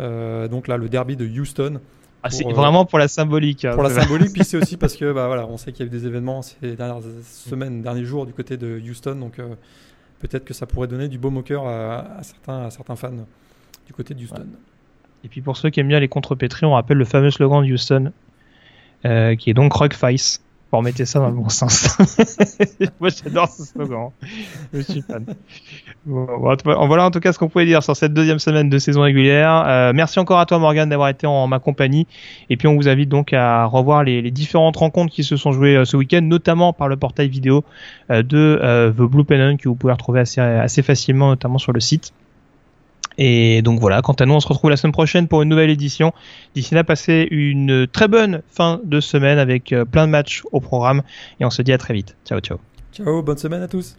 Euh, 0.01 0.49
donc 0.49 0.67
là, 0.69 0.77
le 0.77 0.89
derby 0.89 1.17
de 1.17 1.27
Houston 1.27 1.81
Ah, 2.25 2.31
c'est 2.31 2.45
euh, 2.45 2.53
vraiment 2.53 2.85
pour 2.85 2.99
la 2.99 3.07
symbolique. 3.09 3.65
hein, 3.65 3.73
pour 3.75 3.85
la 3.85 3.91
symbolique. 3.91 4.33
Puis 4.33 4.45
c'est 4.45 4.57
aussi 4.61 4.77
parce 4.77 4.97
que 4.97 5.13
bah, 5.13 5.29
voilà, 5.29 5.47
on 5.47 5.57
sait 5.59 5.71
qu'il 5.73 5.87
y 5.87 5.89
a 5.89 5.93
eu 5.93 5.97
des 5.97 6.07
événements 6.07 6.43
ces 6.43 6.75
dernières 6.75 7.03
semaines, 7.25 7.83
derniers 7.83 8.05
jours 8.05 8.27
du 8.27 8.33
côté 8.33 8.57
de 8.57 8.81
Houston. 8.81 9.15
Donc 9.15 9.39
euh, 9.39 9.55
peut-être 10.19 10.45
que 10.45 10.55
ça 10.55 10.67
pourrait 10.67 10.89
donner 10.89 11.07
du 11.07 11.19
baume 11.19 11.37
au 11.37 11.43
cœur 11.43 11.67
à, 11.69 12.19
à 12.19 12.23
certains, 12.25 12.65
à 12.65 12.71
certains 12.71 12.97
fans 12.97 13.13
du 13.87 13.93
côté 13.93 14.13
de 14.13 14.23
Houston. 14.25 14.45
Et 15.27 15.29
puis 15.29 15.41
pour 15.41 15.57
ceux 15.57 15.71
qui 15.71 15.81
aiment 15.81 15.89
bien 15.89 15.99
les 15.99 16.07
contrepétries, 16.07 16.67
on 16.67 16.75
rappelle 16.75 16.99
le 16.99 17.05
fameux 17.05 17.33
slogan 17.33 17.67
de 17.67 17.73
Houston, 17.73 18.13
euh, 19.05 19.35
qui 19.35 19.51
est 19.51 19.55
donc 19.55 19.73
Rock 19.73 19.93
Face. 19.93 20.41
Pour 20.71 20.83
mettre 20.83 21.05
ça 21.05 21.21
dans 21.21 21.29
le 21.29 21.35
bon 21.35 21.49
sens. 21.49 21.97
Moi 23.01 23.09
j'adore 23.09 23.49
ce 23.49 23.65
slogan. 23.65 24.11
Je 24.73 24.81
suis 24.81 25.01
fan. 25.01 25.25
Bon, 26.05 26.27
bon, 26.27 26.87
voilà 26.87 27.07
en 27.07 27.11
tout 27.11 27.21
cas 27.21 27.33
ce 27.33 27.39
qu'on 27.39 27.49
pouvait 27.49 27.67
dire 27.67 27.83
sur 27.83 27.97
cette 27.97 28.13
deuxième 28.13 28.41
semaine 28.41 28.69
de 28.69 28.79
saison 28.79 29.03
régulière. 29.03 29.65
Euh, 29.67 29.93
merci 29.95 30.19
encore 30.19 30.39
à 30.39 30.47
toi 30.47 30.59
Morgan 30.59 30.89
d'avoir 30.89 31.09
été 31.09 31.27
en 31.27 31.47
ma 31.49 31.59
compagnie. 31.61 32.07
Et 32.51 32.57
puis 32.57 32.69
on 32.69 32.77
vous 32.77 32.89
invite 32.89 33.09
donc 33.09 33.33
à 33.33 33.65
revoir 33.65 34.05
les, 34.05 34.31
différentes 34.31 34.77
rencontres 34.77 35.13
qui 35.13 35.25
se 35.25 35.37
sont 35.37 35.51
jouées 35.53 35.77
euh, 35.77 35.85
ce 35.85 35.97
week-end, 35.97 36.23
notamment 36.23 36.73
par 36.73 36.89
le 36.89 36.97
portail 36.97 37.29
vidéo 37.29 37.65
de 38.11 38.93
The 38.97 39.03
Blue 39.03 39.25
Pennant 39.25 39.57
que 39.57 39.69
vous 39.69 39.77
pouvez 39.77 39.93
retrouver 39.93 40.21
assez 40.21 40.83
facilement, 40.83 41.29
notamment 41.31 41.59
sur 41.59 41.73
le 41.73 41.81
site. 41.81 42.13
Et 43.19 43.63
donc 43.63 43.81
voilà, 43.81 44.03
quant 44.03 44.15
à 44.15 44.27
nous, 44.27 44.35
on 44.35 44.41
se 44.41 44.49
retrouve 44.49 44.71
la 44.71 44.77
semaine 44.77 44.93
prochaine 44.93 45.29
pour 45.29 45.43
une 45.43 45.49
nouvelle 45.49 45.71
édition. 45.71 46.13
D'ici 46.55 46.75
là, 46.75 46.85
passez 46.85 47.29
une 47.31 47.87
très 47.87 48.09
bonne 48.09 48.43
fin 48.51 48.81
de 48.85 49.01
semaine 49.01 49.39
avec 49.39 49.73
euh, 49.73 49.85
plein 49.85 50.07
de 50.07 50.13
matchs 50.13 50.43
au 50.53 50.61
programme 50.61 51.03
et 51.41 51.45
on 51.45 51.51
se 51.51 51.63
dit 51.63 51.73
à 51.73 51.79
très 51.79 51.95
vite. 51.95 52.17
Ciao, 52.27 52.41
ciao. 52.41 52.59
Ciao, 52.93 53.23
bonne 53.23 53.39
semaine 53.39 53.63
à 53.63 53.69
tous. 53.69 53.95